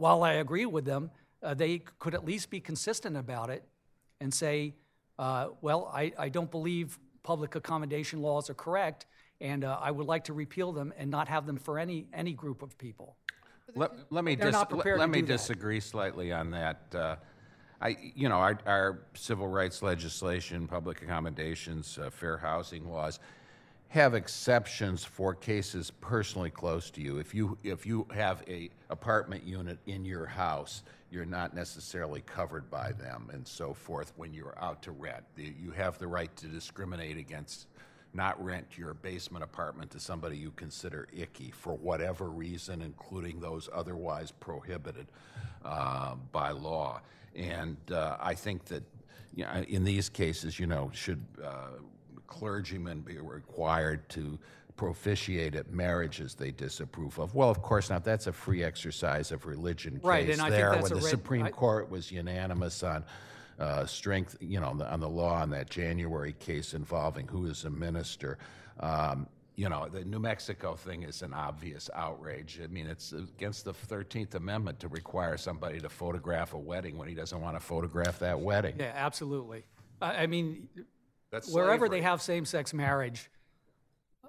while 0.00 0.22
I 0.22 0.34
agree 0.34 0.64
with 0.64 0.86
them, 0.86 1.10
uh, 1.42 1.52
they 1.52 1.78
could 1.98 2.14
at 2.14 2.24
least 2.24 2.48
be 2.48 2.58
consistent 2.58 3.16
about 3.16 3.50
it 3.50 3.62
and 4.20 4.32
say, 4.32 4.74
uh, 5.18 5.48
well, 5.60 5.90
I, 5.94 6.12
I 6.18 6.30
don't 6.30 6.50
believe 6.50 6.98
public 7.22 7.54
accommodation 7.54 8.22
laws 8.22 8.48
are 8.48 8.54
correct, 8.54 9.04
and 9.42 9.62
uh, 9.62 9.78
I 9.78 9.90
would 9.90 10.06
like 10.06 10.24
to 10.24 10.32
repeal 10.32 10.72
them 10.72 10.94
and 10.96 11.10
not 11.10 11.28
have 11.28 11.46
them 11.46 11.58
for 11.58 11.78
any, 11.78 12.06
any 12.14 12.32
group 12.32 12.62
of 12.62 12.78
people. 12.78 13.16
Let, 13.74 13.92
let 14.10 14.24
me 14.24 14.36
dis- 14.36 14.52
not 14.52 14.72
let- 14.72 14.98
let 14.98 15.10
me 15.10 15.20
do 15.20 15.26
that. 15.26 15.32
disagree 15.34 15.80
slightly 15.80 16.32
on 16.32 16.50
that. 16.52 16.80
Uh, 16.94 17.16
I, 17.82 17.96
you 18.14 18.30
know, 18.30 18.36
our, 18.36 18.58
our 18.66 19.02
civil 19.14 19.48
rights 19.48 19.82
legislation, 19.82 20.66
public 20.66 21.02
accommodations, 21.02 21.98
uh, 21.98 22.08
fair 22.08 22.38
housing 22.38 22.90
laws 22.90 23.20
have 23.90 24.14
exceptions 24.14 25.04
for 25.04 25.34
cases 25.34 25.90
personally 26.00 26.50
close 26.50 26.90
to 26.90 27.00
you. 27.00 27.18
If 27.18 27.34
you 27.34 27.58
if 27.64 27.84
you 27.84 28.06
have 28.14 28.42
a 28.48 28.70
apartment 28.88 29.44
unit 29.44 29.78
in 29.86 30.04
your 30.04 30.26
house, 30.26 30.84
you're 31.10 31.26
not 31.26 31.54
necessarily 31.54 32.20
covered 32.20 32.70
by 32.70 32.92
them 32.92 33.28
and 33.32 33.46
so 33.46 33.74
forth 33.74 34.12
when 34.16 34.32
you're 34.32 34.56
out 34.60 34.80
to 34.82 34.92
rent. 34.92 35.24
You 35.36 35.72
have 35.72 35.98
the 35.98 36.06
right 36.06 36.34
to 36.36 36.46
discriminate 36.46 37.16
against 37.16 37.66
not 38.14 38.42
rent 38.42 38.66
your 38.76 38.94
basement 38.94 39.42
apartment 39.42 39.90
to 39.90 40.00
somebody 40.00 40.36
you 40.36 40.52
consider 40.52 41.08
icky 41.16 41.50
for 41.50 41.74
whatever 41.74 42.28
reason, 42.28 42.82
including 42.82 43.40
those 43.40 43.68
otherwise 43.72 44.30
prohibited 44.30 45.08
uh, 45.64 46.14
by 46.30 46.50
law. 46.50 47.00
And 47.34 47.76
uh, 47.90 48.16
I 48.20 48.34
think 48.34 48.66
that 48.66 48.84
you 49.34 49.44
know, 49.44 49.64
in 49.68 49.82
these 49.82 50.08
cases, 50.08 50.60
you 50.60 50.66
know, 50.66 50.90
should 50.92 51.24
uh, 51.42 51.78
clergymen 52.30 53.00
be 53.00 53.18
required 53.18 54.08
to 54.10 54.38
propitiate 54.76 55.54
at 55.54 55.70
marriages 55.70 56.34
they 56.34 56.50
disapprove 56.52 57.18
of? 57.18 57.34
Well, 57.34 57.50
of 57.50 57.60
course 57.60 57.90
not. 57.90 58.02
That's 58.02 58.26
a 58.26 58.32
free 58.32 58.64
exercise 58.64 59.30
of 59.30 59.44
religion 59.44 60.00
Right, 60.02 60.30
and 60.30 60.40
I 60.40 60.44
think 60.44 60.54
there. 60.56 60.70
that's 60.70 60.84
when 60.90 60.98
the 61.00 61.04
red- 61.04 61.10
Supreme 61.10 61.44
I- 61.46 61.50
Court 61.50 61.90
was 61.90 62.10
unanimous 62.10 62.82
on 62.82 63.04
uh, 63.58 63.84
strength, 63.84 64.38
you 64.40 64.58
know, 64.58 64.68
on 64.68 64.78
the, 64.78 64.90
on 64.90 65.00
the 65.00 65.08
law 65.08 65.34
on 65.34 65.50
that 65.50 65.68
January 65.68 66.32
case 66.38 66.72
involving 66.72 67.26
who 67.28 67.44
is 67.44 67.64
a 67.66 67.70
minister. 67.70 68.38
Um, 68.78 69.26
you 69.56 69.68
know, 69.68 69.86
the 69.86 70.02
New 70.06 70.18
Mexico 70.20 70.74
thing 70.74 71.02
is 71.02 71.20
an 71.20 71.34
obvious 71.34 71.90
outrage. 71.94 72.58
I 72.64 72.68
mean, 72.68 72.86
it's 72.86 73.12
against 73.12 73.66
the 73.66 73.74
13th 73.74 74.34
Amendment 74.34 74.80
to 74.80 74.88
require 74.88 75.36
somebody 75.36 75.78
to 75.80 75.90
photograph 75.90 76.54
a 76.54 76.58
wedding 76.58 76.96
when 76.96 77.06
he 77.08 77.14
doesn't 77.14 77.38
want 77.38 77.54
to 77.56 77.60
photograph 77.60 78.18
that 78.20 78.40
wedding. 78.40 78.76
Yeah, 78.78 78.92
absolutely. 78.94 79.64
I, 80.00 80.22
I 80.22 80.26
mean, 80.26 80.66
That's 81.30 81.52
wherever 81.52 81.86
slavery. 81.86 82.00
they 82.00 82.02
have 82.02 82.22
same-sex 82.22 82.74
marriage, 82.74 83.30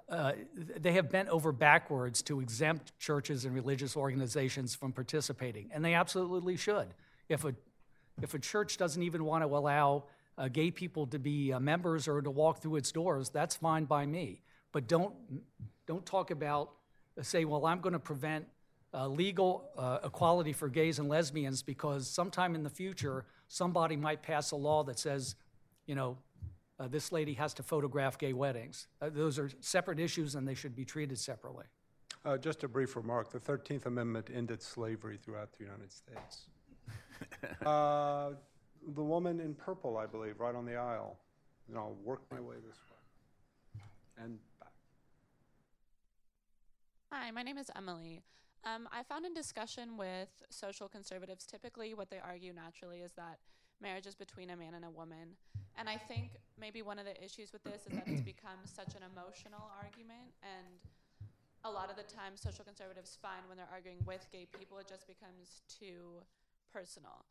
uh, 0.08 0.32
they 0.78 0.92
have 0.92 1.10
bent 1.10 1.28
over 1.30 1.52
backwards 1.52 2.22
to 2.22 2.40
exempt 2.40 2.98
churches 2.98 3.44
and 3.44 3.54
religious 3.54 3.96
organizations 3.96 4.74
from 4.74 4.92
participating, 4.92 5.70
and 5.72 5.84
they 5.84 5.94
absolutely 5.94 6.56
should. 6.56 6.88
If 7.28 7.44
a 7.44 7.54
if 8.20 8.34
a 8.34 8.38
church 8.38 8.76
doesn't 8.76 9.02
even 9.02 9.24
want 9.24 9.42
to 9.42 9.46
allow 9.46 10.04
uh, 10.36 10.48
gay 10.48 10.70
people 10.70 11.06
to 11.06 11.18
be 11.18 11.52
uh, 11.52 11.60
members 11.60 12.08
or 12.08 12.20
to 12.20 12.30
walk 12.30 12.60
through 12.60 12.76
its 12.76 12.92
doors, 12.92 13.30
that's 13.30 13.56
fine 13.56 13.84
by 13.84 14.04
me. 14.04 14.42
But 14.70 14.86
don't 14.86 15.14
don't 15.86 16.04
talk 16.04 16.30
about 16.30 16.72
uh, 17.18 17.22
say, 17.22 17.44
well, 17.44 17.66
I'm 17.66 17.80
going 17.80 17.92
to 17.92 17.98
prevent 17.98 18.46
uh, 18.94 19.08
legal 19.08 19.70
uh, 19.76 19.98
equality 20.04 20.52
for 20.52 20.68
gays 20.68 20.98
and 20.98 21.08
lesbians 21.08 21.62
because 21.62 22.08
sometime 22.08 22.54
in 22.54 22.62
the 22.62 22.70
future 22.70 23.24
somebody 23.48 23.96
might 23.96 24.22
pass 24.22 24.50
a 24.50 24.56
law 24.56 24.82
that 24.84 24.98
says, 24.98 25.36
you 25.86 25.94
know, 25.94 26.18
uh, 26.78 26.88
this 26.88 27.12
lady 27.12 27.34
has 27.34 27.54
to 27.54 27.62
photograph 27.62 28.18
gay 28.18 28.32
weddings. 28.32 28.88
Uh, 29.00 29.10
those 29.10 29.38
are 29.38 29.50
separate 29.60 29.98
issues 30.00 30.34
and 30.34 30.46
they 30.46 30.54
should 30.54 30.74
be 30.74 30.84
treated 30.84 31.18
separately. 31.18 31.66
Uh, 32.24 32.36
Just 32.36 32.62
a 32.64 32.68
brief 32.68 32.96
remark, 32.96 33.30
the 33.30 33.38
13th 33.40 33.86
Amendment 33.86 34.30
ended 34.32 34.62
slavery 34.62 35.18
throughout 35.22 35.52
the 35.52 35.64
United 35.64 35.92
States. 35.92 36.46
Uh, 37.64 38.32
The 38.94 39.02
woman 39.02 39.38
in 39.38 39.54
purple, 39.54 39.96
I 39.96 40.06
believe, 40.06 40.40
right 40.40 40.54
on 40.56 40.64
the 40.66 40.74
aisle, 40.74 41.16
and 41.68 41.78
I'll 41.78 41.96
work 42.02 42.22
my 42.32 42.40
way 42.40 42.56
this 42.56 42.78
way. 42.90 43.82
And 44.24 44.38
back. 44.58 44.72
Hi, 47.12 47.30
my 47.30 47.44
name 47.44 47.58
is 47.58 47.70
Emily. 47.76 48.22
Um, 48.64 48.88
I 48.92 49.04
found 49.04 49.24
in 49.24 49.34
discussion 49.34 49.96
with 49.96 50.28
social 50.50 50.88
conservatives, 50.88 51.46
typically 51.46 51.94
what 51.94 52.10
they 52.10 52.18
argue 52.18 52.52
naturally 52.52 52.98
is 53.02 53.12
that 53.12 53.38
marriage 53.82 54.06
is 54.06 54.14
between 54.14 54.50
a 54.50 54.56
man 54.56 54.74
and 54.74 54.84
a 54.84 54.90
woman. 54.90 55.36
And 55.76 55.88
I 55.88 55.96
think 55.96 56.38
maybe 56.58 56.82
one 56.82 56.98
of 56.98 57.04
the 57.04 57.16
issues 57.22 57.52
with 57.52 57.64
this 57.64 57.82
is 57.86 57.92
that 57.98 58.06
it's 58.06 58.20
become 58.34 58.62
such 58.64 58.94
an 58.94 59.02
emotional 59.02 59.68
argument. 59.82 60.30
And 60.42 60.78
a 61.64 61.70
lot 61.70 61.90
of 61.90 61.96
the 61.96 62.02
time, 62.02 62.36
social 62.36 62.64
conservatives 62.64 63.18
find 63.20 63.42
when 63.48 63.56
they're 63.56 63.72
arguing 63.72 63.98
with 64.06 64.26
gay 64.30 64.46
people, 64.58 64.78
it 64.78 64.86
just 64.88 65.06
becomes 65.06 65.62
too 65.68 66.22
personal. 66.72 67.24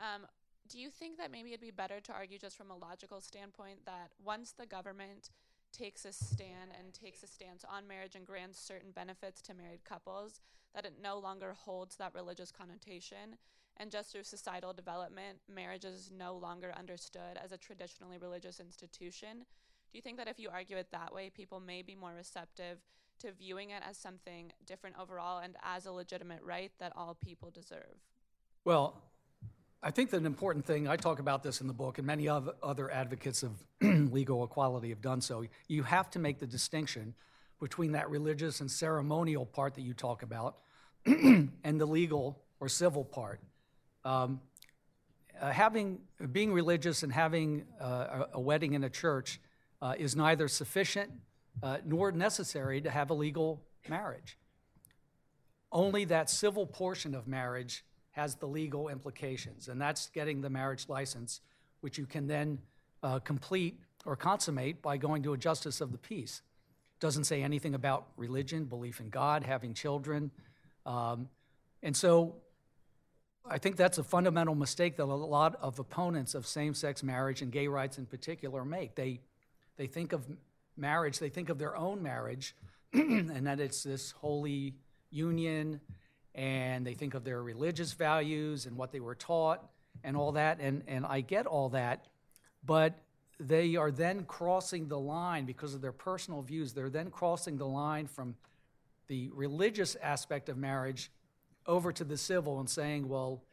Um, 0.00 0.26
do 0.68 0.78
you 0.78 0.90
think 0.90 1.16
that 1.18 1.30
maybe 1.30 1.50
it'd 1.50 1.60
be 1.60 1.70
better 1.70 2.00
to 2.00 2.12
argue 2.12 2.38
just 2.38 2.56
from 2.56 2.70
a 2.70 2.76
logical 2.76 3.20
standpoint 3.20 3.86
that 3.86 4.10
once 4.22 4.52
the 4.52 4.66
government 4.66 5.30
takes 5.72 6.04
a 6.04 6.12
stand 6.12 6.70
and 6.78 6.92
takes 6.92 7.22
a 7.22 7.26
stance 7.26 7.64
on 7.64 7.86
marriage 7.86 8.14
and 8.14 8.26
grants 8.26 8.58
certain 8.60 8.90
benefits 8.90 9.40
to 9.42 9.54
married 9.54 9.84
couples, 9.84 10.40
that 10.74 10.84
it 10.84 10.94
no 11.02 11.18
longer 11.18 11.54
holds 11.64 11.96
that 11.96 12.14
religious 12.14 12.50
connotation. 12.50 13.36
And 13.80 13.90
just 13.90 14.10
through 14.10 14.24
societal 14.24 14.72
development, 14.72 15.38
marriage 15.52 15.84
is 15.84 16.10
no 16.16 16.34
longer 16.34 16.72
understood 16.76 17.38
as 17.42 17.52
a 17.52 17.56
traditionally 17.56 18.18
religious 18.18 18.58
institution. 18.58 19.44
Do 19.90 19.98
you 19.98 20.02
think 20.02 20.16
that 20.18 20.28
if 20.28 20.38
you 20.38 20.50
argue 20.52 20.76
it 20.76 20.88
that 20.90 21.14
way, 21.14 21.30
people 21.30 21.60
may 21.60 21.82
be 21.82 21.94
more 21.94 22.12
receptive 22.12 22.78
to 23.20 23.32
viewing 23.32 23.70
it 23.70 23.82
as 23.88 23.96
something 23.96 24.52
different 24.66 24.96
overall 25.00 25.38
and 25.38 25.56
as 25.62 25.86
a 25.86 25.92
legitimate 25.92 26.40
right 26.42 26.72
that 26.78 26.92
all 26.96 27.14
people 27.14 27.50
deserve? 27.50 27.96
Well, 28.64 29.02
I 29.82 29.92
think 29.92 30.10
that 30.10 30.16
an 30.16 30.26
important 30.26 30.64
thing, 30.64 30.88
I 30.88 30.96
talk 30.96 31.20
about 31.20 31.44
this 31.44 31.60
in 31.60 31.68
the 31.68 31.72
book, 31.72 31.98
and 31.98 32.06
many 32.06 32.28
other 32.28 32.90
advocates 32.90 33.44
of 33.44 33.52
legal 33.80 34.42
equality 34.44 34.88
have 34.88 35.00
done 35.00 35.20
so. 35.20 35.44
You 35.68 35.84
have 35.84 36.10
to 36.10 36.18
make 36.18 36.40
the 36.40 36.46
distinction 36.46 37.14
between 37.60 37.92
that 37.92 38.10
religious 38.10 38.60
and 38.60 38.70
ceremonial 38.70 39.46
part 39.46 39.74
that 39.74 39.82
you 39.82 39.94
talk 39.94 40.22
about 40.22 40.58
and 41.06 41.80
the 41.80 41.86
legal 41.86 42.42
or 42.60 42.68
civil 42.68 43.04
part. 43.04 43.40
Um, 44.04 44.40
uh, 45.40 45.50
having 45.50 46.00
being 46.32 46.52
religious 46.52 47.02
and 47.02 47.12
having 47.12 47.64
uh, 47.80 48.24
a, 48.32 48.40
wedding 48.40 48.74
in 48.74 48.84
a 48.84 48.90
church 48.90 49.40
uh, 49.80 49.94
is 49.96 50.16
neither 50.16 50.48
sufficient 50.48 51.10
uh, 51.62 51.78
nor 51.84 52.10
necessary 52.10 52.80
to 52.80 52.90
have 52.90 53.10
a 53.10 53.14
legal 53.14 53.62
marriage. 53.88 54.36
Only 55.70 56.04
that 56.06 56.30
civil 56.30 56.66
portion 56.66 57.14
of 57.14 57.28
marriage 57.28 57.84
has 58.12 58.34
the 58.36 58.46
legal 58.46 58.88
implications, 58.88 59.68
and 59.68 59.80
that's 59.80 60.08
getting 60.08 60.40
the 60.40 60.50
marriage 60.50 60.88
license, 60.88 61.40
which 61.80 61.98
you 61.98 62.06
can 62.06 62.26
then 62.26 62.58
uh, 63.02 63.20
complete 63.20 63.78
or 64.04 64.16
consummate 64.16 64.82
by 64.82 64.96
going 64.96 65.22
to 65.22 65.34
a 65.34 65.38
justice 65.38 65.80
of 65.80 65.92
the 65.92 65.98
peace. 65.98 66.42
Doesn't 67.00 67.24
say 67.24 67.42
anything 67.42 67.74
about 67.74 68.08
religion, 68.16 68.64
belief 68.64 68.98
in 68.98 69.08
God, 69.08 69.44
having 69.44 69.72
children. 69.72 70.32
Um, 70.84 71.28
and 71.82 71.96
so 71.96 72.36
I 73.46 73.58
think 73.58 73.76
that's 73.76 73.98
a 73.98 74.04
fundamental 74.04 74.54
mistake 74.54 74.96
that 74.96 75.04
a 75.04 75.06
lot 75.06 75.56
of 75.60 75.78
opponents 75.78 76.34
of 76.34 76.46
same 76.46 76.74
sex 76.74 77.02
marriage 77.02 77.42
and 77.42 77.50
gay 77.50 77.66
rights 77.66 77.98
in 77.98 78.06
particular 78.06 78.64
make. 78.64 78.94
They, 78.94 79.20
they 79.76 79.86
think 79.86 80.12
of 80.12 80.26
marriage, 80.76 81.18
they 81.18 81.30
think 81.30 81.48
of 81.48 81.58
their 81.58 81.76
own 81.76 82.02
marriage, 82.02 82.54
and 82.92 83.46
that 83.46 83.60
it's 83.60 83.82
this 83.82 84.12
holy 84.12 84.74
union, 85.10 85.80
and 86.34 86.86
they 86.86 86.94
think 86.94 87.14
of 87.14 87.24
their 87.24 87.42
religious 87.42 87.92
values 87.92 88.66
and 88.66 88.76
what 88.76 88.92
they 88.92 89.00
were 89.00 89.14
taught 89.14 89.64
and 90.04 90.16
all 90.16 90.32
that. 90.32 90.60
And, 90.60 90.82
and 90.86 91.04
I 91.06 91.20
get 91.20 91.46
all 91.46 91.70
that, 91.70 92.06
but 92.64 92.94
they 93.40 93.76
are 93.76 93.90
then 93.90 94.24
crossing 94.24 94.88
the 94.88 94.98
line 94.98 95.44
because 95.44 95.74
of 95.74 95.80
their 95.80 95.92
personal 95.92 96.42
views. 96.42 96.72
They're 96.72 96.90
then 96.90 97.10
crossing 97.10 97.56
the 97.56 97.66
line 97.66 98.06
from 98.06 98.36
the 99.06 99.30
religious 99.32 99.96
aspect 99.96 100.48
of 100.48 100.56
marriage 100.56 101.10
over 101.68 101.92
to 101.92 102.02
the 102.02 102.16
civil 102.16 102.58
and 102.58 102.68
saying, 102.68 103.08
well, 103.08 103.44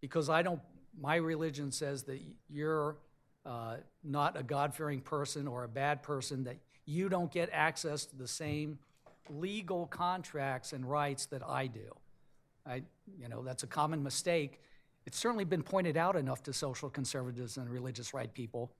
because 0.00 0.30
I 0.30 0.42
don't, 0.42 0.60
my 0.98 1.16
religion 1.16 1.72
says 1.72 2.04
that 2.04 2.20
you're 2.48 2.96
uh, 3.44 3.76
not 4.04 4.38
a 4.38 4.42
God 4.42 4.74
fearing 4.74 5.00
person 5.00 5.48
or 5.48 5.64
a 5.64 5.68
bad 5.68 6.02
person, 6.02 6.44
that 6.44 6.56
you 6.86 7.08
don't 7.08 7.30
get 7.30 7.50
access 7.52 8.06
to 8.06 8.16
the 8.16 8.28
same 8.28 8.78
legal 9.28 9.86
contracts 9.86 10.72
and 10.72 10.88
rights 10.88 11.26
that 11.26 11.42
I 11.46 11.66
do. 11.66 11.94
I, 12.64 12.82
you 13.18 13.28
know, 13.28 13.42
that's 13.42 13.64
a 13.64 13.66
common 13.66 14.02
mistake. 14.02 14.60
It's 15.06 15.18
certainly 15.18 15.44
been 15.44 15.62
pointed 15.62 15.96
out 15.96 16.16
enough 16.16 16.42
to 16.44 16.52
social 16.52 16.88
conservatives 16.88 17.56
and 17.56 17.68
religious 17.68 18.14
right 18.14 18.32
people, 18.32 18.72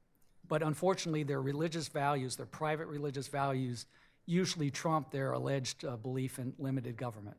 but 0.47 0.62
unfortunately, 0.62 1.23
their 1.23 1.43
religious 1.43 1.89
values, 1.89 2.36
their 2.36 2.47
private 2.47 2.86
religious 2.86 3.28
values, 3.28 3.86
usually 4.27 4.70
trump 4.70 5.10
their 5.10 5.32
alleged 5.32 5.85
uh, 5.85 5.97
belief 5.97 6.39
in 6.39 6.52
limited 6.59 6.97
government. 6.97 7.36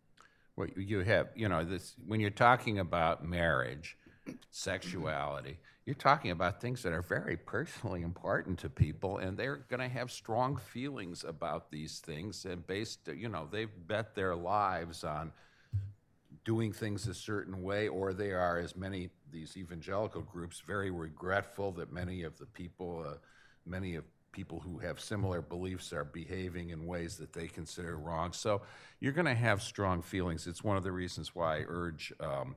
Well, 0.60 0.68
you 0.76 0.99
have, 0.99 1.30
you 1.36 1.48
know, 1.48 1.64
this 1.64 1.95
when 2.06 2.19
you're 2.19 2.31
talking 2.31 2.80
about 2.80 3.23
marriage, 3.23 3.98
sexuality, 4.52 5.57
you're 5.86 5.95
talking 5.95 6.31
about 6.31 6.60
things 6.60 6.84
that 6.84 6.91
are 6.91 7.02
very 7.02 7.38
personally 7.38 8.02
important 8.02 8.60
to 8.60 8.69
people, 8.69 9.19
and 9.19 9.38
they're 9.38 9.64
going 9.69 9.80
to 9.80 9.88
have 9.88 10.11
strong 10.11 10.57
feelings 10.57 11.23
about 11.23 11.72
these 11.72 11.99
things, 11.99 12.44
and 12.44 12.68
based, 12.68 13.07
you 13.07 13.30
know, 13.30 13.48
they've 13.49 13.69
bet 13.88 14.15
their 14.15 14.36
lives 14.36 15.06
on 15.06 15.31
doing 16.44 16.73
things 16.73 17.07
a 17.07 17.14
certain 17.14 17.64
way, 17.64 17.88
or 17.88 18.11
they 18.11 18.34
are, 18.34 18.60
as 18.60 18.76
many 18.76 19.11
these 19.31 19.56
evangelical 19.56 20.23
groups, 20.23 20.61
very 20.68 20.91
regretful 20.91 21.72
that 21.72 21.94
many 21.94 22.23
of 22.23 22.38
the 22.38 22.45
people, 22.48 23.06
uh, 23.07 23.14
many 23.65 23.95
of 23.95 24.03
people 24.31 24.60
who 24.60 24.77
have 24.80 24.99
similar 24.99 25.41
beliefs 25.41 25.93
are 25.93 26.06
behaving 26.06 26.69
in 26.69 26.85
ways 26.85 27.18
that 27.18 27.34
they 27.34 27.47
consider 27.47 27.97
wrong. 27.97 28.31
So 28.31 28.61
you're 28.99 29.14
going 29.14 29.26
to 29.26 29.35
have 29.35 29.61
strong 29.61 30.01
feelings. 30.01 30.47
It's 30.47 30.64
one 30.64 30.77
of 30.77 30.84
the 30.84 30.91
reasons 30.91 31.35
why 31.35 31.57
I 31.57 31.65
urge, 31.68 32.14
um, 32.19 32.56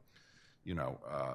you 0.65 0.75
know, 0.75 0.99
uh, 1.11 1.35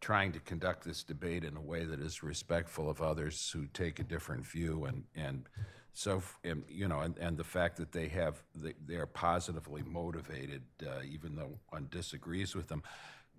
trying 0.00 0.32
to 0.32 0.40
conduct 0.40 0.84
this 0.84 1.02
debate 1.02 1.44
in 1.44 1.56
a 1.56 1.60
way 1.60 1.84
that 1.84 2.00
is 2.00 2.22
respectful 2.22 2.88
of 2.88 3.02
others 3.02 3.50
who 3.50 3.66
take 3.66 3.98
a 3.98 4.02
different 4.02 4.44
view 4.46 4.84
and 4.86 5.04
and 5.14 5.48
so 5.92 6.22
and, 6.44 6.64
you 6.68 6.88
know 6.88 7.00
and, 7.00 7.18
and 7.18 7.36
the 7.36 7.44
fact 7.44 7.76
that 7.76 7.92
they 7.92 8.08
have 8.08 8.42
they, 8.54 8.72
they 8.86 8.94
are 8.94 9.06
positively 9.06 9.82
motivated 9.82 10.62
uh, 10.86 11.02
even 11.08 11.36
though 11.36 11.50
one 11.68 11.86
disagrees 11.90 12.54
with 12.54 12.68
them 12.68 12.82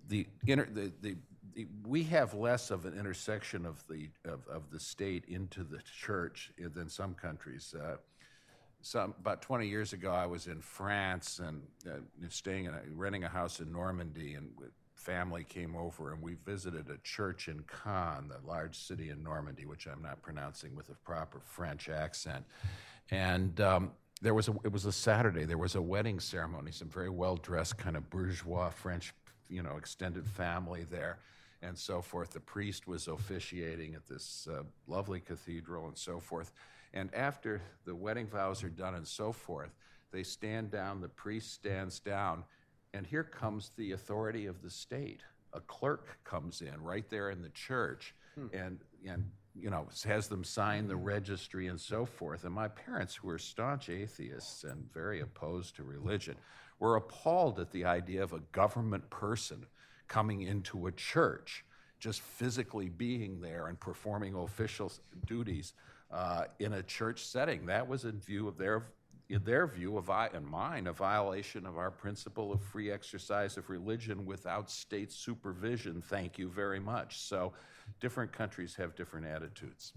the, 0.08 0.26
inter, 0.46 0.66
the, 0.66 0.92
the, 1.00 1.16
the, 1.54 1.66
we 1.86 2.02
have 2.04 2.34
less 2.34 2.70
of 2.70 2.84
an 2.86 2.98
intersection 2.98 3.66
of 3.66 3.84
the 3.88 4.08
of, 4.24 4.46
of 4.48 4.70
the 4.70 4.80
state 4.80 5.24
into 5.26 5.64
the 5.64 5.80
church 6.00 6.50
than 6.58 6.88
some 6.88 7.14
countries. 7.14 7.74
Uh, 7.78 7.96
some 8.80 9.14
about 9.20 9.42
20 9.42 9.68
years 9.68 9.92
ago, 9.92 10.10
I 10.10 10.26
was 10.26 10.48
in 10.48 10.60
France 10.60 11.40
and 11.40 11.62
uh, 11.86 11.98
staying 12.28 12.64
in 12.64 12.74
a, 12.74 12.80
renting 12.94 13.24
a 13.24 13.28
house 13.28 13.60
in 13.60 13.70
Normandy, 13.70 14.34
and 14.34 14.50
family 14.94 15.44
came 15.44 15.76
over 15.76 16.12
and 16.12 16.22
we 16.22 16.34
visited 16.44 16.88
a 16.88 16.96
church 16.98 17.48
in 17.48 17.64
Caen, 17.64 18.28
the 18.28 18.38
large 18.46 18.76
city 18.76 19.10
in 19.10 19.22
Normandy, 19.22 19.66
which 19.66 19.86
I'm 19.86 20.02
not 20.02 20.22
pronouncing 20.22 20.74
with 20.74 20.88
a 20.90 20.94
proper 21.04 21.40
French 21.40 21.88
accent, 21.88 22.44
and. 23.10 23.60
Um, 23.60 23.92
there 24.22 24.34
was 24.34 24.48
a, 24.48 24.54
it 24.62 24.72
was 24.72 24.86
a 24.86 24.92
Saturday. 24.92 25.44
There 25.44 25.58
was 25.58 25.74
a 25.74 25.82
wedding 25.82 26.20
ceremony. 26.20 26.70
Some 26.70 26.88
very 26.88 27.10
well 27.10 27.34
dressed, 27.34 27.76
kind 27.76 27.96
of 27.96 28.08
bourgeois 28.08 28.70
French 28.70 29.12
you 29.52 29.62
know, 29.62 29.76
extended 29.76 30.26
family 30.26 30.86
there 30.90 31.18
and 31.60 31.78
so 31.78 32.02
forth. 32.02 32.30
The 32.30 32.40
priest 32.40 32.88
was 32.88 33.06
officiating 33.06 33.94
at 33.94 34.06
this 34.08 34.48
uh, 34.50 34.62
lovely 34.88 35.20
cathedral 35.20 35.86
and 35.86 35.96
so 35.96 36.18
forth. 36.18 36.52
And 36.94 37.14
after 37.14 37.62
the 37.84 37.94
wedding 37.94 38.26
vows 38.26 38.64
are 38.64 38.68
done 38.68 38.94
and 38.94 39.06
so 39.06 39.30
forth, 39.32 39.70
they 40.10 40.22
stand 40.22 40.70
down, 40.70 41.00
the 41.00 41.08
priest 41.08 41.52
stands 41.52 42.00
down, 42.00 42.44
and 42.92 43.06
here 43.06 43.24
comes 43.24 43.70
the 43.76 43.92
authority 43.92 44.46
of 44.46 44.62
the 44.62 44.70
state. 44.70 45.20
A 45.54 45.60
clerk 45.60 46.18
comes 46.24 46.60
in 46.60 46.82
right 46.82 47.08
there 47.08 47.30
in 47.30 47.42
the 47.42 47.48
church 47.50 48.14
hmm. 48.34 48.46
and, 48.52 48.80
and 49.06 49.30
you 49.54 49.70
know, 49.70 49.86
has 50.06 50.28
them 50.28 50.44
sign 50.44 50.88
the 50.88 50.96
registry 50.96 51.66
and 51.68 51.80
so 51.80 52.04
forth. 52.06 52.44
And 52.44 52.54
my 52.54 52.68
parents, 52.68 53.14
who 53.14 53.28
were 53.28 53.38
staunch 53.38 53.88
atheists 53.88 54.64
and 54.64 54.90
very 54.92 55.20
opposed 55.20 55.76
to 55.76 55.82
religion, 55.82 56.36
were 56.82 56.96
appalled 56.96 57.60
at 57.60 57.70
the 57.70 57.84
idea 57.84 58.20
of 58.20 58.32
a 58.32 58.40
government 58.50 59.08
person 59.08 59.64
coming 60.08 60.42
into 60.42 60.88
a 60.88 60.92
church, 60.92 61.64
just 62.00 62.20
physically 62.20 62.88
being 62.88 63.40
there 63.40 63.68
and 63.68 63.78
performing 63.78 64.34
official 64.34 64.90
duties 65.24 65.74
uh, 66.10 66.42
in 66.58 66.72
a 66.72 66.82
church 66.82 67.24
setting. 67.24 67.66
That 67.66 67.86
was 67.86 68.04
in 68.04 68.18
view 68.18 68.48
of 68.48 68.58
their 68.58 68.88
in 69.28 69.44
their 69.44 69.68
view 69.68 69.96
of 69.96 70.10
and 70.10 70.44
mine 70.44 70.88
a 70.88 70.92
violation 70.92 71.66
of 71.66 71.78
our 71.78 71.92
principle 71.92 72.52
of 72.52 72.60
free 72.60 72.90
exercise 72.90 73.56
of 73.56 73.70
religion 73.70 74.26
without 74.26 74.68
state 74.68 75.12
supervision. 75.12 76.02
Thank 76.02 76.36
you 76.36 76.48
very 76.48 76.80
much. 76.80 77.20
So 77.20 77.52
different 78.00 78.32
countries 78.32 78.74
have 78.74 78.96
different 78.96 79.26
attitudes. 79.26 79.92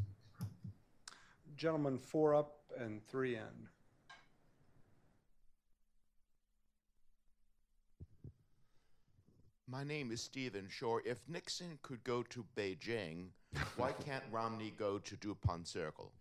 Gentlemen 1.57 1.97
four 1.97 2.35
up 2.35 2.59
and 2.77 3.03
three 3.07 3.37
in 3.37 3.69
My 9.67 9.83
name 9.83 10.11
is 10.11 10.21
Stephen 10.21 10.67
Shore. 10.69 11.01
If 11.05 11.17
Nixon 11.27 11.79
could 11.81 12.03
go 12.03 12.21
to 12.23 12.45
Beijing, 12.55 13.29
why 13.77 13.91
can't 14.05 14.23
Romney 14.31 14.71
go 14.77 14.99
to 14.99 15.15
Dupont 15.15 15.67
Circle? 15.67 16.11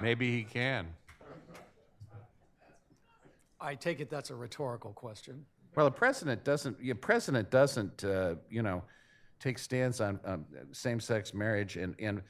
Maybe 0.00 0.30
he 0.30 0.44
can. 0.44 0.86
I 3.60 3.74
take 3.74 3.98
it 3.98 4.08
that's 4.08 4.30
a 4.30 4.36
rhetorical 4.36 4.92
question. 4.92 5.44
Well, 5.74 5.84
the 5.84 5.90
president 5.90 6.44
doesn't. 6.44 6.80
The 6.80 6.94
president 6.94 7.50
doesn't. 7.50 8.04
Uh, 8.04 8.36
you 8.48 8.62
know, 8.62 8.84
take 9.40 9.58
stands 9.58 10.00
on 10.00 10.20
um, 10.24 10.46
same-sex 10.72 11.34
marriage 11.34 11.76
and 11.76 11.96
and 11.98 12.22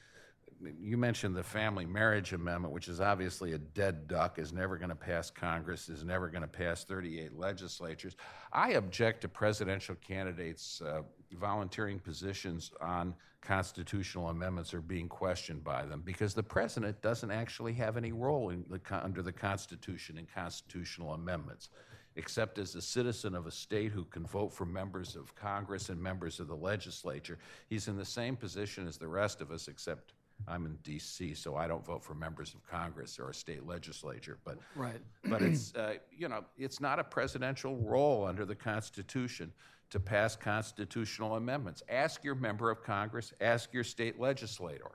you 0.79 0.97
mentioned 0.97 1.35
the 1.35 1.43
family 1.43 1.85
marriage 1.85 2.33
amendment, 2.33 2.73
which 2.73 2.87
is 2.87 3.01
obviously 3.01 3.53
a 3.53 3.57
dead 3.57 4.07
duck, 4.07 4.39
is 4.39 4.53
never 4.53 4.77
going 4.77 4.89
to 4.89 4.95
pass 4.95 5.29
Congress, 5.29 5.89
is 5.89 6.03
never 6.03 6.27
going 6.27 6.41
to 6.41 6.47
pass 6.47 6.83
38 6.83 7.37
legislatures. 7.37 8.15
I 8.51 8.71
object 8.71 9.21
to 9.21 9.27
presidential 9.27 9.95
candidates 9.95 10.81
uh, 10.81 11.01
volunteering 11.33 11.99
positions 11.99 12.71
on 12.81 13.15
constitutional 13.41 14.29
amendments 14.29 14.73
or 14.73 14.81
being 14.81 15.09
questioned 15.09 15.63
by 15.63 15.85
them 15.85 16.01
because 16.05 16.33
the 16.33 16.43
president 16.43 17.01
doesn't 17.01 17.31
actually 17.31 17.73
have 17.73 17.97
any 17.97 18.11
role 18.11 18.53
the, 18.69 18.81
under 19.03 19.23
the 19.23 19.31
Constitution 19.31 20.17
in 20.17 20.27
constitutional 20.33 21.13
amendments 21.13 21.69
except 22.15 22.57
as 22.57 22.75
a 22.75 22.81
citizen 22.81 23.35
of 23.35 23.47
a 23.47 23.51
state 23.51 23.91
who 23.91 24.03
can 24.05 24.25
vote 24.25 24.51
for 24.51 24.65
members 24.65 25.15
of 25.15 25.33
Congress 25.33 25.89
and 25.89 26.01
members 26.01 26.39
of 26.39 26.47
the 26.47 26.55
legislature. 26.55 27.37
He's 27.69 27.87
in 27.87 27.97
the 27.97 28.05
same 28.05 28.35
position 28.35 28.85
as 28.85 28.97
the 28.97 29.07
rest 29.07 29.39
of 29.39 29.49
us, 29.49 29.69
except 29.69 30.11
I'm 30.47 30.65
in 30.65 30.77
D.C., 30.83 31.33
so 31.35 31.55
I 31.55 31.67
don't 31.67 31.85
vote 31.85 32.03
for 32.03 32.13
members 32.13 32.53
of 32.53 32.65
Congress 32.69 33.19
or 33.19 33.29
a 33.29 33.33
state 33.33 33.65
legislature. 33.65 34.37
But 34.43 34.57
Right. 34.75 35.01
but 35.25 35.41
it's 35.41 35.75
uh, 35.75 35.95
you 36.11 36.27
know 36.27 36.43
it's 36.57 36.79
not 36.79 36.99
a 36.99 37.03
presidential 37.03 37.77
role 37.77 38.25
under 38.25 38.45
the 38.45 38.55
Constitution 38.55 39.51
to 39.89 39.99
pass 39.99 40.35
constitutional 40.35 41.35
amendments. 41.35 41.83
Ask 41.89 42.23
your 42.23 42.35
member 42.35 42.71
of 42.71 42.81
Congress. 42.83 43.33
Ask 43.41 43.73
your 43.73 43.83
state 43.83 44.19
legislator. 44.19 44.91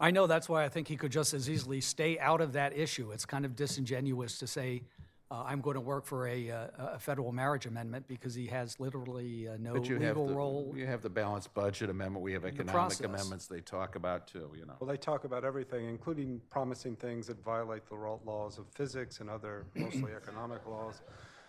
I 0.00 0.12
know 0.12 0.28
that's 0.28 0.48
why 0.48 0.64
I 0.64 0.68
think 0.68 0.86
he 0.86 0.96
could 0.96 1.10
just 1.10 1.34
as 1.34 1.50
easily 1.50 1.80
stay 1.80 2.18
out 2.20 2.40
of 2.40 2.52
that 2.52 2.76
issue. 2.76 3.10
It's 3.10 3.26
kind 3.26 3.44
of 3.44 3.56
disingenuous 3.56 4.38
to 4.38 4.46
say, 4.46 4.82
uh, 5.30 5.44
I'm 5.46 5.60
going 5.60 5.74
to 5.74 5.80
work 5.80 6.06
for 6.06 6.26
a, 6.26 6.50
uh, 6.50 6.66
a 6.78 6.98
federal 6.98 7.32
marriage 7.32 7.66
amendment 7.66 8.06
because 8.08 8.34
he 8.34 8.46
has 8.46 8.80
literally 8.80 9.48
uh, 9.48 9.56
no 9.58 9.74
But 9.74 9.88
you 9.88 9.96
have 9.96 10.16
legal 10.16 10.26
the, 10.28 10.34
role. 10.34 10.72
you 10.74 10.86
have 10.86 11.02
the 11.02 11.10
balanced 11.10 11.52
budget 11.52 11.90
amendment. 11.90 12.22
We 12.22 12.32
have 12.32 12.44
economic 12.46 12.72
process. 12.72 13.00
amendments 13.04 13.46
they 13.46 13.60
talk 13.60 13.94
about 13.96 14.26
too. 14.26 14.50
You 14.58 14.64
know. 14.64 14.74
Well, 14.80 14.88
they 14.88 14.96
talk 14.96 15.24
about 15.24 15.44
everything, 15.44 15.86
including 15.86 16.40
promising 16.48 16.96
things 16.96 17.26
that 17.26 17.42
violate 17.44 17.86
the 17.88 17.96
ro- 17.96 18.20
laws 18.24 18.58
of 18.58 18.66
physics 18.72 19.20
and 19.20 19.28
other 19.28 19.66
mostly 19.74 20.12
economic 20.12 20.66
laws. 20.66 21.02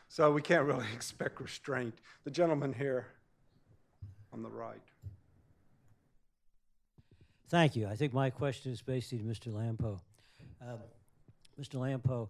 So 0.09 0.31
we 0.31 0.41
can't 0.41 0.65
really 0.65 0.87
expect 0.93 1.39
restraint. 1.39 1.95
The 2.25 2.31
gentleman 2.31 2.73
here 2.73 3.07
on 4.33 4.43
the 4.43 4.49
right. 4.49 4.81
Thank 7.47 7.75
you. 7.75 7.87
I 7.87 7.95
think 7.95 8.13
my 8.13 8.29
question 8.29 8.71
is 8.71 8.81
basically 8.81 9.19
to 9.19 9.23
Mr. 9.23 9.51
Lampo. 9.53 9.99
Um, 10.61 10.77
Mr. 11.59 11.75
Lampo, 11.79 12.27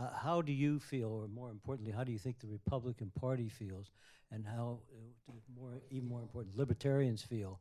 uh, 0.00 0.10
how 0.14 0.42
do 0.42 0.52
you 0.52 0.78
feel, 0.78 1.08
or 1.08 1.28
more 1.28 1.50
importantly, 1.50 1.92
how 1.92 2.04
do 2.04 2.12
you 2.12 2.18
think 2.18 2.38
the 2.38 2.48
Republican 2.48 3.10
Party 3.18 3.48
feels, 3.48 3.90
and 4.30 4.44
how, 4.46 4.80
uh, 5.28 5.32
more, 5.58 5.72
even 5.90 6.08
more 6.08 6.20
important, 6.20 6.56
libertarians 6.56 7.22
feel 7.22 7.60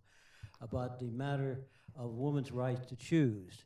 about 0.61 0.99
the 0.99 1.09
matter 1.11 1.59
of 1.95 2.11
women's 2.11 2.51
right 2.51 2.87
to 2.87 2.95
choose? 2.95 3.63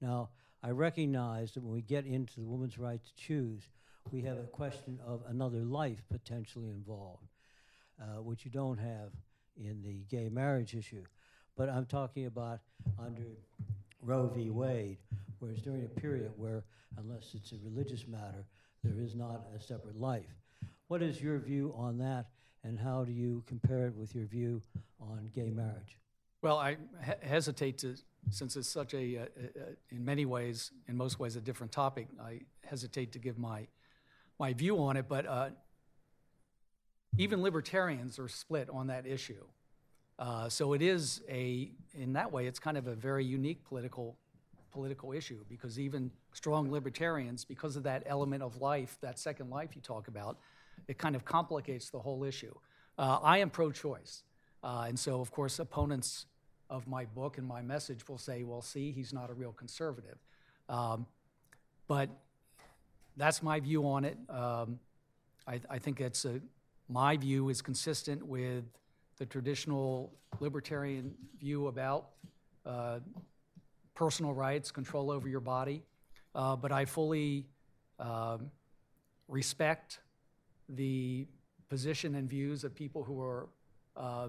Now, 0.00 0.30
I 0.62 0.70
recognize 0.70 1.52
that 1.52 1.62
when 1.62 1.72
we 1.72 1.82
get 1.82 2.06
into 2.06 2.40
the 2.40 2.46
woman's 2.46 2.78
right 2.78 3.00
to 3.02 3.14
choose, 3.16 3.68
we 4.10 4.22
have 4.22 4.38
a 4.38 4.44
question 4.44 4.98
of 5.06 5.22
another 5.28 5.64
life 5.64 6.02
potentially 6.10 6.70
involved, 6.70 7.28
uh, 8.00 8.22
which 8.22 8.44
you 8.44 8.50
don't 8.50 8.78
have 8.78 9.10
in 9.56 9.82
the 9.82 10.04
gay 10.08 10.28
marriage 10.28 10.74
issue. 10.74 11.04
But 11.56 11.68
I'm 11.68 11.86
talking 11.86 12.26
about 12.26 12.60
under 12.98 13.22
Roe 14.02 14.26
v. 14.26 14.50
Wade, 14.50 14.98
whereas 15.44 15.60
during 15.60 15.84
a 15.84 16.00
period 16.00 16.32
where, 16.36 16.64
unless 16.96 17.34
it's 17.34 17.52
a 17.52 17.56
religious 17.62 18.06
matter, 18.08 18.46
there 18.82 18.98
is 18.98 19.14
not 19.14 19.46
a 19.54 19.60
separate 19.60 20.00
life. 20.00 20.34
What 20.88 21.02
is 21.02 21.20
your 21.20 21.38
view 21.38 21.74
on 21.76 21.98
that, 21.98 22.30
and 22.62 22.78
how 22.78 23.04
do 23.04 23.12
you 23.12 23.42
compare 23.46 23.86
it 23.86 23.94
with 23.94 24.14
your 24.14 24.24
view 24.24 24.62
on 24.98 25.30
gay 25.34 25.50
marriage? 25.50 25.98
Well, 26.40 26.58
I 26.58 26.76
he- 27.04 27.26
hesitate 27.28 27.78
to, 27.78 27.94
since 28.30 28.56
it's 28.56 28.68
such 28.68 28.94
a, 28.94 29.28
in 29.90 30.04
many 30.04 30.24
ways, 30.24 30.70
in 30.88 30.96
most 30.96 31.18
ways, 31.18 31.36
a 31.36 31.40
different 31.40 31.72
topic, 31.72 32.08
I 32.22 32.40
hesitate 32.64 33.12
to 33.12 33.18
give 33.18 33.38
my, 33.38 33.66
my 34.38 34.54
view 34.54 34.78
on 34.78 34.96
it, 34.96 35.08
but 35.08 35.26
uh, 35.26 35.50
even 37.18 37.42
libertarians 37.42 38.18
are 38.18 38.28
split 38.28 38.68
on 38.70 38.86
that 38.86 39.06
issue. 39.06 39.44
Uh, 40.18 40.48
so 40.48 40.74
it 40.74 40.82
is 40.82 41.22
a, 41.28 41.72
in 41.92 42.12
that 42.14 42.30
way, 42.32 42.46
it's 42.46 42.58
kind 42.58 42.76
of 42.76 42.86
a 42.86 42.94
very 42.94 43.24
unique 43.24 43.64
political, 43.64 44.16
political 44.74 45.12
issue 45.12 45.42
because 45.48 45.78
even 45.78 46.10
strong 46.32 46.70
libertarians, 46.70 47.44
because 47.44 47.76
of 47.76 47.84
that 47.84 48.02
element 48.04 48.42
of 48.42 48.60
life, 48.60 48.98
that 49.00 49.18
second 49.18 49.48
life 49.48 49.70
you 49.74 49.80
talk 49.80 50.08
about, 50.08 50.36
it 50.88 50.98
kind 50.98 51.16
of 51.16 51.24
complicates 51.24 51.88
the 51.88 51.98
whole 51.98 52.24
issue. 52.24 52.54
Uh, 52.98 53.18
I 53.22 53.38
am 53.38 53.48
pro-choice, 53.48 54.24
uh, 54.62 54.86
and 54.88 54.98
so 54.98 55.20
of 55.20 55.30
course 55.30 55.58
opponents 55.60 56.26
of 56.68 56.86
my 56.86 57.04
book 57.04 57.38
and 57.38 57.46
my 57.46 57.62
message 57.62 58.06
will 58.08 58.18
say, 58.18 58.42
"Well, 58.42 58.62
see, 58.62 58.90
he's 58.90 59.12
not 59.12 59.30
a 59.30 59.34
real 59.34 59.52
conservative," 59.52 60.18
um, 60.68 61.06
but 61.86 62.08
that's 63.16 63.42
my 63.42 63.60
view 63.60 63.86
on 63.86 64.04
it. 64.04 64.18
Um, 64.28 64.80
I, 65.46 65.60
I 65.70 65.78
think 65.78 66.00
it's 66.00 66.24
a, 66.24 66.40
my 66.88 67.16
view 67.16 67.48
is 67.48 67.62
consistent 67.62 68.26
with 68.26 68.64
the 69.18 69.26
traditional 69.26 70.12
libertarian 70.40 71.14
view 71.38 71.68
about 71.68 72.10
uh, 72.66 72.98
personal 73.94 74.32
rights, 74.32 74.70
control 74.70 75.10
over 75.10 75.28
your 75.28 75.40
body. 75.40 75.82
Uh, 76.34 76.56
but 76.56 76.72
I 76.72 76.84
fully 76.84 77.46
um, 77.98 78.50
respect 79.28 80.00
the 80.68 81.26
position 81.68 82.14
and 82.14 82.28
views 82.28 82.64
of 82.64 82.74
people 82.74 83.04
who 83.04 83.20
are 83.20 83.48
uh, 83.96 84.28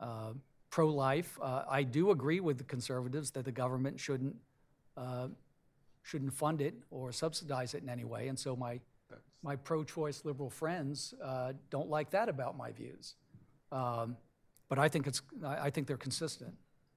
uh, 0.00 0.32
pro-life. 0.70 1.38
Uh, 1.40 1.62
I 1.68 1.82
do 1.82 2.10
agree 2.10 2.40
with 2.40 2.58
the 2.58 2.64
conservatives 2.64 3.30
that 3.32 3.44
the 3.44 3.52
government 3.52 4.00
shouldn't 4.00 4.36
uh, 4.96 5.28
shouldn't 6.02 6.32
fund 6.32 6.60
it 6.62 6.74
or 6.90 7.12
subsidize 7.12 7.74
it 7.74 7.82
in 7.82 7.88
any 7.88 8.04
way, 8.04 8.28
and 8.28 8.38
so 8.38 8.56
my 8.56 8.80
my 9.42 9.56
pro-choice 9.56 10.24
liberal 10.24 10.50
friends 10.50 11.14
uh, 11.22 11.52
don't 11.70 11.88
like 11.88 12.10
that 12.10 12.28
about 12.28 12.56
my 12.56 12.72
views. 12.72 13.14
Um, 13.70 14.16
but 14.68 14.78
I 14.78 14.88
think 14.88 15.06
it's 15.06 15.22
I 15.44 15.70
think 15.70 15.86
they're 15.86 15.96
consistent. 15.96 16.54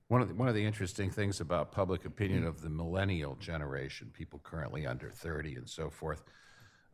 One 0.10 0.22
of 0.22 0.28
the, 0.28 0.34
one 0.34 0.48
of 0.48 0.56
the 0.56 0.66
interesting 0.66 1.12
things 1.12 1.40
about 1.40 1.72
public 1.72 2.06
opinion 2.06 2.44
of 2.44 2.62
the 2.62 2.70
millennial 2.70 3.36
generation, 3.36 4.10
people 4.12 4.40
currently 4.44 4.88
under 4.88 5.12
30 5.12 5.56
and 5.56 5.70
so 5.70 5.92
forth, 5.92 6.24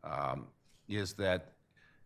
um, 0.04 0.48
is 0.86 1.14
that 1.14 1.52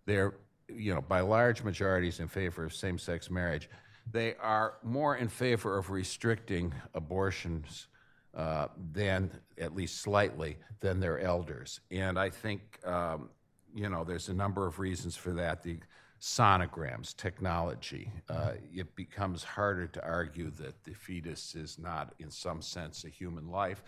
they're, 0.06 0.34
you 0.68 0.94
know, 0.94 1.00
by 1.00 1.20
large 1.20 1.64
majorities 1.64 2.20
in 2.20 2.28
favor 2.28 2.64
of 2.64 2.72
same 2.72 2.96
sex 2.96 3.28
marriage. 3.28 3.68
They 4.08 4.36
are 4.36 4.74
more 4.84 5.16
in 5.16 5.26
favor 5.26 5.76
of 5.76 5.90
restricting 5.90 6.72
abortions 6.94 7.88
uh, 8.32 8.68
than, 8.92 9.32
at 9.58 9.74
least 9.74 10.02
slightly, 10.02 10.58
than 10.78 11.00
their 11.00 11.18
elders. 11.18 11.80
And 11.90 12.20
I 12.20 12.30
think, 12.30 12.78
um, 12.86 13.30
you 13.74 13.88
know, 13.88 14.04
there's 14.04 14.28
a 14.28 14.34
number 14.34 14.64
of 14.64 14.78
reasons 14.78 15.16
for 15.16 15.32
that. 15.32 15.64
The 15.64 15.80
sonograms, 16.20 17.16
technology, 17.16 18.12
uh, 18.28 18.52
it 18.74 18.94
becomes 18.94 19.42
harder 19.42 19.86
to 19.86 20.04
argue 20.04 20.50
that 20.50 20.84
the 20.84 20.92
fetus 20.92 21.54
is 21.54 21.78
not, 21.78 22.14
in 22.18 22.30
some 22.30 22.60
sense, 22.60 23.04
a 23.04 23.08
human 23.08 23.48
life. 23.50 23.82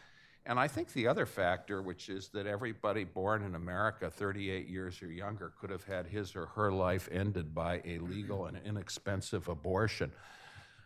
And 0.47 0.59
I 0.59 0.67
think 0.67 0.93
the 0.93 1.07
other 1.07 1.27
factor, 1.27 1.83
which 1.83 2.09
is 2.09 2.29
that 2.31 2.47
everybody 2.47 3.05
born 3.05 3.45
in 3.45 3.55
America 3.55 4.11
38 4.11 4.67
years 4.67 5.01
or 5.03 5.07
younger 5.07 5.53
could 5.61 5.71
have 5.71 5.85
had 5.85 6.07
his 6.07 6.35
or 6.35 6.47
her 6.47 6.73
life 6.73 7.09
ended 7.13 7.55
by 7.55 7.81
a 7.85 7.99
legal 7.99 8.47
and 8.47 8.59
inexpensive 8.65 9.49
abortion. 9.49 10.11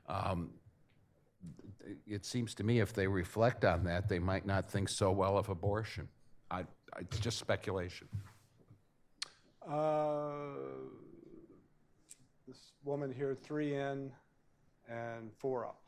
Um, 0.09 0.51
it 2.07 2.27
seems 2.27 2.55
to 2.57 2.65
me 2.65 2.81
if 2.81 2.93
they 2.93 3.07
reflect 3.07 3.65
on 3.65 3.85
that, 3.85 4.09
they 4.09 4.19
might 4.19 4.45
not 4.45 4.69
think 4.69 4.89
so 4.89 5.13
well 5.13 5.39
of 5.39 5.49
abortion. 5.49 6.09
I, 6.51 6.61
I, 6.93 7.01
it's 7.01 7.19
just 7.21 7.39
speculation. 7.39 8.09
Uh, 9.67 10.49
woman 12.87 13.13
here, 13.13 13.35
three 13.35 13.75
in 13.75 14.11
and 14.89 15.33
four 15.39 15.67
up. 15.67 15.81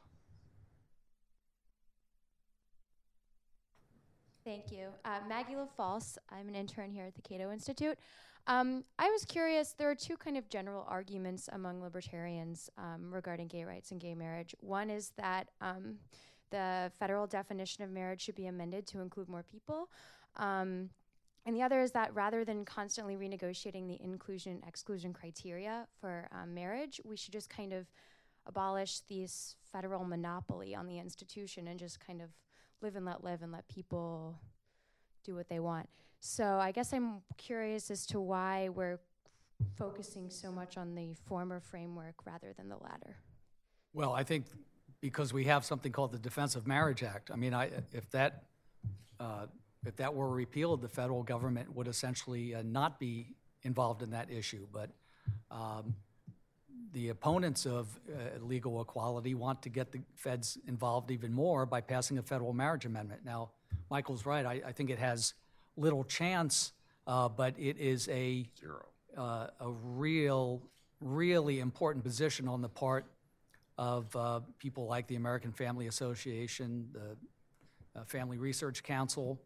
Thank 4.45 4.73
you. 4.73 4.89
Uh, 5.05 5.21
Maggie 5.29 5.55
LaFalse. 5.55 6.19
I'm 6.31 6.49
an 6.49 6.55
intern 6.55 6.91
here 6.91 7.05
at 7.05 7.15
the 7.15 7.23
Cato 7.23 7.53
Institute. 7.53 7.99
Um, 8.47 8.83
I 8.99 9.11
was 9.11 9.27
curious, 9.27 9.75
there 9.77 9.91
are 9.91 9.95
two 9.95 10.17
kind 10.17 10.39
of 10.39 10.49
general 10.49 10.87
arguments 10.89 11.51
among 11.53 11.83
libertarians 11.83 12.71
um, 12.79 13.13
regarding 13.13 13.49
gay 13.49 13.65
rights 13.65 13.91
and 13.91 14.01
gay 14.01 14.15
marriage. 14.15 14.55
One 14.61 14.89
is 14.89 15.13
that 15.19 15.49
um, 15.61 15.97
the 16.51 16.91
federal 16.99 17.27
definition 17.27 17.85
of 17.85 17.91
marriage 17.91 18.23
should 18.23 18.37
be 18.37 18.47
amended 18.47 18.87
to 18.87 19.01
include 19.01 19.29
more 19.29 19.43
people. 19.43 19.91
And 21.49 21.57
the 21.57 21.63
other 21.63 21.81
is 21.81 21.93
that 21.93 22.15
rather 22.15 22.45
than 22.45 22.67
constantly 22.67 23.17
renegotiating 23.17 23.89
the 23.89 23.99
inclusion 24.05 24.53
and 24.53 24.65
exclusion 24.69 25.15
criteria 25.15 25.87
for 25.99 26.29
um, 26.31 26.53
marriage, 26.53 27.01
we 27.07 27.17
should 27.17 27.33
just 27.33 27.49
kind 27.49 27.73
of 27.73 27.87
abolish 28.45 29.01
this 29.09 29.57
federal 29.73 30.05
monopoly 30.05 30.75
on 30.75 30.87
the 30.87 30.99
institution 30.99 31.69
and 31.69 31.79
just 31.79 32.07
kind 32.07 32.21
of 32.21 32.29
live 32.83 32.97
and 32.97 33.07
let 33.07 33.25
live 33.25 33.41
and 33.41 33.51
let 33.51 33.67
people 33.67 34.39
do 35.25 35.35
what 35.35 35.49
they 35.49 35.59
want. 35.59 35.89
So 36.21 36.45
I 36.45 36.71
guess 36.71 36.93
I'm 36.93 37.23
curious 37.39 37.91
as 37.91 38.05
to 38.09 38.21
why 38.21 38.69
we're 38.69 38.99
focusing 39.75 40.29
so 40.29 40.53
much 40.53 40.77
on 40.77 40.95
the 40.95 41.15
former 41.25 41.61
framework 41.61 42.27
rather 42.27 42.53
than 42.59 42.69
the 42.69 42.77
latter. 42.77 43.17
Well, 43.95 44.13
I 44.13 44.23
think 44.23 44.45
because 45.01 45.33
we 45.33 45.45
have 45.45 45.65
something 45.65 45.93
called 45.93 46.13
the 46.13 46.19
Defense 46.19 46.57
of 46.57 46.67
Marriage 46.67 47.03
Act. 47.03 47.31
I 47.33 47.37
mean, 47.37 47.55
I, 47.55 47.71
if 47.95 48.11
that 48.11 48.43
uh, 49.19 49.47
if 49.87 49.97
that 49.97 50.15
were 50.15 50.29
repealed, 50.29 50.83
the 50.83 50.89
federal 50.89 51.23
government 51.23 51.75
would 51.75 51.89
essentially 51.89 52.55
uh, 52.55 52.63
not 52.65 52.99
be 52.99 53.35
involved 53.63 54.03
in 54.03 54.11
that 54.11 54.31
issue. 54.31 54.67
But 54.73 54.91
um, 55.51 55.95
the 56.93 57.11
opponents 57.11 57.67
of 57.67 57.99
uh, 58.09 58.43
legal 58.45 58.81
equality 58.81 59.35
want 59.35 59.63
to 59.63 59.69
get 59.69 59.93
the 59.93 60.01
feds 60.15 60.59
involved 60.67 61.11
even 61.11 61.33
more 61.33 61.67
by 61.67 61.81
passing 61.81 62.19
a 62.19 62.23
federal 62.23 62.53
marriage 62.53 62.87
amendment. 62.87 63.23
Now, 63.25 63.51
Michael's 63.91 64.27
right. 64.27 64.45
I, 64.45 64.63
I 64.67 64.73
think 64.73 64.91
it 64.91 64.99
has 64.99 65.35
little 65.77 66.05
chance, 66.05 66.73
uh, 67.07 67.29
but 67.29 67.55
it 67.59 67.79
is 67.79 68.09
a 68.09 68.49
Zero. 68.59 68.87
uh, 69.17 69.49
a 69.61 69.71
real, 69.71 70.63
really 71.01 71.61
important 71.61 72.05
position 72.05 72.49
on 72.49 72.63
the 72.63 72.69
part 72.69 73.07
of 73.77 74.15
uh, 74.17 74.41
people 74.59 74.87
like 74.87 75.07
the 75.07 75.17
American 75.17 75.53
Family 75.53 75.87
Association, 75.87 76.89
the 76.93 78.01
uh, 78.01 78.05
Family 78.05 78.39
Research 78.39 78.83
Council, 78.83 79.41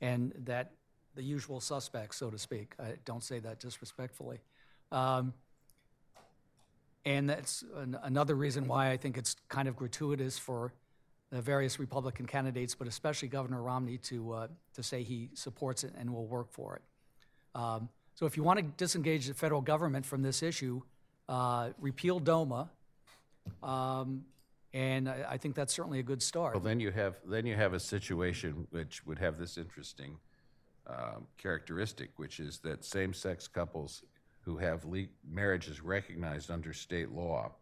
and 0.00 0.32
that 0.44 0.72
the 1.14 1.22
usual 1.22 1.60
suspects, 1.60 2.16
so 2.16 2.30
to 2.30 2.38
speak. 2.38 2.74
I 2.78 2.94
don't 3.04 3.22
say 3.22 3.38
that 3.40 3.58
disrespectfully. 3.58 4.38
Um, 4.92 5.32
and 7.04 7.28
that's 7.28 7.64
an, 7.76 7.98
another 8.02 8.34
reason 8.34 8.68
why 8.68 8.90
I 8.90 8.96
think 8.96 9.16
it's 9.16 9.36
kind 9.48 9.68
of 9.68 9.76
gratuitous 9.76 10.38
for 10.38 10.72
the 11.30 11.40
various 11.40 11.78
Republican 11.78 12.26
candidates, 12.26 12.74
but 12.74 12.86
especially 12.88 13.28
Governor 13.28 13.62
Romney, 13.62 13.98
to 13.98 14.32
uh, 14.32 14.48
to 14.74 14.82
say 14.82 15.02
he 15.02 15.30
supports 15.34 15.84
it 15.84 15.92
and 15.98 16.12
will 16.12 16.26
work 16.26 16.50
for 16.50 16.76
it. 16.76 16.82
Um, 17.54 17.88
so, 18.14 18.26
if 18.26 18.36
you 18.36 18.42
want 18.42 18.58
to 18.58 18.64
disengage 18.76 19.26
the 19.26 19.34
federal 19.34 19.60
government 19.60 20.06
from 20.06 20.22
this 20.22 20.42
issue, 20.42 20.82
uh, 21.28 21.70
repeal 21.78 22.18
DOMA, 22.18 22.70
um, 23.62 24.24
and 24.72 25.08
I, 25.08 25.24
I 25.30 25.36
think 25.38 25.54
that's 25.54 25.72
certainly 25.72 25.98
a 25.98 26.02
good 26.02 26.22
start. 26.22 26.54
Well, 26.54 26.62
then 26.62 26.80
you 26.80 26.90
have 26.90 27.16
then 27.26 27.46
you 27.46 27.56
have 27.56 27.72
a 27.72 27.80
situation 27.80 28.66
which 28.70 29.04
would 29.06 29.18
have 29.18 29.38
this 29.38 29.56
interesting 29.56 30.18
um, 30.86 31.26
characteristic, 31.36 32.10
which 32.16 32.40
is 32.40 32.58
that 32.60 32.84
same-sex 32.84 33.48
couples 33.48 34.02
who 34.42 34.56
have 34.56 34.84
le- 34.84 35.04
marriages 35.28 35.82
recognized 35.82 36.50
under 36.50 36.72
state 36.72 37.10
law, 37.10 37.52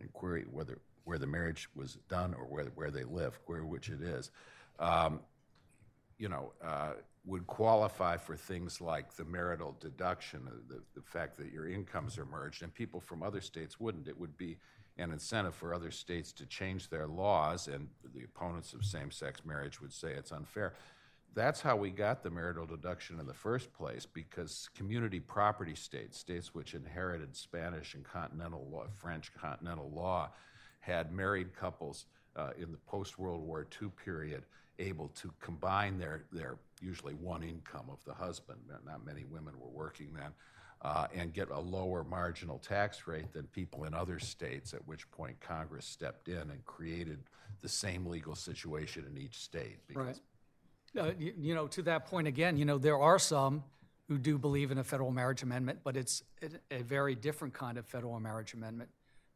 and 0.00 0.12
query 0.12 0.44
whether 0.50 0.78
where 1.04 1.18
the 1.18 1.26
marriage 1.26 1.68
was 1.74 1.98
done 2.08 2.34
or 2.34 2.44
where 2.44 2.64
where 2.74 2.90
they 2.90 3.04
live, 3.04 3.44
query 3.44 3.64
which 3.64 3.88
it 3.88 4.02
is, 4.02 4.30
um, 4.78 5.20
you 6.18 6.28
know, 6.28 6.52
uh, 6.64 6.92
would 7.24 7.46
qualify 7.46 8.16
for 8.16 8.36
things 8.36 8.80
like 8.80 9.14
the 9.14 9.24
marital 9.24 9.76
deduction, 9.80 10.40
uh, 10.46 10.50
the, 10.68 10.82
the 10.94 11.02
fact 11.02 11.36
that 11.38 11.52
your 11.52 11.68
incomes 11.68 12.18
are 12.18 12.24
merged, 12.24 12.62
and 12.62 12.74
people 12.74 13.00
from 13.00 13.22
other 13.22 13.40
states 13.40 13.78
wouldn't. 13.78 14.08
It 14.08 14.18
would 14.18 14.36
be 14.36 14.58
an 14.98 15.10
incentive 15.12 15.54
for 15.54 15.74
other 15.74 15.90
states 15.90 16.32
to 16.32 16.46
change 16.46 16.88
their 16.88 17.06
laws, 17.06 17.68
and 17.68 17.88
the 18.14 18.24
opponents 18.24 18.74
of 18.74 18.84
same 18.84 19.10
sex 19.10 19.44
marriage 19.44 19.80
would 19.80 19.92
say 19.92 20.12
it's 20.12 20.32
unfair. 20.32 20.74
That's 21.34 21.62
how 21.62 21.76
we 21.76 21.90
got 21.90 22.22
the 22.22 22.30
marital 22.30 22.66
deduction 22.66 23.18
in 23.18 23.26
the 23.26 23.32
first 23.32 23.72
place 23.72 24.04
because 24.04 24.68
community 24.76 25.18
property 25.18 25.74
states, 25.74 26.18
states 26.18 26.54
which 26.54 26.74
inherited 26.74 27.34
Spanish 27.34 27.94
and 27.94 28.04
continental 28.04 28.68
law, 28.70 28.84
French 28.98 29.32
continental 29.32 29.90
law, 29.90 30.30
had 30.80 31.10
married 31.12 31.56
couples 31.56 32.04
uh, 32.36 32.50
in 32.58 32.70
the 32.70 32.78
post 32.78 33.18
World 33.18 33.40
War 33.40 33.66
II 33.80 33.88
period 34.04 34.44
able 34.78 35.08
to 35.08 35.32
combine 35.40 35.98
their, 35.98 36.24
their 36.32 36.58
usually 36.80 37.14
one 37.14 37.42
income 37.42 37.86
of 37.90 38.04
the 38.04 38.12
husband. 38.12 38.58
Not 38.84 39.06
many 39.06 39.24
women 39.24 39.54
were 39.58 39.70
working 39.70 40.12
then. 40.14 40.32
Uh, 40.84 41.06
and 41.14 41.32
get 41.32 41.48
a 41.48 41.60
lower 41.60 42.02
marginal 42.02 42.58
tax 42.58 43.06
rate 43.06 43.32
than 43.32 43.44
people 43.48 43.84
in 43.84 43.94
other 43.94 44.18
states, 44.18 44.74
at 44.74 44.84
which 44.88 45.08
point 45.12 45.38
Congress 45.40 45.86
stepped 45.86 46.26
in 46.26 46.38
and 46.38 46.64
created 46.64 47.20
the 47.60 47.68
same 47.68 48.04
legal 48.04 48.34
situation 48.34 49.04
in 49.08 49.16
each 49.16 49.38
state. 49.38 49.78
Right. 49.94 50.18
Uh, 50.98 51.12
you, 51.18 51.32
you 51.38 51.54
know, 51.54 51.68
to 51.68 51.82
that 51.82 52.06
point 52.06 52.26
again, 52.26 52.56
you 52.56 52.64
know, 52.64 52.78
there 52.78 52.98
are 52.98 53.20
some 53.20 53.62
who 54.08 54.18
do 54.18 54.36
believe 54.36 54.70
in 54.70 54.78
a 54.78 54.84
federal 54.84 55.10
marriage 55.10 55.42
amendment, 55.42 55.78
but 55.84 55.96
it's 55.96 56.22
a, 56.42 56.78
a 56.78 56.82
very 56.82 57.14
different 57.14 57.54
kind 57.54 57.78
of 57.78 57.86
federal 57.86 58.18
marriage 58.20 58.52
amendment, 58.52 58.90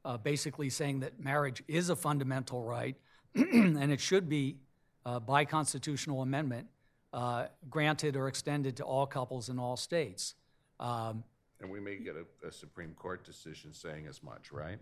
uh, 0.05 0.19
basically 0.19 0.69
saying 0.69 1.01
that 1.01 1.19
marriage 1.19 1.63
is 1.69 1.89
a 1.89 1.97
fundamental 1.97 2.63
right 2.63 2.97
and 3.35 3.93
it 3.93 4.01
should 4.01 4.29
be, 4.29 4.57
uh, 5.05 5.21
by 5.21 5.45
constitutional 5.45 6.23
amendment, 6.23 6.67
uh, 7.13 7.47
granted 7.71 8.17
or 8.17 8.29
extended 8.29 8.77
to 8.77 8.83
all 8.83 9.07
couples 9.07 9.49
in 9.49 9.59
all 9.59 9.77
states. 9.77 10.35
Um, 10.79 11.25
And 11.61 11.71
we 11.71 11.81
may 11.81 11.97
get 11.97 12.17
a, 12.17 12.47
a 12.47 12.53
Supreme 12.53 12.93
Court 12.95 13.25
decision 13.25 13.73
saying 13.73 14.07
as 14.07 14.23
much, 14.23 14.53
right? 14.53 14.79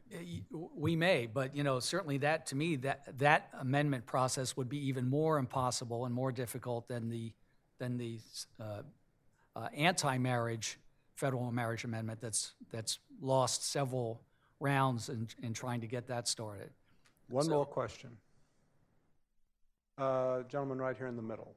we 0.51 0.97
may, 0.97 1.27
but 1.27 1.55
you 1.55 1.63
know, 1.63 1.79
certainly 1.79 2.19
that 2.19 2.47
to 2.47 2.57
me 2.57 2.77
that 2.77 3.17
that 3.19 3.49
amendment 3.61 4.07
process 4.07 4.57
would 4.57 4.69
be 4.69 4.89
even 4.89 5.09
more 5.09 5.39
impossible 5.39 6.05
and 6.05 6.15
more 6.15 6.33
difficult 6.33 6.89
than 6.89 7.09
the 7.09 7.33
than 7.79 7.97
the 7.97 8.19
uh, 8.61 8.83
uh, 9.55 9.69
anti-marriage 9.77 10.79
federal 11.15 11.53
marriage 11.53 11.85
amendment 11.85 12.21
that's 12.21 12.55
that's 12.73 12.99
lost 13.21 13.65
several 13.71 14.21
rounds 14.59 15.09
in, 15.09 15.29
in 15.43 15.53
trying 15.53 15.81
to 15.81 15.87
get 15.87 16.09
that 16.09 16.27
started. 16.27 16.71
One 17.29 17.45
So- 17.45 17.51
more 17.51 17.67
question. 17.67 18.11
Uh, 19.97 20.43
Gentleman 20.49 20.79
right 20.79 20.97
here 20.97 21.07
in 21.07 21.15
the 21.15 21.23
middle. 21.23 21.55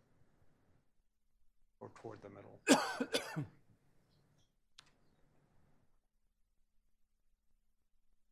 Or 1.79 1.89
toward 1.95 2.19
the 2.21 2.29
middle. 2.29 3.45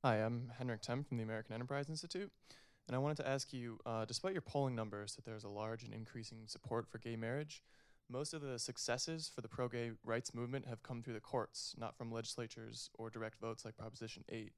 Hi, 0.05 0.17
I'm 0.17 0.51
Henrik 0.59 0.83
Tem 0.83 1.03
from 1.03 1.17
the 1.17 1.23
American 1.23 1.55
Enterprise 1.55 1.89
Institute, 1.89 2.31
and 2.85 2.95
I 2.95 2.99
wanted 2.99 3.17
to 3.23 3.27
ask 3.27 3.51
you 3.51 3.79
uh, 3.87 4.05
despite 4.05 4.33
your 4.33 4.43
polling 4.43 4.75
numbers 4.75 5.15
that 5.15 5.25
there's 5.25 5.45
a 5.45 5.49
large 5.49 5.81
and 5.81 5.91
increasing 5.91 6.43
support 6.45 6.87
for 6.87 6.99
gay 6.99 7.15
marriage, 7.15 7.63
most 8.07 8.35
of 8.35 8.43
the 8.43 8.59
successes 8.59 9.31
for 9.33 9.41
the 9.41 9.47
pro 9.47 9.67
gay 9.67 9.93
rights 10.03 10.35
movement 10.35 10.67
have 10.67 10.83
come 10.83 11.01
through 11.01 11.15
the 11.15 11.19
courts, 11.19 11.73
not 11.79 11.97
from 11.97 12.11
legislatures 12.11 12.91
or 12.99 13.09
direct 13.09 13.39
votes 13.41 13.65
like 13.65 13.77
Proposition 13.77 14.23
8. 14.29 14.51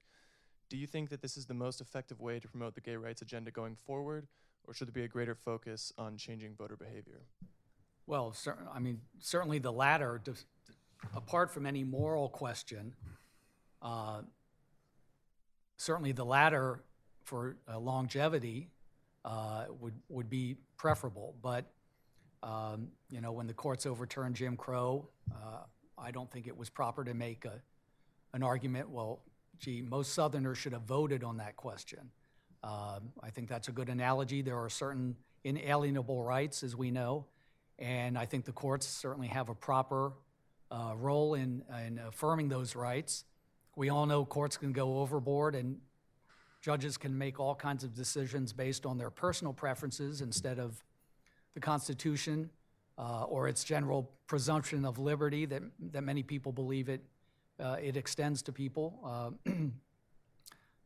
Do 0.69 0.75
you 0.75 0.85
think 0.85 1.09
that 1.11 1.21
this 1.21 1.37
is 1.37 1.45
the 1.45 1.53
most 1.53 1.79
effective 1.79 2.19
way 2.19 2.41
to 2.41 2.47
promote 2.49 2.75
the 2.75 2.81
gay 2.81 2.97
rights 2.97 3.21
agenda 3.21 3.49
going 3.49 3.77
forward, 3.77 4.27
or 4.65 4.73
should 4.73 4.89
there 4.89 4.91
be 4.91 5.05
a 5.05 5.07
greater 5.07 5.33
focus 5.33 5.93
on 5.97 6.17
changing 6.17 6.55
voter 6.57 6.75
behavior? 6.75 7.21
Well, 8.05 8.33
cer- 8.33 8.67
I 8.73 8.79
mean, 8.79 8.99
certainly 9.19 9.59
the 9.59 9.71
latter, 9.71 10.21
apart 11.15 11.51
from 11.51 11.65
any 11.65 11.85
moral 11.85 12.27
question, 12.27 12.95
uh, 13.81 14.23
certainly 15.77 16.11
the 16.11 16.25
latter 16.25 16.83
for 17.23 17.55
uh, 17.71 17.79
longevity 17.79 18.69
uh, 19.23 19.65
would 19.79 19.93
would 20.09 20.29
be 20.29 20.55
preferable. 20.77 21.35
But 21.41 21.65
um, 22.43 22.89
you 23.09 23.21
know, 23.21 23.31
when 23.31 23.47
the 23.47 23.53
courts 23.53 23.85
overturned 23.85 24.35
Jim 24.35 24.57
Crow, 24.57 25.09
uh, 25.31 25.59
I 25.97 26.11
don't 26.11 26.29
think 26.31 26.47
it 26.47 26.55
was 26.57 26.69
proper 26.69 27.03
to 27.03 27.13
make 27.13 27.45
a 27.45 27.61
an 28.33 28.43
argument. 28.43 28.89
Well, 28.89 29.21
gee, 29.59 29.81
most 29.81 30.13
Southerners 30.13 30.57
should 30.57 30.73
have 30.73 30.83
voted 30.83 31.23
on 31.23 31.37
that 31.37 31.55
question. 31.55 32.11
Um, 32.63 33.11
I 33.23 33.29
think 33.29 33.47
that's 33.47 33.67
a 33.67 33.71
good 33.71 33.89
analogy. 33.89 34.41
There 34.41 34.57
are 34.57 34.69
certain 34.69 35.15
inalienable 35.43 36.23
rights, 36.23 36.63
as 36.63 36.75
we 36.75 36.91
know, 36.91 37.25
and 37.79 38.17
I 38.17 38.25
think 38.25 38.45
the 38.45 38.51
courts 38.51 38.87
certainly 38.87 39.27
have 39.27 39.49
a 39.49 39.55
proper 39.55 40.13
uh, 40.71 40.93
role 40.97 41.35
in, 41.35 41.63
in 41.85 41.99
affirming 41.99 42.49
those 42.49 42.75
rights. 42.75 43.23
We 43.77 43.89
all 43.89 44.07
know 44.07 44.25
courts 44.25 44.57
can 44.57 44.73
go 44.73 44.97
overboard, 44.97 45.53
and 45.53 45.77
judges 46.61 46.97
can 46.97 47.15
make 47.15 47.39
all 47.39 47.53
kinds 47.53 47.83
of 47.83 47.93
decisions 47.93 48.51
based 48.51 48.87
on 48.87 48.97
their 48.97 49.11
personal 49.11 49.53
preferences 49.53 50.21
instead 50.21 50.57
of 50.57 50.83
the 51.53 51.59
Constitution 51.59 52.49
uh, 52.97 53.25
or 53.25 53.47
its 53.47 53.63
general 53.63 54.09
presumption 54.25 54.83
of 54.83 54.97
liberty 54.97 55.45
that, 55.45 55.61
that 55.91 56.01
many 56.01 56.23
people 56.23 56.51
believe 56.51 56.89
it, 56.89 57.03
uh, 57.59 57.77
it 57.79 57.95
extends 57.95 58.41
to 58.41 58.51
people. 58.51 59.37
Uh, 59.45 59.51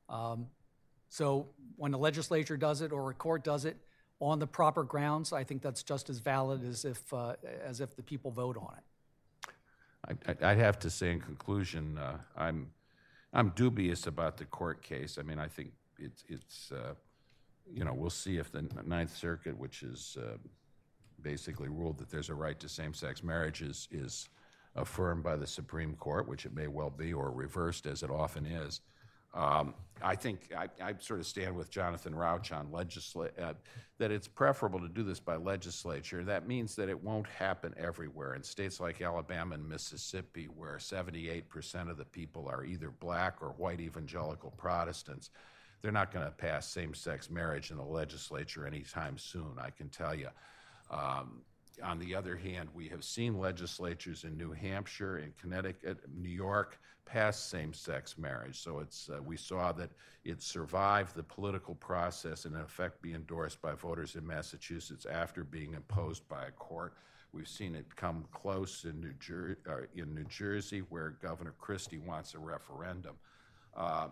um, 0.13 0.47
so 1.07 1.47
when 1.77 1.93
the 1.93 1.97
legislature 1.97 2.57
does 2.57 2.81
it 2.81 2.91
or 2.91 3.09
a 3.09 3.13
court 3.13 3.45
does 3.45 3.63
it 3.63 3.77
on 4.19 4.38
the 4.38 4.47
proper 4.47 4.84
grounds, 4.84 5.31
I 5.31 5.45
think 5.45 5.61
that's 5.61 5.81
just 5.81 6.09
as 6.09 6.19
valid 6.19 6.65
as 6.65 6.84
if, 6.84 7.13
uh, 7.13 7.35
as 7.63 7.80
if 7.80 7.95
the 7.95 8.03
people 8.03 8.31
vote 8.31 8.57
on 8.57 8.76
it. 8.77 8.84
I- 10.27 10.51
I'd 10.51 10.57
have 10.57 10.77
to 10.80 10.89
say 10.89 11.13
in 11.13 11.22
conclusion, 11.22 11.97
uh, 11.97 12.18
I'm, 12.35 12.69
I'm 13.34 13.49
dubious 13.56 14.08
about 14.08 14.38
the 14.38 14.45
court 14.45 14.82
case. 14.82 15.18
I 15.18 15.24
mean, 15.24 15.40
I 15.40 15.48
think 15.48 15.72
it's, 15.98 16.24
it's, 16.28 16.72
uh, 16.72 16.94
you 17.72 17.86
know, 17.86 17.94
we'll 17.94 18.10
see 18.10 18.38
if 18.38 18.52
the 18.52 18.68
Ninth 18.86 19.16
Circuit, 19.16 19.58
which 19.58 19.84
is 19.84 20.18
uh, 20.20 20.38
basically 21.22 21.70
ruled 21.70 21.98
that 21.99 22.10
there's 22.10 22.30
a 22.30 22.36
right 22.36 22.60
to 22.60 22.68
same-sex 22.68 23.24
marriage, 23.24 23.62
is, 23.62 23.88
is 23.91 24.28
affirmed 24.76 25.24
by 25.24 25.36
the 25.36 25.48
Supreme 25.48 25.95
Court, 25.95 26.28
which 26.28 26.45
it 26.45 26.53
may 26.53 26.68
well 26.68 26.90
be, 26.90 27.14
or 27.14 27.32
reversed 27.32 27.86
as 27.86 28.03
it 28.03 28.10
often 28.10 28.45
is. 28.45 28.82
Um, 29.34 29.74
I 30.03 30.16
think 30.16 30.49
I, 30.58 30.68
I 30.84 30.94
sort 30.99 31.20
of 31.20 31.28
stand 31.28 31.56
with 31.56 31.70
Jonathan 31.70 32.16
Rauch 32.16 32.52
on 32.52 32.68
legisla- 32.68 33.40
uh, 33.40 33.53
that 33.99 34.12
it's 34.12 34.28
preferable 34.28 34.80
to 34.80 34.90
do 34.90 35.03
this 35.03 35.20
by 35.20 35.36
legislature. 35.36 36.24
That 36.24 36.48
means 36.48 36.76
that 36.76 36.90
it 36.90 37.03
won't 37.03 37.28
happen 37.28 37.74
everywhere. 37.78 38.34
In 38.34 38.44
states 38.44 38.80
like 38.80 39.02
Alabama 39.02 39.56
and 39.56 39.68
Mississippi, 39.68 40.45
where 40.45 40.78
78% 40.78 41.90
of 41.90 41.98
the 41.98 42.06
people 42.06 42.49
are 42.49 42.66
either 42.66 42.90
black 42.90 43.38
or 43.41 43.49
white 43.49 43.80
evangelical 43.80 44.52
Protestants, 44.58 45.30
they're 45.82 45.91
not 45.91 46.12
going 46.12 46.26
to 46.26 46.32
pass 46.32 46.68
same 46.68 46.94
sex 46.94 47.30
marriage 47.30 47.72
in 47.72 47.78
the 47.78 47.84
legislature 47.84 48.66
anytime 48.68 49.18
soon, 49.18 49.53
I 49.60 49.70
can 49.70 49.90
tell 49.90 50.16
you. 50.16 50.30
Um, 50.90 51.41
on 51.82 51.99
the 51.99 52.16
other 52.16 52.36
hand, 52.36 52.70
we 52.74 52.88
have 52.90 53.03
seen 53.03 53.38
legislatures 53.38 54.24
in 54.24 54.38
New 54.38 54.52
Hampshire, 54.52 55.20
in 55.20 55.34
Connecticut, 55.40 55.98
New 56.16 56.30
York 56.30 56.80
pass 57.06 57.40
same-sex 57.40 58.18
marriage. 58.18 58.60
So 58.60 58.80
it's 58.80 59.10
uh, 59.10 59.22
we 59.22 59.36
saw 59.36 59.72
that 59.74 59.90
it 60.24 60.41
survived 60.41 61.16
the 61.16 61.24
political 61.24 61.76
process 61.76 62.45
and 62.45 62.56
in 62.56 62.62
effect 62.62 63.02
be 63.02 63.14
endorsed 63.14 63.62
by 63.62 63.74
voters 63.74 64.16
in 64.16 64.26
Massachusetts 64.26 65.06
after 65.06 65.44
being 65.44 65.74
imposed 65.74 66.28
by 66.30 66.45
a 66.45 66.52
court. 66.52 66.94
We've 67.34 67.48
seen 67.48 67.76
it 67.76 67.95
come 67.95 68.26
close 68.32 68.86
in 68.86 68.99
New, 68.99 69.14
Jer- 69.20 69.58
uh, 69.70 69.86
in 69.95 70.14
New 70.14 70.26
Jersey, 70.26 70.80
where 70.90 71.12
Governor 71.22 71.53
Christie 71.60 71.98
wants 71.98 72.34
a 72.34 72.40
referendum. 72.40 73.16
Um, 73.76 74.12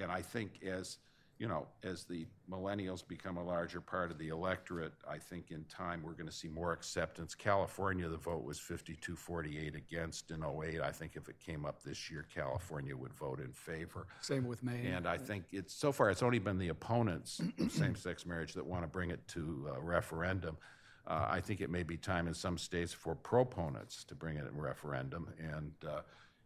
and 0.00 0.10
I 0.10 0.22
think 0.22 0.62
as, 0.64 0.98
you 1.42 1.48
know, 1.48 1.66
as 1.82 2.04
the 2.04 2.24
millennials 2.48 3.02
become 3.04 3.36
a 3.36 3.42
larger 3.42 3.80
part 3.80 4.12
of 4.12 4.18
the 4.18 4.28
electorate, 4.28 4.92
I 5.10 5.18
think 5.18 5.50
in 5.50 5.64
time 5.64 6.00
we're 6.04 6.12
going 6.12 6.28
to 6.28 6.32
see 6.32 6.46
more 6.46 6.70
acceptance. 6.72 7.34
California, 7.34 8.08
the 8.08 8.16
vote 8.16 8.44
was 8.44 8.60
52-48 8.60 9.74
against 9.74 10.30
in 10.30 10.44
08. 10.44 10.80
I 10.80 10.92
think 10.92 11.16
if 11.16 11.28
it 11.28 11.40
came 11.44 11.64
up 11.66 11.82
this 11.82 12.08
year, 12.08 12.24
California 12.32 12.96
would 12.96 13.12
vote 13.12 13.40
in 13.40 13.50
favor. 13.50 14.06
Same 14.20 14.46
with 14.46 14.62
Maine. 14.62 14.86
And 14.86 15.04
I 15.04 15.18
think 15.18 15.46
it's, 15.50 15.74
so 15.74 15.90
far, 15.90 16.10
it's 16.10 16.22
only 16.22 16.38
been 16.38 16.58
the 16.58 16.68
opponents 16.68 17.40
of 17.58 17.72
same-sex 17.72 18.24
marriage 18.24 18.52
that 18.52 18.64
want 18.64 18.84
to 18.84 18.88
bring 18.88 19.10
it 19.10 19.26
to 19.28 19.68
a 19.76 19.80
referendum. 19.80 20.56
Uh, 21.08 21.26
I 21.28 21.40
think 21.40 21.60
it 21.60 21.70
may 21.70 21.82
be 21.82 21.96
time 21.96 22.28
in 22.28 22.34
some 22.34 22.56
states 22.56 22.92
for 22.92 23.16
proponents 23.16 24.04
to 24.04 24.14
bring 24.14 24.36
it 24.36 24.46
in 24.46 24.56
referendum 24.56 25.28
and, 25.40 25.72
uh, 25.84 26.02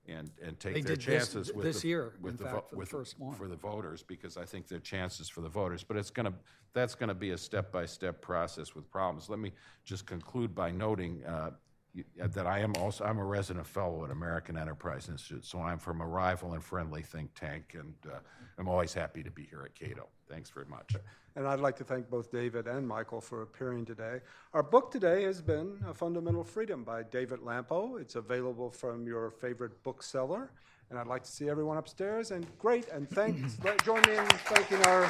and, 0.08 0.30
and 0.42 0.58
take 0.60 0.74
They 0.74 0.80
their 0.80 0.96
did 0.96 0.98
this- 0.98 1.04
chances 1.04 1.52
with 1.52 1.64
this 1.64 1.82
the, 1.82 1.88
year, 1.88 2.12
with 2.20 2.32
in 2.32 2.36
the, 2.38 2.44
fact, 2.44 2.54
vo- 2.54 2.60
for 2.68 2.74
the 2.74 2.76
with, 2.78 2.88
first 2.88 3.18
one. 3.18 3.34
for 3.34 3.48
the 3.48 3.56
voters, 3.56 4.02
because 4.02 4.36
I 4.36 4.44
think 4.44 4.68
their 4.68 4.78
chances 4.80 5.28
for 5.28 5.40
the 5.40 5.48
voters. 5.48 5.82
But 5.82 5.96
it's 5.96 6.10
going 6.10 6.26
to, 6.26 6.34
that's 6.72 6.94
going 6.94 7.08
to 7.08 7.14
be 7.14 7.30
a 7.30 7.38
step-by-step 7.38 8.20
process 8.20 8.74
with 8.74 8.90
problems. 8.90 9.28
Let 9.28 9.38
me 9.38 9.52
just 9.84 10.06
conclude 10.06 10.54
by 10.54 10.70
noting 10.70 11.24
uh, 11.24 11.50
y- 11.94 12.04
that 12.18 12.46
I 12.46 12.60
am 12.60 12.74
also, 12.76 13.04
I'm 13.04 13.18
a 13.18 13.24
resident 13.24 13.66
fellow 13.66 14.04
at 14.04 14.10
American 14.10 14.56
Enterprise 14.56 15.08
Institute, 15.08 15.44
so 15.44 15.60
I'm 15.60 15.78
from 15.78 16.00
a 16.00 16.06
rival 16.06 16.52
and 16.54 16.62
friendly 16.62 17.02
think 17.02 17.30
tank, 17.34 17.74
and 17.78 17.94
uh, 18.06 18.18
I'm 18.58 18.68
always 18.68 18.94
happy 18.94 19.22
to 19.22 19.30
be 19.30 19.44
here 19.44 19.62
at 19.64 19.74
Cato. 19.74 20.08
Thanks 20.28 20.50
very 20.50 20.66
much. 20.66 20.94
And 21.36 21.46
I'd 21.46 21.60
like 21.60 21.76
to 21.76 21.84
thank 21.84 22.08
both 22.08 22.32
David 22.32 22.66
and 22.66 22.88
Michael 22.88 23.20
for 23.20 23.42
appearing 23.42 23.84
today. 23.84 24.20
Our 24.54 24.62
book 24.62 24.90
today 24.90 25.22
has 25.24 25.42
been 25.42 25.78
A 25.86 25.92
Fundamental 25.92 26.42
Freedom 26.42 26.82
by 26.82 27.02
David 27.02 27.40
Lampo. 27.40 28.00
It's 28.00 28.16
available 28.16 28.70
from 28.70 29.06
your 29.06 29.30
favorite 29.30 29.82
bookseller. 29.82 30.50
And 30.88 30.98
I'd 30.98 31.06
like 31.06 31.24
to 31.24 31.30
see 31.30 31.50
everyone 31.50 31.76
upstairs. 31.76 32.30
And 32.30 32.46
great, 32.58 32.88
and 32.88 33.06
thanks. 33.10 33.58
Join 33.84 34.00
me 34.02 34.16
in 34.16 34.26
thanking 34.26 34.82
our 34.86 35.04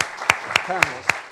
panelists. 0.67 1.26